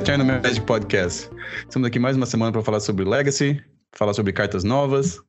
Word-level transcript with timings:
Eternal 0.00 0.26
Magic 0.26 0.62
Podcast. 0.62 1.30
Estamos 1.58 1.86
aqui 1.86 1.98
mais 1.98 2.16
uma 2.16 2.24
semana 2.24 2.50
para 2.50 2.62
falar 2.62 2.80
sobre 2.80 3.04
Legacy, 3.04 3.62
falar 3.92 4.14
sobre 4.14 4.32
cartas 4.32 4.64
novas, 4.64 5.20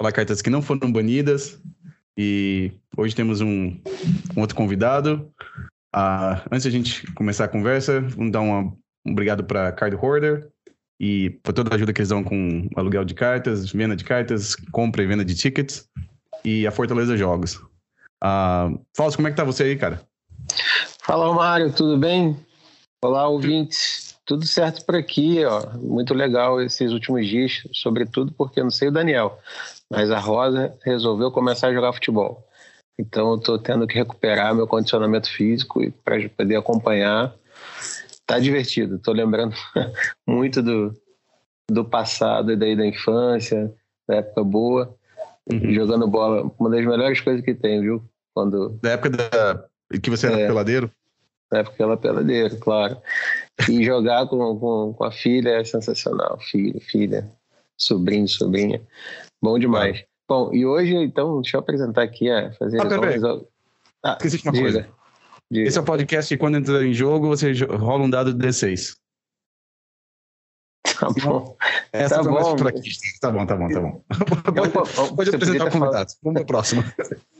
falar 0.00 0.12
cartas 0.12 0.40
que 0.40 0.48
não 0.48 0.62
foram 0.62 0.90
banidas. 0.90 1.60
E 2.16 2.70
hoje 2.96 3.12
temos 3.12 3.40
um, 3.40 3.76
um 4.36 4.40
outro 4.40 4.54
convidado. 4.54 5.28
Uh, 5.94 6.40
antes 6.48 6.62
de 6.62 6.68
a 6.68 6.70
gente 6.70 7.12
começar 7.14 7.46
a 7.46 7.48
conversa, 7.48 8.02
vamos 8.02 8.30
dar 8.30 8.40
uma, 8.40 8.72
um 9.04 9.10
obrigado 9.10 9.42
para 9.42 9.72
Card 9.72 9.96
Hoarder 9.96 10.48
e 11.00 11.30
por 11.42 11.52
toda 11.52 11.72
a 11.72 11.74
ajuda 11.74 11.92
que 11.92 12.00
eles 12.00 12.08
dão 12.10 12.22
com 12.22 12.68
aluguel 12.76 13.04
de 13.04 13.14
cartas, 13.14 13.72
venda 13.72 13.96
de 13.96 14.04
cartas, 14.04 14.54
compra 14.70 15.02
e 15.02 15.06
venda 15.06 15.24
de 15.24 15.34
tickets 15.34 15.88
e 16.44 16.68
a 16.68 16.70
Fortaleza 16.70 17.16
Jogos. 17.16 17.56
Uh, 18.22 18.80
Fausto, 18.96 19.16
como 19.16 19.26
é 19.26 19.32
que 19.32 19.36
tá 19.36 19.42
você 19.42 19.64
aí, 19.64 19.76
cara? 19.76 20.00
Fala, 21.00 21.34
Mário, 21.34 21.72
tudo 21.72 21.98
bem? 21.98 22.38
Olá, 23.04 23.28
ouvintes. 23.28 24.18
Tudo 24.24 24.46
certo 24.46 24.82
por 24.86 24.96
aqui, 24.96 25.44
ó. 25.44 25.76
Muito 25.76 26.14
legal 26.14 26.58
esses 26.62 26.90
últimos 26.90 27.28
dias, 27.28 27.62
sobretudo 27.70 28.32
porque 28.32 28.60
eu 28.60 28.64
não 28.64 28.70
sei 28.70 28.88
o 28.88 28.90
Daniel, 28.90 29.38
mas 29.90 30.10
a 30.10 30.18
Rosa 30.18 30.74
resolveu 30.82 31.30
começar 31.30 31.68
a 31.68 31.74
jogar 31.74 31.92
futebol. 31.92 32.48
Então 32.98 33.32
eu 33.32 33.38
tô 33.38 33.58
tendo 33.58 33.86
que 33.86 33.92
recuperar 33.92 34.54
meu 34.54 34.66
condicionamento 34.66 35.30
físico 35.30 35.82
para 36.02 36.26
poder 36.30 36.56
acompanhar. 36.56 37.34
Tá 38.24 38.38
divertido. 38.38 38.98
Tô 38.98 39.12
lembrando 39.12 39.54
muito 40.26 40.62
do, 40.62 40.98
do 41.70 41.84
passado 41.84 42.52
e 42.52 42.56
daí 42.56 42.74
da 42.74 42.86
infância, 42.86 43.70
da 44.08 44.16
época 44.16 44.42
boa. 44.42 44.96
Uhum. 45.52 45.74
Jogando 45.74 46.08
bola, 46.08 46.50
uma 46.58 46.70
das 46.70 46.86
melhores 46.86 47.20
coisas 47.20 47.44
que 47.44 47.54
tem, 47.54 47.82
viu? 47.82 48.02
Quando... 48.34 48.78
Da 48.82 48.92
época 48.92 49.10
da... 49.10 49.68
que 50.02 50.08
você 50.08 50.26
era 50.26 50.40
é, 50.40 50.46
peladeiro? 50.46 50.90
Da 51.54 51.60
época 51.60 51.76
que 51.76 51.82
ela 51.84 51.96
peladeiro, 51.96 52.58
claro. 52.58 52.96
E 53.70 53.84
jogar 53.84 54.26
com, 54.26 54.58
com, 54.58 54.92
com, 54.92 55.04
a 55.04 55.12
filha 55.12 55.50
é 55.50 55.64
sensacional. 55.64 56.36
Filho, 56.40 56.80
filha, 56.80 57.30
sobrinho, 57.78 58.26
sobrinha. 58.26 58.82
Bom 59.40 59.56
demais. 59.56 60.00
Ah. 60.00 60.06
Bom, 60.28 60.52
e 60.52 60.66
hoje, 60.66 60.92
então, 60.96 61.40
deixa 61.40 61.56
eu 61.56 61.60
apresentar 61.60 62.02
aqui, 62.02 62.28
é, 62.28 62.50
fazer... 62.54 62.80
Ah, 62.80 62.86
peraí. 62.86 63.20
Ah, 64.04 64.16
Esqueci 64.16 64.38
de 64.38 64.48
uma 64.48 64.52
diga, 64.52 64.64
coisa. 64.64 64.88
Diga. 65.48 65.68
Esse 65.68 65.78
é 65.78 65.80
o 65.80 65.84
podcast 65.84 66.34
que 66.34 66.40
quando 66.40 66.56
entra 66.56 66.84
em 66.84 66.92
jogo, 66.92 67.28
você 67.28 67.52
rola 67.52 68.02
um 68.02 68.10
dado 68.10 68.34
de 68.34 68.44
D6. 68.44 68.96
Tá 70.98 71.08
bom. 71.22 71.56
Essa 71.92 72.16
tá 72.16 72.22
bom. 72.24 72.66
Aqui. 72.66 72.90
Tá 73.20 73.30
bom, 73.30 73.46
tá 73.46 73.56
bom, 73.56 73.68
tá 73.68 73.80
bom. 73.80 74.02
Pode, 74.72 75.14
pode 75.14 75.30
apresentar 75.30 75.66
o 75.66 75.70
convidado. 75.70 76.12
Vamos 76.20 76.34
para 76.34 76.42
a 76.42 76.46
próxima. 76.46 76.94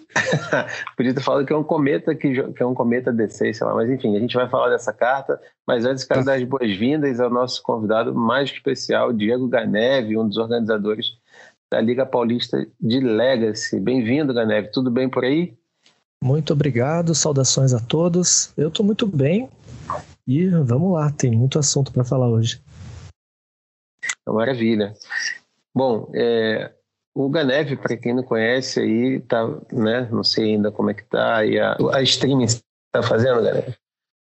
podia 0.96 1.14
ter 1.14 1.20
falado 1.20 1.44
que 1.44 1.52
é 1.52 1.56
um 1.56 1.64
cometa 1.64 2.14
que, 2.14 2.52
que 2.52 2.62
é 2.62 2.66
um 2.66 2.74
cometa 2.74 3.12
D6, 3.12 3.54
sei 3.54 3.66
lá, 3.66 3.74
mas 3.74 3.90
enfim, 3.90 4.16
a 4.16 4.20
gente 4.20 4.34
vai 4.34 4.48
falar 4.48 4.70
dessa 4.70 4.92
carta, 4.92 5.40
mas 5.66 5.84
antes 5.84 6.04
quero 6.04 6.20
tá. 6.20 6.26
dar 6.26 6.34
as 6.36 6.44
boas-vindas 6.44 7.20
ao 7.20 7.30
nosso 7.30 7.62
convidado 7.62 8.14
mais 8.14 8.50
especial, 8.50 9.12
Diego 9.12 9.48
Ganeve, 9.48 10.16
um 10.16 10.28
dos 10.28 10.36
organizadores 10.36 11.18
da 11.70 11.80
Liga 11.80 12.06
Paulista 12.06 12.66
de 12.80 13.00
Legacy. 13.00 13.80
Bem-vindo, 13.80 14.32
Ganeve. 14.32 14.68
Tudo 14.68 14.90
bem 14.90 15.08
por 15.08 15.24
aí? 15.24 15.56
Muito 16.22 16.52
obrigado, 16.52 17.14
saudações 17.14 17.74
a 17.74 17.80
todos. 17.80 18.52
Eu 18.56 18.68
estou 18.68 18.86
muito 18.86 19.06
bem 19.06 19.48
e 20.26 20.48
vamos 20.48 20.92
lá, 20.92 21.10
tem 21.10 21.30
muito 21.30 21.58
assunto 21.58 21.92
para 21.92 22.04
falar 22.04 22.28
hoje. 22.28 22.62
Maravilha. 24.26 24.94
Bom, 25.74 26.10
é, 26.14 26.72
o 27.14 27.28
Ganeve, 27.28 27.76
para 27.76 27.96
quem 27.96 28.14
não 28.14 28.22
conhece 28.22 28.80
aí, 28.80 29.20
tá, 29.20 29.46
né? 29.72 30.08
Não 30.10 30.24
sei 30.24 30.54
ainda 30.54 30.72
como 30.72 30.90
é 30.90 30.94
que 30.94 31.04
tá. 31.04 31.44
E 31.44 31.58
a, 31.58 31.76
a 31.92 32.02
streaming 32.02 32.44
está 32.44 33.02
fazendo, 33.02 33.42
Ganeve? 33.42 33.74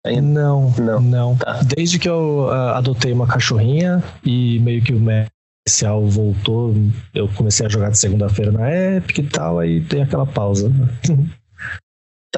Ainda? 0.06 0.22
Não, 0.22 0.72
não. 0.80 1.02
não. 1.02 1.38
Tá. 1.38 1.60
Desde 1.64 2.00
que 2.00 2.08
eu 2.08 2.46
uh, 2.46 2.76
adotei 2.76 3.12
uma 3.12 3.28
cachorrinha 3.28 4.02
e 4.24 4.60
meio 4.60 4.82
que 4.82 4.94
o 4.94 5.00
especial 5.68 6.06
voltou, 6.08 6.74
eu 7.14 7.28
comecei 7.36 7.66
a 7.66 7.70
jogar 7.70 7.92
de 7.92 8.00
segunda-feira 8.00 8.52
na 8.52 8.72
Epic 8.72 9.18
e 9.18 9.24
tal, 9.24 9.60
aí 9.60 9.82
tem 9.82 10.02
aquela 10.02 10.26
pausa. 10.26 10.72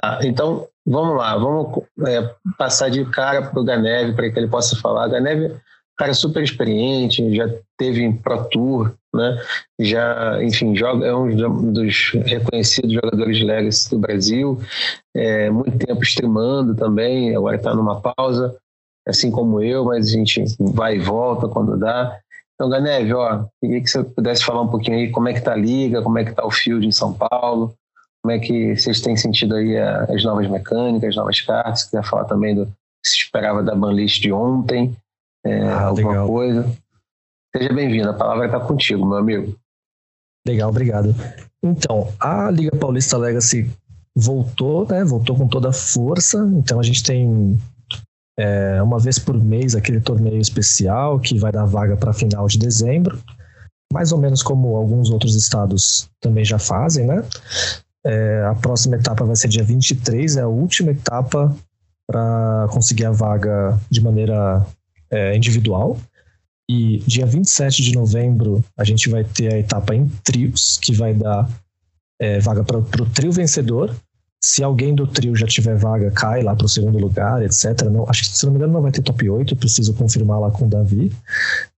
Tá, 0.01 0.19
então 0.21 0.67
vamos 0.85 1.17
lá, 1.17 1.35
vamos 1.35 1.83
é, 2.07 2.35
passar 2.59 2.89
de 2.89 3.03
cara 3.05 3.49
para 3.49 3.59
o 3.59 3.63
Ganeve 3.65 4.13
para 4.13 4.29
que 4.29 4.37
ele 4.37 4.47
possa 4.47 4.75
falar. 4.75 5.07
Ganeve 5.07 5.59
cara 5.97 6.13
super 6.13 6.43
experiente, 6.43 7.35
já 7.35 7.49
teve 7.75 8.03
em 8.03 8.15
Pro 8.15 8.47
Tour, 8.49 8.93
né? 9.19 9.41
Já, 9.79 10.43
enfim, 10.43 10.75
joga, 10.75 11.05
é 11.05 11.15
um 11.15 11.71
dos 11.71 12.11
reconhecidos 12.25 12.93
jogadores 12.93 13.37
de 13.37 13.43
Legacy 13.43 13.89
do 13.89 13.99
Brasil. 13.99 14.59
É, 15.15 15.49
muito 15.49 15.77
tempo 15.77 16.01
streamando 16.03 16.73
também, 16.75 17.35
agora 17.35 17.57
está 17.57 17.75
numa 17.75 18.01
pausa, 18.01 18.55
assim 19.07 19.29
como 19.29 19.61
eu, 19.61 19.85
mas 19.85 20.07
a 20.07 20.11
gente 20.11 20.43
vai 20.59 20.95
e 20.95 20.99
volta 20.99 21.47
quando 21.47 21.77
dá. 21.77 22.17
Então, 22.55 22.69
Ganeve, 22.69 23.13
ó, 23.13 23.45
queria 23.61 23.81
que 23.81 23.89
você 23.89 24.03
pudesse 24.03 24.43
falar 24.43 24.61
um 24.61 24.67
pouquinho 24.67 24.97
aí 24.97 25.09
como 25.09 25.29
é 25.29 25.33
que 25.33 25.41
tá 25.41 25.53
a 25.53 25.57
liga, 25.57 26.01
como 26.01 26.17
é 26.17 26.25
que 26.25 26.33
tá 26.33 26.45
o 26.45 26.51
field 26.51 26.85
em 26.85 26.91
São 26.91 27.13
Paulo, 27.13 27.73
como 28.21 28.33
é 28.33 28.39
que 28.39 28.75
vocês 28.75 28.99
têm 28.99 29.15
sentido 29.15 29.55
aí 29.55 29.77
as 29.77 30.23
novas 30.23 30.47
mecânicas, 30.47 31.09
as 31.09 31.15
novas 31.15 31.39
cartas, 31.41 31.85
queria 31.85 32.03
falar 32.03 32.25
também 32.25 32.55
do 32.55 32.65
que 32.65 33.09
se 33.09 33.17
esperava 33.17 33.63
da 33.63 33.73
banlist 33.73 34.21
de 34.21 34.31
ontem, 34.31 34.93
é, 35.45 35.63
ah, 35.63 35.85
alguma 35.85 36.11
legal. 36.11 36.27
coisa. 36.27 36.77
Seja 37.55 37.73
bem-vindo, 37.73 38.09
a 38.09 38.13
palavra 38.13 38.45
está 38.45 38.59
contigo, 38.59 39.05
meu 39.05 39.17
amigo. 39.17 39.55
Legal, 40.47 40.69
obrigado. 40.69 41.15
Então, 41.63 42.13
a 42.19 42.49
Liga 42.51 42.75
Paulista 42.75 43.17
Legacy 43.17 43.69
voltou, 44.15 44.87
né? 44.87 45.03
Voltou 45.03 45.35
com 45.35 45.47
toda 45.47 45.69
a 45.69 45.73
força. 45.73 46.37
Então 46.55 46.79
a 46.79 46.83
gente 46.83 47.03
tem 47.03 47.59
é, 48.37 48.81
uma 48.81 48.99
vez 48.99 49.19
por 49.19 49.35
mês 49.35 49.75
aquele 49.75 49.99
torneio 49.99 50.39
especial 50.39 51.19
que 51.19 51.37
vai 51.37 51.51
dar 51.51 51.65
vaga 51.65 51.97
para 51.97 52.13
final 52.13 52.47
de 52.47 52.57
dezembro, 52.57 53.19
mais 53.91 54.11
ou 54.11 54.17
menos 54.17 54.41
como 54.41 54.75
alguns 54.75 55.09
outros 55.09 55.35
estados 55.35 56.09
também 56.21 56.45
já 56.45 56.59
fazem, 56.59 57.05
né? 57.05 57.23
É, 58.05 58.45
a 58.49 58.55
próxima 58.55 58.95
etapa 58.95 59.25
vai 59.25 59.35
ser 59.35 59.49
dia 59.49 59.63
23, 59.63 60.37
é 60.37 60.41
a 60.41 60.47
última 60.47 60.91
etapa 60.91 61.53
para 62.07 62.67
conseguir 62.71 63.05
a 63.05 63.11
vaga 63.11 63.77
de 63.89 64.01
maneira 64.01 64.65
é, 65.11 65.35
individual. 65.35 65.97
E 66.69 66.99
dia 66.99 67.25
27 67.25 67.81
de 67.81 67.95
novembro 67.95 68.63
a 68.77 68.83
gente 68.83 69.09
vai 69.09 69.23
ter 69.23 69.51
a 69.51 69.57
etapa 69.57 69.95
em 69.95 70.07
trios, 70.23 70.77
que 70.77 70.93
vai 70.93 71.15
dar 71.15 71.49
é, 72.21 72.39
vaga 72.39 72.63
para 72.63 72.77
o 72.77 73.09
trio 73.09 73.31
vencedor. 73.31 73.95
Se 74.39 74.63
alguém 74.63 74.93
do 74.93 75.07
trio 75.07 75.35
já 75.35 75.47
tiver 75.47 75.75
vaga, 75.75 76.11
cai 76.11 76.43
lá 76.43 76.55
para 76.55 76.67
o 76.67 76.69
segundo 76.69 76.99
lugar, 76.99 77.41
etc. 77.41 77.81
Não, 77.91 78.07
acho 78.07 78.21
que, 78.21 78.37
se 78.37 78.45
não 78.45 78.53
me 78.53 78.59
engano, 78.59 78.73
não 78.73 78.83
vai 78.83 78.91
ter 78.91 79.01
top 79.01 79.27
8, 79.27 79.55
preciso 79.55 79.95
confirmar 79.95 80.39
lá 80.39 80.51
com 80.51 80.67
o 80.67 80.69
Davi. 80.69 81.11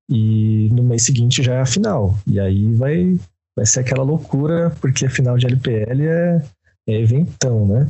E 0.09 0.67
no 0.73 0.83
mês 0.83 1.03
seguinte 1.03 1.41
já 1.41 1.55
é 1.55 1.61
a 1.61 1.65
final. 1.65 2.17
E 2.27 2.37
aí 2.37 2.73
vai, 2.75 3.17
vai 3.55 3.65
ser 3.65 3.79
aquela 3.79 4.03
loucura, 4.03 4.75
porque 4.81 5.05
a 5.05 5.09
final 5.09 5.37
de 5.37 5.47
LPL 5.47 6.01
é, 6.03 6.41
é 6.89 6.99
eventão, 6.99 7.65
né? 7.65 7.87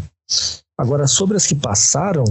Agora, 0.77 1.07
sobre 1.07 1.35
as 1.35 1.47
que 1.47 1.55
passaram, 1.55 2.23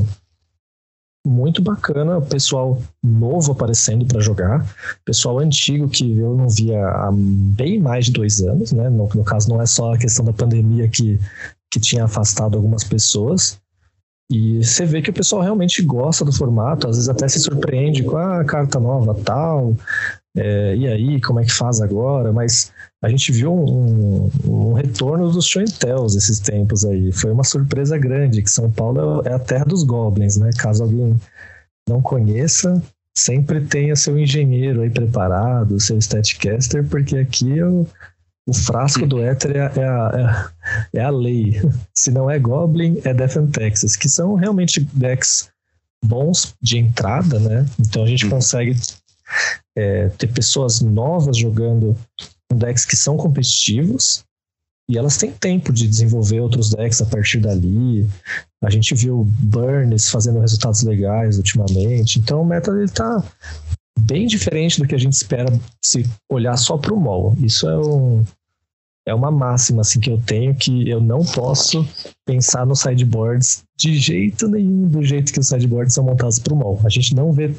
muito 1.26 1.62
bacana, 1.62 2.20
pessoal 2.20 2.80
novo 3.02 3.52
aparecendo 3.52 4.06
para 4.06 4.20
jogar, 4.20 4.66
pessoal 5.04 5.38
antigo 5.38 5.88
que 5.88 6.18
eu 6.18 6.34
não 6.34 6.48
via 6.48 6.82
há 6.82 7.10
bem 7.12 7.78
mais 7.78 8.06
de 8.06 8.12
dois 8.12 8.40
anos, 8.40 8.72
né? 8.72 8.88
No, 8.88 9.08
no, 9.08 9.24
caso, 9.24 9.48
não 9.48 9.60
é 9.60 9.66
só 9.66 9.94
a 9.94 9.98
questão 9.98 10.24
da 10.24 10.32
pandemia 10.32 10.88
que, 10.88 11.20
que 11.70 11.78
tinha 11.78 12.04
afastado 12.04 12.56
algumas 12.56 12.84
pessoas. 12.84 13.60
E 14.32 14.64
você 14.64 14.86
vê 14.86 15.02
que 15.02 15.10
o 15.10 15.14
pessoal 15.14 15.42
realmente 15.42 15.82
gosta 15.82 16.24
do 16.24 16.32
formato, 16.32 16.86
às 16.86 16.96
vezes 16.96 17.08
até 17.08 17.26
se 17.28 17.40
surpreende 17.40 18.04
com 18.04 18.16
a 18.16 18.44
carta 18.44 18.78
nova 18.78 19.12
tal, 19.24 19.74
é, 20.36 20.76
e 20.76 20.86
aí, 20.86 21.20
como 21.20 21.40
é 21.40 21.44
que 21.44 21.52
faz 21.52 21.80
agora? 21.80 22.32
Mas 22.32 22.72
a 23.02 23.08
gente 23.08 23.32
viu 23.32 23.52
um, 23.54 24.30
um 24.44 24.72
retorno 24.74 25.30
dos 25.30 25.46
show 25.46 25.64
tells 25.78 26.16
esses 26.16 26.38
tempos 26.38 26.84
aí. 26.84 27.10
Foi 27.12 27.30
uma 27.30 27.44
surpresa 27.44 27.96
grande, 27.96 28.42
que 28.42 28.50
São 28.50 28.70
Paulo 28.70 29.22
é 29.24 29.32
a 29.32 29.38
terra 29.38 29.64
dos 29.64 29.82
goblins, 29.82 30.36
né? 30.36 30.50
Caso 30.58 30.82
alguém 30.82 31.18
não 31.88 32.02
conheça, 32.02 32.82
sempre 33.16 33.62
tenha 33.62 33.96
seu 33.96 34.18
engenheiro 34.18 34.82
aí 34.82 34.90
preparado, 34.90 35.80
seu 35.80 35.98
statcaster, 35.98 36.86
porque 36.86 37.16
aqui 37.16 37.58
é 37.58 37.64
o, 37.64 37.86
o 38.46 38.52
frasco 38.52 39.06
do 39.06 39.22
éter 39.22 39.56
é, 39.56 39.80
é, 39.80 39.84
a, 39.84 40.50
é, 40.92 40.98
é, 40.98 41.02
a 41.02 41.10
lei. 41.10 41.60
Se 41.94 42.10
não 42.10 42.30
é 42.30 42.38
Goblin, 42.38 43.00
é 43.04 43.14
Death 43.14 43.38
and 43.38 43.46
Texas, 43.46 43.96
que 43.96 44.08
são 44.08 44.34
realmente 44.34 44.80
decks 44.92 45.50
bons 46.04 46.54
de 46.60 46.78
entrada, 46.78 47.38
né? 47.38 47.66
Então 47.78 48.04
a 48.04 48.06
gente 48.06 48.24
uhum. 48.24 48.30
consegue 48.30 48.76
é, 49.76 50.08
ter 50.10 50.26
pessoas 50.28 50.80
novas 50.80 51.36
jogando 51.36 51.96
decks 52.52 52.84
que 52.84 52.96
são 52.96 53.16
competitivos 53.16 54.24
e 54.90 54.98
elas 54.98 55.16
têm 55.16 55.30
tempo 55.30 55.72
de 55.72 55.86
desenvolver 55.86 56.40
outros 56.40 56.70
decks 56.70 57.00
a 57.00 57.06
partir 57.06 57.38
dali. 57.38 58.08
A 58.60 58.68
gente 58.68 58.92
viu 58.92 59.24
Burns 59.38 60.10
fazendo 60.10 60.40
resultados 60.40 60.82
legais 60.82 61.36
ultimamente. 61.36 62.18
Então 62.18 62.42
o 62.42 62.44
meta 62.44 62.72
ele 62.72 62.88
tá 62.88 63.22
bem 63.96 64.26
diferente 64.26 64.80
do 64.80 64.88
que 64.88 64.94
a 64.96 64.98
gente 64.98 65.12
espera 65.12 65.46
se 65.84 66.04
olhar 66.28 66.56
só 66.56 66.76
para 66.76 66.92
o 66.92 67.00
mall. 67.00 67.36
Isso 67.38 67.68
é 67.68 67.78
um, 67.78 68.24
é 69.06 69.14
uma 69.14 69.30
máxima 69.30 69.82
assim 69.82 70.00
que 70.00 70.10
eu 70.10 70.20
tenho 70.20 70.56
que 70.56 70.88
eu 70.88 71.00
não 71.00 71.24
posso 71.24 71.86
pensar 72.26 72.66
nos 72.66 72.80
sideboards 72.80 73.62
de 73.78 73.96
jeito 73.96 74.48
nenhum 74.48 74.88
do 74.88 75.04
jeito 75.04 75.32
que 75.32 75.38
os 75.38 75.46
sideboards 75.46 75.94
são 75.94 76.02
montados 76.02 76.40
para 76.40 76.52
o 76.52 76.56
mall. 76.56 76.80
A 76.84 76.88
gente 76.88 77.14
não 77.14 77.32
vê 77.32 77.54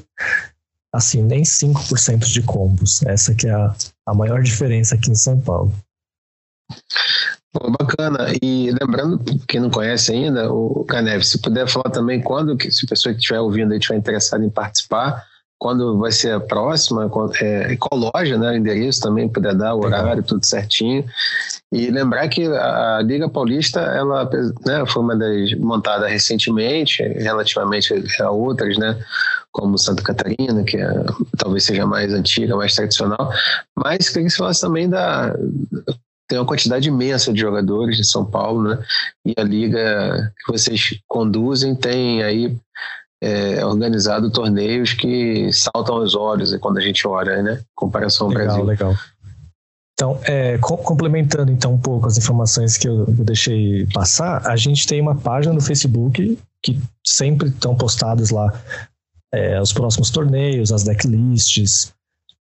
assim 0.93 1.23
nem 1.23 1.43
5% 1.43 2.25
de 2.25 2.41
combos. 2.41 3.01
Essa 3.03 3.33
que 3.33 3.47
é 3.47 3.51
a, 3.51 3.73
a 4.07 4.13
maior 4.13 4.42
diferença 4.42 4.95
aqui 4.95 5.12
em 5.12 5.15
São 5.15 5.39
Paulo. 5.39 5.74
bacana. 7.77 8.27
E 8.42 8.71
lembrando, 8.71 9.19
quem 9.48 9.59
não 9.59 9.69
conhece 9.69 10.12
ainda, 10.12 10.51
o 10.51 10.86
Caneve, 10.86 11.25
se 11.25 11.42
puder 11.42 11.68
falar 11.68 11.89
também 11.89 12.21
quando, 12.21 12.57
se 12.71 12.86
a 12.86 12.89
pessoa 12.89 13.13
que 13.13 13.19
estiver 13.19 13.39
ouvindo 13.39 13.74
e 13.74 13.77
estiver 13.77 13.98
interessada 13.98 14.45
em 14.45 14.50
participar, 14.50 15.25
quando 15.62 16.00
vai 16.00 16.12
ser 16.12 16.33
a 16.33 16.39
próxima, 16.39 17.07
é, 17.39 17.75
qual 17.75 18.12
loja, 18.12 18.36
né, 18.36 18.50
o 18.50 18.56
endereço 18.56 19.00
também, 19.00 19.30
puder 19.30 19.53
dar 19.53 19.75
o 19.75 19.86
horário, 19.86 20.24
tudo 20.24 20.44
certinho. 20.44 21.06
E 21.71 21.92
lembrar 21.92 22.27
que 22.30 22.48
a, 22.48 22.98
a 22.98 23.01
Liga 23.03 23.30
Paulista, 23.30 23.80
ela 23.80 24.27
né, 24.65 24.83
foi 24.88 25.03
uma 25.03 25.15
das 25.15 25.53
montada 25.59 26.07
recentemente, 26.07 27.03
relativamente 27.03 27.94
a 28.19 28.31
outras, 28.31 28.75
né, 28.75 28.98
como 29.51 29.77
Santa 29.77 30.01
Catarina, 30.01 30.63
que 30.63 30.77
é, 30.77 31.06
talvez 31.38 31.65
seja 31.65 31.86
mais 31.86 32.13
antiga, 32.13 32.56
mais 32.56 32.74
tradicional, 32.74 33.31
mas 33.77 34.09
queria 34.09 34.25
que 34.25 34.30
você 34.30 34.38
falasse 34.38 34.62
também 34.62 34.89
da 34.89 35.36
tem 36.27 36.39
uma 36.39 36.45
quantidade 36.45 36.88
imensa 36.88 37.33
de 37.33 37.42
jogadores 37.42 37.98
de 37.98 38.06
São 38.06 38.24
Paulo, 38.24 38.63
né? 38.63 38.81
E 39.25 39.33
a 39.38 39.44
liga 39.44 40.31
que 40.39 40.50
vocês 40.50 40.98
conduzem 41.06 41.75
tem 41.75 42.24
aí 42.24 42.57
é, 43.21 43.65
organizado 43.65 44.31
torneios 44.31 44.94
que 44.94 45.51
saltam 45.51 45.98
aos 45.98 46.15
olhos 46.15 46.56
quando 46.57 46.77
a 46.77 46.81
gente 46.81 47.06
olha, 47.06 47.44
né? 47.44 47.62
Comparação 47.75 48.27
ao 48.27 48.33
legal, 48.33 48.45
Brasil. 48.45 48.63
Legal. 48.63 48.95
Então, 49.94 50.19
é, 50.24 50.57
co 50.57 50.77
complementando 50.77 51.51
então 51.51 51.74
um 51.74 51.77
pouco 51.77 52.07
as 52.07 52.18
informações 52.18 52.77
que 52.77 52.88
eu, 52.88 53.00
eu, 53.00 53.25
deixei 53.25 53.86
passar, 53.94 54.48
a 54.48 54.56
gente 54.56 54.88
tem 54.88 55.01
uma 55.01 55.15
página 55.15 55.53
no 55.53 55.62
Facebook 55.62 56.39
que 56.63 56.80
sempre 57.06 57.50
estão 57.50 57.75
postados 57.75 58.30
lá 58.31 58.51
é, 59.33 59.62
os 59.62 59.72
próximos 59.72 60.10
torneios, 60.10 60.72
as 60.72 60.83
decklists, 60.83 61.94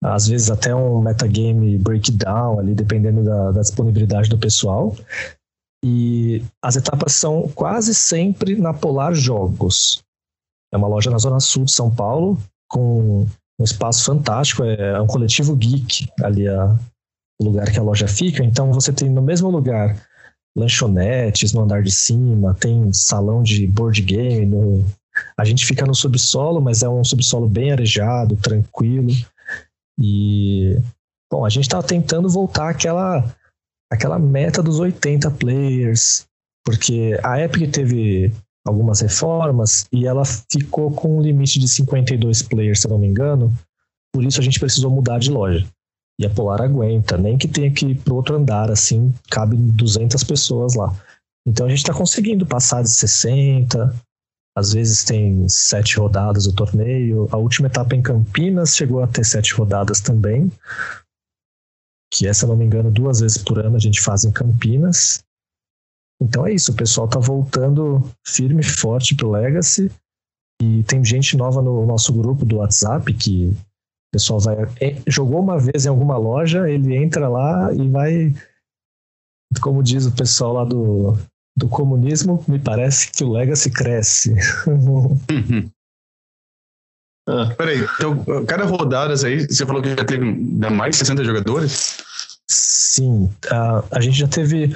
às 0.03 0.27
vezes 0.27 0.51
até 0.51 0.75
um 0.75 1.01
metagame 1.01 1.77
breakdown 1.79 2.59
ali, 2.59 2.75
dependendo 2.75 3.23
da, 3.23 3.53
da 3.53 3.61
disponibilidade 3.61 4.29
do 4.29 4.39
pessoal. 4.39 4.97
E 5.85 6.43
as 6.63 6.77
etapas 6.77 7.13
são 7.13 7.49
quase 7.49 7.95
sempre 7.95 8.57
na 8.57 8.73
Polar 8.73 9.15
Jogos. 9.15 10.03
É 10.73 10.77
uma 10.77 10.89
loja 10.89 11.11
na 11.11 11.19
Zona 11.19 11.41
Sul 11.41 11.65
de 11.65 11.73
São 11.73 11.95
Paulo, 11.95 12.39
com 12.69 13.27
um 13.59 13.65
espaço 13.65 14.05
fantástico. 14.05 14.63
É 14.63 15.01
um 15.01 15.07
coletivo 15.07 15.57
geek 15.57 16.09
ali, 16.23 16.47
a, 16.49 16.79
o 17.41 17.45
lugar 17.45 17.71
que 17.71 17.79
a 17.79 17.83
loja 17.83 18.07
fica. 18.07 18.45
Então 18.45 18.73
você 18.73 18.93
tem 18.93 19.09
no 19.09 19.23
mesmo 19.23 19.51
lugar 19.51 19.97
lanchonetes 20.57 21.53
no 21.53 21.63
andar 21.63 21.83
de 21.83 21.91
cima, 21.91 22.55
tem 22.55 22.93
salão 22.93 23.43
de 23.43 23.67
board 23.67 24.01
game. 24.03 24.47
No... 24.47 24.85
A 25.37 25.45
gente 25.45 25.67
fica 25.67 25.87
no 25.87 25.95
subsolo, 25.95 26.61
mas 26.61 26.83
é 26.83 26.89
um 26.89 27.05
subsolo 27.05 27.49
bem 27.49 27.73
arejado, 27.73 28.37
tranquilo. 28.37 29.13
E, 30.01 30.79
bom, 31.31 31.45
a 31.45 31.49
gente 31.49 31.65
está 31.65 31.83
tentando 31.83 32.29
voltar 32.29 32.71
àquela, 32.71 33.25
àquela 33.93 34.19
meta 34.19 34.63
dos 34.63 34.79
80 34.79 35.31
players, 35.33 36.27
porque 36.65 37.19
a 37.23 37.41
Epic 37.41 37.71
teve 37.71 38.33
algumas 38.67 39.01
reformas 39.01 39.87
e 39.93 40.07
ela 40.07 40.25
ficou 40.25 40.91
com 40.93 41.19
um 41.19 41.23
limite 41.23 41.59
de 41.59 41.69
52 41.69 42.43
players, 42.43 42.81
se 42.81 42.87
eu 42.87 42.91
não 42.91 42.99
me 42.99 43.07
engano. 43.07 43.53
Por 44.13 44.25
isso 44.25 44.41
a 44.41 44.43
gente 44.43 44.61
precisou 44.61 44.91
mudar 44.91 45.19
de 45.19 45.31
loja. 45.31 45.67
E 46.21 46.27
a 46.27 46.31
Polar 46.31 46.61
aguenta, 46.61 47.17
nem 47.17 47.39
que 47.39 47.49
tenha 47.49 47.71
que 47.71 47.87
ir 47.87 47.95
para 47.95 48.13
outro 48.13 48.37
andar, 48.37 48.71
assim, 48.71 49.15
cabe 49.31 49.57
200 49.57 50.23
pessoas 50.25 50.75
lá. 50.75 50.95
Então 51.47 51.67
a 51.67 51.69
gente 51.69 51.79
está 51.79 51.95
conseguindo 51.95 52.45
passar 52.45 52.83
de 52.83 52.91
60, 52.91 53.95
às 54.61 54.75
vezes 54.75 55.03
tem 55.03 55.49
sete 55.49 55.99
rodadas 55.99 56.47
o 56.47 56.55
torneio. 56.55 57.27
A 57.33 57.37
última 57.39 57.67
etapa 57.67 57.97
em 57.97 58.03
Campinas 58.03 58.77
chegou 58.77 59.03
a 59.03 59.07
ter 59.07 59.25
sete 59.25 59.55
rodadas 59.55 60.01
também. 60.01 60.53
Que 62.12 62.29
é, 62.29 62.33
se 62.33 62.47
não 62.47 62.57
me 62.57 62.67
engano, 62.67 62.91
duas 62.91 63.21
vezes 63.21 63.39
por 63.39 63.59
ano 63.59 63.77
a 63.77 63.81
gente 63.81 64.01
faz 64.01 64.25
em 64.25 64.31
Campinas. 64.31 65.25
Então 66.23 66.47
é 66.47 66.53
isso, 66.53 66.73
o 66.73 66.77
pessoal 66.77 67.09
tá 67.09 67.19
voltando 67.19 68.03
firme 68.27 68.61
e 68.61 68.65
forte 68.65 69.15
pro 69.15 69.31
Legacy. 69.31 69.91
E 70.61 70.83
tem 70.83 71.03
gente 71.03 71.39
nova 71.39 71.62
no 71.62 71.87
nosso 71.87 72.12
grupo 72.12 72.45
do 72.45 72.57
WhatsApp 72.57 73.15
que 73.15 73.47
o 73.47 73.57
pessoal 74.12 74.41
vai. 74.41 74.57
É, 74.79 75.01
jogou 75.07 75.41
uma 75.41 75.59
vez 75.59 75.87
em 75.87 75.89
alguma 75.89 76.19
loja, 76.19 76.69
ele 76.69 76.95
entra 76.95 77.29
lá 77.29 77.73
e 77.73 77.89
vai. 77.89 78.35
Como 79.62 79.83
diz 79.83 80.05
o 80.05 80.15
pessoal 80.15 80.53
lá 80.53 80.65
do, 80.65 81.17
do 81.61 81.69
comunismo, 81.69 82.43
me 82.49 82.59
parece 82.59 83.12
que 83.12 83.23
o 83.23 83.31
Legacy 83.31 83.71
cresce. 83.71 84.35
Uhum. 84.67 85.71
Ah, 87.29 87.55
peraí, 87.57 87.79
então, 87.79 88.45
cada 88.47 88.65
rodada 88.65 89.15
aí, 89.25 89.47
você 89.47 89.65
falou 89.65 89.81
que 89.81 89.91
já 89.91 90.05
teve 90.05 90.25
mais 90.25 90.97
de 90.97 90.99
60 90.99 91.23
jogadores? 91.23 91.99
Sim, 92.49 93.31
a, 93.49 93.85
a 93.93 94.01
gente 94.01 94.19
já 94.19 94.27
teve, 94.27 94.75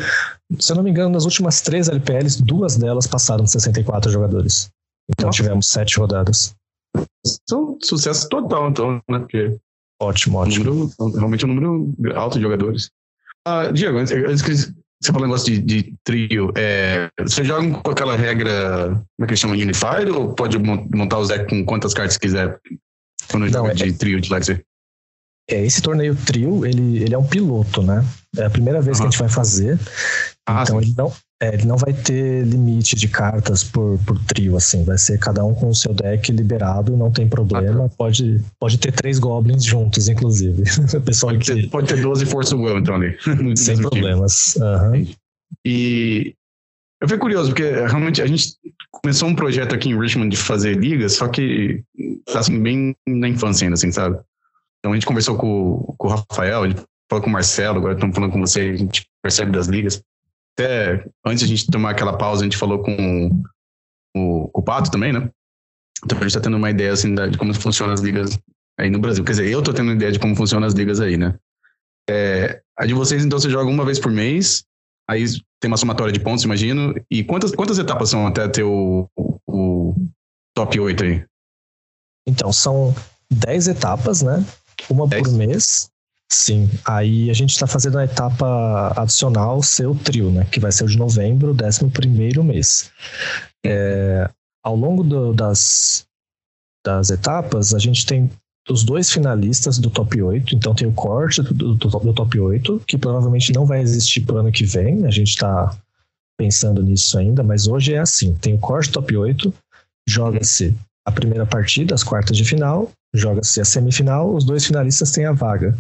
se 0.61 0.71
eu 0.71 0.77
não 0.77 0.85
me 0.85 0.91
engano, 0.91 1.11
nas 1.11 1.25
últimas 1.25 1.61
três 1.63 1.89
LPLs, 1.89 2.41
duas 2.41 2.77
delas 2.77 3.09
passaram 3.09 3.45
de 3.45 3.51
64 3.51 4.13
jogadores. 4.13 4.69
Então 5.11 5.27
Nossa. 5.29 5.37
tivemos 5.37 5.67
sete 5.67 5.99
rodadas. 5.99 6.55
São 7.49 7.77
sucesso 7.83 8.29
total, 8.29 8.71
então, 8.71 9.03
né? 9.11 9.19
Porque 9.19 9.57
ótimo, 10.01 10.39
ótimo. 10.39 10.65
Número, 10.65 10.93
realmente 11.17 11.45
um 11.45 11.55
número 11.55 12.17
alto 12.17 12.37
de 12.37 12.43
jogadores. 12.43 12.91
Ah, 13.45 13.73
Diego, 13.73 13.99
antes, 13.99 14.13
antes 14.13 14.43
que 14.43 14.75
você 15.05 15.13
falou 15.13 15.27
um 15.27 15.29
negócio 15.29 15.53
de, 15.53 15.61
de 15.61 15.95
trio, 16.03 16.51
é, 16.57 17.11
você 17.21 17.45
joga 17.45 17.71
com 17.79 17.91
aquela 17.91 18.17
regra, 18.17 18.89
como 18.89 19.25
é 19.25 19.27
que 19.27 19.37
chama, 19.37 19.53
Unified, 19.53 20.11
ou 20.11 20.35
pode 20.35 20.59
montar 20.59 21.19
o 21.19 21.25
Zé 21.27 21.45
com 21.45 21.63
quantas 21.65 21.93
cartas 21.93 22.17
quiser 22.17 22.59
quando 23.31 23.49
joga 23.49 23.73
é, 23.73 23.75
de 23.75 23.93
trio 23.93 24.19
de 24.19 24.33
Legacy? 24.33 24.65
É, 25.51 25.63
esse 25.63 25.83
torneio 25.83 26.17
trio, 26.17 26.65
ele, 26.65 27.03
ele 27.03 27.15
é 27.15 27.19
um 27.19 27.27
piloto, 27.27 27.83
né? 27.83 28.03
É 28.35 28.47
a 28.47 28.51
primeira 28.51 28.81
vez 28.81 28.97
uhum. 28.99 29.03
que 29.03 29.09
a 29.09 29.11
gente 29.11 29.21
vai 29.21 29.29
fazer. 29.29 29.79
Ah, 30.47 30.63
então 30.63 30.81
ele 30.81 30.95
não, 30.97 31.13
é, 31.43 31.55
ele 31.55 31.67
não 31.67 31.77
vai 31.77 31.93
ter 31.93 32.45
limite 32.45 32.95
de 32.95 33.09
cartas 33.09 33.65
por, 33.65 33.99
por 34.07 34.19
trio, 34.25 34.57
assim. 34.57 34.85
Vai 34.85 34.99
ser 34.99 35.19
cada 35.19 35.45
um 35.45 35.55
com 35.55 35.69
o 35.69 35.75
seu 35.75 35.93
deck 35.93 36.31
liberado, 36.31 36.97
não 36.97 37.11
tem 37.11 37.29
problema. 37.29 37.87
Ah, 37.87 37.89
tá. 37.89 37.95
pode, 37.97 38.41
pode 38.59 38.79
ter 38.79 38.93
três 38.93 39.19
goblins 39.19 39.65
juntos, 39.65 40.09
inclusive. 40.09 40.63
pessoal 41.05 41.33
pode, 41.33 41.45
que... 41.45 41.63
ter, 41.63 41.71
pode 41.71 41.89
ter 41.89 42.01
12 42.01 42.27
Força 42.27 42.57
Will, 42.57 42.79
então, 42.79 42.95
ali. 42.95 43.17
Sem 43.57 43.79
problemas. 43.79 44.57
Uhum. 44.57 45.07
E 45.65 46.35
eu 47.01 47.09
fiquei 47.09 47.19
curioso, 47.19 47.51
porque 47.51 47.71
realmente 47.71 48.23
a 48.23 48.27
gente 48.27 48.57
começou 48.91 49.29
um 49.29 49.35
projeto 49.35 49.75
aqui 49.75 49.91
em 49.91 49.99
Richmond 49.99 50.31
de 50.31 50.37
fazer 50.37 50.77
ligas, 50.77 51.15
só 51.15 51.29
que 51.29 51.83
tá 52.27 52.39
assim, 52.39 52.63
bem 52.63 52.97
na 53.07 53.29
infância 53.29 53.65
ainda, 53.65 53.75
assim, 53.75 53.91
sabe? 53.91 54.19
Então 54.79 54.93
a 54.93 54.95
gente 54.95 55.07
conversou 55.07 55.37
com, 55.37 55.95
com 55.99 56.09
o 56.09 56.11
Rafael, 56.11 56.67
gente 56.69 56.83
falou 57.11 57.23
com 57.23 57.29
o 57.29 57.33
Marcelo, 57.33 57.79
agora 57.79 57.95
estamos 57.95 58.15
falando 58.15 58.33
com 58.33 58.41
você, 58.41 58.61
a 58.61 58.77
gente 58.77 59.07
percebe 59.23 59.53
das 59.53 59.67
ligas. 59.67 60.03
Até 60.57 61.05
antes 61.27 61.43
a 61.43 61.47
gente 61.47 61.67
tomar 61.67 61.91
aquela 61.91 62.17
pausa, 62.17 62.43
a 62.43 62.45
gente 62.45 62.57
falou 62.57 62.83
com 62.83 63.27
o, 64.15 64.49
com 64.49 64.61
o 64.61 64.63
Pato 64.63 64.91
também, 64.91 65.13
né? 65.13 65.29
Então 66.05 66.19
a 66.19 66.21
gente 66.23 66.31
está 66.31 66.41
tendo 66.41 66.57
uma 66.57 66.71
ideia 66.71 66.93
assim 66.93 67.15
de 67.15 67.37
como 67.39 67.53
funcionam 67.55 67.93
as 67.93 68.01
ligas 68.01 68.39
aí 68.79 68.91
no 68.91 68.99
Brasil. 68.99 69.25
Quer 69.25 69.33
dizer, 69.33 69.49
eu 69.49 69.59
estou 69.61 69.75
tendo 69.75 69.89
uma 69.89 69.95
ideia 69.95 70.13
de 70.13 70.19
como 70.19 70.37
funcionam 70.37 70.67
as 70.67 70.75
ligas 70.75 71.01
aí, 71.01 71.17
né? 71.17 71.35
É, 72.09 72.63
a 72.77 72.87
de 72.87 72.95
vocês, 72.95 73.25
então, 73.25 73.39
você 73.39 73.49
joga 73.49 73.71
uma 73.71 73.85
vez 73.85 73.99
por 73.99 74.13
mês, 74.13 74.65
aí 75.09 75.25
tem 75.61 75.71
uma 75.71 75.77
somatória 75.77 76.13
de 76.13 76.21
pontos, 76.21 76.45
imagino. 76.45 76.95
E 77.11 77.25
quantas, 77.25 77.53
quantas 77.53 77.79
etapas 77.79 78.11
são 78.11 78.27
até 78.27 78.47
ter 78.49 78.63
o, 78.63 79.09
o, 79.17 79.39
o 79.49 79.95
top 80.55 80.79
8 80.79 81.05
aí? 81.05 81.25
Então, 82.27 82.53
são 82.53 82.95
10 83.31 83.69
etapas, 83.69 84.23
né? 84.23 84.45
Uma 84.91 85.09
por 85.09 85.33
mês. 85.33 85.91
Sim. 86.35 86.69
Aí 86.85 87.31
a 87.31 87.33
gente 87.33 87.51
está 87.51 87.65
fazendo 87.65 87.97
a 87.97 88.05
etapa 88.05 88.93
adicional 88.97 89.63
ser 89.63 89.87
o 89.87 89.95
trio, 89.95 90.33
né? 90.33 90.45
Que 90.51 90.59
vai 90.59 90.73
ser 90.73 90.83
o 90.83 90.89
de 90.89 90.99
novembro, 90.99 91.55
11 91.55 91.89
primeiro 91.91 92.43
mês. 92.43 92.91
É, 93.65 94.29
ao 94.65 94.75
longo 94.75 95.05
do, 95.05 95.33
das, 95.33 96.05
das 96.85 97.11
etapas, 97.11 97.73
a 97.73 97.79
gente 97.79 98.05
tem 98.05 98.29
os 98.69 98.83
dois 98.83 99.13
finalistas 99.13 99.79
do 99.79 99.89
top 99.89 100.21
8. 100.21 100.57
Então 100.57 100.75
tem 100.75 100.89
o 100.89 100.93
corte 100.93 101.41
do, 101.41 101.75
do, 101.77 101.89
do 101.89 102.13
top 102.13 102.41
8, 102.41 102.83
que 102.85 102.99
provavelmente 102.99 103.53
não 103.53 103.65
vai 103.65 103.81
existir 103.81 104.23
para 104.23 104.35
o 104.35 104.39
ano 104.39 104.51
que 104.51 104.65
vem. 104.65 105.07
A 105.07 105.13
gente 105.13 105.29
está 105.29 105.79
pensando 106.37 106.83
nisso 106.83 107.17
ainda, 107.17 107.45
mas 107.45 107.69
hoje 107.69 107.95
é 107.95 107.99
assim: 107.99 108.35
tem 108.35 108.55
o 108.55 108.59
corte 108.59 108.91
top 108.91 109.17
8, 109.17 109.55
joga-se 110.09 110.77
a 111.07 111.13
primeira 111.13 111.47
partida, 111.47 111.95
as 111.95 112.03
quartas 112.03 112.37
de 112.37 112.45
final, 112.45 112.91
joga-se 113.15 113.61
a 113.61 113.65
semifinal, 113.65 114.35
os 114.35 114.45
dois 114.45 114.67
finalistas 114.67 115.13
têm 115.13 115.25
a 115.25 115.33
vaga. 115.33 115.77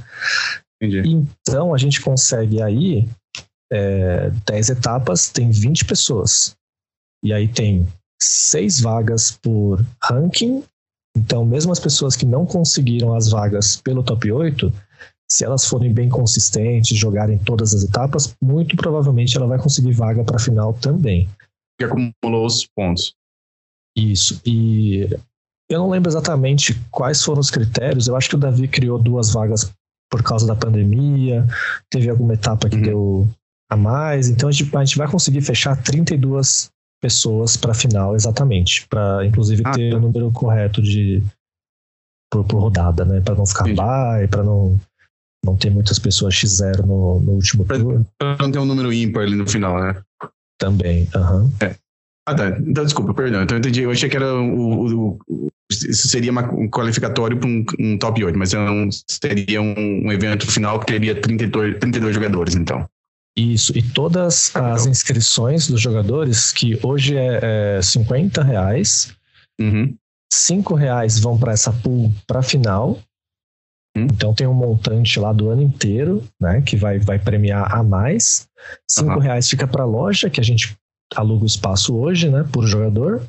Entendi. 0.80 1.02
Então 1.42 1.74
a 1.74 1.78
gente 1.78 2.00
consegue 2.00 2.62
aí 2.62 3.08
é, 3.72 4.30
10 4.46 4.70
etapas, 4.70 5.28
tem 5.28 5.50
20 5.50 5.84
pessoas. 5.84 6.56
E 7.22 7.32
aí 7.32 7.48
tem 7.48 7.86
seis 8.22 8.80
vagas 8.80 9.32
por 9.32 9.84
ranking. 10.02 10.62
Então, 11.16 11.44
mesmo 11.44 11.72
as 11.72 11.80
pessoas 11.80 12.16
que 12.16 12.26
não 12.26 12.44
conseguiram 12.44 13.14
as 13.14 13.30
vagas 13.30 13.76
pelo 13.76 14.02
top 14.02 14.30
8, 14.30 14.72
se 15.30 15.44
elas 15.44 15.64
forem 15.64 15.92
bem 15.92 16.08
consistentes, 16.08 16.96
jogarem 16.96 17.38
todas 17.38 17.74
as 17.74 17.82
etapas, 17.82 18.34
muito 18.42 18.76
provavelmente 18.76 19.36
ela 19.36 19.46
vai 19.46 19.58
conseguir 19.58 19.92
vaga 19.92 20.22
para 20.24 20.36
a 20.36 20.40
final 20.40 20.74
também. 20.74 21.28
Que 21.78 21.84
acumulou 21.84 22.46
os 22.46 22.66
pontos. 22.66 23.14
Isso. 23.96 24.40
E 24.44 25.08
eu 25.74 25.80
não 25.80 25.90
lembro 25.90 26.10
exatamente 26.10 26.74
quais 26.90 27.22
foram 27.22 27.40
os 27.40 27.50
critérios. 27.50 28.08
Eu 28.08 28.16
acho 28.16 28.28
que 28.28 28.34
o 28.34 28.38
Davi 28.38 28.68
criou 28.68 28.98
duas 28.98 29.32
vagas 29.32 29.70
por 30.10 30.22
causa 30.22 30.46
da 30.46 30.54
pandemia. 30.54 31.46
Teve 31.90 32.08
alguma 32.08 32.34
etapa 32.34 32.68
que 32.68 32.76
uhum. 32.76 32.82
deu 32.82 33.28
a 33.70 33.76
mais. 33.76 34.28
Então 34.28 34.48
a 34.48 34.52
gente, 34.52 34.76
a 34.76 34.84
gente 34.84 34.98
vai 34.98 35.08
conseguir 35.08 35.42
fechar 35.42 35.80
32 35.82 36.70
pessoas 37.02 37.56
para 37.56 37.72
a 37.72 37.74
final, 37.74 38.14
exatamente. 38.14 38.86
Para, 38.88 39.26
inclusive, 39.26 39.62
ah, 39.64 39.72
ter 39.72 39.90
tá. 39.90 39.96
o 39.96 40.00
número 40.00 40.30
correto 40.32 40.80
de. 40.80 41.22
Por, 42.32 42.44
por 42.44 42.60
rodada, 42.60 43.04
né? 43.04 43.20
Para 43.20 43.34
não 43.34 43.46
ficar 43.46 43.64
bye, 43.64 44.26
para 44.28 44.42
não, 44.42 44.80
não 45.44 45.56
ter 45.56 45.70
muitas 45.70 45.98
pessoas 45.98 46.34
X0 46.34 46.78
no, 46.84 47.20
no 47.20 47.32
último 47.32 47.64
pra, 47.64 47.78
turno. 47.78 48.06
Para 48.18 48.36
não 48.40 48.50
ter 48.50 48.58
um 48.58 48.64
número 48.64 48.92
ímpar 48.92 49.24
ali 49.24 49.36
no 49.36 49.46
final, 49.46 49.80
né? 49.80 50.02
Também, 50.58 51.08
aham. 51.14 51.42
Uhum. 51.42 51.52
É. 51.60 51.76
Ah, 52.26 52.34
tá. 52.34 52.48
Então, 52.66 52.84
desculpa, 52.84 53.12
perdão. 53.12 53.42
Então, 53.42 53.56
eu 53.56 53.58
entendi. 53.60 53.82
Eu 53.82 53.90
achei 53.90 54.08
que 54.08 54.16
era 54.16 54.34
o, 54.34 54.86
o, 54.86 55.18
o 55.28 55.48
isso 55.70 56.08
seria 56.08 56.30
uma, 56.30 56.42
um 56.52 56.68
qualificatório 56.68 57.38
para 57.38 57.48
um, 57.48 57.64
um, 57.80 57.98
top 57.98 58.22
8, 58.22 58.38
mas 58.38 58.52
não 58.52 58.88
seria 59.08 59.60
um, 59.60 60.06
um, 60.06 60.12
evento 60.12 60.46
final 60.50 60.78
que 60.78 60.86
teria 60.86 61.20
32, 61.20 61.78
32 61.78 62.14
jogadores, 62.14 62.54
então. 62.54 62.86
Isso, 63.36 63.76
e 63.76 63.82
todas 63.82 64.54
ah, 64.54 64.74
as 64.74 64.86
inscrições 64.86 65.66
dos 65.66 65.80
jogadores, 65.80 66.52
que 66.52 66.78
hoje 66.82 67.16
é, 67.16 67.78
é 67.78 67.82
50 67.82 68.42
reais, 68.42 69.12
uhum. 69.60 69.94
5 70.32 70.74
reais 70.74 71.18
vão 71.18 71.38
para 71.38 71.52
essa 71.52 71.72
pool 71.72 72.12
para 72.26 72.42
final. 72.42 73.00
Uhum. 73.96 74.04
Então 74.04 74.34
tem 74.34 74.46
um 74.46 74.54
montante 74.54 75.18
lá 75.18 75.32
do 75.32 75.50
ano 75.50 75.62
inteiro, 75.62 76.22
né? 76.40 76.60
Que 76.62 76.76
vai, 76.76 76.98
vai 76.98 77.18
premiar 77.18 77.74
a 77.74 77.82
mais. 77.82 78.46
5 78.88 79.10
uhum. 79.10 79.18
reais 79.18 79.48
fica 79.48 79.66
para 79.66 79.82
a 79.82 79.86
loja, 79.86 80.30
que 80.30 80.40
a 80.40 80.44
gente 80.44 80.76
aluga 81.14 81.44
o 81.44 81.46
espaço 81.46 81.96
hoje, 81.96 82.28
né, 82.28 82.44
por 82.50 82.66
jogador. 82.66 83.22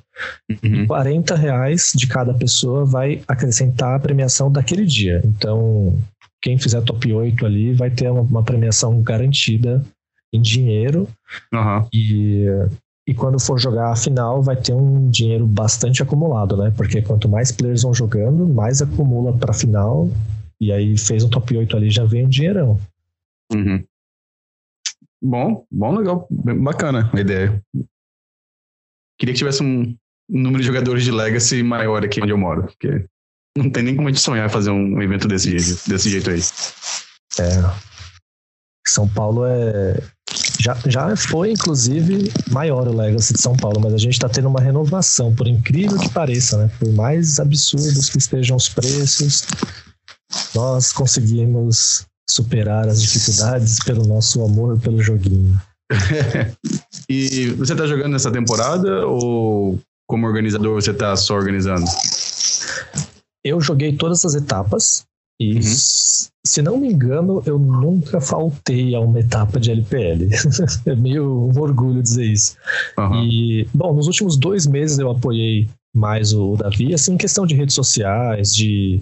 Uhum. 0.49 0.83
E 0.83 0.87
40 0.87 1.35
reais 1.35 1.91
de 1.95 2.07
cada 2.07 2.33
pessoa 2.33 2.85
vai 2.85 3.21
acrescentar 3.27 3.95
a 3.95 3.99
premiação 3.99 4.51
daquele 4.51 4.85
dia. 4.85 5.21
Então, 5.25 5.97
quem 6.41 6.57
fizer 6.57 6.81
top 6.81 7.11
8 7.11 7.45
ali 7.45 7.73
vai 7.73 7.89
ter 7.89 8.09
uma, 8.09 8.21
uma 8.21 8.43
premiação 8.43 9.01
garantida 9.01 9.83
em 10.33 10.41
dinheiro. 10.41 11.07
Uhum. 11.53 11.87
E, 11.93 12.45
e 13.07 13.13
quando 13.13 13.39
for 13.39 13.59
jogar 13.59 13.91
a 13.91 13.95
final, 13.95 14.41
vai 14.41 14.55
ter 14.55 14.73
um 14.73 15.09
dinheiro 15.09 15.45
bastante 15.45 16.01
acumulado, 16.01 16.57
né? 16.57 16.71
Porque 16.75 17.01
quanto 17.01 17.29
mais 17.29 17.51
players 17.51 17.83
vão 17.83 17.93
jogando, 17.93 18.47
mais 18.47 18.81
acumula 18.81 19.33
para 19.33 19.51
a 19.51 19.55
final. 19.55 20.09
E 20.59 20.71
aí 20.71 20.97
fez 20.97 21.23
um 21.23 21.29
top 21.29 21.57
8 21.57 21.75
ali, 21.75 21.89
já 21.89 22.05
vem 22.05 22.25
um 22.25 22.29
dinheirão. 22.29 22.79
Uhum. 23.53 23.83
Bom, 25.27 25.65
bom, 25.71 25.97
legal. 25.97 26.27
Bacana 26.29 27.09
a 27.11 27.19
ideia. 27.19 27.59
Queria 29.17 29.33
que 29.33 29.39
tivesse 29.39 29.63
um, 29.63 29.97
número 30.29 30.59
de 30.59 30.67
jogadores 30.67 31.03
de 31.03 31.11
Legacy 31.11 31.63
maior 31.63 32.05
aqui 32.05 32.21
onde 32.21 32.31
eu 32.31 32.37
moro, 32.37 32.63
porque 32.63 33.07
não 33.57 33.71
tem 33.71 33.81
nem 33.81 33.95
como 33.95 34.07
a 34.07 34.11
gente 34.11 34.21
sonhar 34.21 34.51
fazer 34.51 34.69
um 34.69 35.01
evento 35.01 35.27
desse 35.27 35.57
jeito, 35.57 35.89
desse 35.89 36.11
jeito 36.11 36.29
aí. 36.29 36.39
É. 37.39 37.85
São 38.87 39.09
Paulo 39.09 39.45
é. 39.47 39.99
Já, 40.59 40.75
já 40.85 41.15
foi, 41.15 41.51
inclusive, 41.51 42.31
maior 42.51 42.87
o 42.87 42.95
Legacy 42.95 43.33
de 43.33 43.41
São 43.41 43.55
Paulo, 43.55 43.79
mas 43.81 43.95
a 43.95 43.97
gente 43.97 44.13
está 44.13 44.29
tendo 44.29 44.47
uma 44.47 44.61
renovação, 44.61 45.33
por 45.33 45.47
incrível 45.47 45.97
que 45.97 46.09
pareça, 46.09 46.57
né? 46.57 46.71
Por 46.77 46.91
mais 46.93 47.39
absurdos 47.39 48.11
que 48.11 48.19
estejam 48.19 48.55
os 48.55 48.69
preços, 48.69 49.47
nós 50.53 50.93
conseguimos 50.93 52.05
superar 52.29 52.87
as 52.87 53.01
dificuldades 53.01 53.79
pelo 53.83 54.05
nosso 54.07 54.43
amor 54.43 54.79
pelo 54.79 55.01
joguinho. 55.01 55.59
e 57.07 57.49
você 57.51 57.73
está 57.73 57.85
jogando 57.85 58.13
nessa 58.13 58.31
temporada 58.31 59.05
ou 59.05 59.79
como 60.07 60.25
organizador 60.25 60.73
você 60.73 60.91
está 60.91 61.15
só 61.15 61.35
organizando? 61.35 61.85
Eu 63.43 63.61
joguei 63.61 63.95
todas 63.95 64.25
as 64.25 64.33
etapas 64.33 65.05
e, 65.39 65.55
uhum. 65.55 65.61
se 66.45 66.61
não 66.61 66.77
me 66.77 66.91
engano, 66.91 67.43
eu 67.45 67.59
nunca 67.59 68.21
faltei 68.21 68.95
a 68.95 68.99
uma 68.99 69.19
etapa 69.19 69.59
de 69.59 69.71
LPL. 69.71 70.29
é 70.85 70.95
meio 70.95 71.49
um 71.49 71.59
orgulho 71.59 72.01
dizer 72.01 72.25
isso. 72.25 72.55
Uhum. 72.97 73.23
E, 73.25 73.67
bom, 73.73 73.93
nos 73.93 74.07
últimos 74.07 74.37
dois 74.37 74.65
meses 74.65 74.97
eu 74.97 75.11
apoiei 75.11 75.69
mais 75.93 76.33
o 76.33 76.55
Davi, 76.55 76.93
assim, 76.93 77.13
em 77.13 77.17
questão 77.17 77.45
de 77.45 77.55
redes 77.55 77.75
sociais, 77.75 78.53
de 78.53 79.01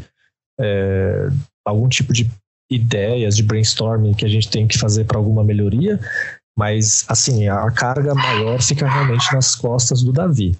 é, 0.59 1.29
algum 1.65 1.87
tipo 1.87 2.13
de 2.13 2.29
ideias 2.75 3.35
de 3.35 3.43
brainstorming 3.43 4.13
que 4.13 4.25
a 4.25 4.29
gente 4.29 4.49
tem 4.49 4.67
que 4.67 4.77
fazer 4.77 5.05
para 5.05 5.17
alguma 5.17 5.43
melhoria, 5.43 5.99
mas 6.57 7.05
assim, 7.07 7.47
a 7.47 7.69
carga 7.71 8.13
maior 8.13 8.61
fica 8.61 8.87
realmente 8.87 9.33
nas 9.33 9.55
costas 9.55 10.01
do 10.01 10.11
Davi. 10.11 10.57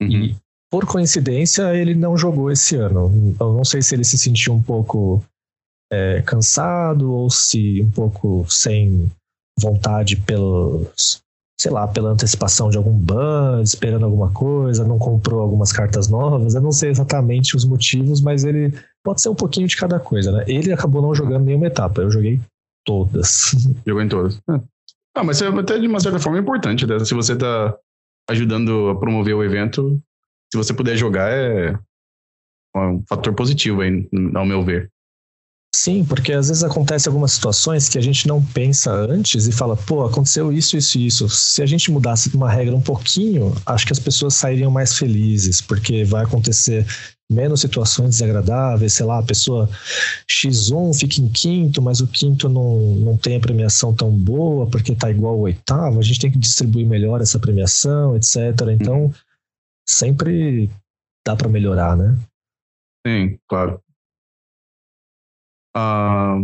Uhum. 0.00 0.08
E 0.08 0.36
por 0.70 0.84
coincidência, 0.84 1.74
ele 1.74 1.94
não 1.94 2.16
jogou 2.16 2.50
esse 2.50 2.76
ano. 2.76 3.36
Eu 3.38 3.52
não 3.54 3.64
sei 3.64 3.82
se 3.82 3.94
ele 3.94 4.04
se 4.04 4.18
sentiu 4.18 4.54
um 4.54 4.62
pouco 4.62 5.22
é, 5.92 6.22
cansado 6.22 7.12
ou 7.12 7.30
se 7.30 7.80
um 7.82 7.90
pouco 7.90 8.44
sem 8.48 9.10
vontade 9.58 10.16
pelos, 10.16 11.20
sei 11.58 11.70
lá, 11.70 11.86
pela 11.86 12.10
antecipação 12.10 12.68
de 12.68 12.76
algum 12.76 12.92
ban, 12.92 13.62
esperando 13.62 14.04
alguma 14.04 14.30
coisa, 14.32 14.84
não 14.84 14.98
comprou 14.98 15.40
algumas 15.40 15.72
cartas 15.72 16.08
novas. 16.08 16.54
Eu 16.54 16.60
não 16.60 16.72
sei 16.72 16.90
exatamente 16.90 17.56
os 17.56 17.64
motivos, 17.64 18.20
mas 18.20 18.44
ele 18.44 18.74
pode 19.06 19.22
ser 19.22 19.28
um 19.28 19.36
pouquinho 19.36 19.68
de 19.68 19.76
cada 19.76 20.00
coisa, 20.00 20.32
né? 20.32 20.44
Ele 20.48 20.72
acabou 20.72 21.00
não 21.00 21.14
jogando 21.14 21.44
nenhuma 21.44 21.68
etapa, 21.68 22.02
eu 22.02 22.10
joguei 22.10 22.40
todas. 22.84 23.54
Jogou 23.86 24.02
em 24.02 24.08
todas. 24.08 24.36
É. 24.50 24.60
Ah, 25.14 25.22
mas 25.22 25.40
é 25.40 25.46
até 25.46 25.78
de 25.78 25.86
uma 25.86 26.00
certa 26.00 26.18
forma 26.18 26.40
importante, 26.40 26.84
né? 26.84 26.98
Se 27.04 27.14
você 27.14 27.36
tá 27.36 27.76
ajudando 28.28 28.90
a 28.90 28.98
promover 28.98 29.36
o 29.36 29.44
evento, 29.44 30.02
se 30.52 30.58
você 30.58 30.74
puder 30.74 30.96
jogar, 30.96 31.30
é 31.30 31.78
um 32.76 33.00
fator 33.08 33.32
positivo 33.32 33.80
aí, 33.80 34.08
ao 34.34 34.44
meu 34.44 34.64
ver. 34.64 34.90
Sim, 35.72 36.04
porque 36.04 36.32
às 36.32 36.48
vezes 36.48 36.64
acontece 36.64 37.06
algumas 37.06 37.30
situações 37.32 37.88
que 37.88 37.98
a 37.98 38.00
gente 38.00 38.26
não 38.26 38.42
pensa 38.42 38.90
antes 38.92 39.46
e 39.46 39.52
fala, 39.52 39.76
pô, 39.76 40.04
aconteceu 40.04 40.52
isso, 40.52 40.76
isso 40.76 40.98
e 40.98 41.06
isso. 41.06 41.28
Se 41.28 41.62
a 41.62 41.66
gente 41.66 41.92
mudasse 41.92 42.34
uma 42.34 42.50
regra 42.50 42.74
um 42.74 42.82
pouquinho, 42.82 43.54
acho 43.64 43.86
que 43.86 43.92
as 43.92 44.00
pessoas 44.00 44.34
sairiam 44.34 44.70
mais 44.70 44.98
felizes, 44.98 45.60
porque 45.60 46.02
vai 46.04 46.24
acontecer 46.24 46.84
menos 47.30 47.60
situações 47.60 48.10
desagradáveis, 48.10 48.92
sei 48.92 49.04
lá, 49.04 49.18
a 49.18 49.22
pessoa 49.22 49.68
X1 50.30 50.98
fica 50.98 51.20
em 51.20 51.28
quinto, 51.28 51.82
mas 51.82 52.00
o 52.00 52.06
quinto 52.06 52.48
não, 52.48 52.94
não 52.96 53.16
tem 53.16 53.36
a 53.36 53.40
premiação 53.40 53.94
tão 53.94 54.10
boa 54.10 54.68
porque 54.70 54.94
tá 54.94 55.10
igual 55.10 55.34
ao 55.34 55.40
oitavo, 55.40 55.98
a 55.98 56.02
gente 56.02 56.20
tem 56.20 56.30
que 56.30 56.38
distribuir 56.38 56.86
melhor 56.86 57.20
essa 57.20 57.38
premiação, 57.38 58.16
etc. 58.16 58.36
Então, 58.72 59.12
sempre 59.88 60.70
dá 61.26 61.34
para 61.34 61.48
melhorar, 61.48 61.96
né? 61.96 62.16
Sim, 63.06 63.38
claro. 63.48 63.82
Ah, 65.74 66.36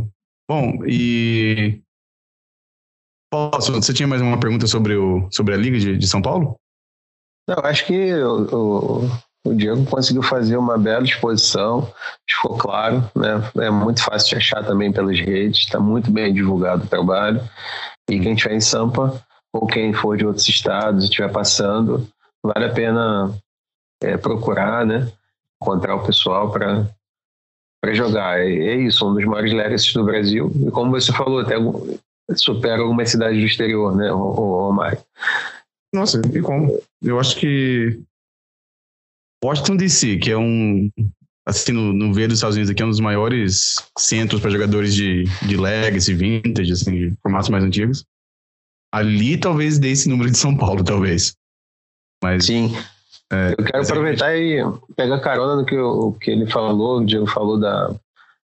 bom, 0.49 0.85
e. 0.87 1.81
Posso, 3.33 3.73
você 3.73 3.95
tinha 3.95 4.07
mais 4.07 4.21
uma 4.21 4.39
pergunta 4.39 4.67
sobre, 4.67 4.95
o, 4.95 5.27
sobre 5.33 5.55
a 5.55 5.57
Liga 5.57 5.79
de, 5.79 5.97
de 5.97 6.07
São 6.07 6.21
Paulo? 6.21 6.57
Não, 7.49 7.59
acho 7.65 7.87
que 7.87 8.15
o, 8.15 9.05
o, 9.05 9.09
o, 9.45 9.55
Diego 9.55 9.85
conseguiu 9.87 10.23
fazer 10.23 10.57
uma 10.57 10.79
bela 10.79 11.05
exposição, 11.05 11.93
ficou 12.29 12.57
claro, 12.57 12.99
né? 13.15 13.43
É 13.61 13.71
muito 13.71 14.03
fácil 14.03 14.31
de 14.31 14.37
achar 14.37 14.65
também 14.65 14.93
pelas 14.93 15.19
redes, 15.19 15.61
está 15.61 15.81
muito 15.81 16.11
bem 16.11 16.33
divulgado 16.33 16.85
o 16.85 16.89
trabalho. 16.89 17.41
E 18.09 18.21
quem 18.21 18.35
estiver 18.35 18.55
em 18.55 18.61
Sampa, 18.61 19.23
ou 19.53 19.67
quem 19.67 19.93
for 19.93 20.17
de 20.17 20.27
outros 20.27 20.49
estados 20.49 21.05
e 21.05 21.09
estiver 21.09 21.31
passando, 21.31 22.07
vale 22.43 22.67
a 22.67 22.73
pena 22.73 23.35
é, 24.03 24.17
procurar, 24.17 24.87
né? 24.87 25.11
Encontrar 25.63 25.97
o 25.97 26.05
pessoal 26.05 26.51
para 26.51 26.89
para 27.83 27.95
jogar. 27.95 28.39
É, 28.39 28.47
é, 28.47 28.77
isso, 28.77 29.09
um 29.09 29.15
dos 29.15 29.25
maiores 29.25 29.53
legacies 29.53 29.93
do 29.93 30.05
Brasil. 30.05 30.53
E 30.67 30.71
como 30.71 30.93
você 30.93 31.13
falou, 31.13 31.41
até 31.41 31.57
supera 32.37 32.81
algumas 32.81 33.11
cidades 33.11 33.41
do 33.41 33.47
exterior, 33.47 33.95
né, 33.95 34.13
o, 34.13 34.19
o, 34.19 34.69
o 34.69 34.73
Mário? 34.73 34.99
Nossa, 35.93 36.23
e 36.33 36.41
como? 36.41 36.81
Eu 37.03 37.19
acho 37.19 37.37
que 37.37 38.01
Washington 39.45 39.77
DC, 39.77 40.19
que 40.19 40.31
é 40.31 40.37
um 40.37 40.91
assim 41.47 41.73
no, 41.73 41.93
no 41.93 42.15
V 42.15 42.29
dos 42.29 42.39
Estados 42.39 42.57
Unidos 42.57 42.71
aqui 42.71 42.83
é 42.83 42.87
um 42.87 42.91
dos 42.91 43.01
maiores 43.01 43.75
centros 43.99 44.41
para 44.41 44.51
jogadores 44.51 44.95
de, 44.95 45.25
de 45.47 45.57
legacy, 45.57 46.15
vintage, 46.15 46.73
assim, 46.73 46.93
de 46.93 47.15
formatos 47.21 47.49
mais 47.49 47.65
antigos. 47.65 48.05
Ali 48.93 49.37
talvez 49.37 49.79
dê 49.79 49.91
esse 49.91 50.09
número 50.09 50.31
de 50.31 50.39
São 50.39 50.57
Paulo, 50.57 50.85
talvez. 50.85 51.35
Mas 52.23 52.47
Sim. 52.47 52.73
É, 53.33 53.55
eu 53.59 53.65
quero 53.65 53.83
aproveitar 53.83 54.37
e 54.37 54.63
pegar 54.95 55.19
carona 55.21 55.57
no 55.57 55.65
que, 55.65 55.77
o, 55.77 56.13
que 56.13 56.31
ele 56.31 56.47
falou, 56.47 56.99
o 56.99 57.05
Diego 57.05 57.27
falou 57.27 57.59
da, 57.59 57.89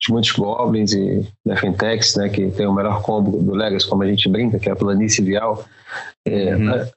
de 0.02 0.12
muitos 0.12 0.32
Goblins 0.32 0.94
e 0.94 1.28
da 1.46 1.58
Fentex, 1.58 2.16
né, 2.16 2.30
que 2.30 2.50
tem 2.52 2.66
o 2.66 2.74
melhor 2.74 3.02
combo 3.02 3.44
do 3.44 3.54
Legacy, 3.54 3.88
como 3.88 4.04
a 4.04 4.08
gente 4.08 4.30
brinca, 4.30 4.58
que 4.58 4.70
é 4.70 4.72
a 4.72 4.78
planície 4.78 5.24
vial. 5.24 5.66
É, 6.26 6.56
uhum. 6.56 6.88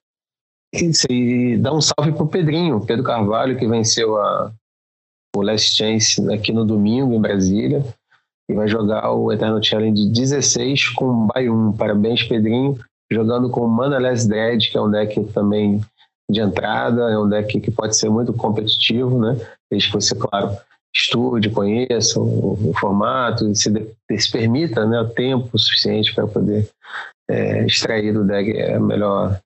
E 0.74 1.56
dá 1.58 1.72
um 1.72 1.80
salve 1.80 2.12
pro 2.12 2.26
Pedrinho, 2.26 2.80
Pedro 2.80 3.04
Carvalho, 3.04 3.58
que 3.58 3.66
venceu 3.66 4.16
a, 4.16 4.50
o 5.36 5.42
Last 5.42 5.76
Chance 5.76 6.32
aqui 6.32 6.52
no 6.52 6.64
domingo, 6.64 7.14
em 7.14 7.20
Brasília. 7.20 7.84
e 8.48 8.54
vai 8.54 8.68
jogar 8.68 9.12
o 9.12 9.30
Eternal 9.30 9.62
Challenge 9.62 10.08
16 10.08 10.90
com 10.90 11.26
Bay 11.26 11.50
1. 11.50 11.72
Parabéns, 11.72 12.22
Pedrinho. 12.22 12.78
Jogando 13.12 13.50
com 13.50 13.66
Manaless 13.66 14.26
Dread, 14.26 14.70
que 14.70 14.78
é 14.78 14.80
um 14.80 14.90
deck 14.90 15.22
também 15.34 15.82
de 16.30 16.40
entrada, 16.40 17.10
é 17.10 17.18
um 17.18 17.28
deck 17.28 17.60
que 17.60 17.70
pode 17.70 17.94
ser 17.94 18.08
muito 18.08 18.32
competitivo, 18.32 19.18
né? 19.18 19.38
Desde 19.70 19.90
que 19.90 19.94
você, 19.94 20.14
claro, 20.14 20.56
estude, 20.94 21.50
conheça 21.50 22.18
o, 22.18 22.70
o 22.70 22.72
formato, 22.78 23.54
se, 23.54 23.70
se 24.18 24.32
permita 24.32 24.86
né, 24.86 25.00
o 25.00 25.08
tempo 25.08 25.58
suficiente 25.58 26.14
para 26.14 26.26
poder 26.26 26.68
é, 27.28 27.64
extrair 27.66 28.12
do 28.12 28.24
deck 28.24 28.50
é 28.50 28.78
melhor, 28.78 29.38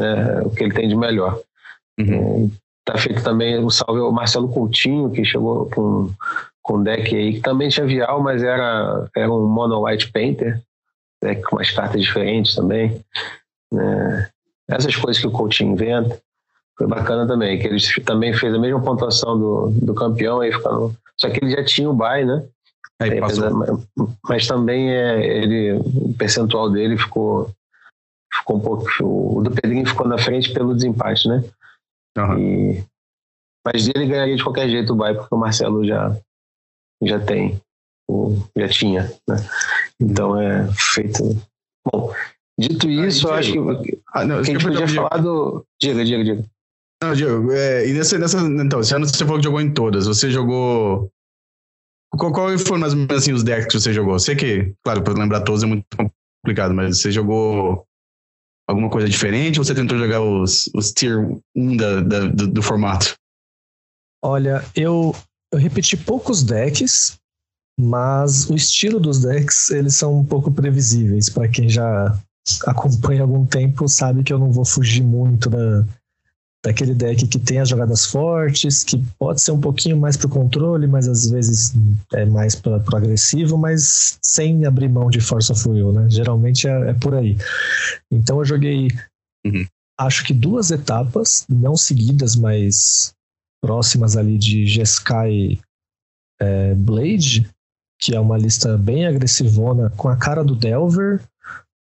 né, 0.00 0.42
o 0.42 0.50
que 0.50 0.64
ele 0.64 0.74
tem 0.74 0.88
de 0.88 0.96
melhor. 0.96 1.40
Uhum. 1.98 2.50
Tá 2.84 2.98
feito 2.98 3.22
também 3.22 3.58
o 3.58 3.70
salve 3.70 4.00
ao 4.00 4.12
Marcelo 4.12 4.48
Coutinho, 4.48 5.10
que 5.10 5.24
chegou 5.24 5.70
com, 5.70 6.10
com 6.62 6.78
um 6.78 6.82
deck 6.82 7.14
aí, 7.14 7.34
que 7.34 7.40
também 7.40 7.68
tinha 7.68 7.86
Vial, 7.86 8.22
mas 8.22 8.42
era, 8.42 9.08
era 9.16 9.32
um 9.32 9.46
Mono 9.46 9.86
White 9.86 10.12
Painter, 10.12 10.60
deck 11.22 11.42
com 11.42 11.56
umas 11.56 11.70
cartas 11.70 12.02
diferentes 12.02 12.54
também. 12.54 13.00
Né. 13.72 14.28
Essas 14.68 14.94
coisas 14.96 15.20
que 15.20 15.26
o 15.26 15.32
Coutinho 15.32 15.72
inventa. 15.72 16.18
Foi 16.76 16.88
bacana 16.88 17.26
também, 17.26 17.58
que 17.58 17.68
ele 17.68 17.78
também 18.04 18.34
fez 18.34 18.52
a 18.52 18.58
mesma 18.58 18.80
pontuação 18.82 19.38
do, 19.38 19.70
do 19.70 19.94
campeão, 19.94 20.40
aí 20.40 20.52
ficando, 20.52 20.92
só 21.16 21.30
que 21.30 21.38
ele 21.42 21.52
já 21.52 21.64
tinha 21.64 21.88
o 21.88 21.94
bye, 21.94 22.24
né? 22.24 22.44
Aí 23.00 23.20
passou. 23.20 23.80
Mas 24.28 24.46
também 24.46 24.90
é, 24.90 25.24
ele, 25.24 25.72
o 25.72 26.14
percentual 26.18 26.70
dele 26.70 26.96
ficou, 26.96 27.50
ficou 28.38 28.56
um 28.56 28.60
pouco. 28.60 28.86
O 29.02 29.42
do 29.42 29.50
Pedrinho 29.50 29.86
ficou 29.86 30.06
na 30.06 30.18
frente 30.18 30.52
pelo 30.52 30.74
desempate, 30.74 31.28
né? 31.28 31.44
Uhum. 32.18 32.38
E, 32.38 32.84
mas 33.66 33.88
ele 33.88 34.06
ganharia 34.06 34.36
de 34.36 34.42
qualquer 34.42 34.68
jeito 34.68 34.92
o 34.92 34.96
bye, 34.96 35.14
porque 35.14 35.34
o 35.34 35.38
Marcelo 35.38 35.84
já, 35.84 36.16
já 37.02 37.18
tem, 37.18 37.60
já 38.56 38.68
tinha, 38.68 39.12
né? 39.28 39.36
Então 40.00 40.40
é 40.40 40.68
feito. 40.72 41.22
Bom, 41.90 42.12
dito 42.58 42.88
isso, 42.88 43.28
ah, 43.28 43.30
eu 43.30 43.34
acho 43.36 43.52
que, 43.82 44.02
ah, 44.12 44.24
não, 44.24 44.42
que 44.42 44.50
a 44.50 44.54
gente 44.54 44.64
podia 44.64 44.88
falar 44.88 45.22
do. 45.22 45.64
Diga, 45.80 46.04
diga, 46.04 46.24
diga. 46.24 46.44
Não, 47.02 47.12
Diego, 47.12 47.52
é, 47.52 47.86
e 47.86 47.92
nessa, 47.92 48.18
nessa, 48.18 48.38
então, 48.40 48.80
esse 48.80 48.94
ano 48.94 49.06
você 49.06 49.24
falou 49.24 49.38
que 49.38 49.44
jogou 49.44 49.60
em 49.60 49.72
todas. 49.72 50.06
Você 50.06 50.30
jogou. 50.30 51.10
Qual, 52.16 52.32
qual 52.32 52.58
foram 52.58 52.78
mais 52.78 52.92
ou 52.92 53.00
menos 53.00 53.16
assim, 53.16 53.32
os 53.32 53.42
decks 53.42 53.66
que 53.66 53.80
você 53.80 53.92
jogou? 53.92 54.18
Sei 54.18 54.36
que, 54.36 54.72
claro, 54.82 55.02
para 55.02 55.14
lembrar 55.14 55.40
todos 55.40 55.62
é 55.62 55.66
muito 55.66 55.84
complicado, 56.42 56.72
mas 56.72 57.00
você 57.00 57.10
jogou 57.10 57.84
alguma 58.68 58.88
coisa 58.88 59.08
diferente 59.08 59.58
ou 59.58 59.64
você 59.64 59.74
tentou 59.74 59.98
jogar 59.98 60.20
os, 60.20 60.70
os 60.74 60.92
tier 60.92 61.18
1 61.54 61.76
da, 61.76 62.00
da 62.00 62.26
do, 62.26 62.46
do, 62.48 62.62
formato? 62.62 63.14
Olha, 64.22 64.64
eu, 64.74 65.14
eu 65.52 65.58
repeti 65.58 65.96
poucos 65.96 66.42
decks, 66.42 67.16
mas 67.78 68.48
o 68.48 68.54
estilo 68.54 68.98
dos 68.98 69.20
decks 69.20 69.70
eles 69.70 69.94
são 69.94 70.18
um 70.18 70.24
pouco 70.24 70.50
previsíveis. 70.50 71.28
Para 71.28 71.48
quem 71.48 71.68
já 71.68 72.18
acompanha 72.66 73.20
há 73.20 73.24
algum 73.24 73.44
tempo, 73.44 73.88
sabe 73.88 74.22
que 74.22 74.32
eu 74.32 74.38
não 74.38 74.50
vou 74.50 74.64
fugir 74.64 75.02
muito 75.02 75.50
da, 75.50 75.86
daquele 76.64 76.94
deck 76.94 77.28
que 77.28 77.38
tem 77.38 77.58
as 77.60 77.68
jogadas 77.68 78.06
fortes, 78.06 78.82
que 78.82 78.96
pode 79.18 79.42
ser 79.42 79.52
um 79.52 79.60
pouquinho 79.60 79.98
mais 79.98 80.16
para 80.16 80.26
o 80.26 80.30
controle, 80.30 80.86
mas 80.86 81.06
às 81.06 81.28
vezes 81.28 81.74
é 82.14 82.24
mais 82.24 82.54
para 82.54 82.82
o 82.82 82.96
agressivo, 82.96 83.58
mas 83.58 84.18
sem 84.22 84.64
abrir 84.64 84.88
mão 84.88 85.10
de 85.10 85.20
Force 85.20 85.52
of 85.52 85.68
Will, 85.68 85.92
né? 85.92 86.08
Geralmente 86.08 86.66
é, 86.66 86.90
é 86.90 86.94
por 86.94 87.14
aí. 87.14 87.36
Então 88.10 88.38
eu 88.38 88.46
joguei, 88.46 88.88
uhum. 89.44 89.66
acho 90.00 90.24
que 90.24 90.32
duas 90.32 90.70
etapas, 90.70 91.44
não 91.50 91.76
seguidas, 91.76 92.34
mas 92.34 93.12
próximas 93.62 94.16
ali 94.16 94.38
de 94.38 94.66
Jeskai 94.66 95.60
é, 96.40 96.74
Blade, 96.74 97.46
que 98.00 98.16
é 98.16 98.20
uma 98.20 98.38
lista 98.38 98.78
bem 98.78 99.06
agressivona, 99.06 99.90
com 99.90 100.08
a 100.08 100.16
cara 100.16 100.42
do 100.42 100.56
Delver, 100.56 101.22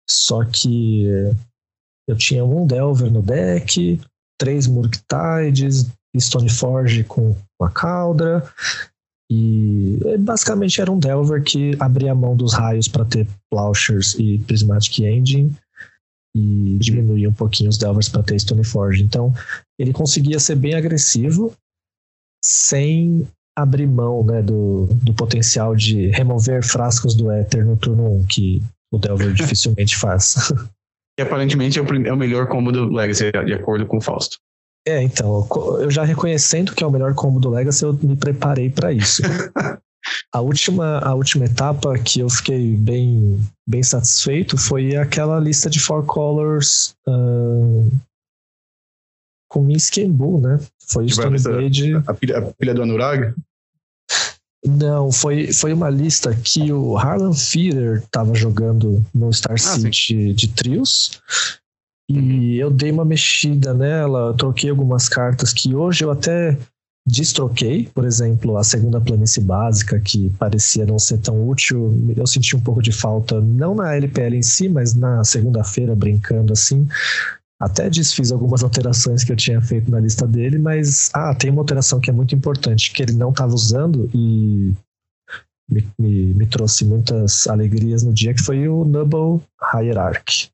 só 0.09 0.45
que 0.45 1.07
eu 2.07 2.17
tinha 2.17 2.45
um 2.45 2.67
Delver 2.67 3.11
no 3.11 3.23
deck, 3.23 3.99
três 4.39 4.67
Murktides, 4.67 5.87
Stoneforge 6.17 7.05
com 7.05 7.37
a 7.61 7.69
Caldra. 7.71 8.43
E 9.31 9.99
basicamente 10.21 10.81
era 10.81 10.91
um 10.91 10.99
Delver 10.99 11.43
que 11.43 11.77
abria 11.81 12.13
a 12.13 12.15
mão 12.15 12.37
dos 12.37 12.53
raios 12.55 12.87
para 12.87 13.05
ter 13.05 13.27
Plowshares 13.51 14.15
e 14.19 14.39
Prismatic 14.39 15.01
Engine 15.01 15.57
e 16.37 16.77
diminuía 16.79 17.29
um 17.29 17.33
pouquinho 17.33 17.71
os 17.71 17.79
Delvers 17.79 18.09
para 18.09 18.23
ter 18.23 18.39
Stoneforge. 18.39 19.03
Então 19.03 19.35
ele 19.79 19.93
conseguia 19.93 20.39
ser 20.39 20.55
bem 20.55 20.75
agressivo 20.75 21.53
sem 22.45 23.27
abrir 23.57 23.87
mão 23.87 24.23
né, 24.23 24.43
do, 24.43 24.87
do 25.03 25.15
potencial 25.15 25.75
de 25.75 26.09
remover 26.09 26.63
frascos 26.63 27.15
do 27.15 27.31
Éter 27.31 27.65
no 27.65 27.77
turno 27.77 28.19
1, 28.19 28.27
que 28.27 28.63
o 28.93 28.99
Delver 28.99 29.33
dificilmente 29.35 29.97
faz. 29.97 30.53
E 31.19 31.23
aparentemente 31.23 31.79
é 31.79 31.83
o, 31.83 32.07
é 32.07 32.13
o 32.13 32.17
melhor 32.17 32.47
combo 32.49 32.71
do 32.71 32.93
Legacy, 32.93 33.31
de 33.33 33.55
acordo 33.55 33.87
com 33.87 33.99
o 33.99 34.01
Fausto. 34.01 34.39
É, 34.87 35.03
então, 35.03 35.47
eu 35.81 35.91
já 35.91 36.05
reconhecendo 36.05 36.73
que 36.73 36.85
é 36.85 36.87
o 36.87 36.91
melhor 36.91 37.15
combo 37.15 37.41
do 37.41 37.51
Legacy, 37.51 37.85
eu 37.85 37.93
me 37.95 38.15
preparei 38.17 38.71
para 38.71 38.93
isso. 38.93 39.23
a 40.33 40.41
última, 40.41 40.99
a 40.99 41.15
última 41.15 41.47
etapa 41.47 41.99
que 41.99 42.21
eu 42.21 42.31
fiquei 42.31 42.77
bem, 42.77 43.41
bem 43.69 43.83
satisfeito 43.83 44.57
foi 44.57 44.95
aquela 44.95 45.41
lista 45.41 45.69
de 45.69 45.81
four 45.81 46.05
colors 46.05 46.95
uh, 47.09 47.91
com 49.49 49.63
Minsky 49.63 50.03
e 50.03 50.09
Bull, 50.09 50.41
né? 50.41 50.61
Foi 50.87 51.07
o 51.07 51.09
Stone 51.09 51.41
Blade. 51.41 51.95
A 52.07 52.15
pilha, 52.15 52.39
a 52.39 52.43
pilha 52.43 52.75
do 52.75 52.83
Anurag? 52.83 53.35
Não, 54.67 55.13
foi, 55.13 55.53
foi 55.53 55.73
uma 55.73 55.89
lista 55.89 56.35
que 56.35 56.73
o 56.73 56.97
Harlan 56.97 57.33
Feeder 57.33 57.99
estava 57.99 58.35
jogando 58.35 59.05
no 59.15 59.33
Star 59.33 59.55
ah, 59.55 59.59
City 59.59 60.33
de 60.33 60.49
trios. 60.49 61.21
E 62.09 62.19
uhum. 62.19 62.53
eu 62.55 62.71
dei 62.71 62.91
uma 62.91 63.05
mexida 63.05 63.73
nela, 63.73 64.35
troquei 64.35 64.71
algumas 64.71 65.09
cartas 65.09 65.53
que 65.53 65.75
hoje 65.75 66.05
eu 66.05 66.11
até 66.11 66.59
destroquei, 67.07 67.89
por 67.95 68.05
exemplo, 68.05 68.57
a 68.57 68.65
segunda 68.65 69.01
planície 69.01 69.41
básica, 69.41 70.01
que 70.01 70.29
parecia 70.31 70.85
não 70.85 70.99
ser 70.99 71.19
tão 71.19 71.49
útil, 71.49 71.95
eu 72.17 72.27
senti 72.27 72.57
um 72.57 72.61
pouco 72.61 72.83
de 72.83 72.91
falta, 72.91 73.41
não 73.41 73.77
na 73.77 73.95
LPL 73.95 74.35
em 74.35 74.43
si, 74.43 74.69
mas 74.69 74.95
na 74.95 75.23
segunda-feira, 75.23 75.95
brincando 75.95 76.53
assim. 76.53 76.89
Até 77.59 77.89
desfiz 77.89 78.31
algumas 78.31 78.63
alterações 78.63 79.25
que 79.25 79.33
eu 79.33 79.37
tinha 79.37 79.63
feito 79.63 79.91
na 79.91 79.99
lista 79.99 80.27
dele, 80.27 80.59
mas 80.59 81.11
ah, 81.15 81.35
tem 81.35 81.51
uma 81.51 81.63
alteração 81.63 81.99
que 81.99 82.11
é 82.11 82.13
muito 82.13 82.35
importante, 82.35 82.93
que 82.93 83.03
ele 83.03 83.15
não 83.15 83.31
estava 83.31 83.55
usando 83.55 84.11
e 84.15 84.75
me, 85.69 85.89
me, 85.99 86.35
me, 86.35 86.47
trouxe 86.47 86.85
muitas 86.85 87.47
alegrias 87.47 88.03
no 88.03 88.13
dia, 88.13 88.35
que 88.35 88.43
foi 88.43 88.69
o 88.69 88.85
Nubble 88.85 89.43
Hierarchy. 89.75 90.51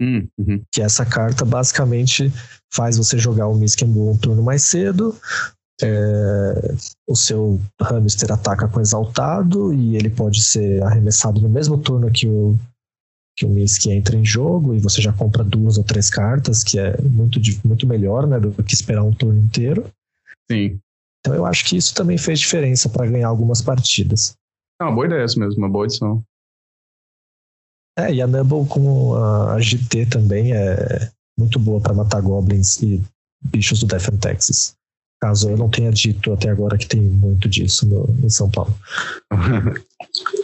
Hum, 0.00 0.26
uhum. 0.36 0.60
Que 0.72 0.82
essa 0.82 1.06
carta 1.06 1.44
basicamente 1.44 2.32
faz 2.72 2.98
você 2.98 3.16
jogar 3.16 3.46
o 3.46 3.54
Miskembu 3.54 4.10
um 4.10 4.18
turno 4.18 4.42
mais 4.42 4.62
cedo. 4.64 5.16
É, 5.82 6.74
o 7.08 7.16
seu 7.16 7.60
hamster 7.80 8.32
ataca 8.32 8.68
com 8.68 8.80
exaltado 8.80 9.72
e 9.72 9.96
ele 9.96 10.10
pode 10.10 10.42
ser 10.42 10.82
arremessado 10.82 11.40
no 11.40 11.48
mesmo 11.48 11.78
turno 11.78 12.10
que 12.10 12.28
o 12.28 12.56
que 13.36 13.44
o 13.44 13.48
Misk 13.48 13.86
entra 13.86 14.16
em 14.16 14.24
jogo 14.24 14.74
e 14.74 14.78
você 14.78 15.02
já 15.02 15.12
compra 15.12 15.42
duas 15.42 15.76
ou 15.76 15.84
três 15.84 16.08
cartas, 16.08 16.62
que 16.62 16.78
é 16.78 17.00
muito, 17.02 17.40
muito 17.64 17.86
melhor 17.86 18.26
né, 18.26 18.38
do 18.38 18.52
que 18.62 18.74
esperar 18.74 19.02
um 19.02 19.12
turno 19.12 19.40
inteiro. 19.40 19.90
Sim. 20.50 20.78
Então 21.20 21.34
eu 21.34 21.46
acho 21.46 21.64
que 21.64 21.76
isso 21.76 21.94
também 21.94 22.18
fez 22.18 22.38
diferença 22.38 22.88
para 22.88 23.06
ganhar 23.06 23.28
algumas 23.28 23.60
partidas. 23.60 24.36
É 24.80 24.84
uma 24.84 24.92
boa 24.92 25.06
ideia 25.06 25.24
isso 25.24 25.38
mesmo, 25.38 25.58
uma 25.58 25.68
boa 25.68 25.86
edição. 25.86 26.22
É, 27.98 28.12
e 28.12 28.20
a 28.20 28.26
Nubble 28.26 28.66
com 28.68 29.14
a 29.14 29.60
GT 29.60 30.06
também 30.06 30.52
é 30.52 31.10
muito 31.38 31.58
boa 31.58 31.80
para 31.80 31.94
matar 31.94 32.20
goblins 32.20 32.82
e 32.82 33.02
bichos 33.40 33.80
do 33.80 33.86
Death 33.86 34.12
and 34.12 34.18
Texas. 34.18 34.76
Caso 35.20 35.48
eu 35.48 35.56
não 35.56 35.70
tenha 35.70 35.90
dito 35.90 36.32
até 36.32 36.50
agora 36.50 36.76
que 36.76 36.86
tem 36.86 37.00
muito 37.00 37.48
disso 37.48 37.86
no, 37.86 38.04
em 38.24 38.28
São 38.28 38.50
Paulo. 38.50 38.74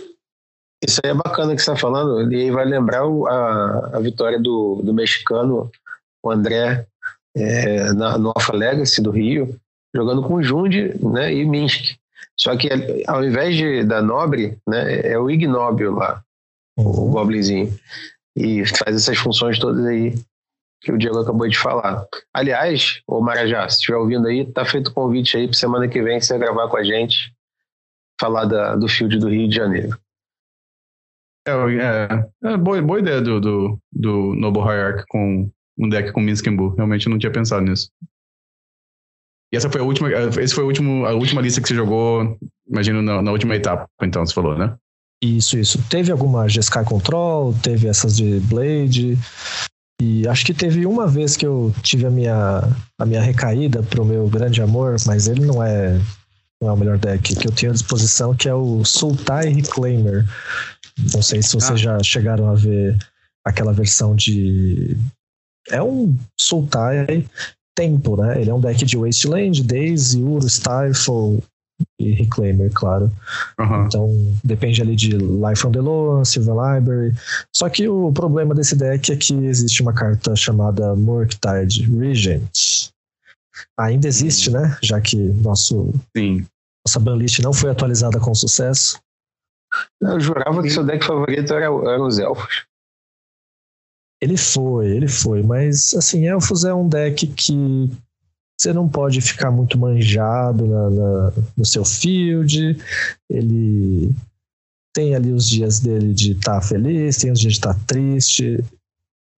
Isso 0.86 1.00
aí 1.04 1.10
é 1.10 1.14
bacana 1.14 1.54
que 1.54 1.62
você 1.62 1.70
está 1.70 1.76
falando, 1.76 2.32
e 2.32 2.36
aí 2.36 2.50
vai 2.50 2.64
lembrar 2.64 3.02
a, 3.02 3.96
a 3.96 4.00
vitória 4.00 4.38
do, 4.38 4.80
do 4.82 4.94
mexicano, 4.94 5.70
o 6.22 6.30
André, 6.30 6.86
é, 7.36 7.92
na, 7.92 8.16
no 8.18 8.32
Alpha 8.34 8.54
Legacy 8.54 9.02
do 9.02 9.10
Rio, 9.10 9.58
jogando 9.94 10.22
com 10.22 10.42
Jundi 10.42 10.94
né, 11.04 11.32
e 11.32 11.44
Minsk. 11.44 11.96
Só 12.38 12.56
que 12.56 12.68
ao 13.06 13.22
invés 13.22 13.54
de, 13.56 13.84
da 13.84 14.00
Nobre, 14.00 14.56
né, 14.66 15.00
é 15.06 15.18
o 15.18 15.30
Ignóbil 15.30 15.94
lá, 15.94 16.22
uhum. 16.78 17.08
o 17.08 17.10
Goblinzinho. 17.10 17.78
E 18.34 18.64
faz 18.66 18.96
essas 18.96 19.18
funções 19.18 19.58
todas 19.58 19.84
aí 19.84 20.14
que 20.80 20.90
o 20.90 20.96
Diego 20.96 21.18
acabou 21.18 21.46
de 21.46 21.58
falar. 21.58 22.06
Aliás, 22.32 23.02
o 23.06 23.20
Marajá, 23.20 23.68
se 23.68 23.76
estiver 23.76 23.98
ouvindo 23.98 24.26
aí, 24.26 24.50
tá 24.50 24.64
feito 24.64 24.88
o 24.88 24.94
convite 24.94 25.36
aí 25.36 25.46
para 25.46 25.56
semana 25.56 25.88
que 25.88 26.00
vem 26.00 26.20
você 26.20 26.38
gravar 26.38 26.68
com 26.68 26.78
a 26.78 26.82
gente, 26.82 27.34
falar 28.18 28.46
da, 28.46 28.76
do 28.76 28.88
field 28.88 29.18
do 29.18 29.28
Rio 29.28 29.46
de 29.46 29.56
Janeiro. 29.56 29.98
É, 31.46 31.53
é, 31.53 32.53
é 32.53 32.57
boa, 32.57 32.81
boa 32.83 32.98
ideia 32.98 33.20
do, 33.20 33.40
do, 33.40 33.79
do 33.92 34.35
Noble 34.35 34.62
Hierarch 34.62 35.05
com 35.09 35.50
um 35.79 35.88
deck 35.88 36.12
com 36.12 36.20
Minsc 36.20 36.46
Realmente 36.76 37.07
eu 37.07 37.11
não 37.11 37.18
tinha 37.18 37.33
pensado 37.33 37.64
nisso. 37.64 37.90
E 39.53 39.57
essa 39.57 39.68
foi 39.68 39.81
a 39.81 39.85
última, 39.85 40.09
esse 40.40 40.55
foi 40.55 40.62
a 40.62 40.66
última, 40.66 41.09
a 41.09 41.14
última 41.14 41.40
lista 41.40 41.61
que 41.61 41.66
você 41.66 41.74
jogou, 41.74 42.38
imagino, 42.68 43.03
na, 43.03 43.20
na 43.20 43.33
última 43.33 43.57
etapa, 43.57 43.88
então, 44.03 44.24
você 44.24 44.33
falou, 44.33 44.57
né? 44.57 44.76
Isso, 45.22 45.59
isso. 45.59 45.83
Teve 45.90 46.12
alguma 46.12 46.48
G-Sky 46.48 46.85
Control, 46.85 47.53
teve 47.62 47.88
essas 47.88 48.16
de 48.16 48.40
Blade. 48.40 49.18
E 50.00 50.26
acho 50.26 50.46
que 50.46 50.55
teve 50.55 50.87
uma 50.87 51.07
vez 51.07 51.37
que 51.37 51.46
eu 51.46 51.74
tive 51.83 52.07
a 52.07 52.11
minha, 52.11 52.62
a 52.98 53.05
minha 53.05 53.20
recaída 53.20 53.83
pro 53.83 54.05
meu 54.05 54.29
grande 54.29 54.62
amor, 54.62 54.96
mas 55.07 55.26
ele 55.26 55.44
não 55.44 55.62
é, 55.62 56.00
não 56.62 56.70
é 56.70 56.72
o 56.72 56.76
melhor 56.76 56.96
deck 56.96 57.37
que 57.37 57.46
eu 57.46 57.53
tenho 57.53 57.72
à 57.72 57.74
disposição, 57.74 58.35
que 58.35 58.48
é 58.48 58.55
o 58.55 58.83
Sultai 58.83 59.48
Reclaimer. 59.48 60.24
Não 61.12 61.22
sei 61.22 61.42
se 61.42 61.55
vocês 61.55 61.72
ah. 61.72 61.76
já 61.76 62.03
chegaram 62.03 62.48
a 62.48 62.55
ver 62.55 62.96
aquela 63.44 63.72
versão 63.72 64.14
de. 64.14 64.96
É 65.68 65.83
um 65.83 66.16
Sultai 66.38 67.26
tempo, 67.76 68.16
né? 68.16 68.40
Ele 68.40 68.50
é 68.50 68.55
um 68.55 68.61
deck 68.61 68.85
de 68.85 68.96
Wasteland, 68.96 69.62
Daisy, 69.62 70.22
Uro, 70.22 70.48
Stifle, 70.48 71.42
e 71.98 72.12
Reclaimer, 72.12 72.70
claro. 72.72 73.11
Uhum. 73.59 73.87
Então 73.87 74.37
depende 74.44 74.83
ali 74.83 74.96
de 74.96 75.16
Life 75.16 75.57
from 75.61 75.72
the 75.72 75.81
Low, 75.81 76.24
Silver 76.24 76.55
Library. 76.55 77.14
Só 77.55 77.68
que 77.68 77.88
o 77.88 78.12
problema 78.12 78.55
desse 78.55 78.76
deck 78.76 79.12
é 79.12 79.16
que 79.16 79.35
existe 79.35 79.83
uma 79.83 79.92
carta 79.92 80.35
chamada 80.37 80.94
Murktide 80.94 81.88
Regent. 81.90 82.90
Ainda 83.79 84.09
existe, 84.09 84.50
né? 84.50 84.76
Já 84.83 85.00
que 85.00 85.16
nosso, 85.16 85.92
Sim. 86.16 86.46
nossa 86.87 86.98
banlist 86.98 87.40
não 87.40 87.53
foi 87.53 87.70
atualizada 87.70 88.18
com 88.18 88.35
sucesso. 88.35 88.98
Eu 90.00 90.20
jurava 90.20 90.62
que 90.62 90.70
seu 90.70 90.85
deck 90.85 91.04
favorito 91.04 91.52
era, 91.52 91.66
eram 91.66 92.06
os 92.06 92.18
elfos. 92.18 92.64
Ele 94.20 94.37
foi, 94.37 94.90
ele 94.90 95.09
foi, 95.09 95.42
mas 95.42 95.94
assim, 95.94 96.26
elfos 96.26 96.64
é 96.64 96.74
um 96.74 96.88
deck 96.88 97.26
que 97.26 97.90
você 98.61 98.74
não 98.74 98.87
pode 98.87 99.22
ficar 99.22 99.50
muito 99.50 99.78
manjado 99.78 100.66
na, 100.66 100.90
na, 100.90 101.33
no 101.56 101.64
seu 101.64 101.85
field. 101.85 102.76
Ele 103.30 104.14
tem 104.92 105.14
ali 105.14 105.33
os 105.33 105.48
dias 105.48 105.80
dele 105.80 106.12
de 106.12 106.33
estar 106.33 106.56
tá 106.56 106.61
feliz, 106.61 107.16
tem 107.16 107.33
os 107.33 107.40
dias 107.40 107.54
de 107.54 107.59
estar 107.59 107.72
tá 107.72 107.80
triste. 107.87 108.62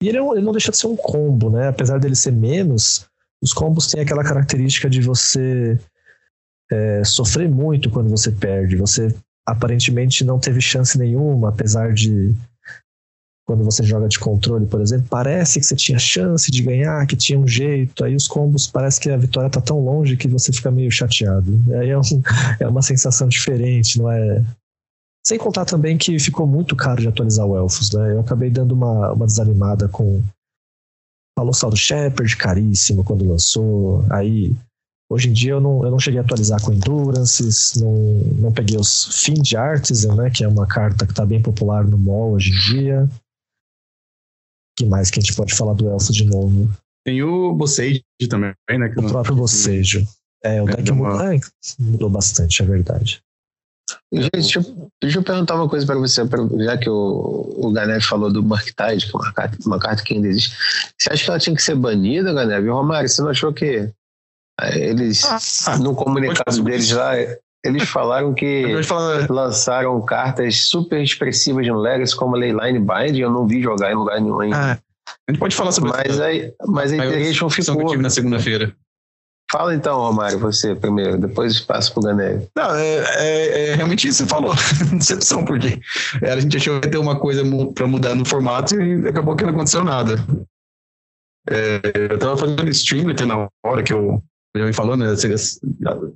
E 0.02 0.08
ele, 0.08 0.18
é 0.18 0.20
ele, 0.20 0.42
não 0.42 0.50
deixa 0.50 0.72
de 0.72 0.76
ser 0.76 0.88
um 0.88 0.96
combo, 0.96 1.50
né? 1.50 1.68
Apesar 1.68 1.98
dele 2.00 2.16
ser 2.16 2.32
menos, 2.32 3.06
os 3.40 3.52
combos 3.52 3.86
têm 3.86 4.00
aquela 4.00 4.24
característica 4.24 4.90
de 4.90 5.00
você 5.00 5.78
é, 6.72 7.04
sofrer 7.04 7.48
muito 7.48 7.90
quando 7.90 8.10
você 8.10 8.32
perde. 8.32 8.74
Você 8.74 9.14
aparentemente 9.46 10.24
não 10.24 10.38
teve 10.38 10.60
chance 10.60 10.98
nenhuma, 10.98 11.48
apesar 11.48 11.92
de 11.92 12.34
quando 13.44 13.64
você 13.64 13.82
joga 13.82 14.08
de 14.08 14.18
controle, 14.18 14.66
por 14.66 14.80
exemplo, 14.80 15.06
parece 15.10 15.58
que 15.58 15.66
você 15.66 15.74
tinha 15.74 15.98
chance 15.98 16.50
de 16.50 16.62
ganhar, 16.62 17.06
que 17.06 17.16
tinha 17.16 17.38
um 17.38 17.46
jeito, 17.46 18.04
aí 18.04 18.14
os 18.14 18.28
combos 18.28 18.68
parece 18.68 19.00
que 19.00 19.10
a 19.10 19.16
vitória 19.16 19.50
tá 19.50 19.60
tão 19.60 19.80
longe 19.80 20.16
que 20.16 20.28
você 20.28 20.52
fica 20.52 20.70
meio 20.70 20.90
chateado. 20.90 21.60
Aí 21.80 21.90
é, 21.90 21.98
um, 21.98 22.02
é 22.60 22.66
uma 22.66 22.82
sensação 22.82 23.28
diferente, 23.28 23.98
não 23.98 24.10
é? 24.10 24.44
Sem 25.26 25.38
contar 25.38 25.64
também 25.64 25.98
que 25.98 26.18
ficou 26.18 26.46
muito 26.46 26.74
caro 26.74 27.00
de 27.00 27.08
atualizar 27.08 27.46
o 27.46 27.56
Elfos, 27.56 27.90
né? 27.92 28.12
Eu 28.12 28.20
acabei 28.20 28.50
dando 28.50 28.72
uma, 28.72 29.12
uma 29.12 29.26
desanimada 29.26 29.88
com 29.88 30.22
Colossal 31.36 31.70
do 31.70 31.76
Shepard, 31.76 32.36
caríssimo 32.36 33.04
quando 33.04 33.28
lançou. 33.28 34.04
Aí, 34.10 34.54
hoje 35.12 35.28
em 35.28 35.32
dia 35.32 35.52
eu 35.52 35.60
não, 35.60 35.84
eu 35.84 35.90
não 35.90 35.98
cheguei 35.98 36.18
a 36.18 36.22
atualizar 36.22 36.60
com 36.62 36.72
Endurances, 36.72 37.74
não, 37.76 37.94
não 38.38 38.52
peguei 38.52 38.78
os 38.78 39.22
Fiend 39.22 39.56
Artisan, 39.56 40.14
né? 40.14 40.30
Que 40.30 40.44
é 40.44 40.48
uma 40.48 40.66
carta 40.66 41.06
que 41.06 41.14
tá 41.14 41.24
bem 41.24 41.40
popular 41.40 41.84
no 41.84 41.98
mall 41.98 42.32
hoje 42.32 42.50
em 42.50 42.74
dia 42.74 43.08
que 44.76 44.86
mais 44.86 45.10
que 45.10 45.18
a 45.18 45.22
gente 45.22 45.34
pode 45.34 45.54
falar 45.54 45.74
do 45.74 45.88
elfo 45.88 46.12
de 46.12 46.24
novo? 46.24 46.70
Tem 47.04 47.22
o 47.22 47.52
Bocejo 47.54 48.02
também, 48.28 48.54
né? 48.70 48.92
o 48.96 49.08
próprio 49.08 49.36
Bocejo. 49.36 50.06
É, 50.44 50.62
o 50.62 50.68
é, 50.68 50.76
deck 50.76 50.90
uma... 50.90 51.10
mudou, 51.10 51.40
mudou 51.78 52.10
bastante, 52.10 52.62
é 52.62 52.66
verdade. 52.66 53.22
Gente, 54.12 54.30
deixa 54.32 54.58
eu, 54.60 54.90
deixa 55.00 55.18
eu 55.18 55.22
perguntar 55.22 55.54
uma 55.54 55.68
coisa 55.68 55.84
para 55.86 55.98
você, 55.98 56.22
já 56.64 56.78
que 56.78 56.88
o, 56.88 57.54
o 57.56 57.72
Ganev 57.72 58.02
falou 58.02 58.32
do 58.32 58.42
Marktide, 58.42 59.06
que 59.06 59.16
é 59.16 59.18
uma 59.18 59.32
carta, 59.32 59.58
uma 59.66 59.78
carta 59.78 60.02
que 60.02 60.14
ainda 60.14 60.28
existe. 60.28 60.56
Você 60.98 61.12
acha 61.12 61.24
que 61.24 61.30
ela 61.30 61.38
tinha 61.38 61.56
que 61.56 61.62
ser 61.62 61.74
banida, 61.74 62.32
Ganev? 62.32 62.68
Romário, 62.68 63.08
você 63.08 63.20
não 63.22 63.30
achou 63.30 63.52
que 63.52 63.64
é, 63.64 63.92
eles, 64.74 65.24
ah, 65.66 65.78
no 65.78 65.94
comunicado 65.94 66.62
deles 66.62 66.90
lá, 66.90 67.12
eles 67.64 67.88
falaram 67.88 68.34
que 68.34 68.64
lançaram 69.30 70.00
cartas 70.02 70.64
super 70.64 71.02
expressivas 71.02 71.66
no 71.66 71.78
Legacy, 71.78 72.16
como 72.16 72.36
a 72.36 72.38
Leyline 72.38 72.78
Bind, 72.78 73.18
eu 73.18 73.30
não 73.30 73.46
vi 73.46 73.62
jogar 73.62 73.92
em 73.92 73.94
lugar 73.94 74.20
nenhum 74.20 74.40
ainda. 74.40 74.56
Ah, 74.56 74.78
a 75.28 75.32
gente 75.32 75.40
pode 75.40 75.54
falar 75.54 75.72
sobre 75.72 75.90
mas 75.90 76.12
isso. 76.12 76.22
Aí, 76.22 76.52
mas 76.66 76.92
a 76.92 76.96
Iteration 76.96 77.48
ficou. 77.48 77.76
Que 77.76 77.82
eu 77.82 77.88
tive 77.88 78.02
na 78.02 78.10
segunda-feira. 78.10 78.74
Fala 79.50 79.74
então, 79.74 79.98
Romário, 79.98 80.38
você 80.38 80.74
primeiro, 80.74 81.18
depois 81.18 81.60
passo 81.60 81.92
pro 81.92 82.02
Ganelli. 82.02 82.48
Não, 82.56 82.74
é, 82.74 82.96
é, 83.18 83.68
é, 83.68 83.74
realmente 83.74 84.08
isso 84.08 84.22
que 84.22 84.28
você 84.30 84.34
falou, 84.34 84.54
decepção, 84.96 85.44
porque 85.44 85.78
a 86.22 86.40
gente 86.40 86.56
achou 86.56 86.80
que 86.80 86.86
ia 86.86 86.90
ter 86.90 86.96
uma 86.96 87.18
coisa 87.18 87.42
para 87.74 87.86
mudar 87.86 88.14
no 88.14 88.24
formato 88.24 88.80
e 88.80 89.06
acabou 89.06 89.36
que 89.36 89.44
não 89.44 89.50
aconteceu 89.50 89.84
nada. 89.84 90.16
É, 91.50 91.80
eu 92.10 92.18
tava 92.18 92.38
fazendo 92.38 92.66
stream 92.70 93.10
até 93.10 93.26
na 93.26 93.46
hora 93.62 93.82
que 93.82 93.92
eu 93.92 94.22
já 94.56 94.64
vem 94.64 94.72
falando, 94.72 95.00
né? 95.00 95.14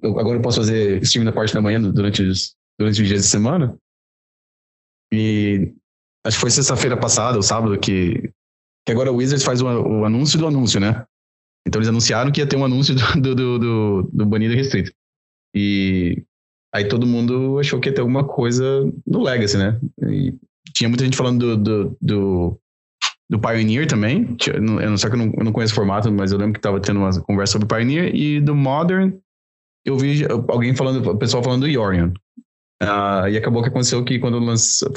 agora 0.02 0.36
eu 0.36 0.42
posso 0.42 0.60
fazer 0.60 1.02
stream 1.02 1.24
na 1.24 1.32
parte 1.32 1.54
da 1.54 1.62
manhã 1.62 1.80
durante 1.80 2.22
os, 2.22 2.54
durante 2.78 3.00
os 3.00 3.08
dias 3.08 3.22
de 3.22 3.28
semana. 3.28 3.76
E 5.12 5.72
acho 6.24 6.36
que 6.36 6.40
foi 6.40 6.50
sexta-feira 6.50 6.96
passada, 6.96 7.36
ou 7.36 7.42
sábado, 7.42 7.78
que, 7.78 8.30
que 8.84 8.92
agora 8.92 9.10
o 9.10 9.16
Wizards 9.16 9.44
faz 9.44 9.62
o, 9.62 9.66
o, 9.66 10.04
anúncio 10.04 10.38
do 10.38 10.46
anúncio, 10.46 10.78
né? 10.78 11.06
Então 11.66 11.78
eles 11.80 11.88
anunciaram 11.88 12.30
que 12.30 12.40
ia 12.40 12.46
ter 12.46 12.56
um 12.56 12.64
anúncio 12.64 12.94
do, 12.94 13.34
do, 13.34 13.58
do, 13.58 14.02
do 14.12 14.26
banido 14.26 14.54
restrito. 14.54 14.92
E 15.54 16.22
aí 16.74 16.86
todo 16.86 17.06
mundo 17.06 17.58
achou 17.58 17.80
que 17.80 17.88
ia 17.88 17.94
ter 17.94 18.02
alguma 18.02 18.26
coisa 18.26 18.64
no 19.06 19.22
Legacy, 19.22 19.56
né? 19.56 19.80
E 20.02 20.34
tinha 20.74 20.88
muita 20.88 21.04
gente 21.04 21.16
falando 21.16 21.56
do, 21.56 21.56
do, 21.56 21.98
do 22.00 22.60
do 23.28 23.38
Pioneer 23.38 23.86
também. 23.86 24.36
Eu 24.46 24.62
não 24.62 24.96
sei 24.96 25.10
que 25.10 25.16
eu 25.16 25.18
não, 25.18 25.32
eu 25.36 25.44
não 25.44 25.52
conheço 25.52 25.72
o 25.72 25.76
formato, 25.76 26.10
mas 26.12 26.32
eu 26.32 26.38
lembro 26.38 26.54
que 26.54 26.58
estava 26.58 26.80
tendo 26.80 27.00
uma 27.00 27.20
conversa 27.22 27.52
sobre 27.52 27.66
Pioneer. 27.66 28.14
E 28.14 28.40
do 28.40 28.54
Modern, 28.54 29.12
eu 29.84 29.98
vi 29.98 30.24
alguém 30.48 30.74
falando, 30.74 31.10
o 31.10 31.16
pessoal 31.16 31.42
falando 31.42 31.62
do 31.62 31.68
Yorion. 31.68 32.12
Uh, 32.82 33.28
e 33.30 33.36
acabou 33.36 33.62
que 33.62 33.68
aconteceu 33.68 34.04
que 34.04 34.18
quando 34.18 34.38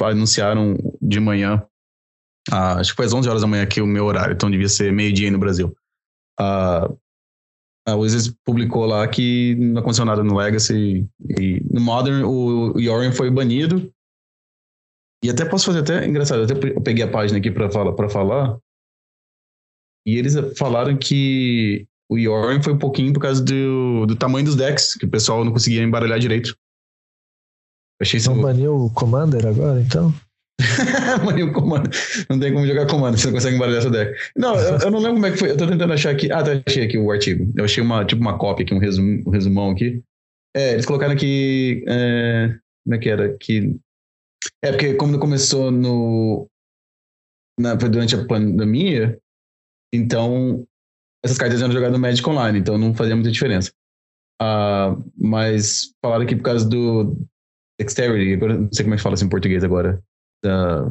anunciaram 0.01 0.77
de 1.01 1.19
manhã, 1.19 1.63
uh, 2.51 2.77
acho 2.79 2.91
que 2.91 2.97
foi 2.97 3.05
às 3.05 3.13
11 3.13 3.29
horas 3.29 3.41
da 3.41 3.47
manhã 3.47 3.63
aqui 3.63 3.81
o 3.81 3.87
meu 3.87 4.05
horário, 4.05 4.33
então 4.33 4.51
devia 4.51 4.67
ser 4.67 4.91
meio-dia 4.91 5.31
no 5.31 5.39
Brasil. 5.39 5.73
Uh, 6.39 6.97
a 7.87 7.95
Wizards 7.95 8.33
publicou 8.45 8.85
lá 8.85 9.07
que 9.07 9.55
não 9.55 9.81
aconteceu 9.81 10.05
nada 10.05 10.23
no 10.23 10.37
Legacy. 10.37 11.07
E 11.39 11.61
no 11.71 11.81
Modern, 11.81 12.23
o, 12.23 12.79
Yorion 12.79 13.11
foi 13.11 13.31
banido. 13.31 13.91
E 15.23 15.29
até 15.29 15.43
posso 15.43 15.65
fazer 15.65 15.79
até 15.79 16.07
engraçado, 16.07 16.43
até 16.43 16.53
eu 16.53 16.81
peguei 16.81 17.03
a 17.03 17.11
página 17.11 17.39
aqui 17.39 17.51
para 17.51 17.69
falar, 17.69 17.93
para 17.93 18.09
falar. 18.09 18.57
E 20.07 20.17
eles 20.17 20.33
falaram 20.57 20.97
que 20.97 21.85
o 22.09 22.17
Yorn 22.17 22.63
foi 22.63 22.73
um 22.73 22.79
pouquinho 22.79 23.13
por 23.13 23.21
causa 23.21 23.43
do, 23.43 24.05
do 24.05 24.15
tamanho 24.15 24.45
dos 24.45 24.55
decks, 24.55 24.95
que 24.95 25.05
o 25.05 25.09
pessoal 25.09 25.43
não 25.43 25.51
conseguia 25.51 25.83
embaralhar 25.83 26.19
direito. 26.19 26.55
Achei 28.01 28.17
isso. 28.17 28.33
Não 28.33 28.41
baniu 28.41 28.75
o 28.75 28.89
Commander 28.91 29.45
agora, 29.45 29.81
então? 29.81 30.13
baniu 31.25 31.47
o 31.47 31.53
Commander. 31.53 31.91
Não 32.29 32.39
tem 32.39 32.53
como 32.53 32.65
jogar 32.65 32.87
Commander, 32.87 33.19
você 33.19 33.27
não 33.27 33.33
consegue 33.33 33.55
embaralhar 33.57 33.81
essa 33.81 33.89
deck. 33.89 34.17
Não, 34.37 34.55
eu, 34.55 34.77
eu, 34.79 34.91
não 34.91 34.99
lembro 34.99 35.15
como 35.15 35.25
é 35.25 35.31
que 35.31 35.37
foi. 35.37 35.51
Eu 35.51 35.57
tô 35.57 35.67
tentando 35.67 35.93
achar 35.93 36.11
aqui. 36.11 36.31
Ah, 36.31 36.41
tá, 36.41 36.61
achei 36.65 36.85
aqui 36.85 36.97
o 36.97 37.11
artigo. 37.11 37.51
Eu 37.57 37.65
achei 37.65 37.83
uma, 37.83 38.05
tipo 38.05 38.21
uma 38.21 38.37
cópia 38.37 38.63
aqui, 38.63 38.73
um, 38.73 38.79
resum, 38.79 39.21
um 39.27 39.29
resumão 39.29 39.71
aqui. 39.71 40.01
É, 40.55 40.73
eles 40.73 40.85
colocaram 40.85 41.13
aqui. 41.13 41.83
É, 41.87 42.55
como 42.85 42.95
é 42.95 42.97
que 42.97 43.09
era? 43.09 43.37
Que 43.37 43.75
é, 44.63 44.71
porque 44.71 44.93
como 44.95 45.19
começou 45.19 45.71
no, 45.71 46.47
na, 47.59 47.75
durante 47.75 48.15
a 48.15 48.25
pandemia, 48.25 49.19
então 49.93 50.65
essas 51.23 51.37
cartas 51.37 51.61
eram 51.61 51.73
jogadas 51.73 51.93
no 51.93 51.99
Magic 51.99 52.27
Online, 52.27 52.59
então 52.59 52.77
não 52.77 52.93
fazia 52.93 53.15
muita 53.15 53.31
diferença. 53.31 53.71
Uh, 54.41 55.03
mas 55.17 55.93
falaram 56.01 56.25
que 56.25 56.35
por 56.35 56.43
causa 56.43 56.67
do 56.67 57.17
Dexterity, 57.79 58.33
agora 58.33 58.57
não 58.57 58.69
sei 58.71 58.85
como 58.85 58.93
é 58.93 58.97
que 58.97 59.03
fala 59.03 59.15
isso 59.15 59.25
em 59.25 59.29
português 59.29 59.63
agora. 59.63 60.01
Da, 60.43 60.89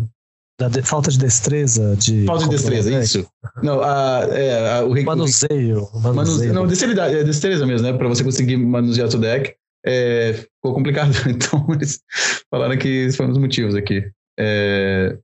da 0.60 0.68
de, 0.68 0.82
falta 0.82 1.10
de 1.10 1.18
destreza. 1.18 1.96
De 1.96 2.26
falta 2.26 2.44
de 2.44 2.50
destreza, 2.50 3.02
isso. 3.02 3.26
Não, 3.62 3.80
a, 3.80 4.26
é, 4.30 4.78
a, 4.78 4.84
o 4.84 4.90
manuseio. 5.02 5.88
manuseio. 5.94 6.14
manuseio. 6.14 6.52
Não, 6.52 6.66
destreza, 6.66 7.02
é 7.02 7.24
destreza 7.24 7.66
mesmo, 7.66 7.86
né? 7.86 7.96
Pra 7.96 8.08
você 8.08 8.22
conseguir 8.22 8.58
manusear 8.58 9.10
seu 9.10 9.20
deck 9.20 9.56
é, 9.88 10.32
ficou 10.34 10.74
complicado. 10.74 11.12
Então, 11.28 11.66
eles 11.72 12.02
falaram 12.50 12.76
que 12.76 12.88
esse 12.88 13.16
foi 13.16 13.26
um 13.26 13.30
dos 13.30 13.38
motivos 13.38 13.74
aqui. 13.74 14.10
É, 14.38 15.16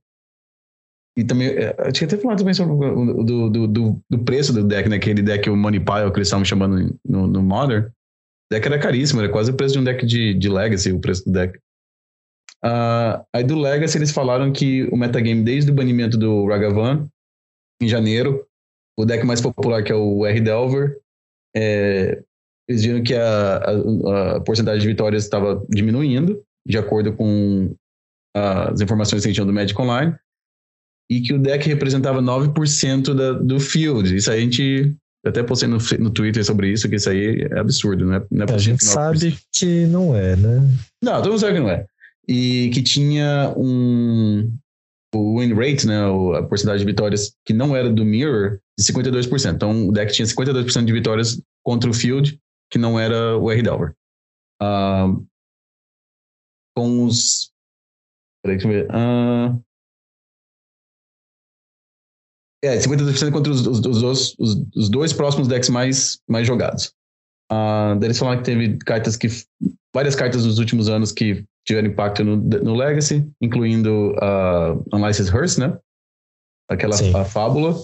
e 1.17 1.23
também, 1.23 1.49
é, 1.49 1.75
eu 1.77 1.91
tinha 1.93 2.07
até 2.07 2.17
falado 2.17 2.39
também 2.39 2.53
sobre 2.53 2.75
do, 2.75 3.49
do, 3.49 3.67
do, 3.67 4.01
do, 4.09 4.19
preço 4.19 4.51
do 4.51 4.63
deck, 4.63 4.89
né? 4.89 4.97
Aquele 4.97 5.21
deck, 5.21 5.49
o 5.49 5.55
Money 5.55 5.79
Pile, 5.79 6.11
que 6.11 6.17
eles 6.17 6.27
estavam 6.27 6.43
chamando 6.43 6.97
no, 7.05 7.27
no 7.27 7.43
Modern. 7.43 7.85
O 7.85 8.53
deck 8.53 8.65
era 8.65 8.79
caríssimo, 8.79 9.21
era 9.21 9.31
quase 9.31 9.51
o 9.51 9.55
preço 9.55 9.73
de 9.73 9.79
um 9.79 9.83
deck 9.83 10.05
de, 10.05 10.33
de 10.33 10.49
Legacy, 10.49 10.91
o 10.91 10.99
preço 10.99 11.23
do 11.25 11.31
deck. 11.31 11.57
Uh, 12.63 13.23
aí 13.33 13.43
do 13.43 13.57
Legacy 13.57 13.97
eles 13.97 14.11
falaram 14.11 14.51
que 14.51 14.83
o 14.91 14.97
metagame, 14.97 15.43
desde 15.43 15.71
o 15.71 15.73
banimento 15.73 16.17
do 16.17 16.47
Ragavan, 16.47 17.07
em 17.81 17.87
janeiro, 17.87 18.45
o 18.97 19.05
deck 19.05 19.25
mais 19.25 19.39
popular, 19.39 19.83
que 19.83 19.91
é 19.91 19.95
o 19.95 20.25
R 20.25 20.41
Delver, 20.41 20.99
é, 21.55 22.23
eles 22.67 22.83
viram 22.83 23.03
que 23.03 23.13
a, 23.13 23.57
a, 23.57 24.35
a 24.35 24.41
porcentagem 24.41 24.81
de 24.81 24.87
vitórias 24.87 25.23
estava 25.23 25.63
diminuindo, 25.69 26.41
de 26.67 26.77
acordo 26.77 27.13
com 27.13 27.75
as 28.35 28.81
informações 28.81 29.21
que 29.21 29.27
a 29.27 29.29
gente 29.29 29.35
tinha 29.35 29.45
do 29.45 29.53
Magic 29.53 29.79
Online, 29.79 30.15
e 31.09 31.21
que 31.21 31.33
o 31.33 31.39
deck 31.39 31.67
representava 31.67 32.21
9% 32.21 33.13
da, 33.13 33.33
do 33.33 33.59
field. 33.59 34.15
Isso 34.15 34.31
aí 34.31 34.39
a 34.39 34.41
gente 34.41 34.95
até 35.25 35.43
postei 35.43 35.69
no, 35.69 35.77
no 35.99 36.09
Twitter 36.09 36.43
sobre 36.43 36.71
isso, 36.71 36.89
que 36.89 36.95
isso 36.95 37.09
aí 37.09 37.47
é 37.51 37.59
absurdo, 37.59 38.05
não 38.05 38.15
é, 38.15 38.25
não 38.29 38.45
é 38.45 38.53
A 38.53 38.57
gente 38.57 38.83
sabe 38.83 39.37
que 39.53 39.85
não 39.87 40.15
é, 40.15 40.35
né? 40.35 40.61
Não, 41.03 41.17
todo 41.17 41.31
mundo 41.31 41.39
sabe 41.39 41.53
que 41.53 41.59
não 41.59 41.69
é. 41.69 41.85
E 42.27 42.69
que 42.73 42.81
tinha 42.81 43.53
um 43.55 44.51
o 45.13 45.39
win 45.39 45.53
rate, 45.53 45.87
né, 45.87 45.97
a 46.37 46.43
porcentagem 46.43 46.85
de 46.85 46.91
vitórias 46.91 47.33
que 47.45 47.53
não 47.53 47.73
era 47.73 47.89
do 47.89 48.03
Mirror, 48.03 48.59
de 48.77 48.85
52%. 48.85 49.53
Então 49.53 49.87
o 49.87 49.91
deck 49.91 50.11
tinha 50.11 50.25
52% 50.25 50.83
de 50.83 50.91
vitórias 50.91 51.41
contra 51.63 51.89
o 51.89 51.93
field, 51.93 52.37
que 52.71 52.77
não 52.77 52.99
era 52.99 53.37
o 53.37 53.51
R-Delver. 53.51 53.95
Uh, 54.61 55.25
com 56.75 57.05
os. 57.05 57.51
Peraí, 58.43 58.57
deixa 58.57 58.67
eu 58.67 58.71
ver. 58.71 58.87
Uh, 58.91 59.63
é, 62.63 62.77
52% 62.77 63.31
contra 63.31 63.51
os, 63.51 63.65
os, 63.65 64.03
os, 64.03 64.35
os, 64.75 64.89
dois 64.89 65.13
próximos 65.13 65.47
decks 65.47 65.69
mais, 65.69 66.19
mais 66.27 66.47
jogados. 66.47 66.93
Uh, 67.51 68.03
eles 68.03 68.17
falaram 68.17 68.39
que 68.39 68.45
teve 68.45 68.77
cartas 68.79 69.15
que. 69.15 69.27
Várias 69.93 70.15
cartas 70.15 70.45
nos 70.45 70.59
últimos 70.59 70.89
anos 70.89 71.11
que 71.11 71.45
tiveram 71.65 71.87
impacto 71.87 72.23
no, 72.23 72.35
no 72.35 72.75
Legacy, 72.75 73.29
incluindo 73.41 74.13
a 74.21 74.73
uh, 74.73 74.85
Unlicensed 74.93 75.33
Hearse, 75.33 75.59
né? 75.59 75.77
Aquela 76.69 76.95
a 76.95 77.23
fábula, 77.23 77.75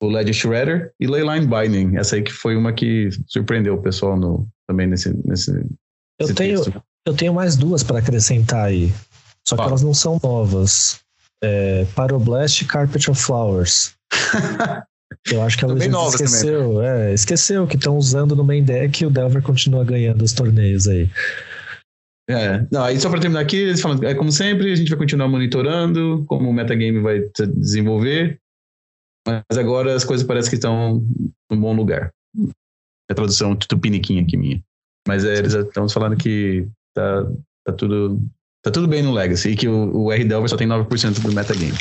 o 0.00 0.08
Ledger 0.08 0.34
Shredder 0.34 0.92
e 1.00 1.06
Leyline 1.06 1.46
Binding. 1.46 1.96
Essa 1.96 2.16
aí 2.16 2.22
que 2.22 2.32
foi 2.32 2.56
uma 2.56 2.72
que 2.72 3.08
surpreendeu 3.26 3.74
o 3.74 3.82
pessoal 3.82 4.16
no, 4.16 4.48
também 4.66 4.86
nesse. 4.86 5.12
nesse 5.24 5.50
eu, 6.18 6.34
tenho, 6.34 6.62
eu 7.06 7.14
tenho 7.14 7.34
mais 7.34 7.56
duas 7.56 7.82
para 7.82 7.98
acrescentar 7.98 8.66
aí. 8.66 8.92
Só 9.46 9.56
que 9.56 9.62
elas 9.62 9.82
não 9.82 9.94
são 9.94 10.20
novas. 10.22 11.00
É, 11.42 11.86
Pyroblast 11.94 12.62
e 12.62 12.66
Carpet 12.66 13.10
of 13.10 13.20
Flowers. 13.20 13.94
Eu 15.30 15.42
acho 15.42 15.58
que 15.58 15.64
a 15.64 15.68
Luiz 15.68 15.84
esqueceu, 15.84 16.82
é, 16.82 17.12
esqueceu 17.12 17.66
que 17.66 17.76
estão 17.76 17.96
usando 17.96 18.36
no 18.36 18.44
main 18.44 18.62
deck 18.62 19.02
e 19.02 19.06
o 19.06 19.10
Delver 19.10 19.42
continua 19.42 19.84
ganhando 19.84 20.22
os 20.22 20.32
torneios 20.32 20.86
aí. 20.86 21.08
É, 22.30 22.66
não, 22.70 22.84
aí 22.84 23.00
só 23.00 23.08
para 23.08 23.20
terminar 23.20 23.40
aqui, 23.40 23.56
eles 23.56 23.80
falam, 23.80 24.02
é 24.04 24.14
como 24.14 24.30
sempre, 24.30 24.70
a 24.70 24.76
gente 24.76 24.90
vai 24.90 24.98
continuar 24.98 25.28
monitorando 25.28 26.24
como 26.26 26.48
o 26.48 26.52
metagame 26.52 27.00
vai 27.00 27.22
se 27.34 27.46
desenvolver, 27.46 28.38
mas 29.48 29.58
agora 29.58 29.94
as 29.94 30.04
coisas 30.04 30.26
parecem 30.26 30.50
que 30.50 30.56
estão 30.56 31.04
num 31.50 31.60
bom 31.60 31.74
lugar. 31.74 32.12
É 33.08 33.12
a 33.12 33.14
tradução 33.14 33.56
tupiniquinha 33.56 34.22
aqui 34.22 34.36
minha. 34.36 34.62
Mas 35.06 35.24
é, 35.24 35.36
eles 35.36 35.54
estão 35.54 35.88
falando 35.88 36.16
que 36.16 36.68
tá, 36.94 37.24
tá, 37.64 37.72
tudo, 37.72 38.20
tá 38.62 38.70
tudo 38.70 38.86
bem 38.86 39.02
no 39.02 39.12
Legacy 39.12 39.50
e 39.50 39.56
que 39.56 39.68
o, 39.68 40.04
o 40.04 40.12
R-Delver 40.12 40.48
só 40.48 40.56
tem 40.56 40.68
9% 40.68 41.20
do 41.20 41.32
metagame. 41.32 41.78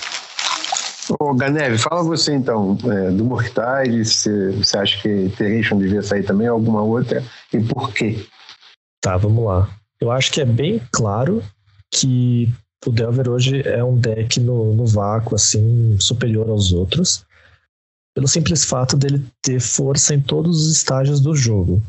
Ô, 1.20 1.34
Ganeve, 1.34 1.78
fala 1.78 2.04
você 2.04 2.34
então 2.34 2.78
é, 2.86 3.12
do 3.12 3.24
Mortide, 3.24 4.04
se 4.04 4.52
você 4.52 4.78
acha 4.78 5.02
que 5.02 5.10
Iteration 5.10 5.78
devia 5.78 6.02
sair 6.02 6.24
também, 6.24 6.48
alguma 6.48 6.82
outra, 6.82 7.24
e 7.54 7.60
por 7.62 7.94
quê? 7.94 8.26
Tá, 9.02 9.16
vamos 9.16 9.46
lá. 9.46 9.70
Eu 10.02 10.12
acho 10.12 10.32
que 10.32 10.42
é 10.42 10.46
bem 10.46 10.82
claro 10.92 11.42
que 11.92 12.50
o 12.86 12.92
Delver 12.92 13.30
hoje 13.30 13.62
é 13.68 13.84
um 13.84 13.98
deck 13.98 14.40
no, 14.40 14.74
no 14.74 14.86
vácuo, 14.86 15.36
assim, 15.36 15.98
superior 16.00 16.50
aos 16.50 16.72
outros, 16.72 17.26
pelo 18.18 18.28
simples 18.28 18.66
fato 18.66 18.98
dele 18.98 19.24
ter 19.44 19.62
força 19.62 20.16
em 20.16 20.20
todos 20.20 20.66
os 20.66 20.76
estágios 20.76 21.22
do 21.22 21.36
jogo. 21.36 21.80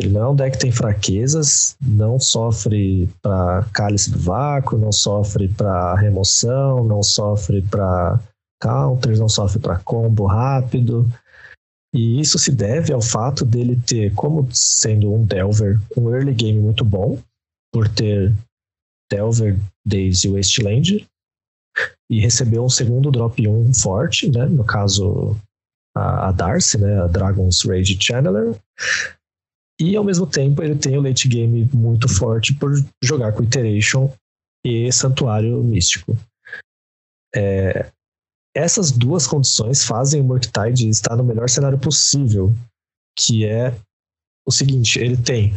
Ele 0.00 0.12
não 0.12 0.20
é 0.20 0.28
um 0.28 0.36
deck 0.36 0.52
que 0.52 0.62
tem 0.62 0.70
fraquezas, 0.70 1.74
não 1.80 2.20
sofre 2.20 3.10
para 3.20 3.64
cálice 3.72 4.12
do 4.12 4.18
vácuo, 4.20 4.78
não 4.78 4.92
sofre 4.92 5.48
para 5.48 5.96
remoção, 5.96 6.84
não 6.84 7.02
sofre 7.02 7.62
para 7.62 8.20
counters, 8.62 9.18
não 9.18 9.28
sofre 9.28 9.58
para 9.58 9.80
combo 9.80 10.24
rápido. 10.24 11.10
E 11.92 12.20
isso 12.20 12.38
se 12.38 12.52
deve 12.52 12.92
ao 12.92 13.02
fato 13.02 13.44
dele 13.44 13.74
ter, 13.84 14.14
como 14.14 14.48
sendo 14.52 15.12
um 15.12 15.24
Delver, 15.24 15.80
um 15.96 16.14
early 16.14 16.32
game 16.32 16.60
muito 16.60 16.84
bom, 16.84 17.18
por 17.74 17.88
ter 17.88 18.32
Delver 19.10 19.58
desde 19.84 20.28
Wasteland, 20.28 21.08
e 22.10 22.18
recebeu 22.18 22.64
um 22.64 22.68
segundo 22.68 23.10
drop 23.10 23.46
1 23.46 23.72
forte, 23.72 24.28
né? 24.28 24.44
no 24.46 24.64
caso 24.64 25.36
a, 25.96 26.28
a 26.28 26.32
Darcy, 26.32 26.76
né? 26.76 27.00
a 27.00 27.06
Dragon's 27.06 27.62
Rage 27.62 27.96
Channeler. 28.00 28.60
E 29.80 29.96
ao 29.96 30.04
mesmo 30.04 30.26
tempo 30.26 30.62
ele 30.62 30.76
tem 30.76 30.98
o 30.98 31.00
late 31.00 31.28
game 31.28 31.70
muito 31.72 32.08
forte 32.08 32.52
por 32.52 32.72
jogar 33.02 33.32
com 33.32 33.44
Iteration 33.44 34.12
e 34.66 34.92
Santuário 34.92 35.62
Místico. 35.62 36.18
É, 37.34 37.90
essas 38.54 38.90
duas 38.90 39.26
condições 39.26 39.84
fazem 39.84 40.20
o 40.20 40.24
Murktide 40.24 40.88
estar 40.88 41.16
no 41.16 41.24
melhor 41.24 41.48
cenário 41.48 41.78
possível, 41.78 42.52
que 43.16 43.46
é 43.46 43.74
o 44.46 44.50
seguinte: 44.50 44.98
ele 44.98 45.16
tem 45.16 45.54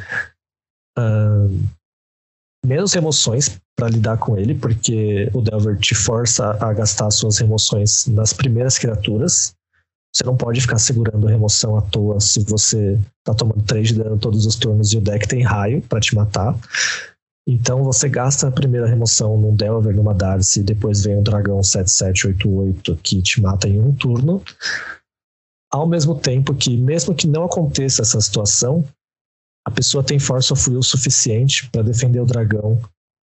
uh, 0.97 1.49
menos 2.65 2.93
remoções 2.93 3.59
para 3.75 3.89
lidar 3.89 4.17
com 4.17 4.37
ele, 4.37 4.55
porque 4.55 5.29
o 5.33 5.41
Delver 5.41 5.77
te 5.77 5.93
força 5.93 6.57
a 6.59 6.73
gastar 6.73 7.11
suas 7.11 7.37
remoções 7.37 8.07
nas 8.07 8.31
primeiras 8.33 8.77
criaturas. 8.77 9.53
Você 10.15 10.23
não 10.23 10.37
pode 10.37 10.61
ficar 10.61 10.77
segurando 10.77 11.27
remoção 11.27 11.75
à 11.75 11.81
toa 11.81 12.19
se 12.19 12.43
você 12.43 12.99
tá 13.23 13.33
tomando 13.33 13.63
3 13.63 13.87
de 13.87 13.95
dano 13.95 14.17
todos 14.17 14.45
os 14.45 14.55
turnos 14.55 14.93
e 14.93 14.97
o 14.97 15.01
deck 15.01 15.27
tem 15.27 15.41
raio 15.41 15.81
para 15.81 15.99
te 15.99 16.13
matar. 16.13 16.55
Então 17.47 17.83
você 17.83 18.07
gasta 18.07 18.47
a 18.47 18.51
primeira 18.51 18.87
remoção 18.87 19.37
num 19.37 19.55
Delver, 19.55 19.93
numa 19.93 20.13
Darcy, 20.13 20.63
depois 20.63 21.03
vem 21.03 21.17
um 21.17 21.23
dragão 21.23 21.61
7788 21.61 22.95
que 23.03 23.21
te 23.21 23.41
mata 23.41 23.67
em 23.67 23.79
um 23.79 23.91
turno. 23.93 24.41
Ao 25.71 25.87
mesmo 25.87 26.15
tempo 26.15 26.53
que, 26.53 26.77
mesmo 26.77 27.15
que 27.15 27.27
não 27.27 27.43
aconteça 27.43 28.03
essa 28.03 28.21
situação, 28.21 28.85
a 29.65 29.71
pessoa 29.71 30.03
tem 30.03 30.19
Force 30.19 30.51
of 30.51 30.69
Will 30.69 30.83
suficiente 30.83 31.69
para 31.69 31.83
defender 31.83 32.19
o 32.19 32.25
dragão 32.25 32.81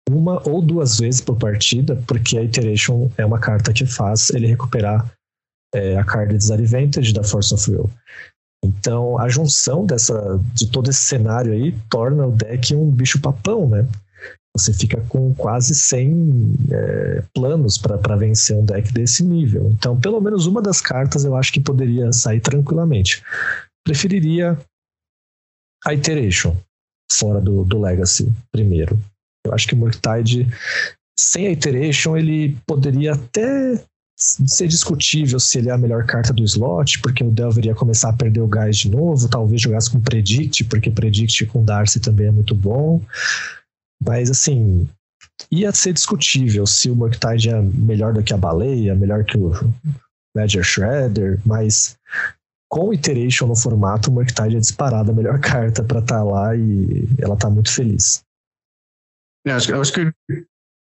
uma 0.08 0.40
ou 0.48 0.62
duas 0.62 0.98
vezes 0.98 1.20
por 1.20 1.36
partida, 1.36 2.00
porque 2.06 2.38
a 2.38 2.42
Iteration 2.42 3.10
é 3.16 3.26
uma 3.26 3.40
carta 3.40 3.72
que 3.72 3.84
faz 3.84 4.30
ele 4.30 4.46
recuperar 4.46 5.10
é, 5.74 5.96
a 5.96 6.04
card 6.04 6.36
Disadvantage 6.36 7.12
da 7.12 7.24
Force 7.24 7.52
of 7.52 7.70
Will. 7.70 7.90
Então, 8.64 9.18
a 9.18 9.28
junção 9.28 9.84
dessa, 9.84 10.40
de 10.54 10.68
todo 10.68 10.90
esse 10.90 11.00
cenário 11.00 11.52
aí 11.52 11.74
torna 11.90 12.26
o 12.26 12.32
deck 12.32 12.74
um 12.74 12.90
bicho 12.90 13.20
papão, 13.20 13.68
né? 13.68 13.86
Você 14.56 14.72
fica 14.72 15.00
com 15.08 15.34
quase 15.34 15.74
100 15.74 16.54
é, 16.70 17.22
planos 17.34 17.76
para 17.76 18.16
vencer 18.16 18.56
um 18.56 18.64
deck 18.64 18.90
desse 18.92 19.22
nível. 19.22 19.70
Então, 19.72 20.00
pelo 20.00 20.20
menos 20.20 20.46
uma 20.46 20.62
das 20.62 20.80
cartas 20.80 21.24
eu 21.24 21.36
acho 21.36 21.52
que 21.52 21.60
poderia 21.60 22.10
sair 22.12 22.40
tranquilamente. 22.40 23.22
Preferiria 23.84 24.58
a 25.86 25.94
Iteration, 25.94 26.56
fora 27.10 27.40
do, 27.40 27.64
do 27.64 27.80
Legacy, 27.80 28.32
primeiro. 28.50 29.00
Eu 29.46 29.54
acho 29.54 29.68
que 29.68 29.74
o 29.74 29.76
Murktide, 29.76 30.48
sem 31.16 31.46
a 31.46 31.52
Iteration, 31.52 32.16
ele 32.16 32.56
poderia 32.66 33.12
até 33.12 33.80
ser 34.18 34.66
discutível 34.66 35.38
se 35.38 35.58
ele 35.58 35.68
é 35.68 35.72
a 35.72 35.78
melhor 35.78 36.04
carta 36.04 36.32
do 36.32 36.42
slot, 36.42 37.00
porque 37.00 37.22
o 37.22 37.30
Delver 37.30 37.64
ia 37.64 37.74
começar 37.74 38.08
a 38.08 38.14
perder 38.14 38.40
o 38.40 38.48
gás 38.48 38.78
de 38.78 38.90
novo, 38.90 39.28
talvez 39.28 39.60
jogasse 39.60 39.90
com 39.90 40.00
Predict, 40.00 40.64
porque 40.64 40.90
Predict 40.90 41.46
com 41.46 41.64
Darcy 41.64 42.00
também 42.00 42.26
é 42.26 42.30
muito 42.30 42.54
bom. 42.54 43.00
Mas 44.02 44.30
assim, 44.30 44.88
ia 45.50 45.70
ser 45.70 45.92
discutível 45.92 46.66
se 46.66 46.90
o 46.90 46.96
Murktide 46.96 47.50
é 47.50 47.60
melhor 47.60 48.12
do 48.12 48.22
que 48.22 48.32
a 48.32 48.38
Baleia, 48.38 48.94
melhor 48.94 49.24
que 49.24 49.36
o 49.38 49.52
Ledger 50.36 50.64
Shredder, 50.64 51.38
mas 51.44 51.96
com 52.68 52.92
Iteration 52.92 53.46
no 53.46 53.56
formato, 53.56 54.10
o 54.10 54.12
Murktide 54.12 54.56
é 54.56 54.60
disparada 54.60 55.12
a 55.12 55.14
melhor 55.14 55.38
carta 55.40 55.82
para 55.82 56.00
estar 56.00 56.18
tá 56.18 56.22
lá 56.22 56.56
e 56.56 57.06
ela 57.18 57.36
tá 57.36 57.48
muito 57.48 57.72
feliz. 57.72 58.24
É, 59.46 59.52
acho, 59.52 59.74
acho 59.74 59.92
que 59.92 60.12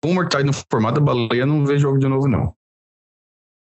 com 0.01 0.11
o 0.11 0.13
Murktide 0.13 0.43
no 0.43 0.53
formato, 0.53 0.99
a 0.99 1.03
Baleia 1.03 1.45
não 1.45 1.65
vê 1.65 1.77
jogo 1.77 1.97
de 1.97 2.07
novo, 2.07 2.27
não. 2.27 2.55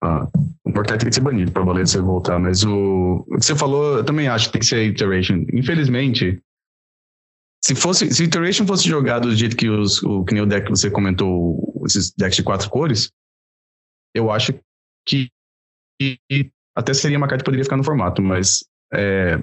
Ah, 0.02 0.28
o 0.64 0.70
Murktide 0.70 0.98
tem 0.98 1.08
que 1.08 1.14
ser 1.14 1.20
banido 1.22 1.52
para 1.52 1.62
a 1.62 1.64
Baleia 1.64 1.86
você 1.86 2.00
voltar, 2.00 2.38
mas 2.38 2.64
o, 2.64 3.24
o 3.28 3.38
que 3.38 3.44
você 3.44 3.56
falou, 3.56 3.98
eu 3.98 4.04
também 4.04 4.28
acho 4.28 4.46
que 4.46 4.52
tem 4.52 4.60
que 4.60 4.66
ser 4.66 4.84
Iteration. 4.84 5.46
Infelizmente, 5.52 6.42
se 7.64 7.74
fosse, 7.74 8.12
se 8.12 8.24
Iteration 8.24 8.66
fosse 8.66 8.88
jogado 8.88 9.28
do 9.28 9.34
jeito 9.34 9.56
que 9.56 9.68
os, 9.68 10.02
o 10.02 10.24
que 10.24 10.34
nem 10.34 10.42
o 10.42 10.46
deck 10.46 10.66
que 10.66 10.70
você 10.70 10.90
comentou, 10.90 11.82
esses 11.86 12.12
decks 12.12 12.36
de 12.36 12.42
quatro 12.42 12.68
cores, 12.68 13.10
eu 14.14 14.30
acho 14.30 14.52
que 15.06 15.30
até 16.76 16.92
seria 16.92 17.16
uma 17.16 17.26
carta 17.26 17.42
que 17.42 17.46
poderia 17.46 17.64
ficar 17.64 17.78
no 17.78 17.84
formato, 17.84 18.20
mas 18.20 18.64
é, 18.92 19.42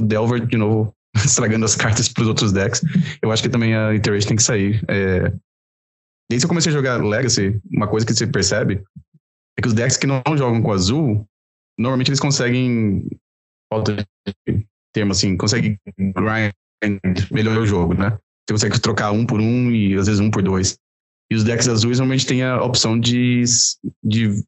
Delver, 0.00 0.46
de 0.46 0.56
novo, 0.56 0.94
estragando 1.16 1.64
as 1.64 1.74
cartas 1.74 2.08
para 2.08 2.22
os 2.22 2.28
outros 2.28 2.52
decks, 2.52 2.82
eu 3.20 3.32
acho 3.32 3.42
que 3.42 3.48
também 3.48 3.74
a 3.74 3.94
Iteration 3.94 4.28
tem 4.28 4.36
que 4.36 4.42
sair. 4.42 4.82
É, 4.88 5.32
desde 6.30 6.40
que 6.40 6.44
eu 6.44 6.48
comecei 6.48 6.70
a 6.70 6.74
jogar 6.74 7.04
Legacy, 7.04 7.60
uma 7.70 7.88
coisa 7.88 8.06
que 8.06 8.14
você 8.14 8.26
percebe 8.26 8.82
é 9.58 9.62
que 9.62 9.68
os 9.68 9.74
decks 9.74 9.96
que 9.96 10.06
não 10.06 10.22
jogam 10.36 10.62
com 10.62 10.72
azul, 10.72 11.26
normalmente 11.78 12.08
eles 12.08 12.20
conseguem, 12.20 13.06
falta 13.72 13.96
de 13.96 14.66
termo 14.92 15.12
assim, 15.12 15.36
conseguem 15.36 15.78
grind 15.98 16.52
melhorar 17.30 17.60
o 17.60 17.66
jogo, 17.66 17.94
né? 17.94 18.16
Você 18.46 18.54
consegue 18.54 18.80
trocar 18.80 19.10
um 19.10 19.26
por 19.26 19.40
um 19.40 19.70
e 19.70 19.94
às 19.94 20.06
vezes 20.06 20.20
um 20.20 20.30
por 20.30 20.42
dois. 20.42 20.78
E 21.30 21.34
os 21.34 21.42
decks 21.42 21.68
azuis 21.68 21.98
normalmente 21.98 22.26
têm 22.26 22.42
a 22.42 22.62
opção 22.62 22.98
de, 22.98 23.42
de 24.04 24.44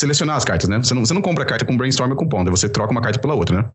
selecionar 0.00 0.36
as 0.36 0.44
cartas, 0.44 0.68
né? 0.68 0.78
Você 0.78 0.94
não, 0.94 1.04
você 1.04 1.14
não 1.14 1.22
compra 1.22 1.44
a 1.44 1.46
carta 1.46 1.64
com 1.64 1.76
Brainstorm 1.76 2.10
ou 2.10 2.16
com 2.16 2.28
Ponder, 2.28 2.50
você 2.50 2.68
troca 2.68 2.92
uma 2.92 3.02
carta 3.02 3.18
pela 3.18 3.34
outra, 3.34 3.62
né? 3.62 3.70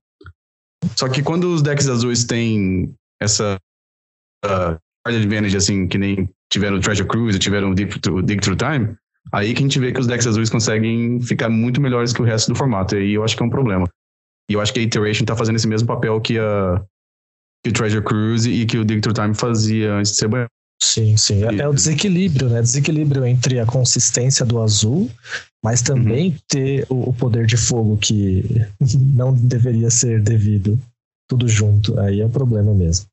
Só 0.96 1.08
que 1.10 1.24
quando 1.24 1.54
os 1.54 1.62
decks 1.62 1.88
azuis 1.88 2.24
têm 2.26 2.94
essa 3.22 3.58
uh, 4.46 4.78
card 5.06 5.18
advantage, 5.20 5.58
assim, 5.58 5.88
que 5.88 5.98
nem 5.98 6.30
tiveram 6.52 6.78
o 6.78 6.80
Treasure 6.80 7.08
Cruise 7.08 7.40
tiveram 7.40 7.72
o 7.72 7.76
Dig, 7.76 8.42
Through 8.42 8.58
Time, 8.58 8.96
aí 9.32 9.54
que 9.54 9.60
a 9.60 9.64
gente 9.64 9.80
vê 9.80 9.92
que 9.92 10.00
os 10.00 10.08
decks 10.08 10.28
azuis 10.28 10.50
conseguem 10.50 11.20
ficar 11.22 11.50
muito 11.50 11.82
melhores 11.82 12.14
que 12.14 12.22
o 12.22 12.26
resto 12.26 12.52
do 12.52 12.58
formato. 12.58 12.96
E 12.96 13.14
eu 13.14 13.24
acho 13.24 13.36
que 13.36 13.44
é 13.44 13.46
um 13.46 13.50
problema. 13.50 13.88
E 14.50 14.54
eu 14.54 14.62
acho 14.62 14.74
que 14.74 14.80
a 14.80 14.84
Iteration 14.84 15.26
tá 15.26 15.36
fazendo 15.36 15.58
esse 15.58 15.68
mesmo 15.68 15.88
papel 15.88 16.22
que, 16.22 16.38
a, 16.40 16.82
que 17.64 17.70
o 17.70 17.74
Treasure 17.74 18.04
Cruise 18.04 18.50
e 18.50 18.66
que 18.66 18.78
o 18.78 18.86
Dig 18.86 19.02
Through 19.02 19.16
Time 19.16 19.34
fazia 19.34 19.94
antes 19.96 20.12
de 20.12 20.18
ser 20.18 20.28
banhado. 20.28 20.50
Sim, 20.82 21.18
sim. 21.18 21.44
É, 21.44 21.62
é, 21.62 21.68
o 21.68 21.74
desequilíbrio, 21.74 22.50
né? 22.50 22.62
Desequilíbrio 22.62 23.26
entre 23.26 23.60
a 23.60 23.66
consistência 23.66 24.46
do 24.46 24.62
azul, 24.62 25.10
mas 25.64 25.82
também 25.82 26.32
uhum. 26.32 26.38
ter 26.48 26.88
o, 26.90 27.10
o, 27.10 27.14
poder 27.14 27.46
de 27.46 27.58
fogo 27.58 27.98
que 27.98 28.44
não 29.16 29.34
deveria 29.34 29.90
ser 29.90 30.22
devido. 30.22 30.80
Tudo 31.30 31.48
junto. 31.48 32.00
Aí 32.00 32.22
é 32.22 32.26
o 32.26 32.30
problema 32.30 32.74
mesmo. 32.74 33.08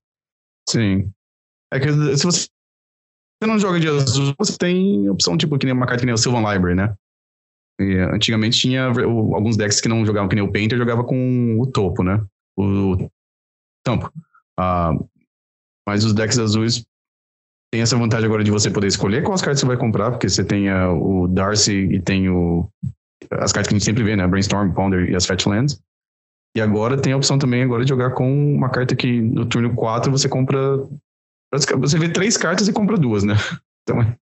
Sim. 0.68 1.10
É 1.72 1.80
que 1.80 1.90
se 2.16 2.24
você 2.24 2.48
não 3.42 3.58
joga 3.58 3.80
de 3.80 3.88
azul, 3.88 4.34
você 4.38 4.56
tem 4.56 5.08
opção, 5.10 5.36
tipo, 5.36 5.58
que 5.58 5.66
nem 5.66 5.74
uma 5.74 5.86
carta 5.86 6.00
que 6.00 6.06
nem 6.06 6.14
o 6.14 6.18
Sylvan 6.18 6.52
Library, 6.52 6.76
né? 6.76 6.94
E, 7.80 7.98
antigamente 7.98 8.60
tinha 8.60 8.84
alguns 8.86 9.56
decks 9.56 9.80
que 9.80 9.88
não 9.88 10.06
jogavam 10.06 10.28
que 10.28 10.36
nem 10.36 10.44
o 10.44 10.52
Painter, 10.52 10.78
jogava 10.78 11.02
com 11.02 11.58
o 11.60 11.66
topo, 11.66 12.04
né? 12.04 12.24
O 12.56 13.10
tampo. 13.84 14.12
Ah, 14.56 14.92
mas 15.86 16.04
os 16.04 16.14
decks 16.14 16.38
azuis 16.38 16.84
tem 17.74 17.82
essa 17.82 17.96
vantagem 17.96 18.26
agora 18.26 18.44
de 18.44 18.52
você 18.52 18.70
poder 18.70 18.86
escolher 18.86 19.24
quais 19.24 19.42
cartas 19.42 19.58
você 19.58 19.66
vai 19.66 19.76
comprar, 19.76 20.12
porque 20.12 20.28
você 20.28 20.44
tem 20.44 20.68
a, 20.68 20.92
o 20.92 21.26
Darcy 21.26 21.72
e 21.72 22.00
tem 22.00 22.28
o, 22.28 22.68
as 23.32 23.50
cartas 23.50 23.66
que 23.66 23.74
a 23.74 23.78
gente 23.78 23.84
sempre 23.84 24.04
vê, 24.04 24.14
né? 24.14 24.24
Brainstorm, 24.28 24.72
Ponder 24.72 25.10
e 25.10 25.16
as 25.16 25.26
Fetchlands. 25.26 25.80
E 26.56 26.60
agora 26.60 26.96
tem 26.96 27.12
a 27.12 27.16
opção 27.16 27.36
também 27.36 27.64
agora 27.64 27.82
de 27.84 27.88
jogar 27.88 28.12
com 28.12 28.54
uma 28.54 28.68
carta 28.68 28.94
que 28.94 29.20
no 29.20 29.44
turno 29.44 29.74
4 29.74 30.08
você 30.08 30.28
compra. 30.28 30.86
Você 31.80 31.98
vê 31.98 32.08
três 32.08 32.36
cartas 32.36 32.68
e 32.68 32.72
compra 32.72 32.96
duas, 32.96 33.24
né? 33.24 33.34
Então 33.86 34.00
é, 34.00 34.16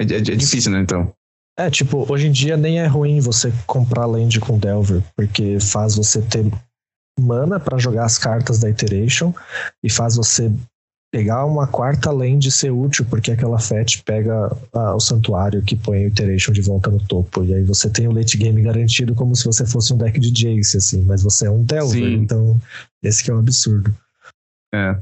é, 0.00 0.16
é 0.16 0.20
difícil, 0.20 0.72
né? 0.72 0.80
Então. 0.80 1.12
É, 1.58 1.70
tipo, 1.70 2.10
hoje 2.10 2.28
em 2.28 2.32
dia 2.32 2.56
nem 2.56 2.80
é 2.80 2.86
ruim 2.86 3.20
você 3.20 3.52
comprar 3.66 4.06
land 4.06 4.40
com 4.40 4.58
Delver, 4.58 5.02
porque 5.14 5.60
faz 5.60 5.94
você 5.94 6.22
ter 6.22 6.50
mana 7.20 7.60
para 7.60 7.78
jogar 7.78 8.06
as 8.06 8.18
cartas 8.18 8.58
da 8.58 8.70
Iteration 8.70 9.32
e 9.84 9.90
faz 9.90 10.16
você 10.16 10.50
pegar 11.10 11.44
uma 11.44 11.66
quarta 11.66 12.10
land 12.10 12.50
ser 12.50 12.70
útil, 12.70 13.04
porque 13.04 13.32
aquela 13.32 13.58
FET 13.58 14.02
pega 14.04 14.56
ah, 14.72 14.94
o 14.94 15.00
santuário 15.00 15.62
que 15.62 15.74
põe 15.74 16.04
o 16.04 16.08
Iteration 16.08 16.52
de 16.52 16.62
volta 16.62 16.88
no 16.88 17.04
topo. 17.04 17.44
E 17.44 17.54
aí 17.54 17.64
você 17.64 17.90
tem 17.90 18.06
o 18.06 18.12
late 18.12 18.36
game 18.36 18.62
garantido 18.62 19.14
como 19.14 19.34
se 19.34 19.44
você 19.44 19.66
fosse 19.66 19.92
um 19.92 19.98
deck 19.98 20.18
de 20.20 20.30
Jace, 20.30 20.76
assim, 20.76 21.02
mas 21.02 21.22
você 21.22 21.46
é 21.46 21.50
um 21.50 21.64
Delver, 21.64 22.00
Sim. 22.00 22.14
então 22.14 22.60
esse 23.02 23.24
que 23.24 23.30
é 23.30 23.34
um 23.34 23.40
absurdo. 23.40 23.94
É. 24.72 24.96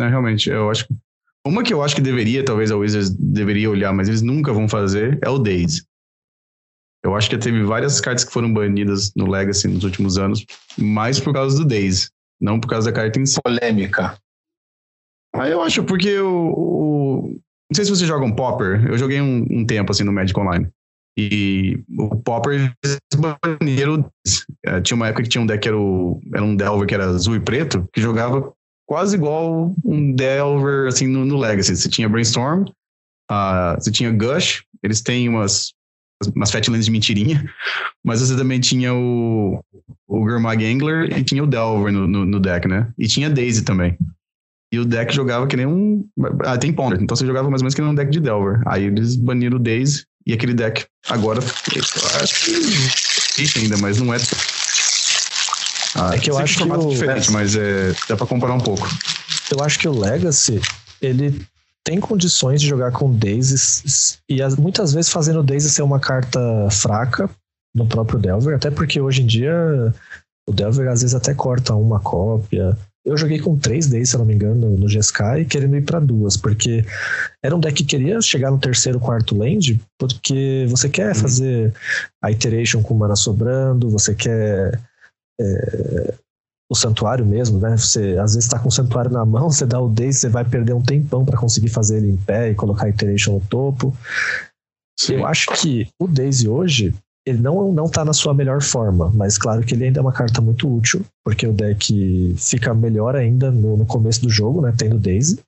é. 0.00 0.08
Realmente, 0.08 0.48
eu 0.48 0.70
acho 0.70 0.86
que. 0.86 0.94
Uma 1.46 1.62
que 1.62 1.72
eu 1.72 1.82
acho 1.82 1.94
que 1.94 2.02
deveria, 2.02 2.44
talvez 2.44 2.70
a 2.70 2.76
Wizards 2.76 3.10
deveria 3.10 3.70
olhar, 3.70 3.94
mas 3.94 4.08
eles 4.08 4.20
nunca 4.20 4.52
vão 4.52 4.68
fazer, 4.68 5.18
é 5.22 5.28
o 5.28 5.38
Days. 5.38 5.84
Eu 7.02 7.16
acho 7.16 7.30
que 7.30 7.38
teve 7.38 7.62
várias 7.62 7.98
cartas 7.98 8.24
que 8.24 8.32
foram 8.32 8.52
banidas 8.52 9.10
no 9.16 9.26
Legacy 9.26 9.66
nos 9.66 9.84
últimos 9.84 10.18
anos, 10.18 10.44
mais 10.76 11.18
por 11.18 11.32
causa 11.32 11.56
do 11.56 11.64
Days, 11.64 12.10
não 12.38 12.60
por 12.60 12.68
causa 12.68 12.90
da 12.90 12.96
carta 12.96 13.18
em 13.18 13.24
si. 13.24 13.40
Polêmica. 13.42 14.18
Aí 15.34 15.52
eu 15.52 15.62
acho, 15.62 15.84
porque 15.84 16.18
o, 16.18 16.52
o, 16.56 17.28
Não 17.70 17.74
sei 17.74 17.84
se 17.84 17.90
você 17.90 18.06
joga 18.06 18.24
um 18.24 18.34
Popper. 18.34 18.86
Eu 18.86 18.98
joguei 18.98 19.20
um, 19.20 19.46
um 19.50 19.64
tempo 19.64 19.92
assim 19.92 20.04
no 20.04 20.12
Magic 20.12 20.38
Online. 20.38 20.68
E 21.18 21.82
o 21.98 22.16
Popper 22.16 22.72
baniram. 23.16 24.10
É, 24.64 24.80
tinha 24.80 24.96
uma 24.96 25.08
época 25.08 25.22
que 25.22 25.28
tinha 25.28 25.42
um 25.42 25.46
deck 25.46 25.62
que 25.62 25.68
era, 25.68 25.78
o, 25.78 26.20
era 26.34 26.44
um 26.44 26.56
Delver 26.56 26.86
que 26.86 26.94
era 26.94 27.06
azul 27.06 27.36
e 27.36 27.40
preto, 27.40 27.88
que 27.92 28.00
jogava 28.00 28.52
quase 28.86 29.16
igual 29.16 29.74
um 29.84 30.12
Delver 30.12 30.88
assim 30.88 31.06
no, 31.06 31.24
no 31.24 31.36
Legacy. 31.36 31.76
Você 31.76 31.88
tinha 31.88 32.08
Brainstorm, 32.08 32.64
uh, 33.30 33.74
você 33.78 33.90
tinha 33.90 34.10
Gush, 34.10 34.64
eles 34.82 35.00
têm 35.00 35.28
umas, 35.28 35.72
umas 36.34 36.50
Fatlands 36.50 36.86
de 36.86 36.90
mentirinha, 36.90 37.44
mas 38.04 38.20
você 38.20 38.36
também 38.36 38.60
tinha 38.60 38.94
o, 38.94 39.62
o 40.08 40.20
Gurmag 40.20 40.64
Angler 40.64 41.16
e 41.16 41.22
tinha 41.22 41.42
o 41.44 41.46
Delver 41.46 41.92
no, 41.92 42.06
no, 42.06 42.24
no 42.24 42.40
deck, 42.40 42.66
né? 42.66 42.92
E 42.98 43.06
tinha 43.06 43.28
Daisy 43.28 43.64
também. 43.64 43.96
E 44.72 44.78
o 44.78 44.84
deck 44.84 45.12
jogava 45.12 45.46
que 45.46 45.56
nem 45.56 45.66
um. 45.66 46.04
Ah, 46.44 46.56
tem 46.56 46.72
Ponder, 46.72 47.00
então 47.00 47.16
você 47.16 47.26
jogava 47.26 47.50
mais 47.50 47.60
ou 47.60 47.64
menos 47.64 47.74
que 47.74 47.80
nem 47.80 47.90
um 47.90 47.94
deck 47.94 48.10
de 48.10 48.20
Delver. 48.20 48.62
Aí 48.66 48.84
eles 48.84 49.16
baniram 49.16 49.56
o 49.56 49.60
Daze 49.60 50.04
e 50.26 50.32
aquele 50.32 50.54
deck 50.54 50.86
agora. 51.08 51.40
Acho 51.40 52.44
que 52.44 52.50
existe 52.52 53.58
ainda, 53.58 53.76
mas 53.78 53.98
não 53.98 54.14
é. 54.14 54.18
Ah, 55.96 56.14
é 56.14 56.18
que 56.18 56.30
eu 56.30 56.38
acho 56.38 56.58
que. 56.58 56.70
O... 56.70 56.90
diferente, 56.90 57.32
mas 57.32 57.56
é, 57.56 57.92
dá 58.08 58.16
pra 58.16 58.26
comparar 58.26 58.54
um 58.54 58.60
pouco. 58.60 58.88
Eu 59.50 59.64
acho 59.64 59.78
que 59.78 59.88
o 59.88 59.98
Legacy, 59.98 60.60
ele 61.02 61.44
tem 61.82 61.98
condições 61.98 62.60
de 62.60 62.68
jogar 62.68 62.92
com 62.92 63.12
Daze 63.12 63.56
e 64.28 64.40
muitas 64.56 64.92
vezes 64.92 65.10
fazendo 65.10 65.42
Daze 65.42 65.68
ser 65.68 65.82
uma 65.82 65.98
carta 65.98 66.40
fraca 66.70 67.28
no 67.74 67.86
próprio 67.86 68.18
Delver, 68.18 68.54
até 68.54 68.70
porque 68.70 69.00
hoje 69.00 69.22
em 69.22 69.26
dia 69.26 69.52
o 70.46 70.52
Delver 70.52 70.88
às 70.88 71.02
vezes 71.02 71.14
até 71.14 71.34
corta 71.34 71.74
uma 71.74 71.98
cópia. 71.98 72.76
Eu 73.04 73.16
joguei 73.16 73.38
com 73.38 73.58
três 73.58 73.86
days, 73.86 74.10
se 74.10 74.16
eu 74.16 74.18
não 74.18 74.26
me 74.26 74.34
engano, 74.34 74.76
no 74.76 74.86
GSK, 74.86 75.46
querendo 75.48 75.76
ir 75.76 75.84
para 75.84 75.98
duas, 75.98 76.36
porque 76.36 76.84
era 77.42 77.56
um 77.56 77.60
deck 77.60 77.76
que 77.76 77.84
queria 77.84 78.20
chegar 78.20 78.50
no 78.50 78.58
terceiro, 78.58 79.00
quarto 79.00 79.34
land, 79.34 79.80
porque 79.98 80.66
você 80.68 80.88
quer 80.88 81.08
uhum. 81.08 81.14
fazer 81.14 81.74
a 82.22 82.30
iteration 82.30 82.82
com 82.82 82.94
mana 82.94 83.16
sobrando, 83.16 83.88
você 83.88 84.14
quer 84.14 84.78
é, 85.40 86.14
o 86.70 86.74
santuário 86.76 87.26
mesmo, 87.26 87.58
né? 87.58 87.76
Você 87.76 88.16
às 88.20 88.34
vezes 88.34 88.44
está 88.44 88.58
com 88.58 88.68
o 88.68 88.72
santuário 88.72 89.10
na 89.10 89.24
mão, 89.24 89.48
você 89.50 89.66
dá 89.66 89.80
o 89.80 89.88
days, 89.88 90.18
você 90.18 90.28
vai 90.28 90.44
perder 90.44 90.74
um 90.74 90.82
tempão 90.82 91.24
para 91.24 91.38
conseguir 91.38 91.70
fazer 91.70 91.96
ele 91.96 92.10
em 92.10 92.16
pé 92.16 92.50
e 92.50 92.54
colocar 92.54 92.86
a 92.86 92.90
iteration 92.90 93.34
no 93.34 93.40
topo. 93.40 93.96
Sim. 94.98 95.14
Eu 95.14 95.26
acho 95.26 95.50
que 95.54 95.88
o 95.98 96.06
Daisy 96.06 96.46
hoje 96.46 96.94
ele 97.30 97.40
não, 97.40 97.72
não 97.72 97.88
tá 97.88 98.04
na 98.04 98.12
sua 98.12 98.34
melhor 98.34 98.62
forma, 98.62 99.10
mas 99.14 99.38
claro 99.38 99.62
que 99.62 99.74
ele 99.74 99.84
ainda 99.84 100.00
é 100.00 100.02
uma 100.02 100.12
carta 100.12 100.40
muito 100.40 100.72
útil, 100.72 101.04
porque 101.24 101.46
o 101.46 101.52
deck 101.52 102.34
fica 102.36 102.74
melhor 102.74 103.16
ainda 103.16 103.50
no, 103.50 103.76
no 103.76 103.86
começo 103.86 104.22
do 104.22 104.30
jogo, 104.30 104.60
né? 104.60 104.74
Tendo 104.76 104.98
Daisy. 104.98 105.40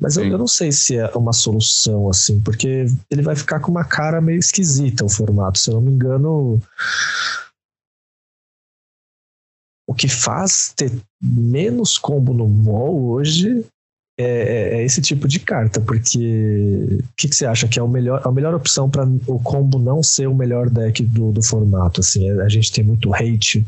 Mas 0.00 0.16
eu, 0.16 0.24
eu, 0.24 0.36
não 0.36 0.48
sei 0.48 0.72
se 0.72 0.96
é 0.96 1.06
uma 1.14 1.32
solução 1.32 2.08
assim, 2.10 2.40
porque 2.40 2.86
ele 3.08 3.22
vai 3.22 3.36
ficar 3.36 3.60
com 3.60 3.70
uma 3.70 3.84
cara 3.84 4.20
meio 4.20 4.38
esquisita 4.38 5.04
o 5.04 5.08
formato. 5.08 5.58
Se 5.58 5.70
eu 5.70 5.74
não 5.74 5.80
me 5.80 5.92
engano, 5.92 6.60
o 9.86 9.94
que 9.94 10.08
faz 10.08 10.72
ter 10.74 10.90
menos 11.22 11.98
combo 11.98 12.34
no 12.34 12.48
mall 12.48 13.10
hoje 13.10 13.64
é, 14.22 14.42
é, 14.42 14.74
é, 14.76 14.84
esse 14.84 15.00
tipo 15.00 15.26
de 15.26 15.40
carta, 15.40 15.80
porque 15.80 16.98
o 17.00 17.14
que, 17.16 17.28
que, 17.28 17.36
você 17.36 17.46
acha 17.46 17.66
que 17.66 17.78
é 17.78 17.82
o 17.82 17.88
melhor, 17.88 18.20
a 18.24 18.30
melhor 18.30 18.54
opção 18.54 18.88
para 18.88 19.04
o 19.26 19.38
combo 19.38 19.78
não 19.78 20.02
ser 20.02 20.26
o 20.26 20.34
melhor 20.34 20.70
deck 20.70 21.02
do, 21.02 21.32
do 21.32 21.42
formato? 21.42 22.00
Assim, 22.00 22.30
a 22.40 22.48
gente 22.48 22.72
tem 22.72 22.84
muito 22.84 23.12
hate 23.14 23.66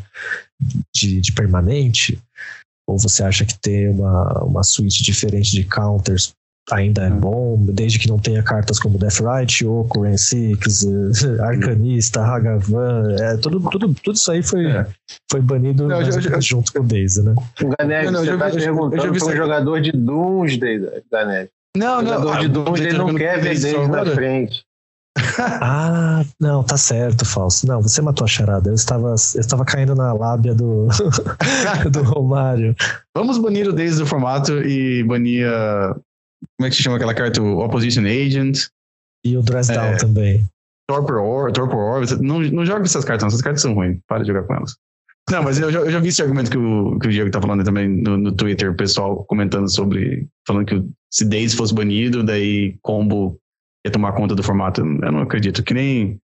de, 0.95 1.21
de 1.21 1.33
permanente, 1.33 2.19
ou 2.87 2.99
você 2.99 3.23
acha 3.23 3.45
que 3.45 3.59
ter 3.59 3.91
uma, 3.91 4.45
uma 4.45 4.63
suíte 4.63 5.03
diferente 5.03 5.51
de 5.53 5.65
counters 5.65 6.33
ainda 6.71 7.03
é 7.03 7.11
hum. 7.11 7.19
bom, 7.19 7.59
desde 7.61 7.99
que 7.99 8.09
não 8.09 8.19
tenha 8.19 8.43
cartas 8.43 8.79
como 8.79 8.99
Deathrite, 8.99 9.67
Oko, 9.67 10.03
Rain 10.03 10.17
Six, 10.17 10.87
Arcanista, 11.41 12.23
Hagavan, 12.23 13.15
é, 13.21 13.37
tudo, 13.37 13.61
tudo, 13.71 13.95
tudo 14.03 14.17
isso 14.17 14.31
aí 14.31 14.43
foi, 14.43 14.67
é. 14.67 14.87
foi 15.31 15.41
banido 15.41 15.87
não, 15.87 16.03
já, 16.05 16.21
já, 16.21 16.41
junto 16.41 16.73
com 16.73 16.81
o 16.81 16.85
Daisy, 16.85 17.23
né? 17.23 17.35
Ganete, 17.79 18.11
não, 18.11 18.25
você 18.25 18.37
tá 18.37 18.51
perguntando 18.51 19.19
para 19.19 19.27
um 19.27 19.37
jogador 19.37 19.81
de 19.81 19.93
Doomsday, 19.93 21.03
Ganete. 21.11 21.51
Não, 21.77 22.01
não. 22.01 22.13
O 22.13 22.23
jogador 22.23 22.41
de 22.41 22.49
Doomsday 22.49 22.93
não 22.93 23.15
quer 23.15 23.41
ver 23.41 23.61
Daisy 23.61 23.89
na 23.89 24.07
frente. 24.07 24.65
ah, 25.61 26.25
não, 26.41 26.65
tá 26.65 26.77
certo, 26.77 27.25
Falso. 27.25 27.67
Não, 27.67 27.81
você 27.81 28.03
matou 28.03 28.25
a 28.25 28.29
charada. 28.29 28.71
Eu 28.71 28.75
estava, 28.75 29.11
eu 29.11 29.41
estava 29.41 29.65
caindo 29.65 29.95
na 29.95 30.13
lábia 30.13 30.55
do, 30.55 30.89
do 31.91 32.03
Romário. 32.03 32.75
Vamos 33.17 33.39
banir 33.39 33.69
o 33.69 33.73
Daisy 33.73 33.99
do 33.99 34.07
formato 34.07 34.61
e 34.63 35.05
banir 35.05 35.47
como 36.59 36.67
é 36.67 36.71
que 36.71 36.77
se 36.77 36.83
chama 36.83 36.97
aquela 36.97 37.15
carta? 37.15 37.43
O 37.43 37.59
Opposition 37.61 38.03
Agent. 38.03 38.69
E 39.25 39.37
o 39.37 39.43
Dress 39.43 39.73
Down 39.73 39.85
é, 39.87 39.97
também. 39.97 40.45
Torpor 40.89 41.17
Or, 41.17 41.53
Torpor 41.53 41.79
Or. 41.79 42.23
Não, 42.23 42.41
não 42.41 42.67
joga 42.67 42.85
essas 42.85 43.05
cartas, 43.05 43.23
não. 43.23 43.29
Essas 43.29 43.43
cartas 43.43 43.63
são 43.63 43.75
ruins. 43.75 43.99
Para 44.07 44.23
de 44.23 44.29
jogar 44.29 44.43
com 44.43 44.55
elas. 44.55 44.77
Não, 45.31 45.43
mas 45.43 45.59
eu 45.59 45.73
já, 45.73 45.81
eu 45.81 45.91
já 45.91 46.01
vi 46.01 46.09
esse 46.09 46.21
argumento 46.21 46.51
que 46.51 46.59
o, 46.59 46.99
que 46.99 47.09
o 47.09 47.11
Diego 47.11 47.31
tá 47.31 47.41
falando 47.41 47.65
também 47.65 47.89
no, 47.89 48.19
no 48.19 48.33
Twitter, 48.33 48.71
o 48.71 48.77
pessoal 48.77 49.25
comentando 49.25 49.71
sobre. 49.73 50.27
Falando 50.47 50.67
que 50.67 50.85
se 51.11 51.25
Days 51.25 51.55
fosse 51.55 51.75
banido, 51.75 52.23
daí 52.23 52.77
combo 52.83 53.39
ia 53.87 53.91
tomar 53.91 54.13
conta 54.13 54.35
do 54.35 54.43
formato. 54.43 54.83
Eu 54.83 55.13
não 55.13 55.21
acredito. 55.21 55.63
Que 55.63 55.73
nem 55.73 56.19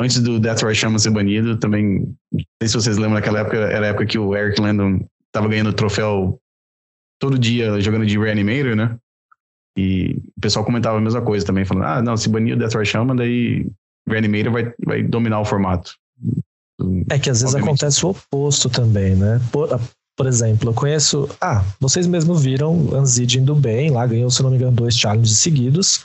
antes 0.00 0.20
do 0.20 0.38
Death 0.38 0.62
Ray 0.62 0.74
Shaman 0.74 0.98
ser 0.98 1.10
banido, 1.10 1.58
também. 1.58 2.14
Não 2.32 2.44
sei 2.62 2.68
se 2.68 2.74
vocês 2.74 2.96
lembram 2.96 3.14
naquela 3.14 3.40
época, 3.40 3.56
era 3.56 3.86
a 3.86 3.88
época 3.88 4.06
que 4.06 4.18
o 4.18 4.36
Eric 4.36 4.60
Landon 4.60 5.04
tava 5.32 5.48
ganhando 5.48 5.72
troféu 5.72 6.38
todo 7.20 7.38
dia 7.38 7.80
jogando 7.80 8.06
de 8.06 8.18
Reanimator, 8.18 8.76
né? 8.76 8.96
E 9.76 10.22
o 10.36 10.40
pessoal 10.40 10.64
comentava 10.64 10.98
a 10.98 11.00
mesma 11.00 11.20
coisa 11.22 11.44
também, 11.44 11.64
falando, 11.64 11.86
ah, 11.86 12.02
não, 12.02 12.16
se 12.16 12.28
banir 12.28 12.54
o 12.54 12.58
Deathrise 12.58 12.90
Shaman, 12.90 13.16
daí 13.16 13.66
Reanimator 14.08 14.52
vai, 14.52 14.72
vai 14.84 15.02
dominar 15.02 15.40
o 15.40 15.44
formato. 15.44 15.94
É 17.10 17.18
que 17.18 17.30
às 17.30 17.40
vezes 17.40 17.54
Obviamente. 17.54 17.84
acontece 17.84 18.06
o 18.06 18.10
oposto 18.10 18.68
também, 18.68 19.14
né? 19.14 19.40
Por, 19.50 19.68
por 20.16 20.26
exemplo, 20.26 20.70
eu 20.70 20.74
conheço. 20.74 21.28
Ah, 21.40 21.64
vocês 21.80 22.06
mesmos 22.06 22.42
viram 22.42 22.94
Anzid 22.94 23.38
indo 23.38 23.54
bem, 23.54 23.90
lá 23.90 24.06
ganhou, 24.06 24.30
se 24.30 24.42
não 24.42 24.50
me 24.50 24.56
engano, 24.56 24.72
dois 24.72 24.96
challenges 24.96 25.38
seguidos, 25.38 26.04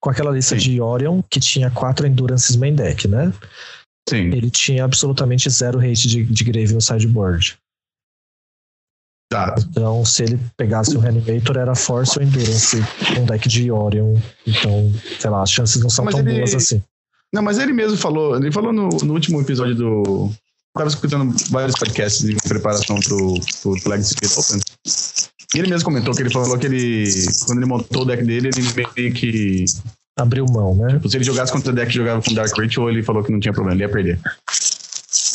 com 0.00 0.10
aquela 0.10 0.30
lista 0.30 0.58
Sim. 0.58 0.62
de 0.62 0.80
Orion 0.80 1.22
que 1.30 1.40
tinha 1.40 1.70
quatro 1.70 2.06
Endurances 2.06 2.56
main 2.56 2.74
deck, 2.74 3.06
né? 3.06 3.32
Sim. 4.08 4.32
Ele 4.32 4.50
tinha 4.50 4.84
absolutamente 4.84 5.48
zero 5.50 5.78
rate 5.78 6.08
de, 6.08 6.24
de 6.24 6.44
Grave 6.44 6.74
no 6.74 6.80
sideboard. 6.80 7.56
Exato. 9.32 9.66
Então, 9.70 10.04
se 10.04 10.22
ele 10.22 10.40
pegasse 10.56 10.96
o 10.96 11.00
Reanimator, 11.00 11.56
era 11.56 11.74
Force 11.74 12.18
ou 12.18 12.24
Endurance, 12.24 12.76
um 13.18 13.24
deck 13.24 13.48
de 13.48 13.70
Orion. 13.70 14.16
Então, 14.46 14.92
sei 15.18 15.30
lá, 15.30 15.42
as 15.42 15.50
chances 15.50 15.82
não 15.82 15.88
são 15.88 16.04
mas 16.04 16.14
tão 16.14 16.26
ele... 16.26 16.38
boas 16.38 16.54
assim. 16.54 16.82
Não, 17.32 17.42
mas 17.42 17.58
ele 17.58 17.72
mesmo 17.72 17.96
falou, 17.96 18.36
ele 18.36 18.52
falou 18.52 18.72
no, 18.72 18.88
no 18.88 19.14
último 19.14 19.40
episódio 19.40 19.74
do. 19.74 20.30
Eu 20.74 20.78
tava 20.78 20.88
escutando 20.88 21.34
vários 21.50 21.78
podcasts 21.78 22.28
em 22.28 22.36
preparação 22.36 22.98
pro, 23.00 23.34
pro, 23.62 23.90
Legacy 23.90 24.14
Open. 24.36 24.60
E 25.54 25.58
ele 25.58 25.68
mesmo 25.68 25.84
comentou 25.84 26.14
que 26.14 26.22
ele 26.22 26.30
falou 26.30 26.58
que 26.58 26.66
ele. 26.66 27.04
Quando 27.46 27.58
ele 27.58 27.66
montou 27.66 28.02
o 28.02 28.04
deck 28.04 28.22
dele, 28.22 28.50
ele 28.54 28.90
meio 28.96 29.12
que. 29.14 29.64
Abriu 30.18 30.44
mão, 30.50 30.74
né? 30.74 30.92
Tipo, 30.92 31.08
se 31.08 31.16
ele 31.16 31.24
jogasse 31.24 31.50
contra 31.50 31.72
o 31.72 31.74
deck 31.74 31.90
que 31.90 31.96
jogava 31.96 32.20
com 32.20 32.34
Dark 32.34 32.58
Ritual, 32.58 32.90
ele 32.90 33.02
falou 33.02 33.24
que 33.24 33.32
não 33.32 33.40
tinha 33.40 33.52
problema, 33.52 33.76
ele 33.76 33.84
ia 33.84 33.88
perder. 33.88 34.20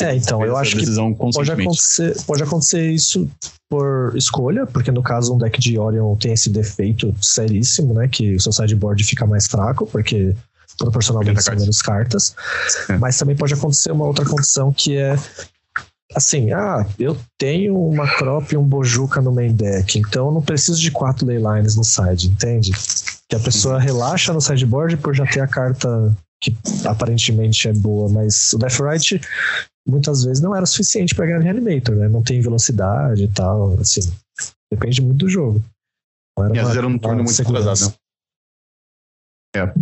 É, 0.00 0.14
então, 0.14 0.44
eu 0.44 0.56
acho 0.56 0.76
que 0.76 0.86
pode 1.32 1.50
acontecer, 1.50 2.16
pode 2.26 2.42
acontecer 2.42 2.90
isso 2.90 3.28
por 3.68 4.16
escolha, 4.16 4.66
porque 4.66 4.90
no 4.90 5.02
caso 5.02 5.34
um 5.34 5.38
deck 5.38 5.60
de 5.60 5.78
Orion 5.78 6.16
tem 6.16 6.32
esse 6.32 6.48
defeito 6.48 7.14
seríssimo, 7.20 7.94
né? 7.94 8.08
Que 8.08 8.36
o 8.36 8.40
seu 8.40 8.52
sideboard 8.52 9.02
fica 9.04 9.26
mais 9.26 9.46
fraco, 9.46 9.86
porque 9.86 10.34
proporcionalmente 10.78 11.42
são 11.42 11.56
menos 11.56 11.82
cartas. 11.82 12.34
É. 12.88 12.96
Mas 12.96 13.18
também 13.18 13.36
pode 13.36 13.54
acontecer 13.54 13.92
uma 13.92 14.06
outra 14.06 14.24
condição 14.24 14.72
que 14.72 14.96
é 14.96 15.16
assim, 16.14 16.52
ah, 16.52 16.86
eu 16.98 17.18
tenho 17.36 17.76
uma 17.76 18.08
crop 18.16 18.52
e 18.52 18.56
um 18.56 18.64
bojuka 18.64 19.20
no 19.20 19.30
main 19.30 19.52
deck, 19.52 19.98
então 19.98 20.28
eu 20.28 20.32
não 20.32 20.40
preciso 20.40 20.80
de 20.80 20.90
quatro 20.90 21.26
leylines 21.26 21.76
no 21.76 21.84
side, 21.84 22.28
entende? 22.28 22.72
Que 23.28 23.36
a 23.36 23.40
pessoa 23.40 23.74
uhum. 23.74 23.80
relaxa 23.80 24.32
no 24.32 24.40
sideboard 24.40 24.96
por 24.96 25.14
já 25.14 25.26
ter 25.26 25.40
a 25.40 25.46
carta 25.46 26.16
que 26.40 26.56
aparentemente 26.84 27.68
é 27.68 27.72
boa, 27.72 28.08
mas 28.08 28.52
o 28.52 28.58
Death 28.58 28.80
Right 28.80 29.20
muitas 29.88 30.24
vezes 30.24 30.42
não 30.42 30.54
era 30.54 30.66
suficiente 30.66 31.14
para 31.14 31.26
ganhar 31.26 31.40
Reanimator, 31.40 31.96
né? 31.96 32.08
Não 32.08 32.22
tem 32.22 32.40
velocidade 32.40 33.24
e 33.24 33.28
tal, 33.28 33.72
assim. 33.80 34.00
Depende 34.70 35.00
muito 35.00 35.18
do 35.18 35.28
jogo. 35.28 35.62
Era 36.38 36.54
e 36.54 36.58
às 36.58 36.64
vezes 36.66 36.76
era 36.76 36.86
um 36.86 36.98
turno 36.98 37.24
muito 37.24 37.52
pesado, 37.52 37.86
né? 37.86 37.94
É. 39.56 39.74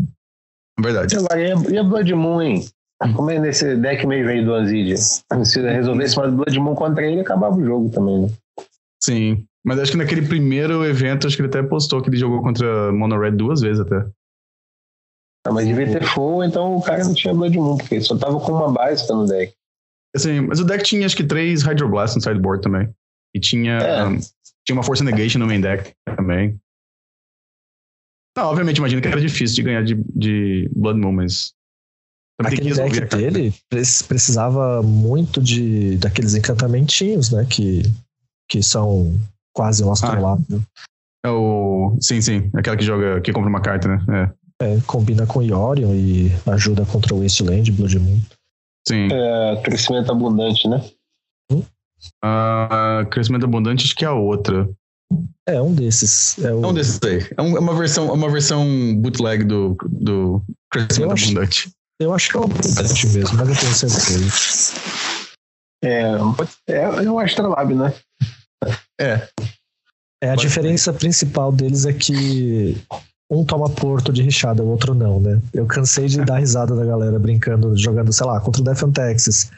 Verdade. 0.81 1.17
Agora, 1.17 1.41
e 1.41 1.79
a 1.79 1.83
Blood 1.83 2.15
Moon, 2.15 2.41
hein? 2.41 2.69
Como 3.15 3.31
é 3.31 3.39
nesse 3.39 3.77
deck 3.77 4.07
meio 4.07 4.25
veio 4.25 4.45
do 4.45 4.55
Anzidia? 4.55 4.97
Se 4.97 5.61
resolvesse 5.61 6.17
mais 6.17 6.33
Blood 6.33 6.59
Moon 6.59 6.75
contra 6.75 7.05
ele, 7.05 7.21
acabava 7.21 7.57
o 7.57 7.65
jogo 7.65 7.91
também, 7.91 8.23
né? 8.23 8.29
Sim. 9.03 9.45
Mas 9.65 9.81
acho 9.81 9.93
que 9.93 9.99
naquele 9.99 10.27
primeiro 10.27 10.85
evento, 10.85 11.27
acho 11.27 11.37
que 11.37 11.43
ele 11.43 11.49
até 11.49 11.63
postou 11.63 12.01
que 12.01 12.09
ele 12.09 12.17
jogou 12.17 12.41
contra 12.41 12.93
Mono 12.93 13.19
Red 13.19 13.33
duas 13.33 13.61
vezes 13.61 13.81
até. 13.81 14.07
Ah, 15.47 15.53
mas 15.53 15.67
devia 15.67 15.87
ter 15.91 16.05
full, 16.05 16.43
então 16.45 16.77
o 16.77 16.83
cara 16.83 17.05
não 17.05 17.15
tinha 17.15 17.35
Blood 17.35 17.59
Moon, 17.59 17.77
porque 17.77 17.97
ele 17.97 18.05
só 18.05 18.17
tava 18.17 18.39
com 18.41 18.53
uma 18.53 18.73
básica 18.73 19.13
no 19.13 19.27
deck. 19.27 19.53
Assim, 20.17 20.41
mas 20.41 20.59
o 20.59 20.65
deck 20.65 20.83
tinha 20.83 21.05
acho 21.05 21.17
que 21.17 21.25
três 21.25 21.63
Hydroblast 21.63 22.17
no 22.17 22.23
sideboard 22.23 22.63
também. 22.63 22.89
E 23.35 23.39
tinha, 23.39 23.75
é. 23.75 24.05
um, 24.07 24.19
tinha 24.65 24.75
uma 24.75 24.83
Force 24.83 25.05
Negation 25.05 25.39
no 25.39 25.47
main 25.47 25.61
deck 25.61 25.93
também. 26.17 26.59
Não, 28.37 28.47
obviamente, 28.47 28.79
imagino 28.79 29.01
que 29.01 29.09
era 29.09 29.21
difícil 29.21 29.57
de 29.57 29.63
ganhar 29.63 29.83
de, 29.83 29.95
de 30.15 30.71
Blood 30.75 30.99
Moon, 30.99 31.13
mas. 31.13 31.55
Aquele 32.39 32.75
deck 32.75 33.17
dele 33.17 33.55
precisava 33.71 34.83
muito 34.83 35.41
de 35.41 35.97
daqueles 35.97 36.35
encantamentinhos, 36.35 37.31
né? 37.31 37.47
Que, 37.49 37.83
que 38.51 38.63
são 38.63 39.19
quase 39.55 39.83
um 39.83 39.91
astrolábio. 39.91 40.63
Ah, 41.25 41.29
é 41.29 41.31
o. 41.31 41.97
Sim, 42.01 42.21
sim. 42.21 42.51
Aquela 42.55 42.77
que 42.77 42.85
joga, 42.85 43.23
que 43.23 43.33
compra 43.33 43.49
uma 43.49 43.63
carta, 43.63 43.89
né? 43.89 44.33
É. 44.61 44.77
é 44.77 44.81
combina 44.87 45.27
com 45.27 45.43
Yorion 45.43 45.95
e 45.95 46.31
ajuda 46.47 46.85
contra 46.85 47.15
o 47.15 47.23
Wasteland, 47.23 47.73
Blood 47.73 47.99
Moon. 47.99 48.21
Sim. 48.89 49.09
É, 49.11 49.61
crescimento 49.63 50.11
abundante, 50.11 50.69
né? 50.69 50.85
Hum? 51.51 51.63
Uh, 52.25 53.07
crescimento 53.11 53.45
abundante, 53.45 53.85
acho 53.85 53.95
que 53.95 54.05
é 54.05 54.09
a 54.09 54.13
outra. 54.13 54.69
É 55.47 55.61
um 55.61 55.75
desses. 55.75 56.39
É, 56.39 56.53
o... 56.53 56.65
é 56.65 56.67
um 56.67 56.75
desses 56.75 57.01
aí. 57.03 57.27
É, 57.37 57.43
um, 57.43 57.57
é, 57.57 57.61
uma 57.61 57.75
versão, 57.75 58.09
é 58.09 58.13
uma 58.13 58.31
versão 58.31 58.97
bootleg 58.97 59.45
do, 59.45 59.77
do 59.89 60.43
crescimento 60.71 61.11
eu 61.11 61.13
acho, 61.13 61.25
abundante. 61.27 61.71
Eu 62.01 62.13
acho 62.13 62.31
que 62.31 62.37
é 62.37 62.41
um 62.41 62.45
abundante 62.45 63.07
mesmo, 63.09 63.39
mas 63.39 63.49
eu 63.49 63.57
tenho 63.57 63.75
certeza. 63.75 64.75
É, 65.85 66.13
é, 66.69 67.05
é 67.05 67.11
um 67.11 67.19
Astrolab, 67.19 67.75
né? 67.75 67.95
É. 69.01 69.29
É, 70.23 70.31
a 70.31 70.37
diferença 70.37 70.93
principal 70.93 71.53
deles 71.53 71.85
é 71.85 71.93
que 71.93 72.77
um 73.31 73.45
toma 73.45 73.69
porto 73.69 74.13
de 74.13 74.23
rixada, 74.23 74.63
o 74.63 74.69
outro 74.69 74.95
não, 74.95 75.21
né? 75.21 75.41
Eu 75.53 75.67
cansei 75.67 76.07
de 76.07 76.25
dar 76.25 76.39
risada 76.39 76.77
da 76.77 76.85
galera 76.85 77.19
brincando, 77.19 77.77
jogando, 77.77 78.13
sei 78.13 78.27
lá, 78.27 78.41
contra 78.41 78.63
o 78.63 78.65
Defon 78.65 78.93
Texas. 78.93 79.51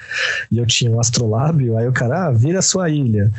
E 0.50 0.58
eu 0.58 0.66
tinha 0.66 0.90
um 0.90 0.98
astrolábio, 0.98 1.76
aí 1.76 1.86
o 1.86 1.92
cara, 1.92 2.26
ah, 2.26 2.32
vira 2.32 2.60
a 2.60 2.62
sua 2.62 2.88
ilha. 2.88 3.30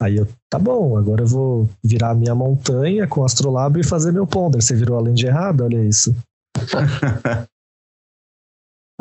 Aí 0.00 0.16
eu, 0.16 0.26
tá 0.48 0.58
bom, 0.58 0.96
agora 0.96 1.22
eu 1.22 1.26
vou 1.26 1.68
virar 1.84 2.10
a 2.10 2.14
minha 2.14 2.34
montanha 2.34 3.06
com 3.06 3.20
o 3.20 3.24
astrolábio 3.24 3.82
e 3.82 3.86
fazer 3.86 4.12
meu 4.12 4.26
ponder. 4.26 4.62
Você 4.62 4.74
virou 4.74 4.96
além 4.96 5.12
de 5.12 5.26
errado? 5.26 5.62
Olha 5.62 5.84
isso. 5.84 6.16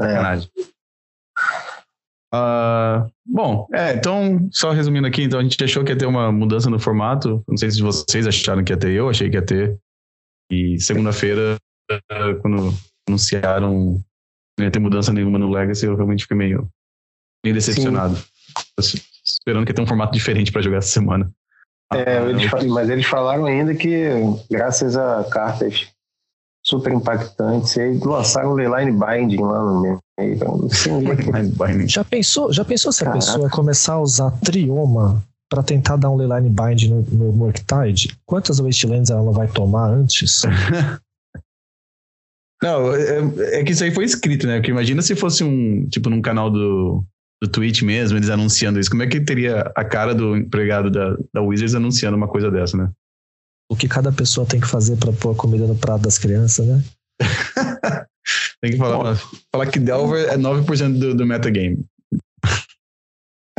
é. 0.02 0.40
Uh, 2.36 3.10
bom, 3.26 3.66
é, 3.74 3.94
então, 3.94 4.48
só 4.52 4.72
resumindo 4.72 5.08
aqui, 5.08 5.24
então 5.24 5.40
a 5.40 5.44
gente 5.44 5.64
achou 5.64 5.84
que 5.84 5.92
ia 5.92 5.98
ter 5.98 6.06
uma 6.06 6.32
mudança 6.34 6.70
no 6.70 6.78
formato. 6.78 7.42
Não 7.48 7.56
sei 7.56 7.72
se 7.72 7.82
vocês 7.82 8.28
acharam 8.28 8.64
que 8.64 8.74
ia 8.74 8.78
ter, 8.78 8.92
eu 8.92 9.10
achei 9.10 9.30
que 9.30 9.38
ia 9.38 9.42
ter. 9.42 9.80
E 10.52 10.80
segunda-feira, 10.80 11.58
quando 12.42 12.74
anunciaram 13.08 14.02
não 14.60 14.66
ia 14.66 14.72
ter 14.72 14.80
mudança 14.80 15.14
nenhuma 15.14 15.40
no 15.40 15.50
Legacy, 15.50 15.86
eu 15.86 15.96
realmente 15.96 16.24
fiquei 16.24 16.38
meio, 16.38 16.68
meio 17.44 17.56
decepcionado. 17.56 18.18
Esperando 18.78 19.66
que 19.66 19.72
ia 19.72 19.76
ter 19.76 19.82
um 19.82 19.88
formato 19.88 20.12
diferente 20.12 20.52
para 20.52 20.62
jogar 20.62 20.78
essa 20.78 20.90
semana. 20.90 21.32
É, 21.94 22.18
ah, 22.18 22.30
eles, 22.30 22.52
eu... 22.52 22.70
mas 22.70 22.90
eles 22.90 23.06
falaram 23.06 23.46
ainda 23.46 23.74
que, 23.74 24.10
graças 24.50 24.98
a 24.98 25.24
cartas 25.24 25.88
super 26.64 26.94
impactantes, 26.94 27.78
eles 27.78 28.02
lançaram 28.02 28.52
o 28.52 28.54
Leyline 28.54 28.92
Binding 28.92 29.42
lá 29.42 29.64
no 29.64 29.82
meio. 29.82 30.00
já 31.88 32.04
pensou, 32.04 32.52
já 32.52 32.66
pensou 32.66 32.92
se 32.92 33.04
a 33.04 33.06
Caraca. 33.06 33.26
pessoa 33.26 33.50
começar 33.50 33.94
a 33.94 34.02
usar 34.02 34.32
Trioma 34.42 35.24
para 35.50 35.64
tentar 35.64 35.98
dar 35.98 36.12
um 36.12 36.16
Leyline 36.16 36.50
Bind 36.50 36.84
no, 36.84 37.02
no 37.02 37.34
Murktide, 37.34 38.16
quantas 38.26 38.60
Wastelands 38.60 39.10
ela 39.10 39.32
vai 39.32 39.48
tomar 39.48 39.90
antes? 39.90 40.44
Não, 42.62 42.94
é, 42.94 43.60
é, 43.60 43.64
que 43.64 43.72
isso 43.72 43.84
aí 43.84 43.92
foi 43.92 44.04
escrito, 44.04 44.46
né? 44.46 44.58
Porque 44.58 44.72
imagina 44.72 45.02
se 45.02 45.16
fosse 45.16 45.44
um, 45.44 45.88
tipo, 45.88 46.10
num 46.10 46.22
canal 46.22 46.52
do, 46.52 47.04
do 47.42 47.50
Twitch 47.50 47.82
mesmo, 47.84 48.18
eles 48.18 48.30
anunciando 48.30 48.80
isso. 48.80 48.90
Como 48.90 49.02
é 49.02 49.08
que 49.08 49.22
teria 49.22 49.72
a 49.76 49.84
cara 49.84 50.14
do 50.14 50.36
empregado 50.36 50.92
da, 50.92 51.18
da 51.34 51.42
Wizards 51.42 51.74
anunciando 51.74 52.18
uma 52.18 52.28
coisa 52.28 52.52
dessa, 52.52 52.76
né? 52.78 52.92
O 53.72 53.76
que 53.76 53.88
cada 53.88 54.12
pessoa 54.12 54.46
tem 54.46 54.60
que 54.60 54.68
fazer 54.68 54.98
para 54.98 55.14
pôr 55.14 55.32
a 55.32 55.36
comida 55.36 55.66
no 55.66 55.76
prato 55.76 56.02
das 56.02 56.18
crianças, 56.18 56.68
né? 56.68 56.84
tem 58.62 58.72
que 58.72 58.78
falar, 58.78 59.16
falar 59.52 59.68
que 59.68 59.80
Delver 59.80 60.28
é 60.28 60.38
9% 60.38 61.00
do, 61.00 61.16
do 61.16 61.26
metagame. 61.26 61.86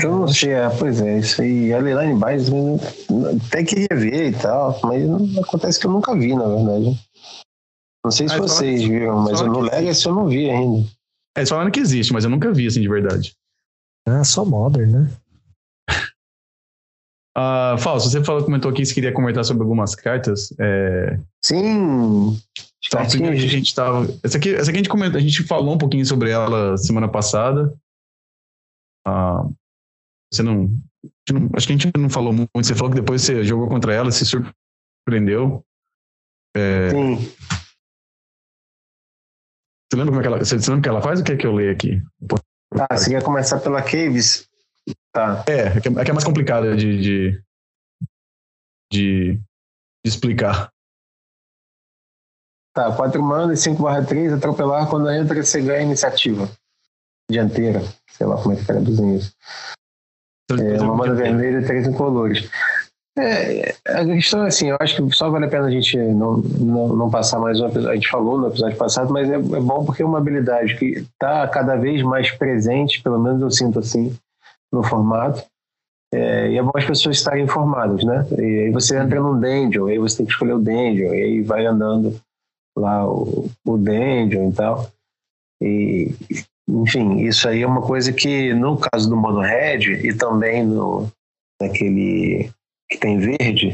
Eu 0.03 0.18
não 0.18 0.28
sei, 0.28 0.53
é, 0.53 0.68
pois 0.70 1.01
é, 1.01 1.18
isso 1.18 1.42
aí. 1.42 1.72
A 1.72 1.78
Leyline 1.78 2.18
Bias 2.18 2.48
tem 3.51 3.64
que 3.64 3.86
rever 3.90 4.28
e 4.28 4.32
tal, 4.32 4.78
mas 4.82 5.38
acontece 5.38 5.78
que 5.78 5.86
eu 5.86 5.90
nunca 5.90 6.14
vi, 6.14 6.34
na 6.34 6.46
verdade. 6.46 6.98
Não 8.05 8.11
sei 8.11 8.28
se 8.28 8.34
ah, 8.34 8.38
vocês 8.38 8.82
viram, 8.82 9.20
mas 9.20 9.40
no 9.40 9.61
Legacy 9.61 10.07
eu 10.07 10.14
não 10.14 10.26
vi 10.26 10.48
ainda. 10.48 10.88
É, 11.36 11.44
só 11.44 11.55
falando 11.55 11.72
que 11.72 11.80
existe, 11.80 12.12
mas 12.12 12.24
eu 12.24 12.30
nunca 12.30 12.53
vi, 12.53 12.66
assim, 12.66 12.80
de 12.80 12.88
verdade. 12.88 13.34
Ah, 14.09 14.24
só 14.24 14.44
Modern, 14.44 14.90
né? 14.90 15.11
Uh, 17.38 17.78
Falso, 17.78 18.11
você 18.11 18.22
falou, 18.24 18.44
comentou 18.44 18.70
aqui 18.72 18.82
que 18.82 18.92
queria 18.92 19.12
comentar 19.12 19.44
sobre 19.44 19.62
algumas 19.62 19.94
cartas. 19.94 20.53
É... 20.59 21.18
Sim. 21.42 22.36
Então, 22.84 23.01
a 23.01 23.34
gente 23.36 23.72
tava. 23.72 24.05
Essa 24.24 24.36
aqui, 24.36 24.53
essa 24.53 24.68
aqui 24.68 24.78
a 24.78 24.82
gente 24.82 24.88
comentou, 24.88 25.16
a 25.16 25.22
gente 25.22 25.44
falou 25.44 25.72
um 25.72 25.78
pouquinho 25.78 26.05
sobre 26.05 26.30
ela 26.30 26.76
semana 26.76 27.09
passada. 27.09 27.72
Uh, 29.07 29.55
você 30.32 30.42
não, 30.42 30.68
não, 31.30 31.50
Acho 31.56 31.66
que 31.66 31.72
a 31.72 31.76
gente 31.76 31.90
não 31.98 32.08
falou 32.08 32.32
muito. 32.32 32.50
Você 32.54 32.74
falou 32.74 32.92
que 32.92 33.00
depois 33.00 33.22
você 33.22 33.44
jogou 33.44 33.68
contra 33.68 33.92
ela, 33.92 34.10
se 34.10 34.24
surpreendeu. 34.24 35.64
É... 36.56 36.90
Sim. 36.90 37.16
Você 39.90 39.96
lembra 39.96 40.12
como 40.12 40.20
é 40.20 40.22
que 40.22 40.28
ela, 40.28 40.38
você 40.38 40.54
lembra 40.56 40.78
o 40.78 40.82
que 40.82 40.88
ela 40.88 41.02
faz 41.02 41.18
ou 41.18 41.24
quer 41.24 41.36
que 41.36 41.46
eu 41.46 41.54
leia 41.54 41.72
aqui? 41.72 42.00
Ah, 42.72 42.96
você 42.96 43.10
quer 43.10 43.22
começar 43.24 43.58
pela 43.58 43.82
Caves? 43.82 44.48
Tá. 45.12 45.44
É, 45.48 45.76
é 45.76 45.80
que 45.80 45.88
é, 45.88 46.10
é 46.10 46.12
mais 46.12 46.24
complicada 46.24 46.76
de, 46.76 47.00
de, 47.00 47.44
de, 48.92 49.32
de 49.34 49.40
explicar. 50.04 50.70
tá, 52.72 52.94
4 52.94 53.20
mana 53.20 53.52
e 53.52 53.56
5 53.56 53.82
barra 53.82 54.04
3, 54.04 54.32
atropelar, 54.32 54.88
quando 54.88 55.10
entra 55.10 55.42
você 55.42 55.60
ganha 55.60 55.82
iniciativa 55.82 56.48
dianteira, 57.30 57.80
sei 58.08 58.26
lá 58.26 58.40
como 58.42 58.54
é 58.54 58.56
que 58.56 58.66
traduzem 58.66 59.16
isso. 59.16 59.34
É, 60.59 60.80
uma 60.80 60.96
mana 60.96 61.14
vermelha 61.14 61.59
e 61.59 61.64
três 61.64 61.86
incolores. 61.86 62.48
É, 63.18 63.74
a 63.86 64.05
questão 64.05 64.44
é 64.44 64.48
assim, 64.48 64.70
eu 64.70 64.76
acho 64.80 64.96
que 64.96 65.16
só 65.16 65.28
vale 65.28 65.44
a 65.44 65.48
pena 65.48 65.66
a 65.66 65.70
gente 65.70 65.96
não, 65.98 66.38
não, 66.38 66.88
não 66.88 67.11
passar 67.11 67.38
mais 67.38 67.61
um 67.61 67.66
episódio, 67.66 67.90
a 67.90 67.94
gente 67.94 68.09
falou 68.09 68.38
no 68.38 68.48
episódio 68.48 68.78
passado, 68.78 69.12
mas 69.12 69.28
é, 69.28 69.34
é 69.34 69.38
bom 69.38 69.84
porque 69.84 70.03
é 70.03 70.07
uma 70.07 70.18
habilidade 70.18 70.76
que 70.76 70.86
está 71.01 71.46
cada 71.48 71.76
vez 71.76 72.03
mais 72.03 72.30
presente, 72.30 73.03
pelo 73.03 73.18
menos 73.18 73.42
eu 73.42 73.51
sinto 73.51 73.80
assim, 73.80 74.16
no 74.72 74.82
formato, 74.82 75.44
é, 76.12 76.51
e 76.51 76.59
é 76.59 76.62
bom 76.62 76.72
as 76.74 76.84
pessoas 76.84 77.16
estarem 77.16 77.44
informadas, 77.44 78.05
né? 78.05 78.26
E 78.38 78.64
aí 78.64 78.70
você 78.70 78.98
entra 78.98 79.20
num 79.20 79.38
dungeon, 79.38 79.86
aí 79.86 79.98
você 79.98 80.18
tem 80.18 80.26
que 80.26 80.32
escolher 80.32 80.55
o 80.55 80.59
dungeon, 80.59 81.14
e 81.14 81.22
aí 81.22 81.42
vai 81.42 81.66
andando 81.66 82.20
lá 82.76 83.07
o, 83.09 83.48
o 83.66 83.76
dungeon 83.76 84.51
e 84.51 84.53
tal. 84.53 84.90
E, 85.62 86.14
enfim, 86.82 87.20
isso 87.20 87.48
aí 87.48 87.62
é 87.62 87.66
uma 87.66 87.82
coisa 87.82 88.12
que 88.12 88.54
no 88.54 88.76
caso 88.76 89.08
do 89.08 89.16
Mono 89.16 89.40
Red 89.40 90.06
e 90.06 90.14
também 90.14 90.64
no 90.64 91.08
naquele 91.60 92.50
que 92.90 92.98
tem 92.98 93.18
verde, 93.18 93.72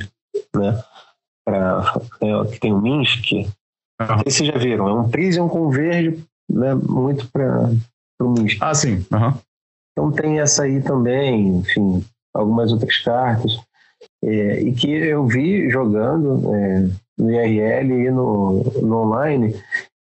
né? 0.55 0.83
Pra, 1.45 1.95
é, 2.21 2.51
que 2.51 2.59
tem 2.59 2.73
o 2.73 2.81
Minsk, 2.81 3.25
se 3.25 3.47
vocês 4.25 4.49
já 4.49 4.59
viram, 4.59 4.89
é 4.89 4.93
um 4.93 5.09
Prison 5.09 5.49
com 5.49 5.71
verde, 5.71 6.23
né? 6.51 6.75
Muito 6.75 7.29
para 7.31 7.71
o 8.21 8.31
Minsk. 8.31 8.59
Ah, 8.61 8.75
sim. 8.75 9.05
Uhum. 9.13 9.35
Então 9.93 10.13
tem 10.13 10.41
essa 10.41 10.65
aí 10.65 10.83
também, 10.83 11.49
enfim, 11.59 12.05
algumas 12.35 12.73
outras 12.73 12.99
cartas. 12.99 13.59
É, 14.23 14.61
e 14.61 14.73
que 14.73 14.91
eu 14.91 15.27
vi 15.27 15.71
jogando 15.71 16.55
é, 16.55 16.89
no 17.19 17.31
IRL 17.31 17.93
e 17.93 18.11
no, 18.11 18.63
no 18.83 18.97
online 19.05 19.55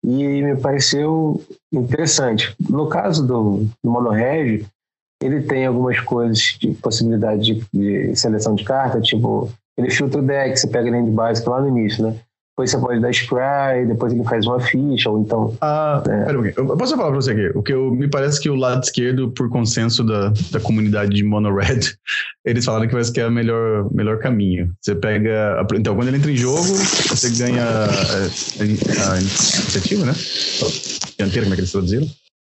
e 0.03 0.41
me 0.43 0.55
pareceu 0.57 1.41
interessante. 1.77 2.55
No 2.69 2.87
caso 2.87 3.25
do, 3.25 3.67
do 3.83 3.91
Monoreg, 3.91 4.65
ele 5.21 5.41
tem 5.41 5.65
algumas 5.65 5.99
coisas 5.99 6.57
de 6.59 6.71
possibilidade 6.73 7.41
de, 7.41 7.63
de, 7.73 8.15
seleção 8.15 8.55
de 8.55 8.63
carta, 8.63 9.01
tipo, 9.01 9.49
ele 9.77 9.89
filtra 9.89 10.21
o 10.21 10.25
deck, 10.25 10.57
você 10.57 10.67
pega 10.67 10.89
ele 10.89 11.03
de 11.03 11.11
básico 11.11 11.49
lá 11.49 11.61
no 11.61 11.67
início, 11.67 12.05
né? 12.05 12.19
Depois 12.55 12.71
você 12.71 12.77
pode 12.77 13.01
dar 13.01 13.11
spray, 13.11 13.85
depois 13.85 14.13
ele 14.13 14.23
faz 14.23 14.47
uma 14.47 14.61
ficha, 14.61 15.09
ou 15.09 15.19
então. 15.19 15.57
Ah, 15.59 16.01
né? 16.07 16.23
pera 16.23 16.39
um 16.39 16.41
pouquinho. 16.41 16.69
Eu 16.71 16.77
posso 16.77 16.95
falar 16.95 17.09
pra 17.09 17.21
você 17.21 17.31
aqui? 17.31 17.51
O 17.53 17.61
que 17.61 17.73
eu, 17.73 17.91
me 17.91 18.07
parece 18.07 18.39
que 18.39 18.49
o 18.49 18.55
lado 18.55 18.81
esquerdo, 18.81 19.29
por 19.29 19.49
consenso 19.49 20.05
da, 20.05 20.31
da 20.51 20.59
comunidade 20.61 21.13
de 21.13 21.21
Mono 21.21 21.53
Red, 21.53 21.81
eles 22.45 22.63
falaram 22.63 22.87
que 22.87 22.93
vai 22.93 23.03
ser 23.03 23.25
o 23.25 23.31
melhor, 23.31 23.93
melhor 23.93 24.19
caminho. 24.19 24.73
Você 24.81 24.95
pega. 24.95 25.67
Então, 25.73 25.97
quando 25.97 26.07
ele 26.07 26.15
entra 26.15 26.31
em 26.31 26.37
jogo, 26.37 26.61
você 26.63 27.29
ganha 27.31 27.61
a, 27.61 27.85
a, 27.87 29.13
a 29.13 29.19
iniciativa, 29.19 30.05
né? 30.05 30.13
Dianteira, 31.17 31.45
como 31.45 31.53
é 31.53 31.55
que 31.55 31.61
eles 31.61 31.71
traduziram? 31.73 32.07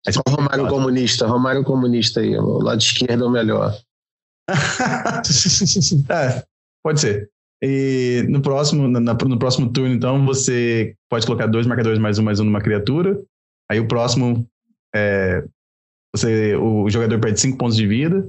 Aí 0.08 0.14
o 0.16 0.32
Romário 0.32 0.68
Comunista, 0.68 1.28
Romário 1.28 1.64
Comunista 1.64 2.22
aí, 2.22 2.36
o 2.36 2.58
lado 2.58 2.82
esquerdo 2.82 3.24
é 3.24 3.28
o 3.28 3.30
melhor. 3.30 3.78
é, 6.10 6.44
pode 6.84 7.02
ser. 7.02 7.31
E 7.64 8.26
no 8.28 8.42
próximo, 8.42 8.88
na, 8.88 9.14
no 9.14 9.38
próximo 9.38 9.72
turno, 9.72 9.94
então, 9.94 10.26
você 10.26 10.96
pode 11.08 11.26
colocar 11.26 11.46
dois 11.46 11.68
marcadores 11.68 12.00
mais 12.00 12.18
um, 12.18 12.24
mais 12.24 12.40
um 12.40 12.46
numa 12.46 12.62
criatura. 12.62 13.22
Aí 13.70 13.80
o 13.80 13.88
próximo, 13.88 14.48
é, 14.96 15.46
você, 16.16 16.56
o 16.56 16.90
jogador 16.90 17.20
perde 17.20 17.40
cinco 17.40 17.58
pontos 17.58 17.76
de 17.76 17.86
vida. 17.86 18.28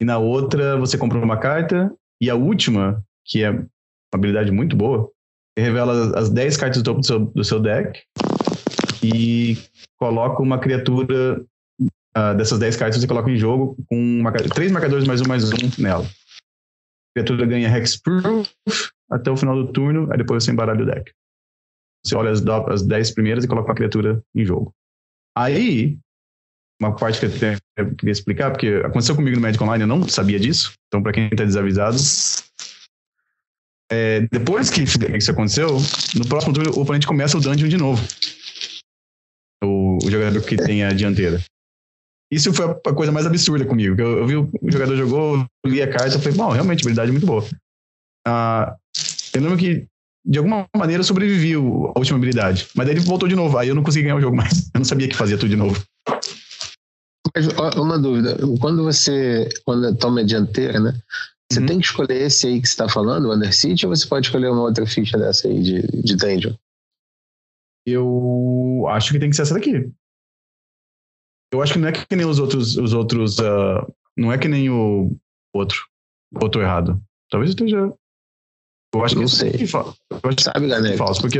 E 0.00 0.04
na 0.04 0.16
outra, 0.16 0.78
você 0.78 0.96
compra 0.96 1.18
uma 1.18 1.36
carta. 1.36 1.94
E 2.20 2.30
a 2.30 2.34
última, 2.34 3.04
que 3.26 3.44
é 3.44 3.50
uma 3.50 3.66
habilidade 4.14 4.50
muito 4.50 4.74
boa, 4.74 5.10
revela 5.56 6.18
as 6.18 6.30
10 6.30 6.56
cartas 6.56 6.82
do 6.82 6.84
topo 6.84 7.00
do 7.00 7.06
seu, 7.06 7.20
do 7.20 7.44
seu 7.44 7.60
deck 7.60 8.00
e 9.02 9.56
coloca 9.98 10.42
uma 10.42 10.58
criatura 10.58 11.44
uh, 11.80 12.36
dessas 12.36 12.58
10 12.58 12.76
cartas, 12.76 13.00
você 13.00 13.06
coloca 13.06 13.30
em 13.30 13.36
jogo 13.36 13.76
com 13.88 13.96
uma, 13.96 14.32
três 14.32 14.72
marcadores 14.72 15.06
mais 15.06 15.20
um, 15.20 15.28
mais 15.28 15.44
um 15.52 15.70
nela 15.78 16.06
criatura 17.18 17.46
ganha 17.46 17.76
Hexproof 17.76 18.48
até 19.10 19.30
o 19.30 19.36
final 19.36 19.56
do 19.56 19.72
turno, 19.72 20.10
aí 20.10 20.18
depois 20.18 20.44
você 20.44 20.52
embaralha 20.52 20.82
o 20.82 20.86
deck. 20.86 21.12
Você 22.04 22.14
olha 22.14 22.30
as, 22.30 22.44
as 22.46 22.82
10 22.82 23.10
primeiras 23.12 23.44
e 23.44 23.48
coloca 23.48 23.72
a 23.72 23.74
criatura 23.74 24.22
em 24.34 24.44
jogo. 24.44 24.72
Aí, 25.36 25.98
uma 26.80 26.94
parte 26.94 27.20
que 27.20 27.26
eu, 27.26 27.38
tenho, 27.38 27.58
eu 27.76 27.94
queria 27.94 28.12
explicar, 28.12 28.50
porque 28.50 28.82
aconteceu 28.84 29.16
comigo 29.16 29.36
no 29.36 29.42
Magic 29.42 29.62
Online, 29.62 29.82
eu 29.82 29.88
não 29.88 30.08
sabia 30.08 30.38
disso, 30.38 30.72
então 30.86 31.02
para 31.02 31.12
quem 31.12 31.26
está 31.26 31.44
desavisado, 31.44 31.96
é, 33.90 34.20
depois 34.30 34.70
que 34.70 34.82
isso 34.82 35.30
aconteceu, 35.30 35.78
no 36.14 36.28
próximo 36.28 36.52
turno 36.52 36.72
o 36.76 36.82
oponente 36.82 37.06
começa 37.06 37.38
o 37.38 37.40
dungeon 37.40 37.68
de 37.68 37.76
novo. 37.76 38.02
O, 39.64 39.98
o 40.04 40.10
jogador 40.10 40.40
que 40.42 40.56
tem 40.56 40.84
a 40.84 40.92
dianteira. 40.92 41.42
Isso 42.30 42.52
foi 42.52 42.66
a 42.66 42.92
coisa 42.92 43.10
mais 43.10 43.26
absurda 43.26 43.64
comigo. 43.64 44.00
Eu, 44.00 44.18
eu 44.18 44.26
vi 44.26 44.36
o 44.36 44.50
jogador 44.70 44.96
jogou, 44.96 45.46
li 45.64 45.80
a 45.80 45.90
carta 45.90 46.16
e 46.16 46.20
falei, 46.20 46.36
bom, 46.36 46.50
realmente, 46.50 46.82
habilidade 46.82 47.10
muito 47.10 47.26
boa. 47.26 47.44
Ah, 48.26 48.76
eu 49.34 49.40
lembro 49.40 49.56
que, 49.56 49.86
de 50.24 50.38
alguma 50.38 50.66
maneira, 50.76 51.02
sobrevivi 51.02 51.54
a 51.54 51.58
última 51.58 52.18
habilidade. 52.18 52.68
Mas 52.74 52.86
daí 52.86 52.96
ele 52.96 53.04
voltou 53.04 53.28
de 53.28 53.34
novo. 53.34 53.56
Aí 53.56 53.68
eu 53.68 53.74
não 53.74 53.82
consegui 53.82 54.04
ganhar 54.04 54.16
o 54.16 54.20
jogo 54.20 54.36
mais. 54.36 54.68
Eu 54.74 54.80
não 54.80 54.84
sabia 54.84 55.08
que 55.08 55.16
fazia 55.16 55.38
tudo 55.38 55.48
de 55.48 55.56
novo. 55.56 55.82
Mas, 57.34 57.46
uma 57.76 57.98
dúvida. 57.98 58.36
Quando 58.60 58.82
você 58.84 59.48
quando 59.64 59.96
toma 59.96 60.20
a 60.20 60.24
dianteira, 60.24 60.78
né? 60.80 61.00
Você 61.50 61.60
uhum. 61.60 61.66
tem 61.66 61.80
que 61.80 61.86
escolher 61.86 62.22
esse 62.22 62.46
aí 62.46 62.60
que 62.60 62.68
você 62.68 62.74
está 62.74 62.88
falando, 62.88 63.26
o 63.26 63.34
Undercity, 63.34 63.86
ou 63.86 63.96
você 63.96 64.06
pode 64.06 64.26
escolher 64.26 64.50
uma 64.50 64.62
outra 64.62 64.86
ficha 64.86 65.16
dessa 65.16 65.48
aí 65.48 65.62
de, 65.62 65.80
de 66.02 66.14
Dungeon? 66.14 66.52
Eu 67.86 68.84
acho 68.90 69.12
que 69.12 69.18
tem 69.18 69.30
que 69.30 69.36
ser 69.36 69.42
essa 69.42 69.54
daqui. 69.54 69.90
Eu 71.52 71.62
acho 71.62 71.74
que 71.74 71.78
não 71.78 71.88
é 71.88 71.92
que 71.92 72.16
nem 72.16 72.26
os 72.26 72.38
outros, 72.38 72.76
os 72.76 72.92
outros, 72.92 73.38
uh, 73.38 73.94
não 74.16 74.32
é 74.32 74.38
que 74.38 74.48
nem 74.48 74.68
o 74.68 75.16
outro, 75.54 75.80
outro 76.40 76.60
errado. 76.60 77.00
Talvez 77.30 77.50
eu 77.50 77.54
esteja. 77.54 77.92
Eu 78.94 79.04
acho 79.04 79.14
não 79.16 79.24
que 79.24 79.30
sei. 79.30 79.50
Eu 79.50 80.30
acho 80.30 80.42
Sabe, 80.42 80.68
galera? 80.68 80.96
falso, 80.96 81.20
porque 81.20 81.38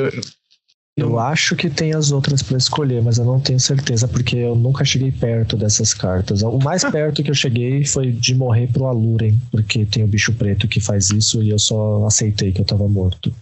eu 0.98 1.16
acho 1.18 1.54
que 1.54 1.70
tem 1.70 1.94
as 1.94 2.10
outras 2.10 2.42
para 2.42 2.56
escolher, 2.58 3.00
mas 3.00 3.18
eu 3.18 3.24
não 3.24 3.38
tenho 3.38 3.60
certeza 3.60 4.08
porque 4.08 4.36
eu 4.36 4.56
nunca 4.56 4.84
cheguei 4.84 5.12
perto 5.12 5.56
dessas 5.56 5.94
cartas. 5.94 6.42
O 6.42 6.58
mais 6.58 6.82
perto 6.90 7.22
que 7.22 7.30
eu 7.30 7.34
cheguei 7.34 7.84
foi 7.84 8.10
de 8.10 8.34
morrer 8.34 8.66
pro 8.72 8.86
Aluren, 8.86 9.38
porque 9.50 9.86
tem 9.86 10.02
o 10.02 10.08
bicho 10.08 10.32
preto 10.32 10.66
que 10.66 10.80
faz 10.80 11.10
isso 11.10 11.40
e 11.42 11.50
eu 11.50 11.58
só 11.58 12.04
aceitei 12.04 12.50
que 12.52 12.60
eu 12.60 12.64
tava 12.64 12.88
morto. 12.88 13.32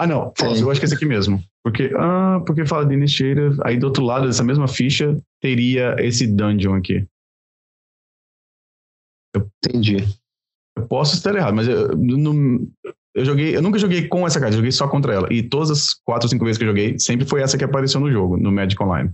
Ah, 0.00 0.06
não, 0.06 0.32
falso, 0.34 0.62
eu 0.62 0.70
acho 0.70 0.80
que 0.80 0.86
é 0.86 0.88
esse 0.88 0.94
aqui 0.94 1.04
mesmo. 1.04 1.44
Porque, 1.62 1.90
ah, 1.94 2.42
porque 2.46 2.64
fala 2.64 2.86
de 2.86 2.94
Initiator, 2.94 3.54
aí 3.66 3.76
do 3.76 3.84
outro 3.84 4.02
lado 4.02 4.26
dessa 4.26 4.42
mesma 4.42 4.66
ficha 4.66 5.14
teria 5.42 5.94
esse 5.98 6.26
dungeon 6.26 6.74
aqui. 6.74 7.06
Eu, 9.36 9.46
Entendi. 9.62 9.98
Eu 10.74 10.86
posso 10.86 11.16
estar 11.16 11.34
errado, 11.34 11.54
mas 11.54 11.68
eu, 11.68 11.94
não, 11.94 12.66
eu 13.14 13.24
joguei, 13.26 13.54
eu 13.54 13.60
nunca 13.60 13.78
joguei 13.78 14.08
com 14.08 14.26
essa 14.26 14.40
carta, 14.40 14.56
joguei 14.56 14.72
só 14.72 14.88
contra 14.88 15.12
ela. 15.12 15.30
E 15.30 15.42
todas 15.42 15.70
as 15.70 15.92
quatro 15.92 16.24
ou 16.24 16.30
cinco 16.30 16.46
vezes 16.46 16.56
que 16.56 16.64
eu 16.64 16.68
joguei, 16.68 16.98
sempre 16.98 17.26
foi 17.26 17.42
essa 17.42 17.58
que 17.58 17.64
apareceu 17.64 18.00
no 18.00 18.10
jogo, 18.10 18.38
no 18.38 18.50
Magic 18.50 18.82
Online. 18.82 19.12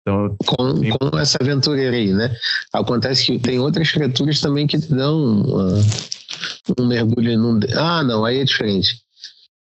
Então, 0.00 0.34
com, 0.46 0.80
tem... 0.80 0.92
com 0.92 1.18
essa 1.18 1.36
aventureira 1.42 1.94
aí, 1.94 2.14
né? 2.14 2.34
Acontece 2.72 3.26
que 3.26 3.38
tem 3.38 3.58
outras 3.58 3.92
criaturas 3.92 4.40
também 4.40 4.66
que 4.66 4.78
dão 4.78 5.42
uh, 5.42 6.80
um 6.80 6.86
mergulho 6.86 7.38
num. 7.38 7.60
Ah, 7.76 8.02
não, 8.02 8.24
aí 8.24 8.38
é 8.38 8.44
diferente. 8.44 9.06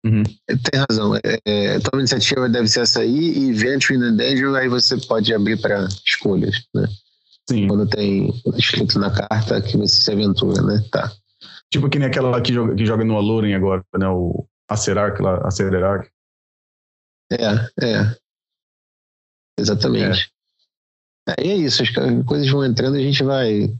Uhum. 0.05 0.23
Tem 0.23 0.85
razão. 0.89 1.15
É, 1.15 1.39
é, 1.45 1.79
tua 1.79 1.99
iniciativa 1.99 2.47
deve 2.47 2.67
ser 2.67 2.81
essa 2.81 3.01
aí 3.01 3.37
e 3.37 3.53
Venture 3.53 3.95
in 3.95 3.99
the 3.99 4.11
Danger, 4.11 4.55
aí 4.55 4.67
você 4.69 4.97
pode 5.07 5.33
abrir 5.33 5.59
para 5.61 5.87
escolhas, 6.05 6.55
né? 6.73 6.87
Sim. 7.49 7.67
Quando 7.67 7.87
tem 7.87 8.29
escrito 8.57 8.99
na 8.99 9.11
carta 9.11 9.61
que 9.61 9.75
você 9.75 10.01
se 10.01 10.11
aventura, 10.11 10.61
né? 10.61 10.83
Tá. 10.91 11.11
Tipo 11.71 11.89
que 11.89 11.99
nem 11.99 12.07
aquela 12.07 12.39
que 12.41 12.53
joga, 12.53 12.75
que 12.75 12.85
joga 12.85 13.03
no 13.03 13.17
Aluren 13.17 13.53
agora, 13.55 13.83
né? 13.97 14.07
O 14.07 14.47
Acerar, 14.69 15.19
lá, 15.19 15.47
Acelerar. 15.47 16.07
É, 17.31 17.53
é. 17.83 18.15
Exatamente. 19.59 20.31
É. 21.27 21.35
Aí 21.37 21.49
é 21.49 21.55
isso, 21.55 21.83
as 21.83 21.89
coisas 22.25 22.49
vão 22.49 22.65
entrando 22.65 22.97
e 22.97 23.01
a 23.01 23.03
gente 23.03 23.23
vai 23.23 23.75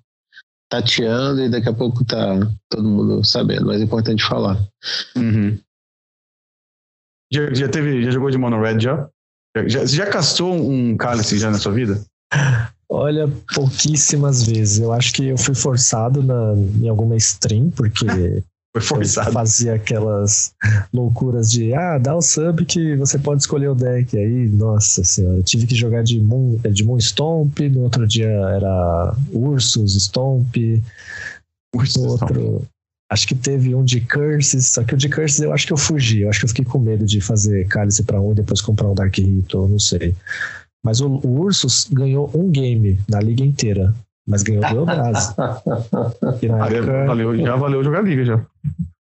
tateando 0.70 1.42
e 1.42 1.50
daqui 1.50 1.70
a 1.70 1.74
pouco 1.74 2.06
tá 2.06 2.40
todo 2.70 2.88
mundo 2.88 3.24
sabendo, 3.24 3.66
mas 3.68 3.82
é 3.82 3.84
importante 3.84 4.24
falar. 4.24 4.58
Uhum. 5.16 5.60
Já, 7.32 7.54
já, 7.54 7.68
teve, 7.68 8.04
já 8.04 8.12
jogou 8.12 8.32
de 8.32 8.38
Mono 8.38 8.62
Red 8.62 8.80
já? 8.80 9.08
já? 9.68 9.82
Você 9.82 9.96
já 9.96 10.08
castou 10.08 10.54
um 10.54 10.98
cálice 10.98 11.38
já 11.38 11.52
na 11.52 11.58
sua 11.60 11.72
vida? 11.72 12.02
Olha, 12.90 13.30
pouquíssimas 13.54 14.44
vezes. 14.44 14.80
Eu 14.80 14.92
acho 14.92 15.14
que 15.14 15.28
eu 15.28 15.38
fui 15.38 15.54
forçado 15.54 16.24
na, 16.24 16.54
em 16.82 16.90
alguma 16.90 17.16
stream, 17.16 17.70
porque 17.70 18.06
Foi 18.72 18.82
forçado. 18.82 19.32
fazia 19.32 19.74
aquelas 19.74 20.54
loucuras 20.94 21.50
de 21.50 21.74
ah, 21.74 21.98
dá 21.98 22.16
o 22.16 22.22
sub 22.22 22.64
que 22.66 22.96
você 22.98 23.18
pode 23.18 23.42
escolher 23.42 23.70
o 23.70 23.76
deck. 23.76 24.16
Aí, 24.16 24.48
nossa 24.50 25.04
senhora, 25.04 25.38
eu 25.38 25.44
tive 25.44 25.66
que 25.66 25.76
jogar 25.76 26.04
de 26.04 26.20
Moon, 26.20 26.58
de 26.72 26.84
Moon 26.84 27.00
Stomp, 27.00 27.60
no 27.60 27.82
outro 27.82 28.08
dia 28.08 28.30
era 28.30 29.16
Ursus 29.32 29.96
Stomp, 29.96 30.56
Ursus 31.76 32.04
no 32.04 32.10
outro. 32.10 32.36
Stomp. 32.36 32.64
Acho 33.12 33.28
que 33.28 33.34
teve 33.34 33.74
um 33.74 33.84
de 33.84 34.02
Curses, 34.02 34.74
só 34.74 34.84
que 34.84 34.94
o 34.94 34.98
de 34.98 35.10
Curses 35.10 35.40
eu 35.40 35.52
acho 35.52 35.66
que 35.66 35.74
eu 35.74 35.78
fugi. 35.78 36.22
Eu 36.22 36.30
acho 36.30 36.40
que 36.40 36.46
eu 36.46 36.50
fiquei 36.50 36.66
com 36.66 36.78
medo 36.78 37.06
de 37.06 37.20
fazer 37.20 37.68
cálice 37.68 38.04
para 38.04 38.22
um 38.22 38.32
e 38.32 38.36
depois 38.36 38.62
comprar 38.62 38.88
um 38.88 38.94
Dark 38.94 39.18
Rito, 39.18 39.68
não 39.68 39.80
sei. 39.80 40.16
Mas 40.84 41.02
o, 41.02 41.08
o, 41.08 41.42
Ursus 41.42 41.88
ganhou 41.92 42.30
um 42.34 42.50
game 42.50 43.00
na 43.10 43.20
liga 43.20 43.44
inteira, 43.44 43.94
mas 44.28 44.44
ganhou 44.44 44.62
do 44.70 44.78
Eldrazi. 44.78 45.34
época, 46.68 47.06
valeu, 47.08 47.38
já 47.38 47.56
valeu 47.56 47.84
jogar 47.84 48.02
liga 48.02 48.24
já. 48.24 48.46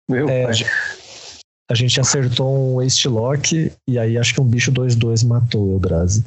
Meu 0.08 0.30
é, 0.30 0.45
a 1.70 1.74
gente 1.74 1.99
acertou 1.99 2.74
um 2.74 2.76
Waste 2.76 3.08
Lock 3.08 3.72
e 3.88 3.99
aí 3.99 4.18
acho 4.20 4.36
que 4.36 4.41
um 4.41 4.47
bicho 4.47 4.72
2-2 4.72 5.26
matou 5.26 5.68
o 5.68 5.74
Eldrazi. 5.74 6.24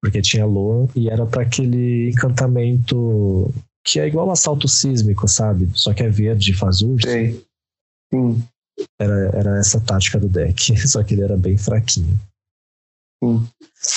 Porque 0.00 0.22
tinha 0.22 0.46
Loan 0.46 0.86
e 0.94 1.10
era 1.10 1.26
para 1.26 1.42
aquele 1.42 2.10
encantamento 2.10 3.52
que 3.88 3.98
é 3.98 4.06
igual 4.06 4.30
assalto 4.30 4.68
sísmico, 4.68 5.26
sabe? 5.26 5.70
Só 5.72 5.94
que 5.94 6.02
é 6.02 6.10
verde, 6.10 6.52
faz 6.52 6.82
urso. 6.82 7.08
Sim. 7.08 7.42
Sim. 8.12 8.42
Era, 9.00 9.36
era 9.36 9.58
essa 9.58 9.80
tática 9.80 10.20
do 10.20 10.28
deck, 10.28 10.76
só 10.86 11.02
que 11.02 11.14
ele 11.14 11.22
era 11.22 11.36
bem 11.36 11.56
fraquinho. 11.56 12.18
Sim. 13.24 13.48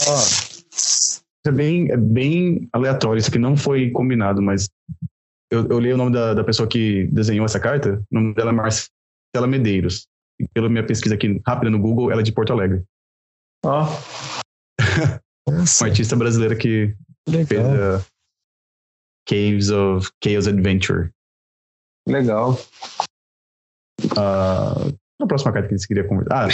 Ah, 0.07 1.47
é 1.47 1.51
bem, 1.51 1.91
é 1.91 1.97
bem 1.97 2.69
aleatório, 2.71 3.19
isso 3.19 3.29
aqui 3.29 3.37
não 3.37 3.57
foi 3.57 3.91
combinado, 3.91 4.41
mas 4.41 4.69
eu, 5.51 5.67
eu 5.67 5.79
li 5.79 5.91
o 5.91 5.97
nome 5.97 6.13
da, 6.13 6.33
da 6.33 6.43
pessoa 6.43 6.67
que 6.67 7.07
desenhou 7.07 7.45
essa 7.45 7.59
carta, 7.59 8.01
o 8.11 8.15
nome 8.15 8.33
dela 8.33 8.51
é 8.51 8.53
Marcela 8.53 9.47
Medeiros. 9.47 10.07
E 10.39 10.47
pela 10.53 10.69
minha 10.69 10.85
pesquisa 10.85 11.15
aqui 11.15 11.39
rápida 11.45 11.69
no 11.69 11.79
Google, 11.79 12.11
ela 12.11 12.21
é 12.21 12.23
de 12.23 12.31
Porto 12.31 12.53
Alegre. 12.53 12.83
Ó. 13.65 13.85
Uma 15.47 15.87
artista 15.87 16.15
brasileira 16.15 16.55
que 16.55 16.95
Legal. 17.27 17.45
fez 17.45 17.61
uh, 17.61 18.10
Caves 19.27 19.69
of 19.69 20.09
Chaos 20.23 20.47
Adventure. 20.47 21.11
Legal. 22.07 22.59
Uh, 24.17 24.97
a 25.21 25.27
próxima 25.27 25.51
carta 25.51 25.67
que 25.67 25.73
eles 25.73 25.85
queriam 25.85 26.07
conversar. 26.07 26.45
Ah, 26.45 26.47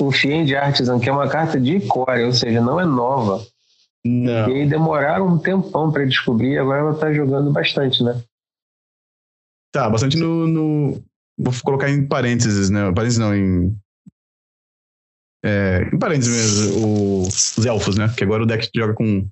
o 0.00 0.12
Fiend 0.12 0.54
Artisan, 0.54 0.98
que 0.98 1.08
é 1.08 1.12
uma 1.12 1.28
carta 1.28 1.60
de 1.60 1.80
core, 1.80 2.24
ou 2.24 2.32
seja, 2.32 2.60
não 2.60 2.80
é 2.80 2.84
nova. 2.84 3.44
Não. 4.04 4.50
E 4.50 4.54
aí 4.54 4.68
demoraram 4.68 5.26
um 5.26 5.38
tempão 5.38 5.90
para 5.90 6.06
descobrir, 6.06 6.58
agora 6.58 6.80
ela 6.80 6.94
tá 6.94 7.12
jogando 7.12 7.52
bastante, 7.52 8.02
né? 8.02 8.22
Tá, 9.72 9.90
bastante 9.90 10.16
no, 10.16 10.46
no. 10.46 11.02
Vou 11.38 11.52
colocar 11.62 11.90
em 11.90 12.06
parênteses, 12.06 12.70
né? 12.70 12.90
Parênteses 12.92 13.18
não, 13.18 13.34
em. 13.34 13.76
É, 15.44 15.88
em 15.92 15.98
parênteses 15.98 16.32
mesmo, 16.32 16.86
o, 16.86 17.22
os 17.22 17.66
elfos, 17.66 17.96
né? 17.96 18.12
Que 18.16 18.24
agora 18.24 18.42
o 18.42 18.46
deck 18.46 18.70
joga 18.74 18.94
com 18.94 19.28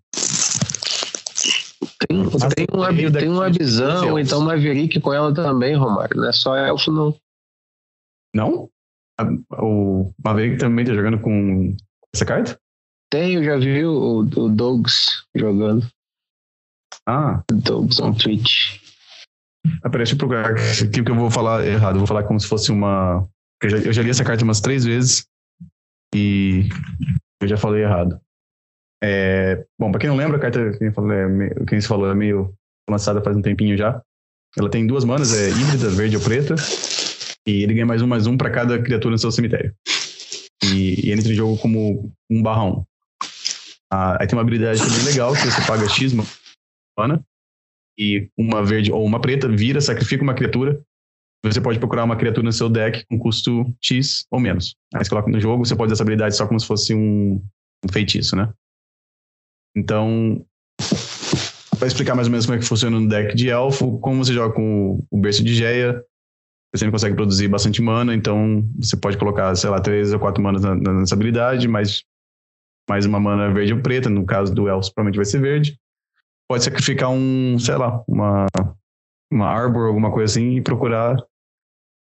tem, 2.07 2.67
tem, 2.67 2.67
uma, 2.73 3.13
tem 3.13 3.29
uma 3.29 3.51
visão, 3.51 4.19
então 4.19 4.41
Maverick 4.43 5.01
com 5.01 5.13
ela 5.13 5.33
também, 5.35 5.75
Romário. 5.75 6.17
Não 6.17 6.29
é 6.29 6.33
só 6.33 6.57
elfo, 6.57 6.91
não. 6.91 7.17
Não? 8.35 8.69
O 9.59 10.13
Maverick 10.25 10.59
também 10.59 10.85
tá 10.85 10.93
jogando 10.93 11.21
com 11.21 11.77
essa 12.15 12.25
carta? 12.25 12.59
Tem, 13.11 13.35
eu 13.35 13.45
já 13.45 13.57
vi 13.57 13.85
o, 13.85 14.21
o 14.21 14.49
Dogs 14.49 15.25
jogando. 15.37 15.87
Ah. 17.07 17.43
Dogs 17.53 18.01
on 18.03 18.13
Twitch. 18.15 18.81
Ah, 19.83 19.89
peraí, 19.89 20.05
deixa 20.05 20.15
eu 20.15 20.19
procurar 20.19 20.51
aqui 20.51 21.03
que 21.03 21.11
eu 21.11 21.15
vou 21.15 21.31
falar 21.31 21.65
errado. 21.65 21.95
Eu 21.95 22.01
vou 22.01 22.07
falar 22.07 22.25
como 22.25 22.41
se 22.41 22.47
fosse 22.47 22.71
uma. 22.71 23.27
Eu 23.63 23.71
já, 23.71 23.79
eu 23.79 23.93
já 23.93 24.03
li 24.03 24.11
essa 24.11 24.25
carta 24.25 24.45
umas 24.45 24.61
três 24.61 24.85
vezes 24.85 25.27
e 26.15 26.69
eu 27.41 27.49
já 27.49 27.57
falei 27.57 27.83
errado. 27.83 28.21
É, 29.03 29.65
bom, 29.79 29.91
para 29.91 30.01
quem 30.01 30.09
não 30.09 30.17
lembra, 30.17 30.37
a 30.37 30.41
carta 30.41 30.61
é, 30.61 31.65
quem 31.67 31.81
se 31.81 31.87
falou 31.87 32.11
é 32.11 32.15
meio 32.15 32.55
lançada 32.89 33.23
faz 33.23 33.37
um 33.37 33.43
tempinho 33.43 33.77
já. 33.77 34.01
Ela 34.57 34.71
tem 34.71 34.87
duas 34.87 35.05
manas, 35.05 35.37
é 35.37 35.51
híbrida, 35.51 35.91
verde 35.91 36.17
ou 36.17 36.23
preta. 36.23 36.55
E 37.47 37.63
ele 37.63 37.75
ganha 37.75 37.87
mais 37.87 38.01
um, 38.01 38.07
mais 38.07 38.27
um 38.27 38.37
para 38.37 38.51
cada 38.51 38.81
criatura 38.81 39.13
no 39.13 39.19
seu 39.19 39.31
cemitério. 39.31 39.75
E, 40.65 41.09
e 41.09 41.13
entra 41.13 41.31
em 41.31 41.35
jogo 41.35 41.59
como 41.59 42.11
um 42.31 42.43
barra 42.43 42.65
um. 42.65 42.85
Ah, 43.93 44.17
aí 44.21 44.27
tem 44.27 44.37
uma 44.37 44.43
habilidade 44.43 44.81
também 44.81 45.05
legal, 45.05 45.33
que 45.35 45.41
você 45.41 45.67
paga 45.67 45.89
X 45.89 46.15
mana. 46.99 47.23
E 47.99 48.29
uma 48.37 48.65
verde 48.65 48.91
ou 48.91 49.05
uma 49.05 49.21
preta 49.21 49.49
vira, 49.49 49.81
sacrifica 49.81 50.23
uma 50.23 50.35
criatura. 50.35 50.81
Você 51.45 51.61
pode 51.61 51.79
procurar 51.79 52.05
uma 52.05 52.17
criatura 52.17 52.45
no 52.45 52.53
seu 52.53 52.71
deck 52.71 53.05
com 53.07 53.19
custo 53.19 53.67
X 53.81 54.25
ou 54.31 54.41
menos. 54.41 54.75
Aí 54.95 55.05
você 55.05 55.11
coloca 55.11 55.31
no 55.31 55.39
jogo, 55.39 55.65
você 55.65 55.77
pode 55.77 55.93
usar 55.93 55.97
essa 55.97 56.03
habilidade 56.03 56.37
só 56.37 56.47
como 56.47 56.59
se 56.59 56.67
fosse 56.67 56.95
um, 56.95 57.35
um 57.85 57.93
feitiço, 57.93 58.35
né? 58.35 58.51
Então, 59.77 60.45
para 61.79 61.89
explicar 61.89 62.15
mais 62.15 62.29
ou 62.29 62.31
menos 62.31 62.47
como 62.47 62.57
é 62.57 62.61
que 62.61 62.67
funciona 62.67 62.99
no 62.99 63.09
deck 63.09 63.35
de 63.35 63.49
elfo, 63.51 63.99
como 63.99 64.25
você 64.25 64.33
joga 64.33 64.55
com 64.55 65.05
o 65.11 65.21
berço 65.21 65.43
de 65.43 65.55
Geia, 65.55 66.03
você 66.73 66.81
sempre 66.81 66.93
consegue 66.93 67.15
produzir 67.15 67.49
bastante 67.49 67.81
mana, 67.83 68.15
então 68.15 68.69
você 68.77 68.97
pode 68.97 69.17
colocar, 69.17 69.55
sei 69.55 69.71
lá, 69.71 69.81
três 69.81 70.13
ou 70.13 70.19
quatro 70.19 70.43
manas 70.43 70.63
na, 70.63 70.75
nessa 70.75 71.15
habilidade, 71.15 71.69
mais, 71.69 72.03
mais 72.89 73.07
uma 73.07 73.21
mana 73.21 73.53
verde 73.53 73.75
ou 73.75 73.81
preta, 73.81 74.11
no 74.11 74.27
caso 74.27 74.55
do 74.55 74.69
elfo 74.69 74.93
provavelmente 74.93 75.17
vai 75.17 75.25
ser 75.25 75.41
verde. 75.41 75.79
Pode 76.49 76.65
sacrificar 76.65 77.11
um, 77.11 77.59
sei 77.59 77.77
lá, 77.77 78.03
uma, 78.09 78.47
uma 79.33 79.47
Arbor, 79.47 79.87
alguma 79.87 80.11
coisa 80.11 80.33
assim, 80.33 80.57
e 80.57 80.61
procurar 80.61 81.17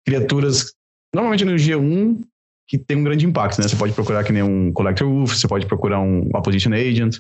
criaturas, 0.07 0.73
normalmente 1.15 1.45
no 1.45 1.55
G1, 1.55 2.21
que 2.69 2.79
tem 2.79 2.97
um 2.97 3.05
grande 3.05 3.27
impacto, 3.27 3.61
né? 3.61 3.67
Você 3.67 3.77
pode 3.77 3.93
procurar 3.93 4.25
que 4.25 4.33
nem 4.33 4.43
um 4.43 4.73
Collector 4.73 5.09
Wolf, 5.09 5.35
você 5.35 5.49
pode 5.49 5.67
procurar 5.67 6.01
um 6.01 6.29
Opposition 6.35 6.73
Agent, 6.73 7.19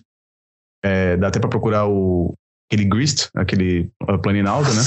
é, 0.83 1.17
dá 1.17 1.29
até 1.29 1.39
para 1.39 1.51
procurar 1.51 1.87
o, 1.87 2.35
aquele 2.71 2.85
Grist, 2.85 3.29
aquele 3.35 3.91
Planinauta, 4.23 4.71
né? 4.71 4.83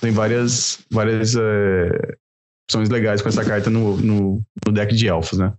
Tem 0.00 0.12
várias, 0.12 0.84
várias 0.90 1.34
é, 1.34 2.16
opções 2.68 2.88
legais 2.90 3.22
com 3.22 3.28
essa 3.28 3.44
carta 3.44 3.70
no, 3.70 3.96
no, 3.96 4.42
no 4.66 4.72
deck 4.72 4.94
de 4.94 5.08
elfos, 5.08 5.38
né? 5.38 5.52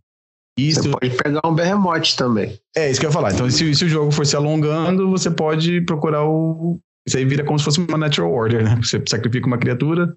Isso... 0.58 0.84
Você 0.84 0.90
pode 0.90 1.18
pegar 1.18 1.42
um 1.46 1.54
Behemoth 1.54 2.16
também. 2.16 2.58
É, 2.76 2.90
isso 2.90 3.00
que 3.00 3.06
eu 3.06 3.10
ia 3.10 3.14
falar. 3.14 3.34
Então, 3.34 3.50
se, 3.50 3.76
se 3.76 3.86
o 3.86 3.90
jogo 3.90 4.12
for 4.12 4.26
se 4.26 4.36
alongando, 4.36 5.10
você 5.10 5.30
pode 5.30 5.82
procurar 5.82 6.24
o. 6.26 6.80
Isso 7.06 7.18
aí 7.18 7.26
vira 7.26 7.44
como 7.44 7.60
se 7.60 7.66
fosse 7.66 7.80
uma 7.80 7.98
Natural 7.98 8.32
Order, 8.32 8.64
né? 8.64 8.76
Você 8.78 9.04
sacrifica 9.08 9.48
uma 9.48 9.58
criatura, 9.58 10.16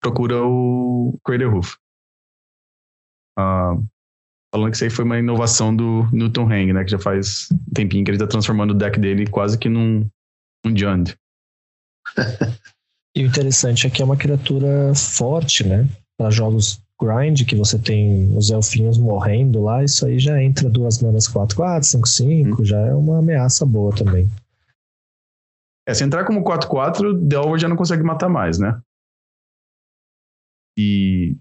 procura 0.00 0.42
o 0.44 1.18
Crater 1.24 1.52
Hoof. 1.52 1.76
Ah, 3.38 3.74
falando 4.52 4.70
que 4.70 4.76
isso 4.76 4.84
aí 4.84 4.90
foi 4.90 5.04
uma 5.04 5.18
inovação 5.18 5.74
do 5.74 6.08
Newton 6.12 6.50
Hang, 6.50 6.72
né? 6.72 6.84
Que 6.84 6.90
já 6.90 6.98
faz 6.98 7.48
um 7.52 7.74
tempinho 7.74 8.04
que 8.04 8.10
ele 8.10 8.18
tá 8.18 8.26
transformando 8.26 8.70
o 8.70 8.74
deck 8.74 8.98
dele 8.98 9.26
quase 9.26 9.58
que 9.58 9.68
num, 9.68 10.08
num 10.64 10.76
Jund. 10.76 11.14
e 13.16 13.22
o 13.22 13.26
interessante 13.26 13.86
é 13.86 13.90
que 13.90 14.02
é 14.02 14.04
uma 14.04 14.16
criatura 14.16 14.94
forte, 14.94 15.66
né? 15.66 15.88
Para 16.18 16.30
jogos 16.30 16.80
grind, 17.00 17.44
que 17.44 17.54
você 17.54 17.78
tem 17.78 18.34
os 18.36 18.50
elfinhos 18.50 18.98
morrendo 18.98 19.62
lá, 19.62 19.84
isso 19.84 20.06
aí 20.06 20.18
já 20.18 20.42
entra 20.42 20.68
duas 20.68 21.00
manas 21.02 21.28
4-4, 21.28 21.80
5-5, 21.80 22.60
hum. 22.60 22.64
já 22.64 22.78
é 22.78 22.94
uma 22.94 23.18
ameaça 23.18 23.66
boa 23.66 23.94
também. 23.94 24.30
É, 25.86 25.94
se 25.94 26.02
entrar 26.02 26.24
como 26.24 26.42
4-4, 26.42 27.16
Delver 27.28 27.60
já 27.60 27.68
não 27.68 27.76
consegue 27.76 28.02
matar 28.02 28.28
mais, 28.28 28.58
né? 28.58 28.80
E 30.76 31.36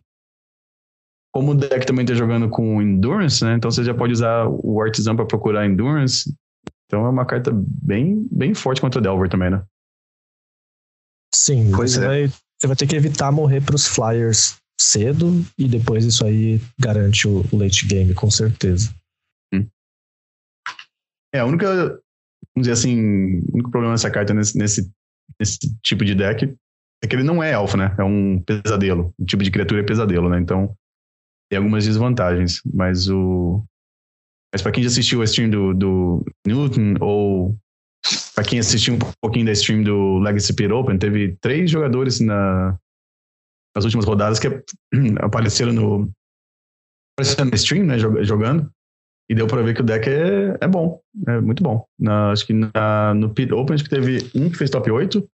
como 1.36 1.52
o 1.52 1.56
deck 1.56 1.86
também 1.86 2.06
está 2.06 2.16
jogando 2.16 2.48
com 2.48 2.82
Endurance, 2.82 3.44
né? 3.44 3.56
Então 3.56 3.70
você 3.70 3.84
já 3.84 3.94
pode 3.94 4.14
usar 4.14 4.48
o 4.48 4.82
Artisan 4.82 5.18
para 5.18 5.26
procurar 5.26 5.66
Endurance. 5.66 6.34
Então 6.86 7.06
é 7.06 7.10
uma 7.10 7.26
carta 7.26 7.52
bem, 7.54 8.26
bem 8.32 8.54
forte 8.54 8.80
contra 8.80 9.02
o 9.02 9.04
Delver 9.04 9.28
também, 9.28 9.50
né? 9.50 9.62
Sim, 11.34 11.74
pois 11.76 11.92
você, 11.92 12.00
é. 12.00 12.08
vai, 12.08 12.28
você 12.28 12.68
vai 12.68 12.76
ter 12.78 12.88
que 12.88 12.96
evitar 12.96 13.34
morrer 13.34 13.60
para 13.60 13.76
os 13.76 13.86
Flyers 13.86 14.56
cedo 14.80 15.46
e 15.58 15.68
depois 15.68 16.06
isso 16.06 16.26
aí 16.26 16.62
garante 16.80 17.28
o 17.28 17.44
late 17.52 17.86
game, 17.86 18.14
com 18.14 18.32
certeza. 18.32 18.96
Hum. 19.54 19.68
É, 21.34 21.40
a 21.40 21.46
única, 21.46 21.68
vamos 21.68 22.00
dizer 22.60 22.72
assim, 22.72 23.40
o 23.40 23.56
único 23.56 23.72
problema 23.72 23.94
dessa 23.94 24.10
carta 24.10 24.34
nesse, 24.34 24.58
nesse, 24.58 24.90
nesse 25.38 25.60
tipo 25.84 26.06
de 26.06 26.16
deck 26.16 26.56
é 27.04 27.08
que 27.08 27.14
ele 27.14 27.24
não 27.24 27.44
é 27.44 27.52
elfo, 27.52 27.76
né? 27.76 27.94
É 28.00 28.04
um 28.06 28.42
pesadelo. 28.42 29.14
O 29.20 29.26
tipo 29.26 29.44
de 29.44 29.52
criatura 29.52 29.82
é 29.82 29.84
pesadelo, 29.84 30.30
né? 30.30 30.40
Então 30.40 30.74
tem 31.50 31.58
algumas 31.58 31.86
desvantagens, 31.86 32.62
mas 32.66 33.10
o. 33.10 33.64
Mas 34.54 34.62
para 34.62 34.72
quem 34.72 34.84
já 34.84 34.90
assistiu 34.90 35.22
a 35.22 35.26
stream 35.26 35.50
do, 35.50 35.74
do 35.74 36.26
Newton, 36.46 36.96
ou 37.02 37.58
para 38.34 38.44
quem 38.44 38.60
assistiu 38.60 38.96
um 38.96 39.00
pouquinho 39.22 39.46
da 39.46 39.52
stream 39.52 39.84
do 39.84 40.20
Legacy 40.20 40.54
Pit 40.54 40.72
Open, 40.72 40.98
teve 40.98 41.36
três 41.42 41.70
jogadores 41.70 42.20
na, 42.20 42.78
nas 43.76 43.84
últimas 43.84 44.06
rodadas 44.06 44.40
que 44.40 44.48
apareceram 45.20 45.74
no, 45.74 46.10
apareceram 47.18 47.50
no 47.50 47.56
stream, 47.56 47.86
né, 47.86 48.00
jogando, 48.00 48.72
e 49.30 49.36
deu 49.36 49.48
para 49.48 49.62
ver 49.62 49.74
que 49.74 49.82
o 49.82 49.86
deck 49.86 50.10
é, 50.10 50.58
é 50.62 50.68
bom, 50.68 51.02
é 51.28 51.42
muito 51.42 51.62
bom. 51.62 51.86
Na, 52.00 52.32
acho 52.32 52.46
que 52.48 52.54
na, 52.54 53.14
no 53.14 53.34
Pit 53.34 53.54
Open 53.54 53.74
acho 53.74 53.84
que 53.84 53.90
teve 53.90 54.30
um 54.34 54.50
que 54.50 54.58
fez 54.58 54.70
top 54.70 54.90
8, 54.90 55.28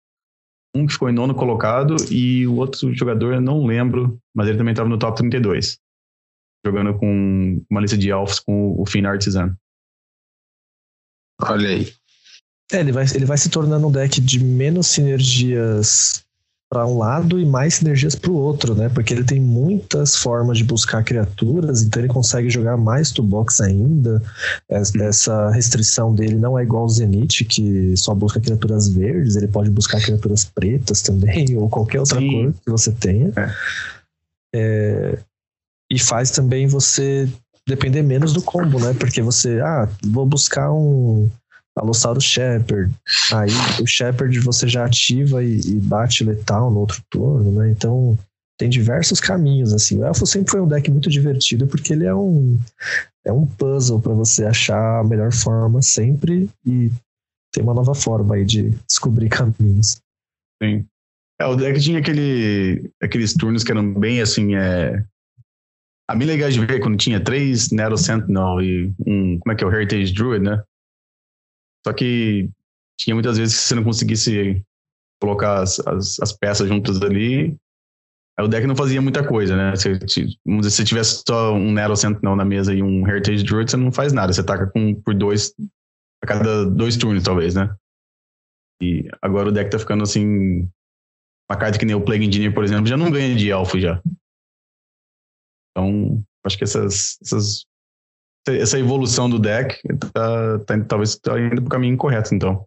um 0.76 0.88
que 0.88 0.93
ficou 0.93 1.09
em 1.09 1.14
nono 1.14 1.36
colocado, 1.36 1.95
e 2.09 2.47
o 2.47 2.55
outro 2.55 2.91
jogador 2.93 3.36
eu 3.36 3.41
não 3.41 3.66
lembro, 3.66 4.18
mas 4.34 4.47
ele 4.47 4.57
também 4.57 4.72
estava 4.72 4.89
no 4.89 4.97
top 4.97 5.18
32 5.18 5.80
jogando 6.66 6.97
com 6.97 7.62
uma 7.70 7.82
lista 7.82 7.97
de 7.97 8.09
elfos 8.09 8.39
com 8.39 8.80
o 8.80 8.86
Finn 8.86 9.05
Artisan. 9.05 9.55
Olha 11.41 11.70
aí. 11.70 11.93
É, 12.72 12.80
ele 12.80 12.91
vai, 12.91 13.05
ele 13.14 13.26
vai 13.26 13.38
se 13.38 13.49
tornando 13.49 13.88
um 13.88 13.91
deck 13.91 14.22
de 14.22 14.43
menos 14.43 14.88
sinergias 14.88 16.24
para 16.72 16.88
um 16.88 16.97
lado 16.97 17.38
e 17.38 17.45
mais 17.45 17.76
sinergias 17.76 18.16
para 18.16 18.32
o 18.32 18.36
outro, 18.36 18.74
né? 18.74 18.88
Porque 18.88 19.14
ele 19.14 19.26
tem 19.26 19.41
muitas 19.41 20.16
formas 20.16 20.57
de 20.57 20.64
buscar 20.64 21.03
criaturas, 21.03 21.84
então 21.84 22.01
ele 22.01 22.07
consegue 22.07 22.49
jogar 22.49 22.78
mais 22.78 23.12
toolbox 23.12 23.59
ainda. 23.59 24.24
Uhum. 24.70 25.03
Essa 25.03 25.49
restrição 25.49 26.16
dele 26.16 26.36
não 26.36 26.57
é 26.57 26.64
igual 26.64 26.84
ao 26.84 26.89
Zenith, 26.89 27.43
que 27.49 27.93
só 27.97 28.16
busca 28.16 28.39
criaturas 28.39 28.88
verdes, 28.88 29.36
ele 29.36 29.49
pode 29.49 29.70
buscar 29.70 30.01
criaturas 30.01 30.45
pretas 30.45 31.01
também, 31.01 31.45
ou 31.59 31.68
qualquer 31.68 31.99
outra 31.99 32.20
Sim. 32.20 32.32
cor 32.32 32.53
que 32.64 32.72
você 32.72 32.91
tenha. 32.93 33.34
É. 33.36 33.53
É, 34.53 35.20
e 35.91 35.99
faz 35.99 36.31
também 36.31 36.67
você 36.67 37.29
depender 37.67 38.01
menos 38.01 38.31
do 38.31 38.41
combo, 38.41 38.79
né? 38.79 38.93
Porque 38.97 39.21
você, 39.21 39.59
ah, 39.59 39.89
vou 40.05 40.25
buscar 40.25 40.71
um 40.71 41.29
Alossauro 41.75 42.21
Shepard. 42.21 42.93
Aí 43.33 43.49
o 43.81 43.85
Shepard 43.85 44.39
você 44.39 44.69
já 44.69 44.85
ativa 44.85 45.43
e, 45.43 45.59
e, 45.59 45.73
bate 45.79 46.23
letal 46.23 46.71
no 46.71 46.79
outro 46.79 47.03
turno, 47.09 47.51
né? 47.51 47.69
Então 47.71 48.17
tem 48.57 48.69
diversos 48.69 49.19
caminhos, 49.19 49.73
assim. 49.73 49.99
O 49.99 50.05
Elfo 50.05 50.25
sempre 50.25 50.51
foi 50.51 50.61
um 50.61 50.67
deck 50.67 50.89
muito 50.89 51.09
divertido 51.09 51.67
porque 51.67 51.91
ele 51.91 52.05
é 52.05 52.15
um, 52.15 52.57
é 53.25 53.31
um 53.33 53.45
puzzle 53.45 53.99
para 53.99 54.13
você 54.13 54.45
achar 54.45 55.01
a 55.01 55.03
melhor 55.03 55.33
forma 55.33 55.81
sempre 55.81 56.49
e 56.65 56.89
ter 57.51 57.61
uma 57.61 57.73
nova 57.73 57.93
forma 57.93 58.35
aí 58.35 58.45
de 58.45 58.69
descobrir 58.87 59.27
caminhos. 59.29 60.01
Sim. 60.63 60.85
É, 61.37 61.45
o 61.45 61.55
deck 61.55 61.81
tinha 61.81 61.99
aquele, 61.99 62.89
aqueles 63.01 63.33
turnos 63.33 63.63
que 63.63 63.71
eram 63.71 63.93
bem 63.93 64.21
assim, 64.21 64.55
é... 64.55 65.03
A 66.12 66.16
mim 66.16 66.26
legal 66.26 66.49
de 66.49 66.59
ver 66.66 66.82
quando 66.82 66.97
tinha 66.97 67.24
três 67.24 67.72
Nero 67.72 67.97
Sentinel 67.97 68.62
e 68.62 68.93
um, 69.07 69.39
como 69.39 69.53
é 69.53 69.55
que 69.55 69.64
é, 69.64 69.68
o 69.68 69.72
Heritage 69.72 70.14
Druid, 70.14 70.43
né? 70.43 70.62
Só 71.88 71.93
que 71.93 72.49
tinha 72.99 73.16
muitas 73.16 73.38
vezes 73.38 73.55
que 73.55 73.64
você 73.64 73.76
não 73.76 73.84
conseguisse 73.86 74.62
colocar 75.22 75.62
as, 75.62 75.80
as, 75.80 76.20
as 76.20 76.34
peças 76.34 76.68
juntas 76.68 77.01
ali, 77.01 77.55
aí 78.38 78.45
o 78.45 78.47
deck 78.49 78.68
não 78.68 78.76
fazia 78.76 79.01
muita 79.01 79.26
coisa, 79.26 79.55
né? 79.55 79.74
Se, 79.78 79.97
vamos 80.45 80.66
dizer, 80.66 80.72
se 80.72 80.84
tivesse 80.84 81.24
só 81.26 81.53
um 81.53 81.72
Nero 81.72 81.95
Sentinel 81.95 82.36
na 82.36 82.43
mesa 82.43 82.74
e 82.74 82.84
um 82.84 83.07
Heritage 83.07 83.45
Druid, 83.45 83.72
você 83.72 83.78
não 83.78 83.89
faz 83.89 84.12
nada. 84.12 84.34
Você 84.34 84.43
taca 84.43 84.68
com, 84.68 84.93
por 84.93 85.14
dois 85.14 85.53
a 86.22 86.28
cada 86.28 86.66
dois 86.66 86.97
turnos, 86.97 87.24
talvez, 87.24 87.55
né? 87.55 87.74
E 88.84 89.07
agora 89.22 89.47
o 89.47 89.51
deck 89.53 89.72
tá 89.72 89.80
ficando 89.80 90.03
assim. 90.03 90.68
Uma 91.49 91.57
carta 91.57 91.80
que 91.80 91.86
nem 91.86 91.95
o 91.95 92.01
Plague 92.01 92.26
Engineer, 92.26 92.53
por 92.53 92.66
exemplo, 92.66 92.88
já 92.88 92.97
não 92.97 93.09
ganha 93.09 93.34
de 93.34 93.49
Elfo 93.49 93.80
já. 93.80 94.01
Então, 95.72 96.22
acho 96.45 96.57
que 96.57 96.63
essas, 96.63 97.17
essas 97.22 97.65
essa 98.47 98.80
evolução 98.80 99.30
do 99.30 99.38
deck 99.38 99.80
tá, 100.13 100.59
tá, 100.65 100.84
talvez 100.88 101.15
tá 101.15 101.39
indo 101.39 101.61
pro 101.61 101.72
caminho 101.72 101.93
incorreto, 101.93 102.34
então. 102.34 102.65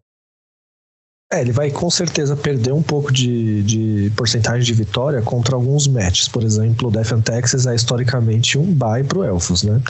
É, 1.33 1.41
ele 1.41 1.51
vai 1.51 1.71
com 1.71 1.89
certeza 1.89 2.35
perder 2.35 2.71
um 2.71 2.83
pouco 2.83 3.11
de, 3.11 3.63
de 3.63 4.11
porcentagem 4.15 4.63
de 4.63 4.73
vitória 4.73 5.21
contra 5.21 5.55
alguns 5.55 5.87
matches. 5.87 6.27
Por 6.27 6.43
exemplo, 6.43 6.87
o 6.87 6.91
Death 6.91 7.11
and 7.11 7.21
Texas 7.21 7.65
é 7.65 7.73
historicamente 7.73 8.57
um 8.57 8.73
bye 8.73 9.03
pro 9.03 9.23
Elfos, 9.23 9.63
né? 9.63 9.81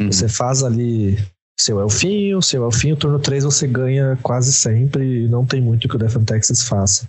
Uhum. 0.00 0.10
Você 0.10 0.26
faz 0.26 0.64
ali 0.64 1.18
seu 1.60 1.78
Elfinho, 1.80 2.40
seu 2.40 2.64
Elfinho, 2.64 2.96
turno 2.96 3.18
3 3.18 3.44
você 3.44 3.66
ganha 3.66 4.18
quase 4.22 4.52
sempre 4.52 5.24
e 5.24 5.28
não 5.28 5.44
tem 5.44 5.60
muito 5.60 5.86
que 5.86 5.96
o 5.96 5.98
Death 5.98 6.16
and 6.16 6.24
Texas 6.24 6.62
faça. 6.62 7.08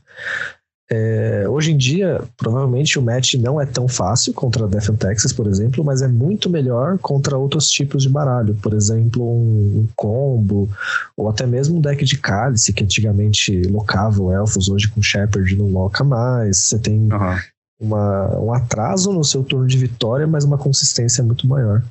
É, 0.93 1.47
hoje 1.47 1.71
em 1.71 1.77
dia, 1.77 2.21
provavelmente 2.35 2.99
o 2.99 3.01
match 3.01 3.35
não 3.35 3.61
é 3.61 3.65
tão 3.65 3.87
fácil 3.87 4.33
contra 4.33 4.67
Death 4.67 4.89
and 4.89 4.97
Texas, 4.97 5.31
por 5.31 5.47
exemplo, 5.47 5.85
mas 5.85 6.01
é 6.01 6.07
muito 6.07 6.49
melhor 6.49 6.97
contra 6.97 7.37
outros 7.37 7.69
tipos 7.69 8.03
de 8.03 8.09
baralho. 8.09 8.55
Por 8.55 8.73
exemplo, 8.73 9.23
um, 9.23 9.79
um 9.79 9.87
combo, 9.95 10.69
ou 11.15 11.29
até 11.29 11.47
mesmo 11.47 11.77
um 11.77 11.81
deck 11.81 12.03
de 12.03 12.17
cálice, 12.17 12.73
que 12.73 12.83
antigamente 12.83 13.61
locava 13.69 14.21
o 14.21 14.33
Elfos, 14.33 14.67
hoje 14.67 14.89
com 14.89 15.01
Shepard 15.01 15.55
não 15.55 15.71
loca 15.71 16.03
mais. 16.03 16.57
Você 16.57 16.77
tem 16.77 16.99
uhum. 17.09 17.39
uma, 17.79 18.39
um 18.39 18.53
atraso 18.53 19.13
no 19.13 19.23
seu 19.23 19.45
turno 19.45 19.67
de 19.67 19.77
vitória, 19.77 20.27
mas 20.27 20.43
uma 20.43 20.57
consistência 20.57 21.23
muito 21.23 21.47
maior. 21.47 21.81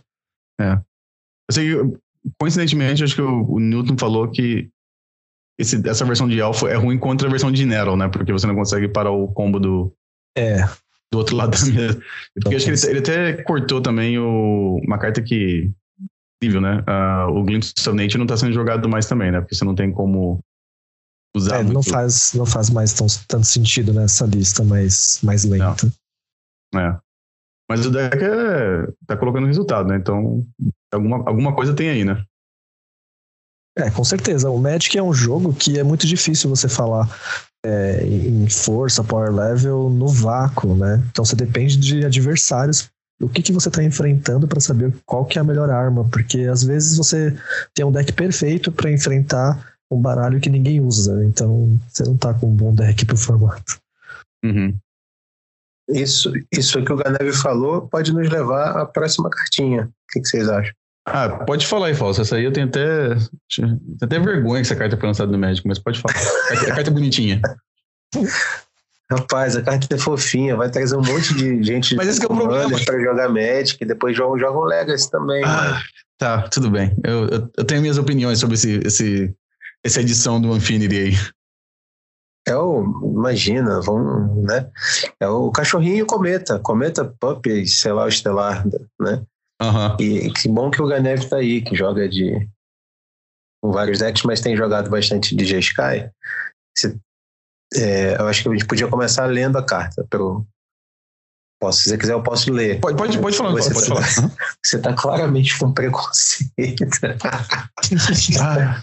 É. 0.61 0.73
Eu 0.73 1.55
sei 1.55 1.65
que, 1.65 1.99
coincidentemente, 2.39 3.03
acho 3.03 3.15
que 3.15 3.23
o, 3.23 3.53
o 3.53 3.59
Newton 3.59 3.97
falou 3.97 4.29
que 4.29 4.69
esse, 5.61 5.89
essa 5.89 6.05
versão 6.07 6.27
de 6.27 6.41
Alpha 6.41 6.69
é 6.69 6.75
ruim 6.75 6.99
contra 6.99 7.29
a 7.29 7.31
versão 7.31 7.53
de 7.53 7.67
Nero, 7.67 7.95
né? 7.95 8.09
Porque 8.09 8.33
você 8.33 8.47
não 8.47 8.55
consegue 8.55 8.89
parar 8.89 9.11
o 9.11 9.29
combo 9.29 9.61
do. 9.61 9.93
É. 10.37 10.65
Do 11.13 11.19
outro 11.19 11.37
lado 11.37 11.51
da 11.51 11.67
mesa. 11.67 12.03
Porque 12.35 12.57
acho 12.57 12.65
que 12.65 12.71
ele, 12.71 12.87
ele, 12.87 12.99
até 13.01 13.43
cortou 13.43 13.81
também 13.83 14.19
o, 14.19 14.81
uma 14.87 14.99
carta 14.99 15.21
que. 15.21 15.71
Incrível, 16.43 16.63
né? 16.63 16.83
Uh, 16.89 17.33
o 17.37 17.45
Glimpse 17.45 17.75
of 17.81 17.93
Nature 17.93 18.17
não 18.17 18.27
tá 18.27 18.37
sendo 18.37 18.53
jogado 18.53 18.89
mais 18.89 19.07
também, 19.07 19.31
né? 19.31 19.41
Porque 19.41 19.55
você 19.55 19.65
não 19.65 19.75
tem 19.75 19.93
como 19.93 20.43
usar. 21.37 21.61
É, 21.61 21.63
não 21.63 21.83
faz, 21.83 22.33
não 22.33 22.47
faz 22.47 22.71
mais 22.71 22.95
tão, 22.95 23.07
tanto 23.29 23.47
sentido 23.47 23.93
nessa 23.93 24.25
lista 24.25 24.65
mais, 24.65 25.21
mais 25.23 25.45
lenta. 25.45 25.93
Não. 26.73 26.81
É. 26.81 26.99
Mas 27.69 27.85
o 27.85 27.91
deck 27.91 28.17
é, 28.17 28.87
tá 29.07 29.17
colocando 29.17 29.47
resultado, 29.47 29.89
né? 29.89 29.97
Então, 29.97 30.45
alguma, 30.91 31.19
alguma 31.29 31.55
coisa 31.55 31.75
tem 31.75 31.91
aí, 31.91 32.05
né? 32.05 32.25
É, 33.81 33.91
com 33.91 34.05
certeza. 34.05 34.51
O 34.51 34.59
Magic 34.59 34.97
é 34.97 35.03
um 35.03 35.13
jogo 35.13 35.53
que 35.53 35.79
é 35.79 35.83
muito 35.83 36.07
difícil 36.07 36.51
você 36.51 36.69
falar 36.69 37.09
é, 37.65 38.05
em 38.05 38.49
força, 38.49 39.03
power 39.03 39.33
level, 39.33 39.89
no 39.89 40.09
vácuo, 40.09 40.75
né? 40.75 41.03
Então 41.11 41.25
você 41.25 41.35
depende 41.35 41.77
de 41.77 42.05
adversários. 42.05 42.91
O 43.21 43.29
que, 43.29 43.43
que 43.43 43.53
você 43.53 43.69
está 43.69 43.83
enfrentando 43.83 44.49
para 44.49 44.61
saber 44.61 44.95
qual 45.05 45.25
que 45.25 45.39
é 45.39 45.41
a 45.43 45.45
melhor 45.45 45.71
arma? 45.71 46.09
Porque 46.09 46.41
às 46.43 46.63
vezes 46.63 46.97
você 46.97 47.37
tem 47.75 47.85
um 47.85 47.93
deck 47.93 48.13
perfeito 48.13 48.73
para 48.73 48.91
enfrentar 48.91 49.77
um 49.91 50.01
baralho 50.01 50.41
que 50.41 50.49
ninguém 50.49 50.81
usa. 50.81 51.25
Então 51.25 51.79
você 51.89 52.05
não 52.05 52.17
tá 52.17 52.33
com 52.33 52.47
um 52.47 52.55
bom 52.55 52.75
deck 52.75 53.05
pro 53.05 53.17
formato. 53.17 53.79
Uhum. 54.45 54.75
Isso, 55.91 56.33
isso 56.53 56.83
que 56.85 56.93
o 56.93 56.97
Ganev 56.97 57.33
falou 57.33 57.89
pode 57.89 58.13
nos 58.13 58.29
levar 58.29 58.79
à 58.79 58.87
próxima 58.87 59.29
cartinha. 59.29 59.85
O 59.85 60.13
que, 60.13 60.21
que 60.21 60.29
vocês 60.29 60.49
acham? 60.49 60.73
Ah, 61.13 61.45
pode 61.45 61.67
falar 61.67 61.89
aí, 61.89 61.95
Falso. 61.95 62.21
Essa 62.21 62.37
aí 62.37 62.45
eu 62.45 62.53
tenho 62.53 62.67
até, 62.67 63.15
tenho 63.55 63.81
até 64.03 64.19
vergonha 64.19 64.63
que 64.63 64.67
essa 64.67 64.77
carta 64.77 64.97
foi 64.97 65.07
lançada 65.07 65.31
no 65.31 65.39
médico, 65.39 65.69
mas 65.69 65.79
pode 65.79 66.01
falar. 66.01 66.15
A 66.53 66.75
carta 66.75 66.91
é 66.91 66.93
bonitinha. 66.93 67.41
Rapaz, 69.11 69.57
a 69.57 69.63
carta 69.63 69.93
é 69.93 69.99
fofinha, 69.99 70.57
vai 70.57 70.71
trazer 70.71 70.97
um 70.97 71.03
monte 71.03 71.35
de 71.35 71.61
gente 71.65 71.97
mas 71.97 72.07
esse 72.07 72.23
é 72.23 72.27
o 72.27 72.29
problema. 72.29 72.79
para 72.85 73.01
jogar 73.01 73.29
Magic 73.29 73.77
e 73.81 73.87
depois 73.87 74.17
jogam, 74.17 74.39
jogam 74.39 74.63
Legacy 74.63 75.11
também. 75.11 75.43
Ah, 75.45 75.83
tá, 76.17 76.43
tudo 76.43 76.71
bem. 76.71 76.95
Eu, 77.03 77.27
eu, 77.27 77.51
eu, 77.59 77.65
tenho 77.65 77.81
minhas 77.81 77.99
opiniões 77.99 78.39
sobre 78.39 78.55
esse, 78.55 78.81
esse, 78.85 79.35
essa 79.85 80.01
edição 80.01 80.41
do 80.41 80.57
Infinity 80.57 80.97
aí. 80.97 81.15
É 82.47 82.57
o, 82.57 83.13
imagina, 83.17 83.81
vamos, 83.81 84.45
né? 84.45 84.71
É 85.19 85.29
o 85.29 85.51
cachorrinho 85.51 85.97
e 85.97 86.03
o 86.03 86.07
cometa. 86.07 86.61
Cometa, 86.61 87.05
Puppy, 87.05 87.67
sei 87.67 87.93
lá, 87.93 88.05
o 88.05 88.09
Estelar, 88.09 88.65
né? 89.01 89.23
Uhum. 89.61 89.97
E 90.01 90.33
que 90.33 90.49
bom 90.49 90.71
que 90.71 90.81
o 90.81 90.87
Ganev 90.87 91.25
tá 91.25 91.37
aí, 91.37 91.61
que 91.61 91.77
joga 91.77 92.09
de 92.09 92.49
com 93.63 93.73
vários 93.73 93.99
decks, 93.99 94.23
mas 94.23 94.41
tem 94.41 94.57
jogado 94.57 94.89
bastante 94.89 95.37
de 95.37 95.45
G-Sky. 95.45 96.11
É, 97.75 98.17
eu 98.19 98.27
acho 98.27 98.43
que 98.43 98.49
a 98.49 98.53
gente 98.53 98.67
podia 98.67 98.89
começar 98.89 99.27
lendo 99.27 99.59
a 99.59 99.65
carta. 99.65 100.05
Pelo, 100.11 100.47
posso, 101.61 101.83
se 101.83 101.91
você 101.91 101.99
quiser, 101.99 102.15
eu 102.15 102.23
posso 102.23 102.51
ler. 102.51 102.81
Pode, 102.81 102.97
pode, 102.97 103.19
pode 103.19 103.37
falar. 103.37 103.51
Você, 103.53 103.73
pode 103.73 103.87
tá, 103.87 103.95
falar. 103.95 104.33
você 104.65 104.79
tá 104.79 104.95
claramente 104.95 105.59
com 105.59 105.73
preconceito. 105.73 106.85
ah, 108.41 108.83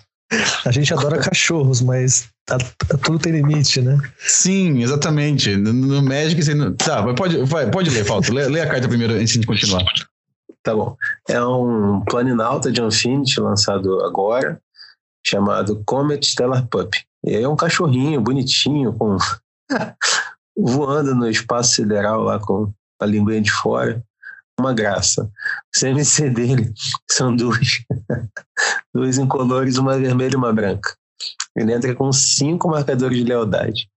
a 0.63 0.71
gente 0.71 0.93
adora 0.93 1.19
cachorros, 1.19 1.81
mas 1.81 2.29
tá, 2.45 2.57
tá, 2.57 2.97
tudo 2.97 3.17
tem 3.17 3.33
limite, 3.33 3.81
né? 3.81 3.97
Sim, 4.19 4.83
exatamente. 4.83 5.55
No, 5.57 5.73
no 5.73 6.01
Magic, 6.03 6.41
você 6.41 6.53
não... 6.53 6.73
tá, 6.75 7.13
pode, 7.15 7.43
vai, 7.45 7.69
pode 7.69 7.89
ler, 7.89 8.05
Falta. 8.05 8.31
Lê, 8.31 8.47
lê 8.47 8.61
a 8.61 8.69
carta 8.69 8.87
primeiro 8.87 9.15
antes 9.15 9.39
de 9.39 9.45
continuar. 9.45 9.83
Tá 10.67 10.75
bom. 10.75 10.97
É 11.29 11.41
um 11.41 12.01
planinauta 12.01 12.69
de 12.69 12.81
Infinity 12.81 13.39
lançado 13.39 14.03
agora, 14.03 14.61
chamado 15.25 15.81
Comet 15.85 16.27
Stellar 16.27 16.67
Pup. 16.67 16.93
E 17.23 17.35
é 17.35 17.47
um 17.47 17.55
cachorrinho 17.55 18.19
bonitinho, 18.19 18.91
com 18.91 19.15
voando 20.59 21.15
no 21.15 21.29
espaço 21.29 21.75
sideral 21.75 22.21
lá 22.21 22.37
com 22.37 22.73
a 23.01 23.05
linguinha 23.05 23.41
de 23.41 23.49
fora. 23.49 24.03
Uma 24.59 24.73
graça. 24.73 25.31
O 25.73 25.79
CMC 25.79 26.31
dele 26.31 26.73
são 27.09 27.33
duas, 27.33 27.85
duas 28.93 29.17
incolores, 29.17 29.77
uma 29.77 29.97
vermelha 29.97 30.33
e 30.33 30.37
uma 30.37 30.51
branca. 30.51 30.97
Ele 31.55 31.71
entra 31.71 31.95
com 31.95 32.11
cinco 32.11 32.67
marcadores 32.67 33.17
de 33.17 33.23
lealdade. 33.23 33.89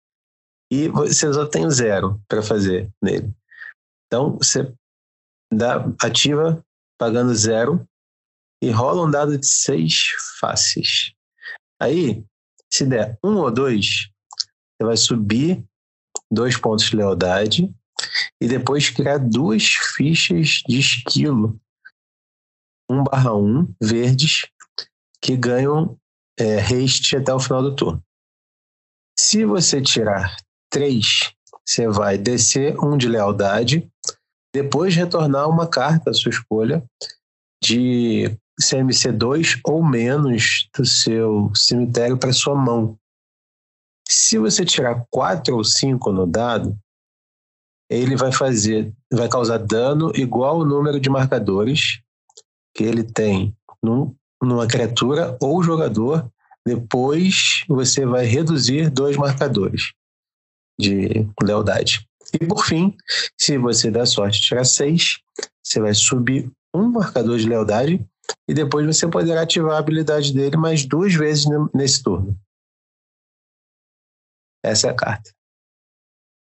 E 0.71 0.87
você 0.87 1.33
só 1.33 1.47
tem 1.47 1.69
zero 1.69 2.23
para 2.29 2.45
fazer 2.45 2.89
nele. 3.03 3.35
Então, 4.07 4.37
você 4.37 4.73
dá, 5.53 5.85
ativa 6.03 6.65
pagando 6.99 7.35
zero 7.35 7.87
e 8.63 8.71
rola 8.71 9.07
um 9.07 9.11
dado 9.11 9.39
de 9.39 9.47
seis 9.47 10.09
faces. 10.39 11.13
Aí, 11.81 12.25
se 12.71 12.85
der 12.85 13.19
um 13.25 13.37
ou 13.37 13.51
dois, 13.51 14.11
você 14.77 14.87
vai 14.87 14.97
subir 14.97 15.65
dois 16.31 16.57
pontos 16.57 16.87
de 16.87 16.97
lealdade 16.97 17.75
e 18.41 18.47
depois 18.47 18.91
criar 18.91 19.19
duas 19.19 19.65
fichas 19.65 20.63
de 20.69 20.79
esquilo 20.79 21.61
1 22.91 23.05
barra 23.05 23.35
1 23.35 23.75
verdes 23.81 24.47
que 25.21 25.37
ganham 25.37 25.99
é, 26.39 26.59
haste 26.59 27.17
até 27.17 27.33
o 27.33 27.39
final 27.39 27.63
do 27.63 27.77
turno. 27.77 28.03
Se 29.19 29.45
você 29.45 29.81
tirar 29.81 30.37
três, 30.71 31.33
você 31.65 31.87
vai 31.87 32.17
descer 32.17 32.79
um 32.83 32.97
de 32.97 33.07
lealdade, 33.07 33.89
depois 34.53 34.95
retornar 34.95 35.49
uma 35.49 35.67
carta 35.67 36.11
à 36.11 36.15
sua 36.15 36.31
escolha 36.31 36.85
de 37.63 38.37
CMC2 38.61 39.61
ou 39.65 39.83
menos 39.83 40.69
do 40.77 40.85
seu 40.85 41.51
cemitério 41.55 42.19
para 42.19 42.33
sua 42.33 42.55
mão. 42.55 42.99
Se 44.09 44.39
você 44.39 44.65
tirar 44.65 45.05
4 45.11 45.57
ou 45.57 45.63
5 45.63 46.13
no 46.13 46.27
dado, 46.27 46.77
ele 47.89 48.17
vai 48.17 48.33
fazer, 48.33 48.93
vai 49.13 49.29
causar 49.29 49.59
dano 49.59 50.13
igual 50.15 50.61
ao 50.61 50.67
número 50.67 51.01
de 51.01 51.09
marcadores 51.09 52.01
que 52.75 52.85
ele 52.85 53.03
tem 53.03 53.57
num, 53.83 54.15
numa 54.43 54.67
criatura 54.67 55.37
ou 55.41 55.63
jogador. 55.63 56.31
Depois 56.67 57.65
você 57.69 58.05
vai 58.05 58.27
reduzir 58.27 58.91
dois 58.91 59.17
marcadores 59.17 59.93
de 60.79 61.27
lealdade. 61.43 62.07
E 62.35 62.47
por 62.47 62.65
fim, 62.65 62.97
se 63.39 63.59
você 63.59 63.91
der 63.91 64.07
sorte 64.07 64.41
tirar 64.41 64.65
seis, 64.65 65.19
você 65.65 65.81
vai 65.81 65.95
subir 65.95 66.51
um 66.75 66.89
marcador 66.89 67.39
de 67.39 67.49
lealdade 67.49 68.05
e 68.49 68.55
depois 68.55 68.87
você 68.87 69.09
poderá 69.09 69.43
ativar 69.43 69.75
a 69.75 69.79
habilidade 69.79 70.33
dele 70.33 70.57
mais 70.57 70.85
duas 70.85 71.15
vezes 71.15 71.47
nesse 71.75 72.03
turno. 72.03 72.39
Essa 74.65 74.89
é 74.89 74.91
a 74.91 74.95
carta. 74.95 75.31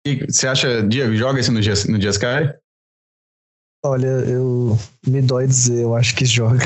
E 0.06 0.26
você 0.26 0.48
acha, 0.48 0.82
Diego, 0.88 1.16
joga 1.16 1.40
esse 1.40 1.52
no, 1.52 1.60
no 1.60 2.02
Jeskai? 2.02 2.58
Olha, 3.84 4.08
eu 4.08 4.78
me 5.08 5.22
dói 5.24 5.48
dizer, 5.48 5.82
eu 5.82 5.96
acho 5.96 6.16
que 6.16 6.26
joga. 6.26 6.66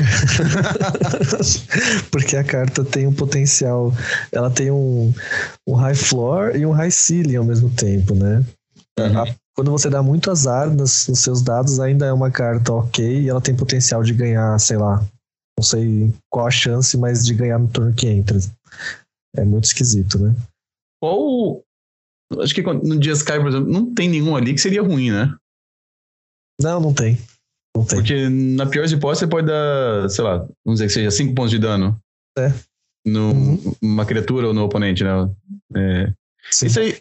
Porque 2.10 2.36
a 2.36 2.44
carta 2.44 2.84
tem 2.84 3.06
um 3.06 3.14
potencial. 3.14 3.90
Ela 4.30 4.50
tem 4.50 4.70
um, 4.70 5.14
um 5.66 5.74
high 5.74 5.94
floor 5.94 6.54
e 6.56 6.66
um 6.66 6.72
high 6.72 6.90
ceiling 6.90 7.36
ao 7.36 7.44
mesmo 7.44 7.70
tempo, 7.74 8.14
né? 8.14 8.44
Uhum. 8.98 9.34
Quando 9.54 9.70
você 9.70 9.90
dá 9.90 10.02
muito 10.02 10.30
azar 10.30 10.70
nos, 10.70 11.08
nos, 11.08 11.18
seus 11.20 11.42
dados, 11.42 11.80
ainda 11.80 12.06
é 12.06 12.12
uma 12.12 12.30
carta 12.30 12.72
ok 12.72 13.22
e 13.22 13.28
ela 13.28 13.40
tem 13.40 13.54
potencial 13.54 14.02
de 14.02 14.12
ganhar, 14.12 14.58
sei 14.58 14.76
lá, 14.76 15.04
não 15.58 15.64
sei 15.64 16.12
qual 16.30 16.46
a 16.46 16.50
chance, 16.50 16.96
mas 16.96 17.24
de 17.24 17.34
ganhar 17.34 17.58
no 17.58 17.68
turno 17.68 17.94
que 17.94 18.06
entra. 18.06 18.38
É 19.34 19.44
muito 19.44 19.64
esquisito, 19.64 20.18
né? 20.18 20.34
Ou. 21.02 21.62
Acho 22.40 22.54
que 22.54 22.62
no 22.62 22.98
dia 22.98 23.12
Sky, 23.12 23.38
por 23.38 23.48
exemplo, 23.48 23.70
não 23.70 23.94
tem 23.94 24.08
nenhum 24.08 24.34
ali 24.34 24.52
que 24.52 24.60
seria 24.60 24.82
ruim, 24.82 25.10
né? 25.10 25.34
Não, 26.60 26.80
não 26.80 26.92
tem. 26.92 27.18
Não 27.76 27.84
tem. 27.84 27.98
Porque 27.98 28.28
na 28.28 28.66
pior 28.66 28.86
hipótese 28.86 29.20
você 29.20 29.26
pode 29.26 29.46
dar, 29.46 30.08
sei 30.08 30.24
lá, 30.24 30.38
vamos 30.64 30.80
dizer 30.80 30.86
que 30.86 30.92
seja 30.92 31.10
5 31.10 31.34
pontos 31.34 31.50
de 31.50 31.58
dano. 31.58 31.98
É. 32.36 32.52
Numa 33.06 34.02
uhum. 34.02 34.06
criatura 34.06 34.48
ou 34.48 34.54
no 34.54 34.64
oponente, 34.64 35.04
né? 35.04 35.10
É. 35.76 36.12
Isso 36.50 36.80
aí. 36.80 37.00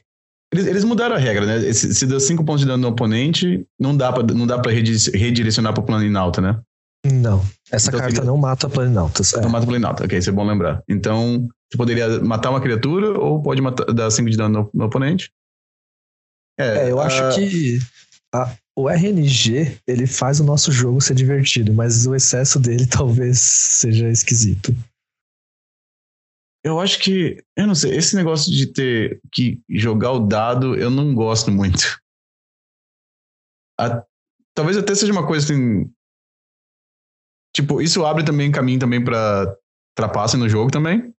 Eles, 0.55 0.67
eles, 0.67 0.83
mudaram 0.83 1.15
a 1.15 1.19
regra, 1.19 1.45
né? 1.45 1.73
Se, 1.73 1.93
se 1.93 2.05
deu 2.05 2.19
5 2.19 2.43
pontos 2.43 2.61
de 2.61 2.67
dano 2.67 2.81
no 2.81 2.87
oponente, 2.89 3.65
não 3.79 3.95
dá 3.95 4.11
pra, 4.11 4.23
não 4.23 4.47
dá 4.47 4.57
pra 4.57 4.71
redirecionar 4.71 5.73
pro 5.73 5.83
plano 5.83 6.05
em 6.05 6.15
alta, 6.15 6.41
né? 6.41 6.59
Não. 7.05 7.45
Essa 7.71 7.89
então, 7.89 7.99
carta 7.99 8.23
não 8.23 8.37
mata 8.37 8.69
planinautas. 8.69 9.33
É. 9.33 9.41
Não 9.41 9.49
mata 9.49 9.65
planinauta, 9.65 10.05
ok, 10.05 10.17
isso 10.17 10.29
é 10.29 10.33
bom 10.33 10.45
lembrar. 10.45 10.81
Então, 10.89 11.47
você 11.69 11.77
poderia 11.77 12.19
matar 12.21 12.49
uma 12.49 12.61
criatura 12.61 13.19
ou 13.19 13.41
pode 13.41 13.61
matar, 13.61 13.85
dar 13.93 14.09
5 14.09 14.29
de 14.29 14.37
dano 14.37 14.59
no, 14.59 14.69
no 14.73 14.85
oponente. 14.85 15.29
É, 16.57 16.85
é 16.85 16.91
eu 16.91 16.99
a... 16.99 17.05
acho 17.05 17.35
que 17.35 17.79
a, 18.33 18.55
o 18.75 18.89
RNG 18.89 19.77
ele 19.85 20.07
faz 20.07 20.39
o 20.39 20.43
nosso 20.43 20.71
jogo 20.71 21.01
ser 21.01 21.15
divertido, 21.15 21.73
mas 21.73 22.07
o 22.07 22.15
excesso 22.15 22.59
dele 22.59 22.85
talvez 22.87 23.39
seja 23.39 24.09
esquisito. 24.09 24.75
Eu 26.65 26.79
acho 26.79 26.97
que, 26.97 27.45
eu 27.55 27.67
não 27.67 27.75
sei, 27.75 27.95
esse 27.95 28.15
negócio 28.15 28.51
de 28.51 28.65
ter 28.65 29.21
que 29.31 29.61
jogar 29.69 30.13
o 30.13 30.25
dado, 30.25 30.75
eu 30.75 30.89
não 30.89 31.13
gosto 31.13 31.51
muito. 31.51 32.01
A, 33.79 34.03
talvez 34.51 34.75
até 34.75 34.95
seja 34.95 35.11
uma 35.11 35.27
coisa 35.27 35.45
assim. 35.45 35.87
Tipo, 37.55 37.83
isso 37.83 38.03
abre 38.03 38.25
também 38.25 38.51
caminho 38.51 38.79
também 38.79 39.03
para 39.03 39.55
trapaça 39.95 40.37
no 40.37 40.49
jogo 40.49 40.71
também. 40.71 41.13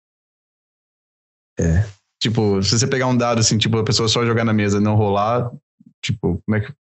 É. 1.60 1.88
Tipo, 2.20 2.60
se 2.60 2.76
você 2.76 2.88
pegar 2.88 3.06
um 3.06 3.16
dado 3.16 3.38
assim, 3.38 3.56
tipo, 3.56 3.78
a 3.78 3.84
pessoa 3.84 4.08
só 4.08 4.26
jogar 4.26 4.44
na 4.44 4.52
mesa 4.52 4.78
e 4.78 4.82
não 4.82 4.96
rolar, 4.96 5.48
tipo, 6.02 6.42
como 6.44 6.56
é 6.56 6.60
que 6.60 6.74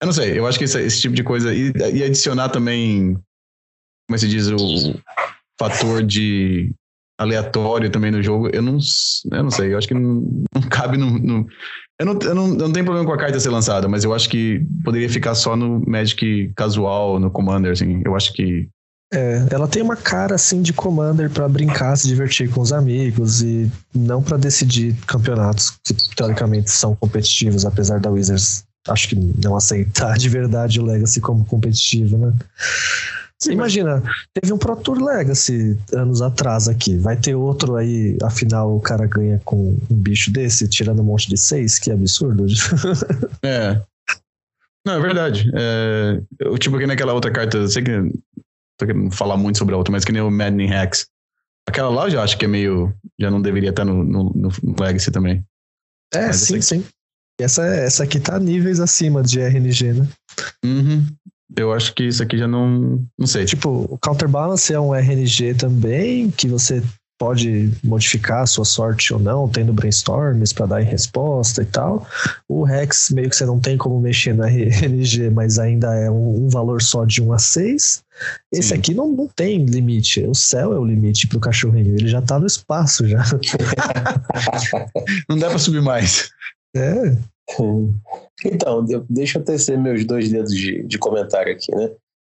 eu 0.00 0.06
não 0.06 0.12
sei, 0.12 0.36
eu 0.36 0.44
acho 0.44 0.58
que 0.58 0.64
esse, 0.64 0.80
esse 0.80 1.00
tipo 1.00 1.14
de 1.14 1.22
coisa. 1.22 1.54
E, 1.54 1.72
e, 1.94 2.02
adicionar 2.02 2.48
também, 2.48 3.14
como 3.14 4.10
é 4.10 4.14
que 4.14 4.18
se 4.18 4.28
diz, 4.28 4.48
o 4.48 5.00
fator 5.56 6.04
de 6.04 6.74
aleatório 7.18 7.90
também 7.90 8.10
no 8.10 8.22
jogo, 8.22 8.48
eu 8.52 8.62
não, 8.62 8.78
eu 9.32 9.42
não 9.42 9.50
sei, 9.50 9.74
eu 9.74 9.78
acho 9.78 9.88
que 9.88 9.94
não, 9.94 10.44
não 10.54 10.62
cabe 10.70 10.96
no. 10.96 11.18
no 11.18 11.46
eu, 12.00 12.06
não, 12.06 12.18
eu, 12.22 12.34
não, 12.34 12.48
eu 12.48 12.54
não 12.54 12.72
tenho 12.72 12.84
problema 12.84 13.06
com 13.06 13.12
a 13.12 13.18
carta 13.18 13.40
ser 13.40 13.50
lançada, 13.50 13.88
mas 13.88 14.04
eu 14.04 14.14
acho 14.14 14.28
que 14.28 14.64
poderia 14.84 15.08
ficar 15.10 15.34
só 15.34 15.56
no 15.56 15.82
Magic 15.84 16.52
casual, 16.54 17.18
no 17.18 17.30
Commander, 17.30 17.72
assim. 17.72 18.00
Eu 18.04 18.14
acho 18.14 18.32
que. 18.32 18.68
É, 19.12 19.46
ela 19.50 19.66
tem 19.66 19.82
uma 19.82 19.96
cara 19.96 20.34
assim 20.34 20.60
de 20.60 20.72
Commander 20.72 21.30
para 21.30 21.48
brincar, 21.48 21.96
se 21.96 22.06
divertir 22.06 22.50
com 22.50 22.60
os 22.60 22.72
amigos 22.72 23.42
e 23.42 23.70
não 23.94 24.22
para 24.22 24.36
decidir 24.36 24.94
campeonatos 25.06 25.70
que 25.82 25.94
teoricamente 26.14 26.70
são 26.70 26.94
competitivos, 26.94 27.64
apesar 27.64 28.00
da 28.00 28.10
Wizards 28.10 28.64
acho 28.86 29.08
que 29.08 29.16
não 29.16 29.56
aceitar 29.56 30.16
de 30.16 30.28
verdade 30.28 30.80
o 30.80 30.84
Legacy 30.84 31.20
como 31.20 31.44
competitivo, 31.44 32.16
né? 32.16 32.32
Sim, 33.40 33.52
Imagina, 33.52 34.02
teve 34.34 34.52
um 34.52 34.58
Pro 34.58 34.74
Tour 34.74 35.00
Legacy 35.00 35.78
anos 35.94 36.20
atrás 36.20 36.66
aqui. 36.66 36.96
Vai 36.96 37.16
ter 37.16 37.36
outro 37.36 37.76
aí, 37.76 38.18
afinal 38.22 38.74
o 38.74 38.80
cara 38.80 39.06
ganha 39.06 39.40
com 39.44 39.78
um 39.88 39.94
bicho 39.94 40.32
desse, 40.32 40.68
tirando 40.68 41.00
um 41.02 41.04
monte 41.04 41.28
de 41.28 41.36
seis, 41.36 41.78
que 41.78 41.92
absurdo. 41.92 42.46
é. 43.44 43.80
Não, 44.84 44.94
é 44.94 45.00
verdade. 45.00 45.50
É, 45.54 46.20
eu, 46.40 46.58
tipo, 46.58 46.78
que 46.78 46.86
naquela 46.86 47.12
outra 47.12 47.30
carta, 47.30 47.58
eu 47.58 47.68
sei 47.68 47.82
que 47.82 47.92
tô 48.76 48.86
querendo 48.86 49.10
falar 49.12 49.36
muito 49.36 49.58
sobre 49.58 49.74
a 49.74 49.78
outra, 49.78 49.92
mas 49.92 50.04
que 50.04 50.12
nem 50.12 50.22
o 50.22 50.30
Maddening 50.30 50.72
Hex. 50.72 51.06
Aquela 51.68 51.90
lá 51.90 52.06
eu 52.06 52.10
já 52.10 52.22
acho 52.22 52.38
que 52.38 52.44
é 52.44 52.48
meio. 52.48 52.92
Já 53.20 53.30
não 53.30 53.42
deveria 53.42 53.70
estar 53.70 53.84
no, 53.84 54.02
no, 54.02 54.32
no 54.32 54.50
Legacy 54.80 55.10
também. 55.10 55.44
É, 56.14 56.26
mas 56.26 56.36
sim, 56.36 56.60
sim. 56.60 56.84
Essa, 57.40 57.64
essa 57.64 58.02
aqui 58.02 58.18
tá 58.18 58.38
níveis 58.38 58.80
acima 58.80 59.22
de 59.22 59.38
RNG, 59.38 59.92
né? 59.92 60.08
Uhum. 60.64 61.06
Eu 61.56 61.72
acho 61.72 61.94
que 61.94 62.04
isso 62.04 62.22
aqui 62.22 62.36
já 62.36 62.46
não. 62.46 63.02
Não 63.18 63.26
sei. 63.26 63.44
Tipo, 63.44 63.86
o 63.90 63.98
Counterbalance 63.98 64.72
é 64.72 64.78
um 64.78 64.94
RNG 64.94 65.54
também, 65.54 66.30
que 66.30 66.46
você 66.46 66.82
pode 67.18 67.70
modificar 67.82 68.42
a 68.42 68.46
sua 68.46 68.64
sorte 68.64 69.12
ou 69.12 69.18
não, 69.18 69.48
tendo 69.48 69.72
brainstorms 69.72 70.52
para 70.52 70.66
dar 70.66 70.82
em 70.82 70.84
resposta 70.84 71.62
e 71.62 71.66
tal. 71.66 72.06
O 72.48 72.62
Rex, 72.62 73.10
meio 73.10 73.28
que 73.28 73.36
você 73.36 73.44
não 73.44 73.58
tem 73.58 73.76
como 73.76 74.00
mexer 74.00 74.34
no 74.34 74.44
RNG, 74.44 75.28
mas 75.30 75.58
ainda 75.58 75.92
é 75.94 76.08
um, 76.08 76.44
um 76.44 76.48
valor 76.48 76.80
só 76.80 77.04
de 77.04 77.20
1 77.20 77.32
a 77.32 77.38
6. 77.38 78.04
Esse 78.52 78.68
Sim. 78.68 78.74
aqui 78.74 78.94
não, 78.94 79.08
não 79.08 79.26
tem 79.26 79.64
limite. 79.64 80.22
O 80.22 80.34
céu 80.34 80.72
é 80.72 80.78
o 80.78 80.84
limite 80.84 81.26
pro 81.26 81.40
cachorrinho. 81.40 81.94
Ele 81.94 82.08
já 82.08 82.22
tá 82.22 82.38
no 82.38 82.46
espaço 82.46 83.06
já. 83.08 83.24
não 85.28 85.36
dá 85.36 85.48
para 85.48 85.58
subir 85.58 85.82
mais. 85.82 86.30
É. 86.76 87.16
Então, 88.44 88.84
deixa 89.08 89.38
eu 89.38 89.44
tecer 89.44 89.78
meus 89.78 90.04
dois 90.04 90.30
dedos 90.30 90.54
de, 90.54 90.82
de 90.84 90.98
comentário 90.98 91.52
aqui, 91.52 91.74
né? 91.74 91.90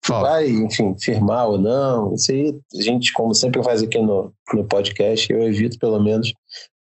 Fala. 0.05 0.31
Vai, 0.31 0.49
enfim, 0.49 0.93
firmar 0.99 1.47
ou 1.47 1.57
não, 1.57 2.13
isso 2.13 2.31
aí 2.31 2.59
a 2.77 2.81
gente, 2.81 3.13
como 3.13 3.33
sempre 3.33 3.63
faz 3.63 3.81
aqui 3.81 3.97
no, 3.99 4.33
no 4.53 4.65
podcast, 4.65 5.31
eu 5.31 5.41
evito 5.43 5.79
pelo 5.79 5.97
menos 6.03 6.33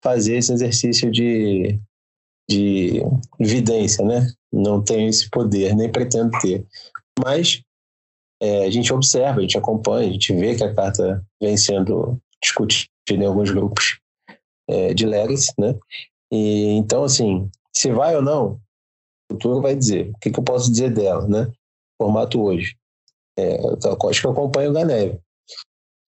fazer 0.03 0.37
esse 0.37 0.53
exercício 0.53 1.11
de, 1.11 1.81
de 2.49 3.03
evidência, 3.41 4.05
né? 4.05 4.25
Não 4.53 4.83
tenho 4.83 5.09
esse 5.09 5.29
poder, 5.31 5.75
nem 5.75 5.91
pretendo 5.91 6.31
ter. 6.39 6.65
Mas 7.19 7.61
é, 8.41 8.67
a 8.67 8.71
gente 8.71 8.93
observa, 8.93 9.39
a 9.39 9.43
gente 9.43 9.59
acompanha, 9.59 10.09
a 10.09 10.13
gente 10.13 10.33
vê 10.33 10.55
que 10.55 10.63
a 10.63 10.73
carta 10.73 11.25
vem 11.43 11.57
sendo 11.57 12.21
discutida 12.41 12.89
em 13.11 13.27
alguns 13.27 13.51
grupos 13.51 13.99
é, 14.69 14.95
de 14.95 15.05
legacy, 15.05 15.53
né? 15.59 15.75
E, 16.31 16.77
então, 16.77 17.03
assim, 17.03 17.51
se 17.79 17.93
vai 17.93 18.17
ou 18.17 18.23
não, 18.23 18.61
o 19.31 19.35
futuro 19.35 19.63
vai 19.63 19.77
dizer. 19.77 20.11
O 20.11 20.19
que, 20.19 20.33
que 20.33 20.41
eu 20.41 20.43
posso 20.43 20.69
dizer 20.69 20.93
dela, 20.93 21.29
né? 21.29 21.53
Formato 21.97 22.43
hoje. 22.43 22.77
É, 23.39 23.57
acho 24.11 24.21
que 24.21 24.27
eu 24.27 24.33
acompanho 24.33 24.71
o 24.71 24.73
Ganeve. 24.73 25.21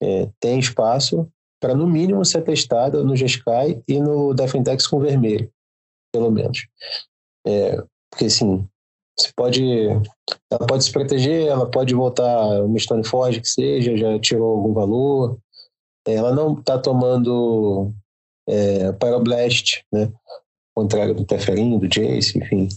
É, 0.02 0.30
tem 0.40 0.58
espaço 0.58 1.30
para, 1.60 1.74
no 1.74 1.86
mínimo, 1.86 2.24
ser 2.24 2.42
testada 2.42 3.04
no 3.04 3.14
G-Sky 3.14 3.82
e 3.86 4.00
no 4.00 4.32
Defentex 4.32 4.86
com 4.86 4.98
vermelho, 4.98 5.52
pelo 6.10 6.30
menos. 6.30 6.66
É, 7.46 7.76
porque, 8.10 8.24
assim, 8.24 8.66
você 9.18 9.30
pode, 9.36 9.62
ela 10.50 10.66
pode 10.66 10.84
se 10.84 10.92
proteger, 10.92 11.48
ela 11.48 11.70
pode 11.70 11.94
voltar 11.94 12.62
uma 12.62 12.78
Stoneforge 12.78 13.42
que 13.42 13.48
seja, 13.48 13.94
já 13.94 14.18
tirou 14.18 14.56
algum 14.56 14.72
valor. 14.72 15.38
Ela 16.06 16.34
não 16.34 16.58
está 16.58 16.78
tomando 16.78 17.92
é, 18.48 18.90
Pyroblast, 18.92 19.84
né? 19.92 20.10
Contrário 20.79 21.12
do 21.12 21.24
Teferinho, 21.24 21.76
do 21.76 21.89
Jace, 21.89 22.39
enfim, 22.39 22.68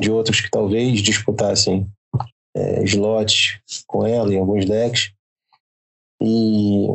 de 0.00 0.10
outros 0.10 0.40
que 0.40 0.50
talvez 0.50 1.02
disputassem 1.02 1.86
é, 2.56 2.82
slots 2.84 3.60
com 3.86 4.06
ela 4.06 4.32
em 4.32 4.38
alguns 4.38 4.64
decks. 4.64 5.12
E 6.22 6.86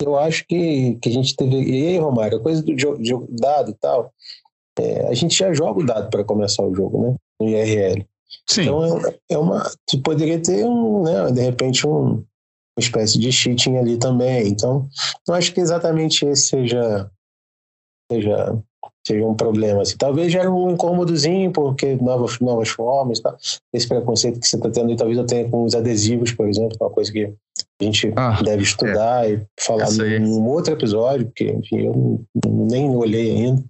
eu 0.00 0.16
acho 0.16 0.46
que, 0.46 0.94
que 1.02 1.08
a 1.08 1.12
gente 1.12 1.34
teve. 1.34 1.56
E 1.64 1.88
aí, 1.88 1.98
Romário, 1.98 2.38
a 2.38 2.42
coisa 2.42 2.62
do 2.62 2.78
jogo, 2.78 3.26
dado 3.28 3.72
e 3.72 3.74
tal, 3.74 4.12
é, 4.78 5.08
a 5.08 5.14
gente 5.14 5.36
já 5.36 5.52
joga 5.52 5.80
o 5.80 5.86
dado 5.86 6.10
para 6.10 6.22
começar 6.22 6.62
o 6.62 6.72
jogo, 6.72 7.02
né? 7.02 7.16
No 7.40 7.48
IRL. 7.48 8.06
Sim. 8.48 8.62
Então 8.62 9.04
é, 9.04 9.18
é 9.30 9.38
uma. 9.38 9.68
Tu 9.88 10.00
poderia 10.00 10.40
ter 10.40 10.64
um, 10.64 11.02
né, 11.02 11.32
de 11.32 11.40
repente, 11.40 11.84
um, 11.88 12.24
uma 12.76 12.78
espécie 12.78 13.18
de 13.18 13.32
cheating 13.32 13.78
ali 13.78 13.98
também. 13.98 14.46
Então, 14.46 14.88
não 15.26 15.34
acho 15.34 15.52
que 15.52 15.60
exatamente 15.60 16.24
esse 16.24 16.50
seja, 16.50 17.10
seja, 18.12 18.62
seja 19.06 19.24
um 19.24 19.34
problema. 19.34 19.82
Assim. 19.82 19.96
Talvez 19.96 20.32
gere 20.32 20.48
um 20.48 20.72
incômodozinho, 20.72 21.52
porque 21.52 21.94
novas, 21.96 22.40
novas 22.40 22.68
formas, 22.68 23.20
tá? 23.20 23.36
esse 23.72 23.86
preconceito 23.86 24.40
que 24.40 24.48
você 24.48 24.56
está 24.56 24.68
tendo, 24.68 24.90
e 24.90 24.96
talvez 24.96 25.16
eu 25.16 25.24
tenha 25.24 25.48
com 25.48 25.62
os 25.62 25.74
adesivos, 25.76 26.32
por 26.32 26.48
exemplo, 26.48 26.76
uma 26.80 26.90
coisa 26.90 27.12
que 27.12 27.32
a 27.80 27.84
gente 27.84 28.12
Ah, 28.16 28.42
deve 28.42 28.64
estudar 28.64 29.30
e 29.30 29.40
falar 29.60 29.90
num, 29.92 30.18
num 30.18 30.48
outro 30.48 30.72
episódio, 30.72 31.26
porque 31.26 31.44
enfim, 31.44 31.86
eu 31.86 32.24
nem 32.44 32.90
olhei 32.90 33.30
ainda. 33.30 33.64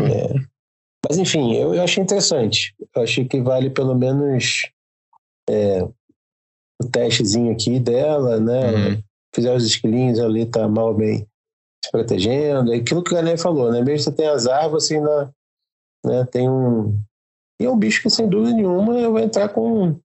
É, 0.00 0.34
mas 1.06 1.18
enfim, 1.18 1.54
eu, 1.54 1.74
eu 1.74 1.82
achei 1.82 2.02
interessante. 2.02 2.74
Eu 2.94 3.02
achei 3.02 3.26
que 3.26 3.40
vale 3.42 3.68
pelo 3.68 3.94
menos 3.94 4.70
é, 5.50 5.82
o 6.80 6.86
testezinho 6.90 7.52
aqui 7.52 7.78
dela, 7.78 8.40
né? 8.40 8.72
Uhum. 8.72 9.02
Fizer 9.34 9.54
os 9.54 9.66
esquilinhos 9.66 10.18
ali, 10.18 10.46
tá 10.46 10.66
mal 10.66 10.94
bem 10.94 11.26
se 11.84 11.90
protegendo. 11.90 12.72
É 12.72 12.76
Aquilo 12.76 13.02
que 13.02 13.12
o 13.12 13.14
Gané 13.14 13.36
falou, 13.36 13.70
né? 13.70 13.82
Mesmo 13.82 13.96
que 13.96 14.02
você 14.02 14.12
tenha 14.12 14.32
azar, 14.32 14.68
você 14.68 14.96
ainda 14.96 15.32
né, 16.04 16.24
tem 16.26 16.48
um. 16.48 17.00
E 17.60 17.64
é 17.64 17.70
um 17.70 17.78
bicho 17.78 18.02
que, 18.02 18.10
sem 18.10 18.28
dúvida 18.28 18.54
nenhuma, 18.54 18.98
eu 18.98 19.10
vou 19.10 19.20
entrar 19.20 19.48
com, 19.48 19.98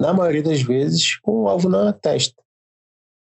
na 0.00 0.12
maioria 0.14 0.42
das 0.42 0.62
vezes, 0.62 1.18
com 1.20 1.42
um 1.42 1.48
alvo 1.48 1.68
na 1.68 1.92
testa. 1.92 2.42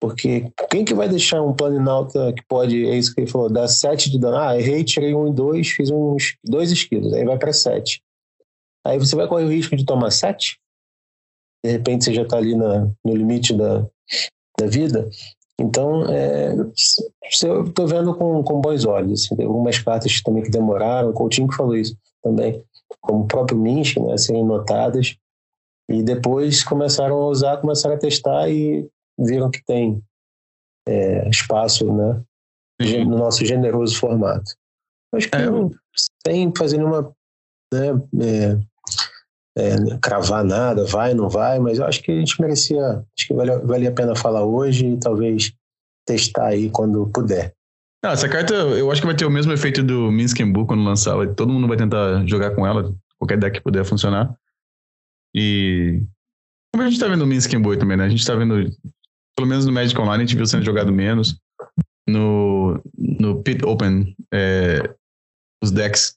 Porque 0.01 0.51
quem 0.70 0.84
que 0.84 0.94
vai 0.94 1.09
deixar 1.09 1.42
um 1.42 1.55
planinauta 1.55 2.32
que 2.32 2.42
pode, 2.47 2.86
é 2.86 2.97
isso 2.97 3.14
que 3.14 3.22
ele 3.22 3.30
falou, 3.30 3.51
dar 3.51 3.66
7 3.66 4.11
de 4.11 4.18
dano? 4.18 4.36
Ah, 4.36 4.59
errei, 4.59 4.84
tirei 4.84 5.14
um 5.14 5.28
e 5.28 5.32
dois, 5.32 5.68
fiz 5.68 5.90
uns 5.90 6.36
dois 6.44 6.70
esquilos, 6.70 7.12
aí 7.12 7.24
vai 7.24 7.38
para 7.38 7.53
7. 7.53 8.03
Aí 8.86 8.99
você 8.99 9.16
vai 9.16 9.26
correr 9.26 9.44
o 9.44 9.51
risco 9.51 9.74
de 9.74 9.84
tomar 9.84 10.11
7? 10.11 10.59
De 11.64 11.72
repente 11.72 12.05
você 12.05 12.14
já 12.14 12.22
está 12.22 12.36
ali 12.36 12.55
na, 12.55 12.90
no 13.05 13.16
limite 13.16 13.55
da, 13.55 13.86
da 14.59 14.66
vida. 14.66 15.09
Então, 15.59 16.04
é, 16.04 16.54
eu 16.54 17.64
estou 17.64 17.86
vendo 17.86 18.14
com, 18.14 18.42
com 18.42 18.61
bons 18.61 18.84
olhos. 18.84 19.24
Assim, 19.24 19.36
tem 19.36 19.46
algumas 19.46 19.78
cartas 19.78 20.20
também 20.22 20.42
que 20.42 20.50
demoraram, 20.50 21.11
o 21.11 21.14
Coutinho 21.14 21.48
que 21.48 21.57
falou 21.57 21.74
isso 21.74 21.96
também, 22.22 22.62
como 23.00 23.24
o 23.24 23.26
próprio 23.26 23.59
Minsk, 23.59 23.96
né, 23.98 24.16
serem 24.18 24.44
notadas. 24.44 25.16
E 25.88 26.02
depois 26.02 26.64
começaram 26.64 27.16
a 27.16 27.28
usar, 27.28 27.57
começaram 27.59 27.94
a 27.94 27.98
testar 27.98 28.50
e 28.50 28.88
viram 29.18 29.50
que 29.50 29.64
tem 29.64 30.02
é, 30.86 31.28
espaço 31.28 31.90
né, 31.92 32.22
no 33.04 33.16
nosso 33.16 33.44
generoso 33.44 33.98
formato. 33.98 34.52
Acho 35.14 35.30
que 35.30 35.36
É, 35.36 35.48
não, 35.48 35.70
sem 36.26 36.52
fazer 36.57 36.76
nenhuma 36.76 37.14
né, 37.72 37.88
é, 38.20 38.61
é, 39.57 39.98
cravar 40.02 40.44
nada, 40.44 40.84
vai, 40.84 41.14
não 41.14 41.28
vai, 41.28 41.59
mas 41.59 41.78
eu 41.78 41.86
acho 41.86 42.02
que 42.02 42.12
a 42.12 42.14
gente 42.14 42.40
merecia, 42.40 43.04
acho 43.16 43.26
que 43.26 43.34
valia, 43.34 43.59
valia 43.59 43.88
a 43.88 43.92
pena 43.92 44.14
falar 44.14 44.44
hoje 44.44 44.86
e 44.86 44.98
talvez 44.98 45.52
testar 46.07 46.48
aí 46.48 46.70
quando 46.70 47.07
puder. 47.09 47.54
Essa 48.04 48.28
carta 48.28 48.54
eu 48.54 48.90
acho 48.92 49.00
que 49.00 49.07
vai 49.07 49.16
ter 49.16 49.24
o 49.24 49.30
mesmo 49.30 49.52
efeito 49.52 49.82
do 49.82 50.12
Minsk 50.12 50.38
quando 50.66 50.84
lançar. 50.84 51.14
Todo 51.34 51.52
mundo 51.52 51.66
vai 51.66 51.76
tentar 51.76 52.24
jogar 52.26 52.54
com 52.54 52.66
ela, 52.66 52.94
qualquer 53.18 53.38
deck 53.38 53.57
que 53.57 53.64
puder 53.64 53.84
funcionar. 53.84 54.32
E. 55.34 56.02
Como 56.72 56.84
a 56.84 56.90
gente 56.90 57.00
tá 57.00 57.09
vendo 57.09 57.22
o 57.22 57.26
Minsk 57.26 57.52
Bull 57.57 57.78
também, 57.78 57.96
né? 57.96 58.04
A 58.04 58.09
gente 58.09 58.24
tá 58.24 58.34
vendo, 58.36 58.70
pelo 59.34 59.48
menos 59.48 59.64
no 59.64 59.72
Magic 59.72 59.98
Online, 59.98 60.22
a 60.22 60.26
gente 60.26 60.36
viu 60.36 60.46
sendo 60.46 60.64
jogado 60.64 60.92
menos. 60.92 61.40
No, 62.07 62.80
no 62.96 63.42
Pit 63.42 63.64
Open, 63.64 64.14
é, 64.32 64.94
os 65.64 65.72
decks 65.72 66.14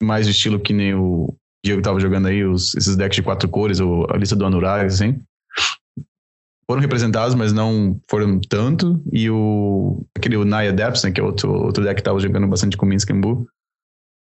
mais 0.00 0.26
de 0.26 0.32
estilo 0.32 0.60
que 0.60 0.72
nem 0.72 0.94
o 0.94 1.34
Diego 1.64 1.82
tava 1.82 2.00
jogando 2.00 2.26
aí, 2.26 2.44
os, 2.44 2.74
esses 2.74 2.96
decks 2.96 3.16
de 3.16 3.22
quatro 3.22 3.48
cores, 3.48 3.80
ou 3.80 4.06
a 4.10 4.16
lista 4.16 4.34
do 4.34 4.44
Anurag, 4.44 4.86
assim. 4.86 5.20
Foram 6.68 6.80
representados, 6.80 7.34
mas 7.34 7.52
não 7.52 8.00
foram 8.08 8.40
tanto. 8.40 9.02
E 9.12 9.28
o 9.30 10.04
aquele 10.16 10.36
o 10.36 10.44
Naya 10.44 10.72
Depths, 10.72 11.04
né, 11.04 11.10
que 11.10 11.20
é 11.20 11.24
outro, 11.24 11.52
outro 11.52 11.84
deck 11.84 11.96
que 11.96 12.02
tava 12.02 12.18
jogando 12.18 12.48
bastante 12.48 12.76
com 12.76 12.86
Minsk 12.86 13.12
Bull, 13.12 13.46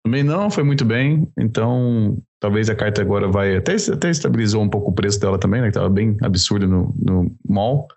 também 0.04 0.24
não 0.24 0.50
foi 0.50 0.64
muito 0.64 0.84
bem. 0.84 1.28
Então, 1.38 2.18
talvez 2.40 2.70
a 2.70 2.76
carta 2.76 3.02
agora 3.02 3.28
vai. 3.28 3.56
Até, 3.56 3.76
até 3.76 4.10
estabilizou 4.10 4.62
um 4.62 4.70
pouco 4.70 4.92
o 4.92 4.94
preço 4.94 5.20
dela 5.20 5.40
também, 5.40 5.62
né? 5.62 5.68
Que 5.68 5.74
tava 5.74 5.90
bem 5.90 6.18
absurdo 6.22 6.68
no, 6.68 6.94
no 7.00 7.36
mall. 7.48 7.88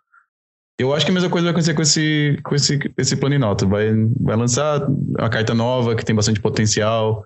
Eu 0.79 0.93
acho 0.93 1.07
que 1.07 1.13
a 1.13 1.15
mesma 1.15 1.31
coisa 1.31 1.45
vai 1.45 1.53
acontecer 1.53 1.75
com 1.75 1.83
esse, 1.83 2.39
com 2.43 2.55
esse, 2.55 2.79
esse 2.99 3.17
Planinauta. 3.17 3.65
Vai, 3.65 3.91
vai 4.21 4.37
lançar 4.37 4.87
uma 4.89 5.31
carta 5.31 5.55
nova 5.55 5.95
que 5.95 6.05
tem 6.05 6.15
bastante 6.15 6.41
potencial. 6.41 7.25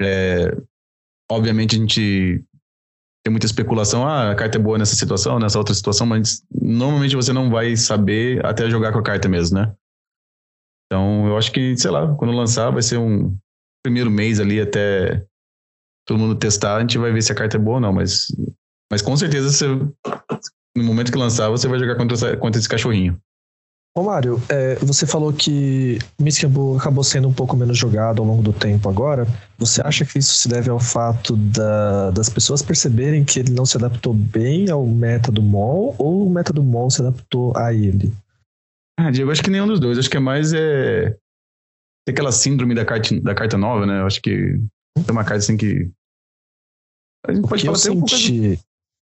É, 0.00 0.56
obviamente 1.30 1.76
a 1.76 1.78
gente 1.78 2.44
tem 3.24 3.30
muita 3.30 3.46
especulação. 3.46 4.06
Ah, 4.06 4.30
a 4.30 4.34
carta 4.34 4.58
é 4.58 4.60
boa 4.60 4.78
nessa 4.78 4.94
situação, 4.94 5.38
nessa 5.38 5.58
outra 5.58 5.74
situação, 5.74 6.06
mas 6.06 6.42
normalmente 6.50 7.16
você 7.16 7.32
não 7.32 7.50
vai 7.50 7.76
saber 7.76 8.44
até 8.44 8.68
jogar 8.68 8.92
com 8.92 8.98
a 8.98 9.02
carta 9.02 9.28
mesmo, 9.28 9.58
né? 9.58 9.74
Então 10.86 11.26
eu 11.28 11.36
acho 11.36 11.52
que, 11.52 11.76
sei 11.76 11.90
lá, 11.90 12.14
quando 12.16 12.32
lançar 12.32 12.70
vai 12.70 12.82
ser 12.82 12.98
um 12.98 13.36
primeiro 13.84 14.10
mês 14.10 14.40
ali 14.40 14.60
até 14.60 15.24
todo 16.06 16.18
mundo 16.18 16.34
testar, 16.34 16.76
a 16.76 16.80
gente 16.80 16.98
vai 16.98 17.12
ver 17.12 17.22
se 17.22 17.30
a 17.30 17.34
carta 17.34 17.56
é 17.56 17.60
boa 17.60 17.76
ou 17.76 17.80
não, 17.80 17.92
mas, 17.92 18.26
mas 18.90 19.00
com 19.00 19.16
certeza 19.16 19.50
você, 19.50 19.66
no 20.76 20.82
momento 20.84 21.12
que 21.12 21.18
lançar 21.18 21.48
você 21.48 21.68
vai 21.68 21.78
jogar 21.78 21.96
contra, 21.96 22.16
essa- 22.16 22.36
contra 22.36 22.58
esse 22.58 22.68
cachorrinho. 22.68 23.20
Ô 23.96 24.04
Mário, 24.04 24.36
é, 24.48 24.76
você 24.76 25.04
falou 25.04 25.32
que 25.32 25.98
Miskaboo 26.20 26.78
acabou 26.78 27.02
sendo 27.02 27.26
um 27.28 27.32
pouco 27.34 27.56
menos 27.56 27.76
jogado 27.76 28.22
ao 28.22 28.26
longo 28.28 28.40
do 28.42 28.52
tempo 28.52 28.88
agora. 28.88 29.26
Você 29.58 29.82
acha 29.82 30.04
que 30.06 30.16
isso 30.18 30.32
se 30.34 30.48
deve 30.48 30.70
ao 30.70 30.78
fato 30.78 31.34
da- 31.36 32.10
das 32.12 32.28
pessoas 32.28 32.62
perceberem 32.62 33.24
que 33.24 33.40
ele 33.40 33.50
não 33.52 33.66
se 33.66 33.76
adaptou 33.76 34.14
bem 34.14 34.70
ao 34.70 34.86
meta 34.86 35.32
do 35.32 35.42
MOL 35.42 35.96
ou 35.98 36.24
o 36.26 36.30
meta 36.30 36.52
do 36.52 36.62
MOL 36.62 36.88
se 36.88 37.02
adaptou 37.02 37.52
a 37.56 37.74
ele? 37.74 38.12
Ah, 38.98 39.10
Diego, 39.10 39.32
acho 39.32 39.42
que 39.42 39.50
nenhum 39.50 39.66
dos 39.66 39.80
dois. 39.80 39.98
Acho 39.98 40.08
que 40.08 40.16
é 40.16 40.20
mais 40.20 40.52
é, 40.52 41.10
tem 42.06 42.12
aquela 42.12 42.30
síndrome 42.30 42.76
da 42.76 42.84
carta, 42.84 43.20
da 43.20 43.34
carta 43.34 43.58
nova, 43.58 43.86
né? 43.86 44.00
Eu 44.02 44.06
acho 44.06 44.22
que 44.22 44.56
tem 44.94 45.10
uma 45.10 45.24
carta 45.24 45.38
assim 45.38 45.56
que. 45.56 45.90
A 47.26 47.32
gente 47.32 47.46
pode 47.48 47.62
que 47.62 47.68
eu 47.68 47.74
falar 47.74 47.82
até 47.82 47.90
um 47.90 47.94
pouco. 48.00 48.08
senti. 48.08 48.60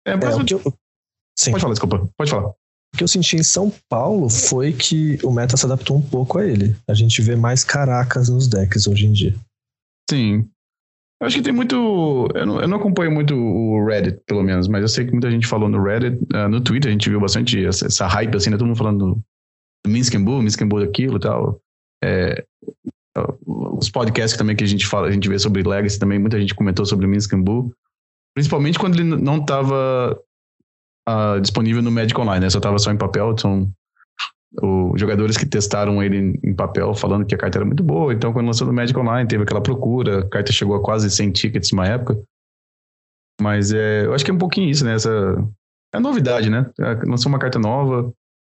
É, 0.05 0.11
é, 0.11 0.15
mas- 0.17 0.43
que 0.43 0.53
eu, 0.53 0.59
Pode 0.59 1.61
falar, 1.61 1.73
desculpa. 1.73 2.09
Pode 2.17 2.29
falar. 2.31 2.53
O 2.93 2.97
que 2.97 3.03
eu 3.03 3.07
senti 3.07 3.35
em 3.35 3.43
São 3.43 3.73
Paulo 3.89 4.29
foi 4.29 4.71
que 4.71 5.17
o 5.23 5.31
meta 5.31 5.57
se 5.57 5.65
adaptou 5.65 5.97
um 5.97 6.01
pouco 6.01 6.37
a 6.37 6.45
ele. 6.45 6.75
A 6.87 6.93
gente 6.93 7.21
vê 7.21 7.35
mais 7.35 7.63
caracas 7.63 8.29
nos 8.29 8.47
decks 8.47 8.87
hoje 8.87 9.07
em 9.07 9.11
dia. 9.11 9.35
Sim. 10.09 10.47
Eu 11.19 11.27
acho 11.27 11.37
que 11.37 11.41
tem 11.41 11.53
muito. 11.53 12.27
Eu 12.35 12.45
não, 12.45 12.61
eu 12.61 12.67
não 12.67 12.77
acompanho 12.77 13.11
muito 13.11 13.33
o 13.35 13.83
Reddit, 13.85 14.19
pelo 14.27 14.43
menos, 14.43 14.67
mas 14.67 14.81
eu 14.81 14.87
sei 14.87 15.05
que 15.05 15.11
muita 15.11 15.31
gente 15.31 15.47
falou 15.47 15.67
no 15.67 15.81
Reddit. 15.81 16.19
ah, 16.33 16.47
no 16.47 16.61
Twitter 16.61 16.89
a 16.89 16.91
gente 16.91 17.09
viu 17.09 17.19
bastante 17.19 17.65
essa, 17.65 17.87
essa 17.87 18.05
hype, 18.05 18.35
assim, 18.35 18.51
né? 18.51 18.57
Todo 18.57 18.67
mundo 18.67 18.77
falando 18.77 18.99
do, 18.99 19.15
do 19.85 19.91
Minsk 19.91 20.13
and 20.15 20.23
Bull, 20.23 20.43
Minsk 20.43 20.61
and 20.61 20.67
Bull 20.67 20.85
daquilo 20.85 21.17
e 21.17 21.19
tal. 21.19 21.59
É, 22.03 22.45
os 23.47 23.89
podcasts 23.89 24.37
também 24.37 24.55
que 24.55 24.63
a 24.63 24.67
gente 24.67 24.85
fala, 24.85 25.07
a 25.07 25.11
gente 25.11 25.27
vê 25.27 25.39
sobre 25.39 25.63
Legacy 25.63 25.97
também, 25.97 26.19
muita 26.19 26.39
gente 26.39 26.53
comentou 26.53 26.85
sobre 26.85 27.05
o 27.07 27.09
Minsk 27.09 27.33
and 27.33 27.41
Bull. 27.41 27.73
Principalmente 28.35 28.77
quando 28.77 28.99
ele 28.99 29.03
não 29.03 29.37
estava 29.37 30.19
disponível 31.41 31.81
no 31.81 31.91
Magic 31.91 32.19
Online, 32.19 32.41
né? 32.41 32.49
Só 32.49 32.59
estava 32.59 32.77
só 32.79 32.91
em 32.91 32.97
papel, 32.97 33.31
então 33.31 33.69
os 34.61 34.99
jogadores 34.99 35.35
que 35.35 35.45
testaram 35.45 36.03
ele 36.03 36.17
em, 36.17 36.39
em 36.43 36.55
papel 36.55 36.93
falando 36.93 37.25
que 37.25 37.33
a 37.33 37.37
carta 37.37 37.57
era 37.57 37.65
muito 37.65 37.83
boa. 37.83 38.13
Então, 38.13 38.31
quando 38.31 38.45
lançou 38.45 38.67
no 38.67 38.73
Magic 38.73 38.97
Online, 38.97 39.27
teve 39.27 39.43
aquela 39.43 39.61
procura, 39.61 40.19
a 40.19 40.29
carta 40.29 40.51
chegou 40.51 40.75
a 40.75 40.81
quase 40.81 41.09
100 41.09 41.31
tickets 41.31 41.71
uma 41.71 41.87
época. 41.87 42.21
Mas 43.41 43.73
é, 43.73 44.05
eu 44.05 44.13
acho 44.13 44.23
que 44.23 44.29
é 44.29 44.33
um 44.33 44.37
pouquinho 44.37 44.69
isso, 44.69 44.85
né? 44.85 44.93
Essa, 44.93 45.09
é 45.93 45.97
a 45.97 45.99
novidade, 45.99 46.49
né? 46.49 46.69
É, 46.79 46.93
Lançou 47.05 47.29
uma 47.31 47.39
carta 47.39 47.57
nova. 47.57 48.13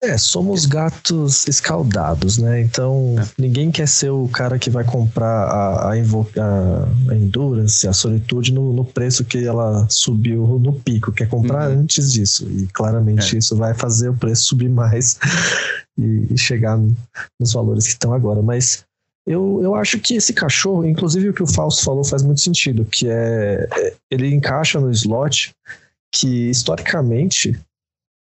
É, 0.04 0.18
somos 0.18 0.66
gatos 0.66 1.48
escaldados, 1.48 2.38
né? 2.38 2.60
Então, 2.60 3.16
ninguém 3.38 3.72
quer 3.72 3.88
ser 3.88 4.10
o 4.10 4.28
cara 4.28 4.60
que 4.60 4.70
vai 4.70 4.84
comprar 4.84 5.26
a, 5.48 5.90
a- 5.90 5.92
a 5.94 7.16
Endurance, 7.16 7.88
a 7.88 7.94
Solitude, 7.94 8.52
no, 8.54 8.74
no 8.74 8.84
preço 8.84 9.24
que 9.24 9.46
ela 9.46 9.88
subiu 9.90 10.46
no 10.60 10.74
pico. 10.74 11.12
Quer 11.14 11.30
comprar 11.30 11.70
Uhum. 11.72 11.80
antes 11.82 12.12
disso. 12.12 12.46
E 12.52 12.68
claramente 12.74 13.34
É. 13.36 13.40
isso 13.40 13.56
vai 13.56 13.74
fazer 13.74 14.10
o 14.10 14.14
preço 14.14 14.44
subir 14.44 14.70
mais 14.70 15.18
e, 15.98 16.28
e 16.34 16.38
chegar 16.38 16.78
nos 17.40 17.54
valores 17.54 17.86
que 17.86 17.92
estão 17.94 18.14
agora. 18.14 18.42
Mas 18.42 18.84
eu, 19.26 19.62
eu 19.64 19.74
acho 19.74 20.00
que 20.00 20.16
esse 20.16 20.34
cachorro, 20.34 20.86
inclusive 20.86 21.30
o 21.30 21.34
que 21.34 21.44
o 21.44 21.48
Fausto 21.48 21.82
falou 21.82 22.04
faz 22.04 22.22
muito 22.24 22.42
sentido, 22.42 22.84
que 22.84 23.08
é, 23.08 23.70
é 23.72 23.94
ele 24.12 24.28
encaixa 24.36 24.82
no 24.82 24.92
slot 24.92 25.54
que 26.14 26.50
historicamente 26.50 27.58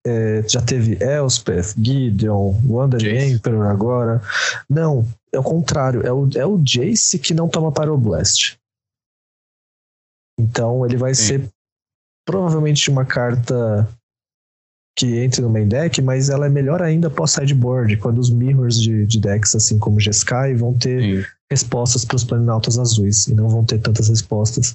é, 0.06 0.42
já 0.48 0.60
teve 0.60 0.98
Elspeth, 1.02 1.74
Gideon, 1.76 2.54
Jace. 2.98 3.32
Emperor 3.32 3.66
agora. 3.66 4.20
Não, 4.68 5.06
é 5.32 5.38
o 5.38 5.42
contrário, 5.42 6.04
é 6.06 6.12
o, 6.12 6.28
é 6.34 6.46
o 6.46 6.58
Jace 6.58 7.18
que 7.18 7.34
não 7.34 7.48
toma 7.48 7.72
Pyroblast. 7.72 8.58
Então 10.38 10.84
ele 10.84 10.96
vai 10.96 11.14
Sim. 11.14 11.22
ser 11.22 11.48
provavelmente 12.26 12.90
uma 12.90 13.04
carta 13.04 13.88
que 14.96 15.18
entre 15.18 15.40
no 15.40 15.48
main 15.48 15.66
deck, 15.66 16.02
mas 16.02 16.28
ela 16.28 16.46
é 16.46 16.50
melhor 16.50 16.82
ainda 16.82 17.08
pós-sideboard, 17.08 17.96
quando 17.96 18.18
os 18.18 18.28
mirrors 18.28 18.80
de, 18.80 19.06
de 19.06 19.18
decks, 19.18 19.54
assim 19.54 19.78
como 19.78 20.00
Jeskai, 20.00 20.54
vão 20.54 20.76
ter 20.76 21.00
Sim. 21.00 21.30
Respostas 21.52 22.04
para 22.04 22.16
os 22.16 22.24
planinautas 22.24 22.78
azuis 22.78 23.26
e 23.28 23.34
não 23.34 23.46
vão 23.48 23.64
ter 23.64 23.78
tantas 23.78 24.08
respostas. 24.08 24.74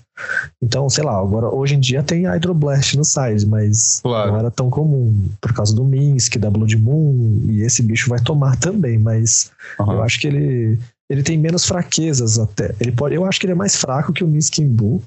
Então, 0.61 0.88
sei 0.89 1.03
lá, 1.03 1.19
agora 1.19 1.49
hoje 1.49 1.73
em 1.73 1.80
dia 1.80 2.03
tem 2.03 2.28
Hydroblast 2.28 2.95
no 2.95 3.03
side, 3.03 3.45
mas 3.47 3.99
claro. 4.01 4.32
não 4.32 4.39
era 4.39 4.51
tão 4.51 4.69
comum 4.69 5.28
por 5.41 5.53
causa 5.53 5.75
do 5.75 5.84
Minsk, 5.84 6.38
da 6.38 6.51
Blood 6.51 6.78
Moon, 6.78 7.41
e 7.49 7.61
esse 7.63 7.82
bicho 7.82 8.09
vai 8.09 8.19
tomar 8.19 8.55
também, 8.57 8.99
mas 8.99 9.51
uhum. 9.80 9.93
eu 9.93 10.03
acho 10.03 10.19
que 10.19 10.28
ele 10.28 10.80
ele 11.09 11.23
tem 11.23 11.38
menos 11.38 11.65
fraquezas 11.65 12.38
até. 12.38 12.75
Ele 12.80 12.91
pode, 12.91 13.15
eu 13.15 13.25
acho 13.25 13.39
que 13.39 13.45
ele 13.45 13.53
é 13.53 13.55
mais 13.55 13.75
fraco 13.78 14.13
que 14.13 14.23
o 14.23 14.28
Minsk 14.28 14.59
Bull, 14.61 15.01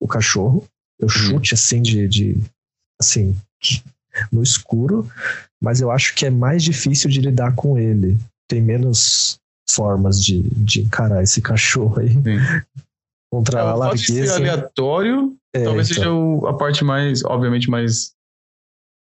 o 0.00 0.08
cachorro. 0.08 0.64
Eu 0.98 1.06
uhum. 1.06 1.08
chute 1.08 1.54
assim 1.54 1.80
de, 1.80 2.08
de 2.08 2.36
assim 3.00 3.36
no 4.32 4.42
escuro, 4.42 5.08
mas 5.62 5.80
eu 5.80 5.92
acho 5.92 6.14
que 6.14 6.26
é 6.26 6.30
mais 6.30 6.62
difícil 6.62 7.08
de 7.08 7.20
lidar 7.20 7.54
com 7.54 7.78
ele. 7.78 8.18
Tem 8.48 8.60
menos 8.60 9.38
formas 9.70 10.22
de, 10.22 10.42
de 10.42 10.82
encarar 10.82 11.22
esse 11.22 11.40
cachorro 11.40 12.00
aí. 12.00 12.10
Sim. 12.10 12.38
Contra 13.30 13.60
é, 13.60 13.62
a 13.62 13.74
largueza. 13.74 14.14
Pode 14.14 14.28
ser 14.28 14.34
aleatório, 14.36 15.36
é, 15.54 15.64
talvez 15.64 15.90
então. 15.90 16.02
seja 16.02 16.12
o, 16.12 16.46
a 16.46 16.56
parte 16.56 16.82
mais, 16.82 17.22
obviamente, 17.24 17.68
mais 17.68 18.14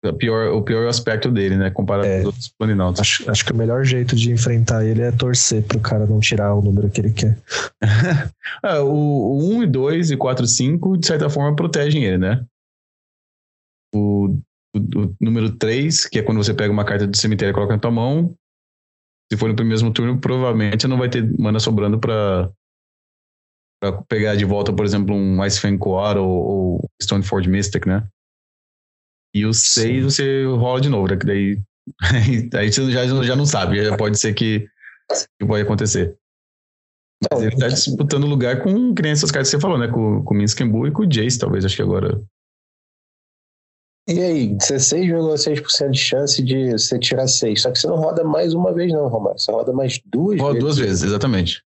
o 0.05 0.13
pior, 0.13 0.53
o 0.53 0.63
pior 0.63 0.87
aspecto 0.89 1.31
dele, 1.31 1.57
né? 1.57 1.71
Comparado 1.71 2.07
é, 2.07 2.17
com 2.17 2.21
os 2.21 2.27
outros 2.27 2.49
planinautas. 2.59 3.01
Acho, 3.01 3.31
acho 3.31 3.45
que 3.45 3.53
o 3.53 3.57
melhor 3.57 3.85
jeito 3.85 4.15
de 4.15 4.31
enfrentar 4.31 4.85
ele 4.85 5.03
é 5.03 5.11
torcer 5.11 5.63
pro 5.63 5.81
cara 5.81 6.07
não 6.07 6.21
tirar 6.21 6.55
o 6.55 6.63
número 6.63 6.91
que 6.91 7.01
ele 7.01 7.13
quer. 7.13 7.39
é, 8.63 8.79
o, 8.81 8.89
o 8.89 9.57
1 9.57 9.65
e 9.65 9.67
2 9.67 10.11
e 10.13 10.17
4 10.17 10.45
e 10.45 10.49
5, 10.49 10.99
de 10.99 11.07
certa 11.07 11.29
forma, 11.29 11.57
protegem 11.57 12.05
ele, 12.05 12.19
né? 12.19 12.45
O, 13.95 14.37
o, 14.75 14.79
o 14.79 15.15
número 15.21 15.51
3, 15.53 16.07
que 16.07 16.19
é 16.19 16.23
quando 16.23 16.43
você 16.43 16.55
pega 16.55 16.73
uma 16.73 16.85
carta 16.85 17.07
do 17.07 17.17
cemitério 17.17 17.53
e 17.53 17.55
coloca 17.55 17.75
na 17.75 17.81
tua 17.81 17.91
mão, 17.91 18.35
se 19.31 19.39
for 19.39 19.53
no 19.53 19.65
mesmo 19.65 19.93
turno, 19.93 20.21
provavelmente 20.21 20.87
não 20.87 20.99
vai 20.99 21.09
ter 21.09 21.23
mana 21.39 21.59
sobrando 21.59 21.99
para 21.99 22.51
pegar 24.09 24.37
de 24.37 24.45
volta, 24.45 24.73
por 24.73 24.85
exemplo, 24.85 25.15
um 25.15 25.45
Ice 25.45 25.61
Fang 25.61 25.77
Coar 25.79 26.17
ou, 26.17 26.31
ou 26.31 26.91
Stoneforge 27.03 27.49
Mystic, 27.49 27.87
né? 27.87 28.07
E 29.35 29.45
o 29.45 29.53
6 29.53 30.05
você 30.05 30.45
rola 30.45 30.81
de 30.81 30.89
novo, 30.89 31.09
né? 31.09 31.17
Que 31.17 31.27
daí, 31.27 31.63
aí 32.55 32.73
você 32.73 32.91
já, 32.91 33.07
já 33.07 33.37
não 33.37 33.45
sabe, 33.45 33.85
já 33.85 33.97
pode 33.97 34.19
ser 34.19 34.33
que, 34.33 34.69
que 35.39 35.47
pode 35.47 35.63
acontecer. 35.63 36.17
Mas 37.31 37.43
ele 37.43 37.57
tá 37.57 37.69
disputando 37.69 38.27
lugar 38.27 38.63
com 38.63 38.95
que 38.95 39.03
nem 39.03 39.13
essas 39.13 39.31
cartas 39.31 39.51
que 39.51 39.57
você 39.57 39.61
falou, 39.61 39.79
né? 39.79 39.89
Com, 39.89 40.23
com 40.23 40.35
o 40.35 40.37
Minskenbu 40.37 40.87
e 40.87 40.93
com 40.93 41.03
o 41.03 41.07
Jace, 41.07 41.39
talvez, 41.39 41.65
acho 41.65 41.77
que 41.77 41.83
agora. 41.83 42.23
E 44.09 44.21
aí, 44.21 44.55
16,6% 44.55 45.91
de 45.91 45.99
chance 45.99 46.43
de 46.43 46.73
você 46.73 46.99
tirar 46.99 47.27
6. 47.27 47.63
Só 47.63 47.73
que 47.73 47.79
você 47.79 47.89
não 47.89 47.97
roda 47.97 48.23
mais 48.23 48.55
uma 48.55 48.73
vez, 48.73 48.93
não, 48.93 49.09
Romário. 49.09 49.39
Você 49.39 49.51
roda 49.51 49.73
mais 49.73 50.01
duas 50.05 50.41
roda 50.41 50.53
vezes. 50.53 50.65
duas 50.65 50.79
vezes, 50.79 51.03
exatamente. 51.03 51.65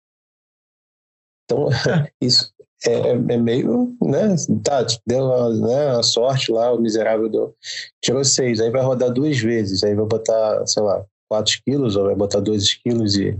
Então, 1.44 1.68
isso 2.22 2.50
é, 2.86 2.92
é, 2.92 3.10
é, 3.10 3.36
meio, 3.36 3.94
né? 4.02 4.34
Tá, 4.64 4.84
deu 5.06 5.32
a, 5.32 5.50
né, 5.50 5.90
a 5.98 6.02
sorte 6.02 6.50
lá, 6.50 6.72
o 6.72 6.80
miserável 6.80 7.28
deu, 7.28 7.54
tirou 8.02 8.24
6. 8.24 8.60
Aí 8.60 8.70
vai 8.70 8.82
rodar 8.82 9.12
duas 9.12 9.38
vezes. 9.38 9.84
Aí 9.84 9.94
vai 9.94 10.06
botar, 10.06 10.66
sei 10.66 10.82
lá, 10.82 11.04
4 11.28 11.60
quilos, 11.64 11.96
ou 11.96 12.06
vai 12.06 12.14
botar 12.14 12.40
2 12.40 12.74
quilos 12.74 13.14
e, 13.16 13.38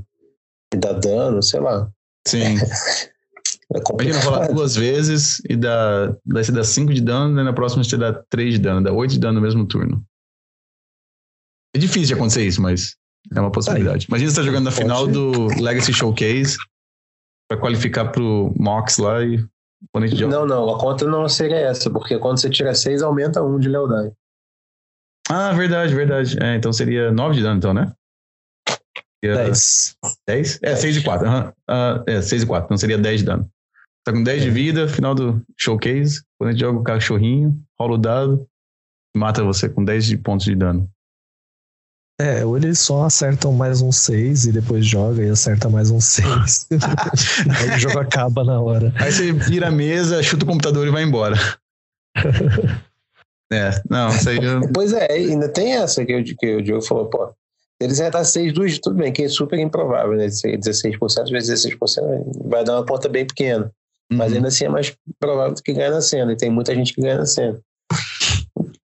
e 0.72 0.76
dar 0.76 0.92
dano, 0.92 1.42
sei 1.42 1.60
lá. 1.60 1.90
Sim. 2.26 2.56
É 3.74 3.92
Imagina 3.92 4.24
rolar 4.24 4.52
duas 4.52 4.74
vezes 4.74 5.40
e 5.48 5.56
dá, 5.56 6.14
daí 6.26 6.44
você 6.44 6.52
dá 6.52 6.62
5 6.62 6.92
de 6.92 7.00
dano, 7.00 7.40
e 7.40 7.44
na 7.44 7.52
próxima 7.52 7.82
você 7.82 7.96
dá 7.96 8.12
3 8.12 8.54
de 8.54 8.60
dano, 8.60 8.82
dá 8.82 8.92
8 8.92 9.12
de 9.12 9.18
dano 9.18 9.34
no 9.34 9.40
mesmo 9.40 9.66
turno. 9.66 10.04
É 11.74 11.78
difícil 11.78 12.08
de 12.08 12.14
acontecer 12.14 12.46
isso, 12.46 12.60
mas 12.60 12.96
é 13.34 13.40
uma 13.40 13.50
possibilidade. 13.50 14.06
Imagina 14.08 14.30
você 14.30 14.36
tá 14.36 14.42
jogando 14.42 14.64
na 14.64 14.70
final 14.70 15.06
do 15.06 15.46
Legacy 15.58 15.92
Showcase 15.92 16.58
para 17.48 17.58
qualificar 17.58 18.10
pro 18.10 18.52
Mox 18.58 18.98
lá 18.98 19.24
e 19.24 19.42
Não, 20.28 20.44
não, 20.44 20.74
a 20.74 20.78
conta 20.78 21.06
não 21.06 21.26
seria 21.28 21.56
essa, 21.56 21.90
porque 21.90 22.18
quando 22.18 22.38
você 22.38 22.50
tira 22.50 22.74
6, 22.74 23.02
aumenta 23.02 23.42
1 23.42 23.54
um 23.54 23.58
de 23.58 23.68
lealdade. 23.68 24.12
Ah, 25.30 25.52
verdade, 25.52 25.94
verdade. 25.94 26.36
É, 26.42 26.56
então 26.56 26.72
seria 26.72 27.10
9 27.10 27.36
de 27.36 27.42
dano, 27.42 27.56
então, 27.56 27.72
né? 27.72 27.90
10. 29.22 29.96
10? 30.26 30.60
É, 30.62 30.76
6 30.76 30.96
e 30.96 31.02
4. 31.02 31.28
Uhum. 31.28 31.48
Uh, 31.48 32.04
é, 32.06 32.20
6 32.20 32.42
e 32.42 32.46
4. 32.46 32.66
Então 32.66 32.76
seria 32.76 32.98
10 32.98 33.20
de 33.20 33.26
dano. 33.26 33.50
Tá 34.04 34.12
com 34.12 34.22
10 34.22 34.42
é. 34.42 34.44
de 34.44 34.50
vida, 34.50 34.88
final 34.88 35.14
do 35.14 35.42
showcase. 35.56 36.22
Quando 36.38 36.48
a 36.48 36.52
gente 36.52 36.60
joga 36.60 36.78
o 36.78 36.82
cachorrinho, 36.82 37.56
rola 37.78 37.94
o 37.94 37.98
dado, 37.98 38.46
mata 39.16 39.44
você 39.44 39.68
com 39.68 39.84
10 39.84 40.06
de 40.06 40.16
pontos 40.16 40.46
de 40.46 40.56
dano. 40.56 40.88
É, 42.20 42.44
ou 42.44 42.56
eles 42.56 42.78
só 42.78 43.04
acertam 43.04 43.52
mais 43.52 43.80
um 43.80 43.90
6 43.90 44.46
e 44.46 44.52
depois 44.52 44.86
joga 44.86 45.24
e 45.24 45.30
acerta 45.30 45.68
mais 45.68 45.90
um 45.90 46.00
6. 46.00 46.68
Aí 47.58 47.76
o 47.76 47.78
jogo 47.78 47.98
acaba 47.98 48.44
na 48.44 48.60
hora. 48.60 48.92
Aí 48.96 49.10
você 49.10 49.32
vira 49.32 49.68
a 49.68 49.72
mesa, 49.72 50.22
chuta 50.22 50.44
o 50.44 50.48
computador 50.48 50.86
e 50.86 50.90
vai 50.90 51.02
embora. 51.02 51.36
é, 53.52 53.70
não, 53.88 54.08
isso 54.10 54.28
aí. 54.28 54.36
Eu... 54.36 54.60
Pois 54.72 54.92
é, 54.92 55.10
ainda 55.10 55.48
tem 55.48 55.74
essa 55.74 56.04
que, 56.04 56.12
eu, 56.12 56.22
que 56.22 56.56
o 56.56 56.62
Diogo 56.62 56.82
falou, 56.82 57.06
pô. 57.06 57.32
Ele 57.80 57.92
acertar 57.92 58.24
6 58.24 58.52
duas, 58.52 58.78
tudo 58.78 58.96
bem, 58.96 59.12
que 59.12 59.24
é 59.24 59.28
super 59.28 59.58
improvável, 59.58 60.14
né? 60.14 60.26
16% 60.26 61.30
vezes 61.30 61.66
16% 61.66 62.48
vai 62.48 62.62
dar 62.62 62.76
uma 62.76 62.86
conta 62.86 63.08
bem 63.08 63.26
pequena. 63.26 63.72
Mas 64.12 64.30
uhum. 64.30 64.36
ainda 64.36 64.48
assim 64.48 64.64
é 64.64 64.68
mais 64.68 64.94
provável 65.18 65.54
do 65.54 65.62
que 65.62 65.72
ganhar 65.72 65.90
na 65.90 66.00
cena. 66.00 66.32
E 66.32 66.36
tem 66.36 66.50
muita 66.50 66.74
gente 66.74 66.94
que 66.94 67.00
ganha 67.00 67.18
na 67.18 67.26
cena. 67.26 67.60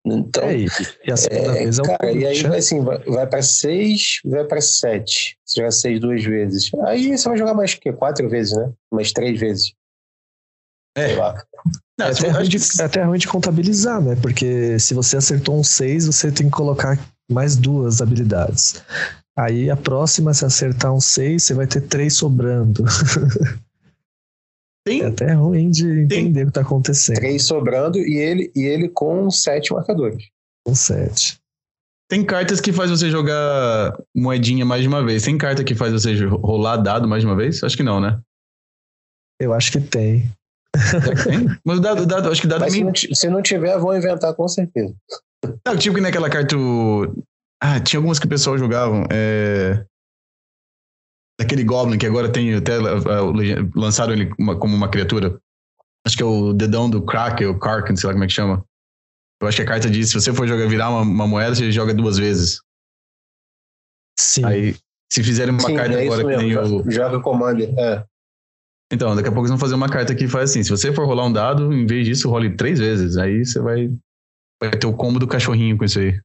Então, 0.05 0.43
é, 0.43 0.57
e 1.05 1.11
a 1.11 1.16
segunda 1.16 1.51
é, 1.51 1.64
vez 1.64 1.80
é 1.80 1.82
um 1.82 1.86
cara, 1.86 2.11
e 2.11 2.28
aí 2.28 2.43
vai 2.43 2.59
assim, 2.59 2.84
vai, 2.84 2.97
vai 2.99 3.26
para 3.26 3.41
seis, 3.41 4.20
vai 4.26 4.43
para 4.43 4.59
sete. 4.59 5.38
Você 5.45 5.61
joga 5.61 5.72
seis 5.72 5.99
duas 5.99 6.24
vezes. 6.24 6.70
Aí 6.86 7.18
você 7.18 7.30
vai 7.30 7.38
jogar 7.38 7.53
mais 7.53 7.74
que 7.74 7.93
quatro 7.93 8.30
vezes, 8.30 8.57
né? 8.57 8.72
Mais 8.91 9.14
três 9.14 9.39
vezes. 9.39 9.74
É. 10.97 11.16
Não, 11.16 12.07
é, 12.07 12.11
até 12.11 12.30
ruim 12.30 12.49
de, 12.49 12.57
é 12.57 12.84
até 12.84 13.03
ruim 13.03 13.18
de 13.18 13.28
contabilizar, 13.28 14.01
né? 14.01 14.16
Porque 14.22 14.78
se 14.78 14.93
você 14.93 15.18
acertou 15.18 15.57
um 15.57 15.64
seis, 15.64 16.05
você 16.05 16.32
tem 16.32 16.47
que 16.47 16.51
colocar 16.51 16.99
mais 17.32 17.55
duas 17.55 18.01
habilidades. 18.01 18.84
Aí 19.38 19.70
a 19.70 19.76
próxima, 19.76 20.34
se 20.34 20.45
acertar 20.45 20.93
um 20.93 20.99
seis, 20.99 21.43
você 21.43 21.53
vai 21.53 21.66
ter 21.66 21.82
três 21.82 22.14
sobrando. 22.14 22.84
Tem, 24.86 25.01
é 25.01 25.05
até 25.05 25.34
ruim 25.34 25.69
de 25.69 26.01
entender 26.01 26.34
tem, 26.34 26.43
o 26.43 26.45
que 26.45 26.49
está 26.49 26.61
acontecendo. 26.61 27.15
Três 27.15 27.45
sobrando 27.45 27.97
e 27.97 28.17
ele, 28.17 28.51
e 28.53 28.63
ele 28.63 28.89
com 28.89 29.29
sete 29.31 29.71
marcadores. 29.71 30.27
Com 30.65 30.75
sete. 30.75 31.39
Tem 32.09 32.23
cartas 32.23 32.59
que 32.59 32.73
faz 32.73 32.91
você 32.91 33.09
jogar 33.09 33.97
moedinha 34.13 34.65
mais 34.65 34.81
de 34.81 34.88
uma 34.88 35.03
vez. 35.03 35.23
Tem 35.23 35.38
carta 35.38 35.63
que 35.63 35.73
faz 35.73 35.93
você 35.93 36.25
rolar 36.25 36.77
dado 36.77 37.07
mais 37.07 37.23
de 37.23 37.27
uma 37.27 37.35
vez? 37.35 37.64
Acho 37.64 37.77
que 37.77 37.84
não, 37.84 38.01
né? 38.01 38.19
Eu 39.39 39.53
acho 39.53 39.72
que 39.72 39.80
tem. 39.80 40.30
tem? 41.23 41.47
Mas 41.64 41.80
o 41.80 41.81
dado, 41.81 42.05
dado, 42.05 42.30
acho 42.30 42.41
que 42.41 42.47
dado 42.47 42.61
Mas 42.61 42.73
se, 42.73 42.84
não, 42.84 42.93
se 42.93 43.30
não 43.30 43.41
tiver, 43.41 43.77
vão 43.80 43.95
inventar 43.95 44.34
com 44.35 44.47
certeza. 44.47 44.93
Não, 45.65 45.77
tipo 45.77 45.95
que 45.95 46.01
naquela 46.01 46.30
carta. 46.30 46.55
Ah, 47.61 47.80
tinha 47.80 47.99
algumas 47.99 48.19
que 48.19 48.26
o 48.26 48.30
pessoal 48.30 48.57
jogavam. 48.57 49.05
É 49.10 49.85
aquele 51.44 51.64
Goblin 51.64 51.98
que 51.98 52.06
agora 52.06 52.32
tem 52.32 52.53
até 52.56 52.80
uh, 52.80 53.70
lançaram 53.76 54.14
ele 54.14 54.32
uma, 54.38 54.57
como 54.57 54.76
uma 54.76 54.90
criatura. 54.90 55.40
Acho 56.06 56.18
que 56.18 56.24
é 56.24 56.26
o 56.26 56.53
dedão 56.53 56.90
do 56.90 57.06
Kraken, 57.06 57.48
o 57.48 57.60
Karken, 57.60 57.95
sei 57.95 58.07
lá 58.07 58.14
como 58.14 58.24
é 58.24 58.28
que 58.28 58.34
chama. 58.34 58.65
Eu 59.41 59.48
acho 59.48 59.57
que 59.57 59.64
a 59.64 59.68
carta 59.68 59.90
diz: 59.90 60.10
se 60.10 60.15
você 60.15 60.34
for 60.34 60.48
jogar, 60.48 60.68
virar 60.68 60.90
uma, 60.90 61.02
uma 61.02 61.28
moeda, 61.28 61.56
você 61.56 61.72
joga 61.72 61.94
duas 61.94 62.18
vezes. 62.18 62.61
Sim. 64.20 64.45
Aí, 64.45 64.76
se 65.11 65.24
fizerem 65.24 65.53
uma 65.53 65.61
Sim, 65.61 65.76
carta 65.76 65.94
é 65.94 66.06
agora 66.06 66.24
que 66.24 66.38
tem 66.38 66.57
o. 66.57 66.91
Joga 66.91 67.20
Commander, 67.20 67.74
é. 67.78 68.06
Então, 68.91 69.15
daqui 69.15 69.28
a 69.28 69.32
pouco 69.32 69.41
eles 69.41 69.52
vão 69.52 69.60
fazer 69.60 69.76
uma 69.76 69.90
carta 69.90 70.14
que 70.14 70.28
faz 70.28 70.49
assim: 70.49 70.64
se 70.64 70.70
você 70.70 70.94
for 70.94 71.06
rolar 71.06 71.26
um 71.26 71.34
dado, 71.34 71.74
em 71.74 71.86
vez 71.86 72.06
disso, 72.06 72.30
role 72.30 72.56
três 72.56 72.80
vezes. 72.80 73.18
Aí 73.18 73.45
você 73.45 73.60
vai, 73.60 73.90
vai 74.61 74.72
ter 74.72 74.88
o 74.88 74.95
combo 74.95 75.20
do 75.20 75.28
cachorrinho 75.28 75.78
com 75.78 75.86
isso 75.86 75.99
aí. 75.99 76.20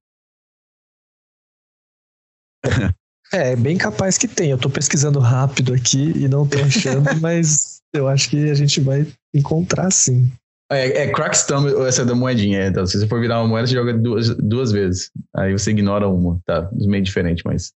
É, 3.32 3.54
bem 3.54 3.76
capaz 3.76 4.16
que 4.16 4.26
tem. 4.26 4.50
Eu 4.50 4.58
tô 4.58 4.70
pesquisando 4.70 5.18
rápido 5.18 5.74
aqui 5.74 6.12
e 6.16 6.28
não 6.28 6.46
tô 6.46 6.58
achando, 6.60 7.08
mas 7.20 7.80
eu 7.92 8.08
acho 8.08 8.30
que 8.30 8.50
a 8.50 8.54
gente 8.54 8.80
vai 8.80 9.06
encontrar 9.34 9.90
sim. 9.90 10.30
É, 10.70 11.04
é 11.04 11.12
Crackstomp, 11.12 11.66
essa 11.86 12.02
é 12.02 12.04
da 12.04 12.14
moedinha. 12.14 12.66
Então, 12.66 12.86
se 12.86 12.98
você 12.98 13.08
for 13.08 13.20
virar 13.20 13.40
uma 13.40 13.48
moeda, 13.48 13.66
você 13.66 13.74
joga 13.74 13.94
duas, 13.94 14.34
duas 14.36 14.70
vezes. 14.70 15.10
Aí 15.34 15.52
você 15.52 15.70
ignora 15.70 16.08
uma, 16.08 16.40
tá? 16.44 16.68
Meio 16.72 17.02
diferente, 17.02 17.42
mas. 17.44 17.72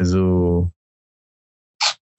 Mas 0.00 0.14
o. 0.14 0.68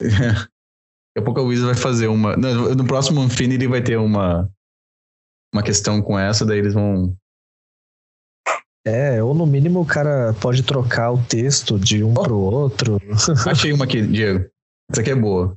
Daqui 0.00 1.18
a 1.18 1.22
pouco 1.22 1.40
a 1.40 1.42
Wizard 1.44 1.72
vai 1.72 1.82
fazer 1.82 2.08
uma. 2.08 2.36
No, 2.36 2.74
no 2.74 2.86
próximo 2.86 3.22
Infinity 3.22 3.66
vai 3.66 3.82
ter 3.82 3.96
uma. 3.96 4.50
Uma 5.54 5.62
questão 5.62 6.02
com 6.02 6.18
essa, 6.18 6.44
daí 6.44 6.58
eles 6.58 6.74
vão 6.74 7.16
é, 8.86 9.22
ou 9.22 9.34
no 9.34 9.46
mínimo 9.46 9.80
o 9.80 9.86
cara 9.86 10.34
pode 10.34 10.62
trocar 10.62 11.10
o 11.10 11.24
texto 11.24 11.78
de 11.78 12.04
um 12.04 12.12
oh. 12.12 12.22
pro 12.22 12.38
outro. 12.38 13.00
Achei 13.50 13.72
uma 13.72 13.84
aqui, 13.84 14.06
Diego. 14.06 14.48
Essa 14.90 15.00
aqui 15.00 15.10
é 15.10 15.14
boa. 15.14 15.56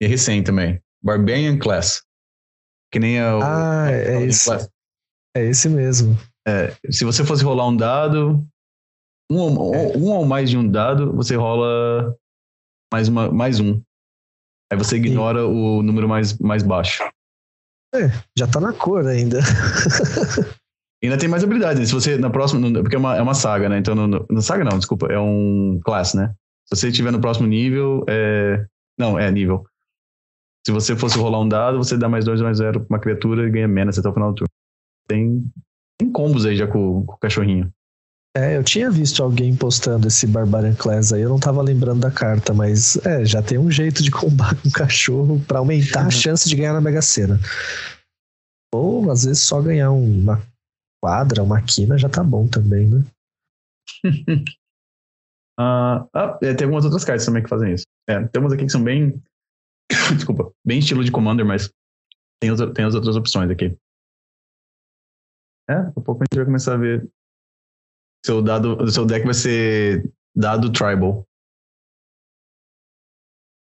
E 0.00 0.06
recém 0.06 0.42
também. 0.42 0.80
Barbarian 1.02 1.58
Class. 1.58 2.02
Que 2.92 2.98
nem 2.98 3.18
é 3.18 3.34
o. 3.34 3.40
Ah, 3.42 3.90
é 3.90 4.22
esse. 4.24 4.44
Class. 4.44 4.68
É 5.34 5.44
esse 5.44 5.68
mesmo. 5.68 6.16
É, 6.46 6.76
se 6.90 7.04
você 7.04 7.24
fosse 7.24 7.42
rolar 7.42 7.68
um 7.68 7.76
dado, 7.76 8.46
um, 9.30 9.74
é. 9.74 9.96
um 9.96 10.10
ou 10.10 10.26
mais 10.26 10.50
de 10.50 10.58
um 10.58 10.68
dado, 10.68 11.12
você 11.14 11.34
rola 11.36 12.14
mais, 12.92 13.08
uma, 13.08 13.32
mais 13.32 13.60
um. 13.60 13.80
Aí 14.70 14.76
você 14.76 14.96
ignora 14.96 15.40
e... 15.40 15.44
o 15.44 15.82
número 15.82 16.08
mais, 16.08 16.36
mais 16.38 16.62
baixo. 16.62 17.02
É, 17.94 18.08
já 18.36 18.46
tá 18.46 18.60
na 18.60 18.72
cor 18.72 19.06
ainda. 19.06 19.40
ainda 21.06 21.18
tem 21.18 21.28
mais 21.28 21.42
habilidades. 21.42 21.80
Né? 21.80 21.86
Se 21.86 21.92
você, 21.92 22.16
na 22.16 22.30
próxima, 22.30 22.70
porque 22.80 22.96
é 22.96 22.98
uma, 22.98 23.16
é 23.16 23.22
uma 23.22 23.34
saga, 23.34 23.68
né? 23.68 23.78
Então, 23.78 23.94
no, 23.94 24.26
no, 24.28 24.42
saga 24.42 24.64
não, 24.64 24.78
desculpa, 24.78 25.06
é 25.12 25.18
um 25.18 25.80
class, 25.84 26.14
né? 26.14 26.34
Se 26.66 26.76
você 26.76 26.88
estiver 26.88 27.10
no 27.10 27.20
próximo 27.20 27.46
nível, 27.46 28.04
é... 28.08 28.64
Não, 28.98 29.18
é 29.18 29.30
nível. 29.30 29.64
Se 30.64 30.72
você 30.72 30.94
fosse 30.94 31.18
rolar 31.18 31.40
um 31.40 31.48
dado, 31.48 31.78
você 31.78 31.96
dá 31.96 32.08
mais 32.08 32.24
dois, 32.24 32.40
mais 32.40 32.58
zero 32.58 32.80
pra 32.80 32.94
uma 32.94 33.00
criatura 33.00 33.46
e 33.46 33.50
ganha 33.50 33.66
menos 33.66 33.98
até 33.98 34.08
o 34.08 34.12
final 34.12 34.30
do 34.30 34.36
turno. 34.36 34.48
Tem, 35.08 35.44
tem 35.98 36.12
combos 36.12 36.46
aí 36.46 36.56
já 36.56 36.66
com, 36.66 37.04
com 37.04 37.14
o 37.14 37.18
cachorrinho. 37.18 37.72
É, 38.34 38.56
eu 38.56 38.64
tinha 38.64 38.90
visto 38.90 39.22
alguém 39.22 39.54
postando 39.54 40.08
esse 40.08 40.26
Barbarian 40.26 40.74
Class 40.74 41.12
aí, 41.12 41.20
eu 41.20 41.28
não 41.28 41.38
tava 41.38 41.60
lembrando 41.60 42.00
da 42.00 42.10
carta, 42.10 42.54
mas 42.54 42.96
é, 43.04 43.26
já 43.26 43.42
tem 43.42 43.58
um 43.58 43.70
jeito 43.70 44.02
de 44.02 44.10
combar 44.12 44.54
com 44.54 44.70
cachorro 44.70 45.38
para 45.46 45.58
aumentar 45.58 46.06
a 46.06 46.10
chance 46.10 46.48
de 46.48 46.56
ganhar 46.56 46.72
na 46.72 46.80
Mega 46.80 47.02
Sena. 47.02 47.38
Ou 48.72 49.10
às 49.10 49.24
vezes 49.24 49.42
só 49.42 49.60
ganhar 49.60 49.90
uma 49.90 50.40
quadra, 51.02 51.42
uma 51.42 51.60
quina 51.60 51.98
já 51.98 52.08
tá 52.08 52.22
bom 52.22 52.46
também, 52.46 52.88
né? 52.88 53.04
ah, 55.58 56.06
ah, 56.14 56.38
é, 56.40 56.54
tem 56.54 56.64
algumas 56.64 56.84
outras 56.84 57.04
cartas 57.04 57.26
também 57.26 57.42
que 57.42 57.48
fazem 57.48 57.74
isso. 57.74 57.84
É, 58.08 58.24
temos 58.28 58.52
aqui 58.52 58.64
que 58.64 58.70
são 58.70 58.82
bem. 58.82 59.20
Desculpa, 60.14 60.52
bem 60.64 60.78
estilo 60.78 61.04
de 61.04 61.10
Commander, 61.10 61.44
mas 61.44 61.68
tem, 62.40 62.50
tem 62.72 62.84
as 62.84 62.94
outras 62.94 63.16
opções 63.16 63.50
aqui. 63.50 63.76
É, 65.68 65.74
daqui 65.74 65.98
a 65.98 66.02
pouco 66.02 66.22
a 66.22 66.24
gente 66.24 66.36
vai 66.36 66.44
começar 66.44 66.74
a 66.74 66.78
ver 66.78 67.10
seu 68.24 68.40
dado, 68.40 68.90
seu 68.90 69.04
deck 69.04 69.24
vai 69.24 69.34
ser 69.34 70.08
dado 70.34 70.72
tribal. 70.72 71.26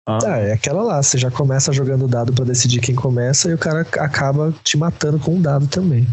Ah. 0.06 0.18
ah. 0.24 0.38
é 0.38 0.52
aquela 0.52 0.82
lá, 0.82 1.02
você 1.02 1.18
já 1.18 1.30
começa 1.30 1.72
jogando 1.72 2.06
dado 2.06 2.32
para 2.32 2.44
decidir 2.44 2.80
quem 2.80 2.94
começa 2.94 3.50
e 3.50 3.54
o 3.54 3.58
cara 3.58 3.80
acaba 3.80 4.52
te 4.62 4.76
matando 4.76 5.18
com 5.18 5.34
um 5.34 5.42
dado 5.42 5.66
também. 5.66 6.06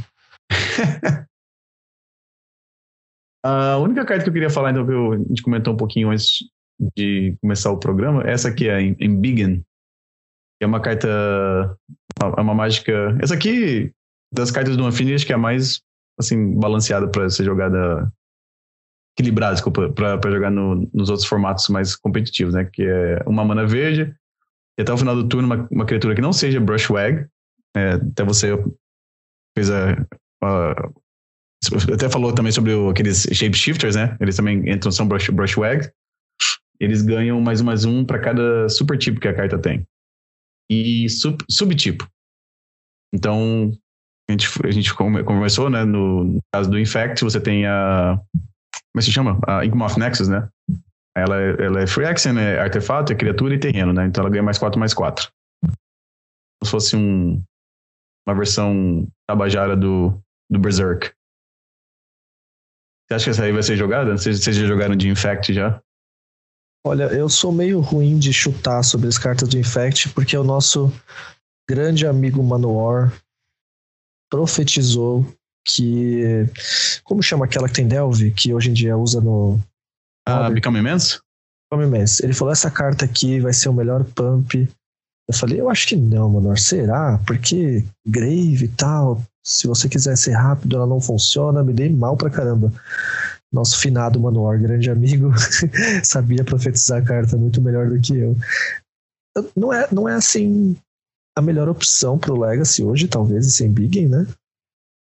a 3.43 3.77
única 3.77 4.05
carta 4.05 4.23
que 4.23 4.29
eu 4.29 4.33
queria 4.33 4.49
falar, 4.49 4.71
então, 4.71 4.85
que 4.85 4.93
a 4.93 5.17
gente 5.29 5.41
comentou 5.41 5.73
um 5.73 5.77
pouquinho 5.77 6.09
antes 6.09 6.39
de 6.97 7.35
começar 7.41 7.71
o 7.71 7.79
programa, 7.79 8.23
essa 8.23 8.49
aqui 8.49 8.69
é 8.69 8.81
em 8.81 9.19
Bigan. 9.19 9.57
Que 10.59 10.65
é 10.65 10.67
uma 10.67 10.81
carta. 10.81 11.07
É 12.21 12.41
uma 12.41 12.53
mágica. 12.53 13.17
Essa 13.21 13.35
aqui, 13.35 13.91
das 14.33 14.51
cartas 14.51 14.77
do 14.77 14.87
Infinity, 14.87 15.15
acho 15.15 15.25
que 15.25 15.31
é 15.31 15.35
a 15.35 15.39
mais 15.39 15.81
assim, 16.19 16.53
balanceada 16.55 17.07
para 17.07 17.29
ser 17.29 17.43
jogada 17.43 18.11
equilibrado, 19.17 19.55
desculpa, 19.55 19.91
para 19.91 20.31
jogar 20.31 20.49
no, 20.49 20.89
nos 20.93 21.09
outros 21.09 21.27
formatos 21.27 21.67
mais 21.69 21.95
competitivos, 21.95 22.53
né? 22.53 22.65
Que 22.71 22.83
é 22.83 23.23
uma 23.25 23.43
mana 23.43 23.65
verde, 23.65 24.15
e 24.77 24.81
até 24.81 24.91
o 24.91 24.97
final 24.97 25.15
do 25.15 25.27
turno 25.27 25.47
uma, 25.47 25.67
uma 25.69 25.85
criatura 25.85 26.15
que 26.15 26.21
não 26.21 26.31
seja 26.31 26.59
Brushwag, 26.59 27.27
é, 27.75 27.91
até 27.93 28.23
você 28.23 28.51
fez 29.57 29.69
a, 29.69 29.95
a, 30.43 30.89
até 31.93 32.09
falou 32.09 32.33
também 32.33 32.51
sobre 32.51 32.73
o, 32.73 32.89
aqueles 32.89 33.27
shapeshifters, 33.31 33.95
né? 33.95 34.17
Eles 34.19 34.35
também 34.35 34.69
entram, 34.69 34.91
são 34.91 35.07
brush, 35.07 35.29
brushwag. 35.29 35.89
Eles 36.79 37.01
ganham 37.01 37.39
mais 37.39 37.61
um 37.61 37.65
mais 37.65 37.85
um 37.85 38.03
para 38.03 38.19
cada 38.19 38.67
super 38.69 38.97
tipo 38.97 39.19
que 39.19 39.27
a 39.27 39.35
carta 39.35 39.59
tem. 39.59 39.85
E 40.69 41.07
sub, 41.09 41.43
subtipo. 41.49 42.07
Então, 43.13 43.71
a 44.29 44.31
gente, 44.31 44.47
a 44.65 44.71
gente 44.71 44.93
conversou, 44.93 45.69
né? 45.69 45.83
No, 45.83 46.23
no 46.23 46.39
caso 46.53 46.69
do 46.69 46.79
Infect, 46.79 47.23
você 47.23 47.39
tem 47.39 47.65
a 47.67 48.19
como 48.93 48.99
é 48.99 49.01
se 49.01 49.11
chama? 49.11 49.39
A 49.47 49.65
Inkmoth 49.65 49.97
Nexus, 49.97 50.27
né? 50.27 50.49
Ela, 51.15 51.41
é, 51.41 51.65
ela 51.65 51.81
é 51.81 51.87
free 51.87 52.05
action, 52.05 52.37
é 52.37 52.59
artefato, 52.59 53.11
é 53.11 53.15
criatura 53.15 53.55
e 53.55 53.59
terreno, 53.59 53.93
né? 53.93 54.05
Então 54.05 54.21
ela 54.21 54.29
ganha 54.29 54.43
mais 54.43 54.57
4 54.57 54.79
mais 54.79 54.93
4. 54.93 55.29
Como 55.63 56.65
se 56.65 56.71
fosse 56.71 56.95
um, 56.95 57.41
uma 58.27 58.35
versão 58.35 59.07
tabajara 59.27 59.75
do, 59.75 60.21
do 60.51 60.59
Berserk. 60.59 61.13
Você 63.07 63.15
acha 63.15 63.23
que 63.25 63.29
essa 63.31 63.43
aí 63.43 63.51
vai 63.51 63.63
ser 63.63 63.77
jogada? 63.77 64.11
Vocês, 64.17 64.43
vocês 64.43 64.55
já 64.55 64.67
jogaram 64.67 64.95
de 64.95 65.09
Infect 65.09 65.53
já? 65.53 65.81
Olha, 66.85 67.03
eu 67.05 67.29
sou 67.29 67.51
meio 67.51 67.79
ruim 67.79 68.17
de 68.19 68.33
chutar 68.33 68.83
sobre 68.83 69.07
as 69.07 69.17
cartas 69.17 69.47
do 69.47 69.57
Infect, 69.57 70.09
porque 70.09 70.35
o 70.35 70.43
nosso 70.43 70.91
grande 71.69 72.05
amigo 72.05 72.43
Manowar 72.43 73.13
profetizou 74.29 75.25
que. 75.65 76.45
Como 77.03 77.21
chama 77.21 77.45
aquela 77.45 77.67
que 77.67 77.75
tem 77.75 77.87
Delve, 77.87 78.31
que 78.31 78.53
hoje 78.53 78.71
em 78.71 78.73
dia 78.73 78.97
usa 78.97 79.21
no. 79.21 79.59
Ah, 80.27 80.49
Become 80.49 80.79
Immense? 80.79 81.19
Become 81.69 81.87
Immense. 81.87 82.23
Ele 82.23 82.33
falou: 82.33 82.51
essa 82.51 82.71
carta 82.71 83.05
aqui 83.05 83.39
vai 83.39 83.53
ser 83.53 83.69
o 83.69 83.73
melhor 83.73 84.03
pump. 84.03 84.67
Eu 85.29 85.35
falei: 85.35 85.61
eu 85.61 85.69
acho 85.69 85.87
que 85.87 85.95
não, 85.95 86.29
mano. 86.29 86.57
Será? 86.57 87.19
Porque 87.27 87.85
Grave 88.07 88.65
e 88.65 88.69
tal. 88.69 89.21
Se 89.43 89.67
você 89.67 89.89
quiser 89.89 90.15
ser 90.17 90.33
rápido, 90.33 90.75
ela 90.75 90.87
não 90.87 91.01
funciona. 91.01 91.63
Me 91.63 91.73
dei 91.73 91.89
mal 91.89 92.15
pra 92.15 92.29
caramba. 92.29 92.71
Nosso 93.51 93.79
finado 93.79 94.19
Manuar, 94.19 94.59
grande 94.61 94.89
amigo, 94.89 95.31
sabia 96.03 96.43
profetizar 96.43 97.01
a 97.01 97.05
carta 97.05 97.35
muito 97.35 97.61
melhor 97.61 97.89
do 97.89 97.99
que 97.99 98.15
eu. 98.15 98.37
Não 99.55 99.73
é, 99.73 99.87
não 99.91 100.07
é 100.07 100.13
assim 100.13 100.77
a 101.37 101.41
melhor 101.41 101.67
opção 101.67 102.17
pro 102.17 102.39
Legacy 102.39 102.83
hoje, 102.83 103.07
talvez, 103.07 103.53
sem 103.53 103.71
Big, 103.71 104.07
né? 104.07 104.25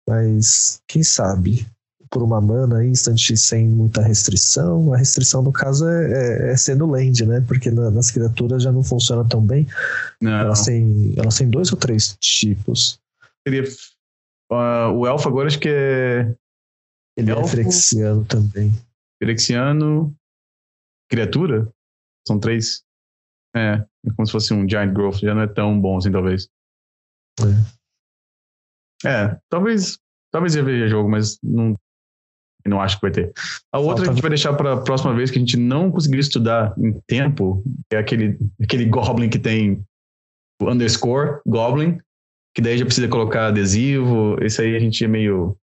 Mas 0.07 0.81
quem 0.87 1.03
sabe? 1.03 1.65
Por 2.09 2.21
uma 2.23 2.39
mana 2.39 2.85
instant 2.85 3.35
sem 3.35 3.67
muita 3.67 4.01
restrição. 4.01 4.93
A 4.93 4.97
restrição, 4.97 5.41
no 5.41 5.51
caso, 5.51 5.87
é, 5.87 6.11
é, 6.11 6.51
é 6.51 6.57
sendo 6.57 6.85
land, 6.85 7.25
né? 7.25 7.43
Porque 7.47 7.71
na, 7.71 7.89
nas 7.89 8.11
criaturas 8.11 8.63
já 8.63 8.71
não 8.71 8.83
funciona 8.83 9.27
tão 9.27 9.41
bem. 9.41 9.67
Não. 10.21 10.31
Elas 10.31 10.63
têm, 10.63 11.13
elas 11.17 11.37
têm 11.37 11.49
dois 11.49 11.71
ou 11.71 11.77
três 11.77 12.15
tipos. 12.19 12.99
Seria. 13.45 13.63
Uh, 14.51 14.91
o 14.93 15.07
elfo 15.07 15.27
agora 15.27 15.47
acho 15.47 15.59
que 15.59 15.69
é. 15.69 16.35
Ele 17.17 17.31
é 17.31 17.33
elfo, 17.33 17.47
é 17.47 17.49
Phyrexiano 17.49 18.25
também. 18.25 18.71
Phyrexiano. 19.19 20.15
Criatura? 21.09 21.71
São 22.27 22.39
três. 22.39 22.83
É, 23.55 23.85
é 24.05 24.11
como 24.15 24.25
se 24.25 24.31
fosse 24.31 24.53
um 24.53 24.67
Giant 24.67 24.93
Growth, 24.93 25.19
já 25.19 25.33
não 25.33 25.43
é 25.43 25.47
tão 25.47 25.79
bom 25.79 25.97
assim, 25.97 26.11
talvez. 26.11 26.49
É. 27.39 27.75
É, 29.07 29.39
talvez, 29.49 29.97
talvez 30.31 30.55
eu 30.55 30.65
veja 30.65 30.87
jogo, 30.87 31.09
mas 31.09 31.37
não, 31.41 31.73
não 32.65 32.81
acho 32.81 32.97
que 32.97 33.03
vai 33.03 33.11
ter. 33.11 33.33
A 33.71 33.79
outra 33.79 33.97
Falta... 33.97 34.03
que 34.03 34.09
a 34.09 34.13
gente 34.13 34.21
vai 34.21 34.29
deixar 34.29 34.53
para 34.53 34.73
a 34.73 34.81
próxima 34.81 35.13
vez 35.13 35.29
que 35.29 35.37
a 35.37 35.39
gente 35.39 35.57
não 35.57 35.91
conseguir 35.91 36.19
estudar 36.19 36.73
em 36.77 36.99
tempo 37.07 37.63
é 37.91 37.97
aquele, 37.97 38.37
aquele 38.61 38.85
Goblin 38.85 39.29
que 39.29 39.39
tem 39.39 39.85
o 40.61 40.69
underscore 40.69 41.39
Goblin, 41.45 41.99
que 42.55 42.61
daí 42.61 42.77
já 42.77 42.85
precisa 42.85 43.07
colocar 43.09 43.47
adesivo. 43.47 44.37
Esse 44.41 44.61
aí 44.61 44.75
a 44.75 44.79
gente 44.79 45.03
é 45.03 45.07
meio. 45.07 45.57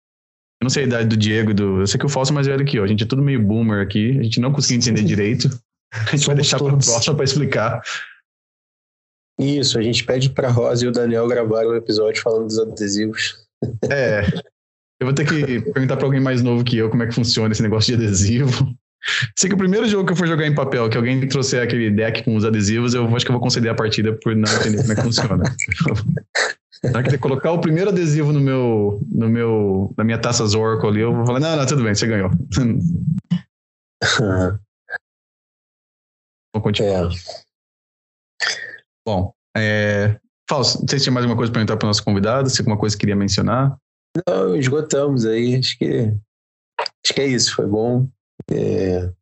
Eu 0.60 0.65
não 0.65 0.70
sei 0.70 0.85
a 0.85 0.86
idade 0.86 1.09
do 1.09 1.16
Diego, 1.16 1.55
do... 1.55 1.81
eu 1.81 1.86
sei 1.86 2.01
que 2.01 2.06
o 2.06 2.09
Falso 2.09 2.32
é 2.32 2.35
mais 2.35 2.47
velho 2.47 2.65
que 2.65 2.78
eu. 2.78 2.82
A 2.82 2.86
gente 2.86 3.05
é 3.05 3.06
tudo 3.06 3.23
meio 3.23 3.40
boomer 3.40 3.81
aqui, 3.81 4.19
a 4.19 4.23
gente 4.23 4.40
não 4.40 4.51
conseguiu 4.51 4.81
entender 4.81 5.05
direito. 5.05 5.48
A 5.90 6.10
gente 6.10 6.24
Somos 6.24 6.27
vai 6.27 6.36
deixar 6.36 6.59
para 6.59 6.74
a 6.74 6.77
próxima 6.77 7.15
para 7.15 7.24
explicar. 7.24 7.82
Isso, 9.40 9.78
a 9.78 9.82
gente 9.82 10.05
pede 10.05 10.28
para 10.28 10.51
Rosa 10.51 10.85
e 10.85 10.89
o 10.89 10.93
Daniel 10.93 11.27
gravar 11.27 11.65
um 11.65 11.74
episódio 11.74 12.20
falando 12.20 12.47
dos 12.47 12.59
adesivos. 12.59 13.47
É. 13.90 14.23
Eu 15.01 15.06
vou 15.06 15.12
ter 15.12 15.27
que 15.27 15.60
perguntar 15.73 15.97
para 15.97 16.06
alguém 16.06 16.20
mais 16.20 16.43
novo 16.43 16.62
que 16.62 16.77
eu 16.77 16.90
como 16.90 17.02
é 17.02 17.06
que 17.06 17.15
funciona 17.15 17.51
esse 17.51 17.62
negócio 17.62 17.97
de 17.97 18.05
adesivo. 18.05 18.77
Sei 19.36 19.48
que 19.48 19.55
o 19.55 19.59
primeiro 19.59 19.89
jogo 19.89 20.06
que 20.06 20.12
eu 20.12 20.16
for 20.16 20.28
jogar 20.28 20.47
em 20.47 20.55
papel, 20.55 20.89
que 20.89 20.97
alguém 20.97 21.27
trouxer 21.27 21.62
aquele 21.62 21.90
deck 21.90 22.23
com 22.24 22.36
os 22.36 22.44
adesivos, 22.44 22.94
eu 22.94 23.05
acho 23.16 23.24
que 23.24 23.31
eu 23.31 23.35
vou 23.35 23.43
conceder 23.43 23.70
a 23.70 23.74
partida 23.74 24.12
por 24.12 24.36
não 24.36 24.52
entender 24.52 24.78
como 24.78 24.93
é 24.93 24.94
que 24.94 25.02
funciona. 25.02 25.43
Será 26.81 27.03
que 27.03 27.19
colocar 27.19 27.53
o 27.53 27.61
primeiro 27.61 27.91
adesivo 27.91 28.33
no 28.33 28.41
meu, 28.41 29.01
no 29.11 29.29
meu, 29.29 29.93
na 29.97 30.05
minha 30.05 30.21
taça 30.21 30.47
Zorco 30.47 30.87
ali, 30.87 31.01
eu 31.01 31.13
vou 31.13 31.27
falar, 31.27 31.41
não, 31.41 31.57
não, 31.57 31.67
tudo 31.67 31.83
bem, 31.83 31.93
você 31.95 32.07
ganhou. 32.07 32.31
vou 36.55 36.63
continuar. 36.63 37.07
É. 37.07 37.09
Bom, 39.07 39.33
é... 39.57 40.21
Fausto, 40.49 40.81
não 40.81 40.89
sei 40.89 40.99
se 40.99 41.05
tinha 41.05 41.13
mais 41.13 41.25
alguma 41.25 41.37
coisa 41.37 41.53
para 41.53 41.61
perguntar 41.61 41.77
para 41.77 41.87
o 41.87 41.89
nosso 41.89 42.05
convidado, 42.05 42.49
se 42.49 42.61
alguma 42.61 42.79
coisa 42.79 42.97
queria 42.97 43.17
mencionar. 43.17 43.77
Não, 44.27 44.57
esgotamos 44.57 45.27
aí. 45.27 45.57
Acho 45.57 45.79
que, 45.79 46.15
acho 47.05 47.15
que 47.15 47.21
é 47.21 47.27
isso. 47.27 47.55
Foi 47.55 47.67
bom 47.67 48.09
é... 48.51 49.13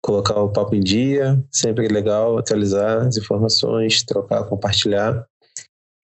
colocar 0.00 0.40
o 0.40 0.52
papo 0.52 0.74
em 0.74 0.80
dia. 0.80 1.42
Sempre 1.50 1.88
legal 1.88 2.38
atualizar 2.38 3.06
as 3.06 3.16
informações, 3.16 4.02
trocar, 4.04 4.44
compartilhar. 4.44 5.26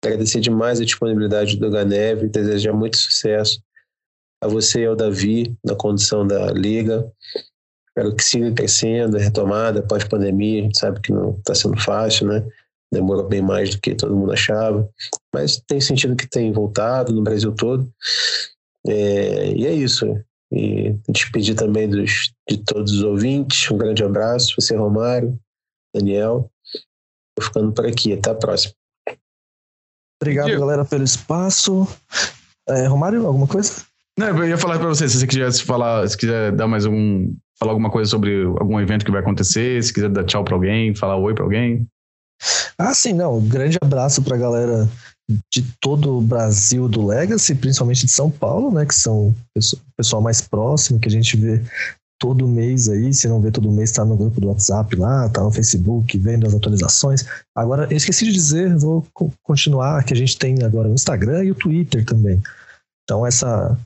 Agradecer 0.05 0.40
demais 0.40 0.81
a 0.81 0.85
disponibilidade 0.85 1.56
do 1.56 1.70
Ganeve, 1.70 2.28
desejar 2.28 2.72
muito 2.72 2.97
sucesso 2.97 3.62
a 4.43 4.48
você 4.48 4.81
e 4.81 4.86
ao 4.86 4.97
Davi 4.97 5.55
na 5.64 5.74
condução 5.74 6.27
da 6.27 6.51
liga. 6.52 7.10
Espero 7.89 8.16
que 8.16 8.24
siga 8.24 8.52
crescendo, 8.52 9.18
retomada 9.18 9.82
pós-pandemia. 9.82 10.60
A 10.60 10.64
gente 10.64 10.78
sabe 10.78 11.01
que 11.01 11.12
não 11.12 11.36
está 11.39 11.55
sendo 11.55 11.78
fácil, 11.78 12.28
né? 12.28 12.47
demorou 12.93 13.28
bem 13.28 13.40
mais 13.40 13.70
do 13.70 13.81
que 13.81 13.94
todo 13.94 14.16
mundo 14.16 14.32
achava, 14.32 14.89
mas 15.32 15.62
tem 15.66 15.81
sentido 15.81 16.16
que 16.16 16.28
tem 16.28 16.52
voltado 16.52 17.12
no 17.12 17.22
Brasil 17.22 17.55
todo. 17.55 17.90
É, 18.86 19.52
e 19.52 19.66
é 19.66 19.72
isso. 19.72 20.06
E 20.52 20.97
despedir 21.09 21.55
também 21.55 21.89
dos, 21.89 22.32
de 22.48 22.59
todos 22.59 22.93
os 22.93 23.02
ouvintes. 23.02 23.70
Um 23.70 23.78
grande 23.78 24.02
abraço. 24.02 24.55
Você, 24.59 24.74
Romário, 24.74 25.39
Daniel. 25.94 26.51
ficando 27.40 27.72
por 27.72 27.86
aqui. 27.86 28.12
Até 28.12 28.31
a 28.31 28.35
próxima. 28.35 28.74
Obrigado, 30.20 30.47
Diego. 30.47 30.60
galera, 30.60 30.84
pelo 30.84 31.05
espaço. 31.05 31.88
É, 32.68 32.86
Romário, 32.86 33.26
alguma 33.26 33.47
coisa? 33.47 33.82
Não, 34.18 34.28
eu 34.28 34.48
ia 34.48 34.59
falar 34.59 34.78
para 34.78 34.88
você, 34.88 35.09
se 35.09 35.18
você 35.18 35.26
quisesse 35.26 35.62
falar, 35.62 36.06
se 36.09 36.16
quiser 36.16 36.52
dar 36.52 36.68
mais 36.68 36.84
um, 36.84 37.34
falar 37.59 37.72
alguma 37.72 37.90
coisa 37.90 38.10
sobre 38.10 38.44
algum 38.44 38.78
evento 38.78 39.05
que 39.05 39.10
vai 39.10 39.20
acontecer, 39.20 39.82
se 39.82 39.92
quiser 39.92 40.10
dar 40.10 40.24
tchau 40.24 40.44
para 40.44 40.55
alguém, 40.55 40.94
falar 40.94 41.16
oi 41.16 41.34
para 41.34 41.44
alguém. 41.44 41.86
Ah, 42.78 42.94
sim, 42.94 43.12
não. 43.12 43.38
Um 43.38 43.48
grande 43.48 43.78
abraço 43.80 44.22
para 44.22 44.36
a 44.36 44.38
galera 44.38 44.88
de 45.52 45.62
todo 45.80 46.18
o 46.18 46.20
Brasil 46.20 46.88
do 46.88 47.06
Legacy, 47.06 47.55
principalmente 47.55 48.05
de 48.05 48.12
São 48.12 48.30
Paulo, 48.30 48.72
né, 48.72 48.84
que 48.84 48.94
são 48.94 49.28
o 49.28 49.66
pessoal 49.97 50.20
mais 50.20 50.40
próximo 50.40 50.98
que 50.98 51.09
a 51.09 51.10
gente 51.10 51.36
vê 51.36 51.62
todo 52.20 52.47
mês 52.47 52.88
aí, 52.88 53.12
se 53.14 53.26
não 53.26 53.40
vê 53.40 53.51
todo 53.51 53.72
mês, 53.72 53.90
tá 53.90 54.05
no 54.05 54.14
grupo 54.14 54.40
do 54.40 54.48
WhatsApp 54.48 54.94
lá, 54.94 55.28
tá 55.30 55.42
no 55.42 55.51
Facebook, 55.51 56.16
vendo 56.18 56.47
as 56.47 56.55
atualizações. 56.55 57.24
Agora, 57.56 57.88
eu 57.90 57.97
esqueci 57.97 58.26
de 58.26 58.32
dizer, 58.32 58.76
vou 58.76 59.05
continuar, 59.42 60.05
que 60.05 60.12
a 60.12 60.16
gente 60.16 60.38
tem 60.38 60.62
agora 60.62 60.88
o 60.88 60.94
Instagram 60.94 61.44
e 61.44 61.51
o 61.51 61.55
Twitter 61.55 62.05
também. 62.05 62.40
Então, 63.02 63.26
essa, 63.26 63.76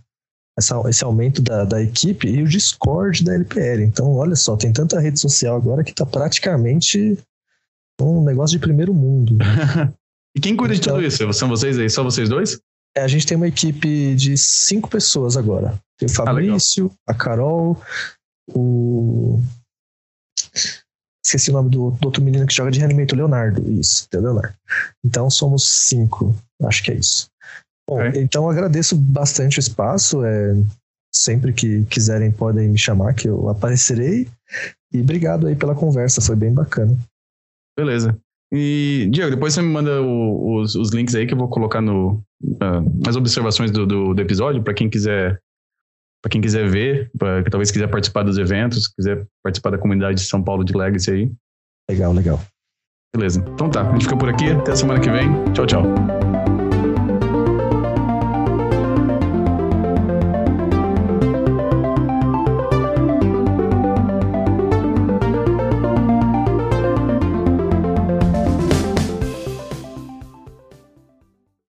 essa 0.59 0.83
esse 0.89 1.05
aumento 1.05 1.41
da, 1.41 1.65
da 1.65 1.81
equipe 1.81 2.29
e 2.29 2.43
o 2.43 2.49
Discord 2.49 3.23
da 3.23 3.35
LPL. 3.35 3.85
Então, 3.85 4.13
olha 4.17 4.35
só, 4.35 4.57
tem 4.57 4.73
tanta 4.73 4.99
rede 4.99 5.21
social 5.21 5.57
agora 5.57 5.85
que 5.85 5.95
tá 5.95 6.05
praticamente 6.05 7.17
um 8.03 8.25
negócio 8.25 8.59
de 8.59 8.61
primeiro 8.61 8.93
mundo. 8.93 9.39
e 10.37 10.41
quem 10.41 10.57
cuida 10.57 10.75
então, 10.75 10.99
de 10.99 11.09
tudo 11.09 11.25
isso? 11.25 11.33
São 11.33 11.49
vocês 11.49 11.79
aí? 11.79 11.89
Só 11.89 12.03
vocês 12.03 12.29
dois? 12.29 12.59
É, 12.97 13.03
a 13.03 13.09
gente 13.09 13.27
tem 13.27 13.37
uma 13.37 13.49
equipe 13.49 14.17
de 14.17 14.37
cinco 14.37 14.91
pessoas 14.91 15.37
agora. 15.37 15.81
Tem 15.97 16.09
o 16.09 16.13
ah, 16.13 16.15
Fabrício, 16.15 16.91
ah, 17.09 17.13
a 17.13 17.15
Carol, 17.15 17.81
o. 18.49 19.41
Esqueci 21.25 21.51
o 21.51 21.55
nome 21.55 21.71
do, 21.71 21.91
do 21.93 22.07
outro 22.07 22.23
menino 22.23 22.47
que 22.47 22.55
joga 22.55 22.71
de 22.71 22.79
reanimento, 22.79 23.17
Leonardo. 23.17 23.71
Isso, 23.73 24.07
o 24.13 24.21
Leonardo. 24.21 24.55
Então 25.05 25.31
somos 25.31 25.87
cinco, 25.89 26.37
acho 26.63 26.83
que 26.83 26.91
é 26.91 26.95
isso. 26.95 27.29
Bom, 27.89 28.01
é. 28.01 28.13
então 28.17 28.49
agradeço 28.49 28.97
bastante 28.97 29.59
o 29.59 29.61
espaço. 29.61 30.25
É, 30.25 30.55
sempre 31.15 31.53
que 31.53 31.85
quiserem 31.85 32.31
podem 32.31 32.69
me 32.69 32.79
chamar 32.79 33.15
que 33.15 33.29
eu 33.29 33.49
aparecerei. 33.49 34.29
E 34.93 35.01
obrigado 35.01 35.47
aí 35.47 35.57
pela 35.57 35.75
conversa, 35.75 36.21
foi 36.21 36.37
bem 36.37 36.53
bacana. 36.53 36.97
Beleza. 37.77 38.17
E, 38.53 39.09
Diego, 39.11 39.31
depois 39.31 39.55
você 39.55 39.63
me 39.63 39.69
manda 39.69 40.01
o, 40.01 40.61
os, 40.61 40.75
os, 40.77 40.91
links 40.91 41.15
aí 41.15 41.27
que 41.27 41.35
eu 41.35 41.39
vou 41.39 41.49
colocar 41.49 41.81
no, 41.81 42.23
uh, 42.43 43.09
as 43.09 43.17
observações 43.17 43.71
do, 43.71 43.87
do, 43.87 44.15
do 44.15 44.23
episódio 44.23 44.63
para 44.63 44.75
quem 44.75 44.89
quiser 44.89 45.41
para 46.25 46.31
quem 46.31 46.41
quiser 46.41 46.67
ver, 46.67 47.11
para 47.19 47.45
talvez 47.45 47.71
quiser 47.71 47.87
participar 47.87 48.23
dos 48.23 48.39
eventos, 48.39 48.89
quiser 48.89 49.27
participar 49.43 49.69
da 49.69 49.79
comunidade 49.79 50.17
de 50.17 50.27
São 50.27 50.43
Paulo 50.43 50.65
de 50.65 50.75
Legacy 50.75 51.11
aí. 51.11 51.33
Legal, 51.91 52.15
legal. 52.15 52.41
Beleza. 53.15 53.45
Então 53.47 53.69
tá, 53.69 53.87
a 53.87 53.93
gente 53.93 54.05
fica 54.05 54.17
por 54.17 54.31
aqui. 54.31 54.49
Até 54.51 54.73
a 54.73 54.77
semana 54.77 54.99
que 55.01 55.11
vem. 55.11 55.29
Tchau, 55.53 55.67
tchau. 55.67 55.83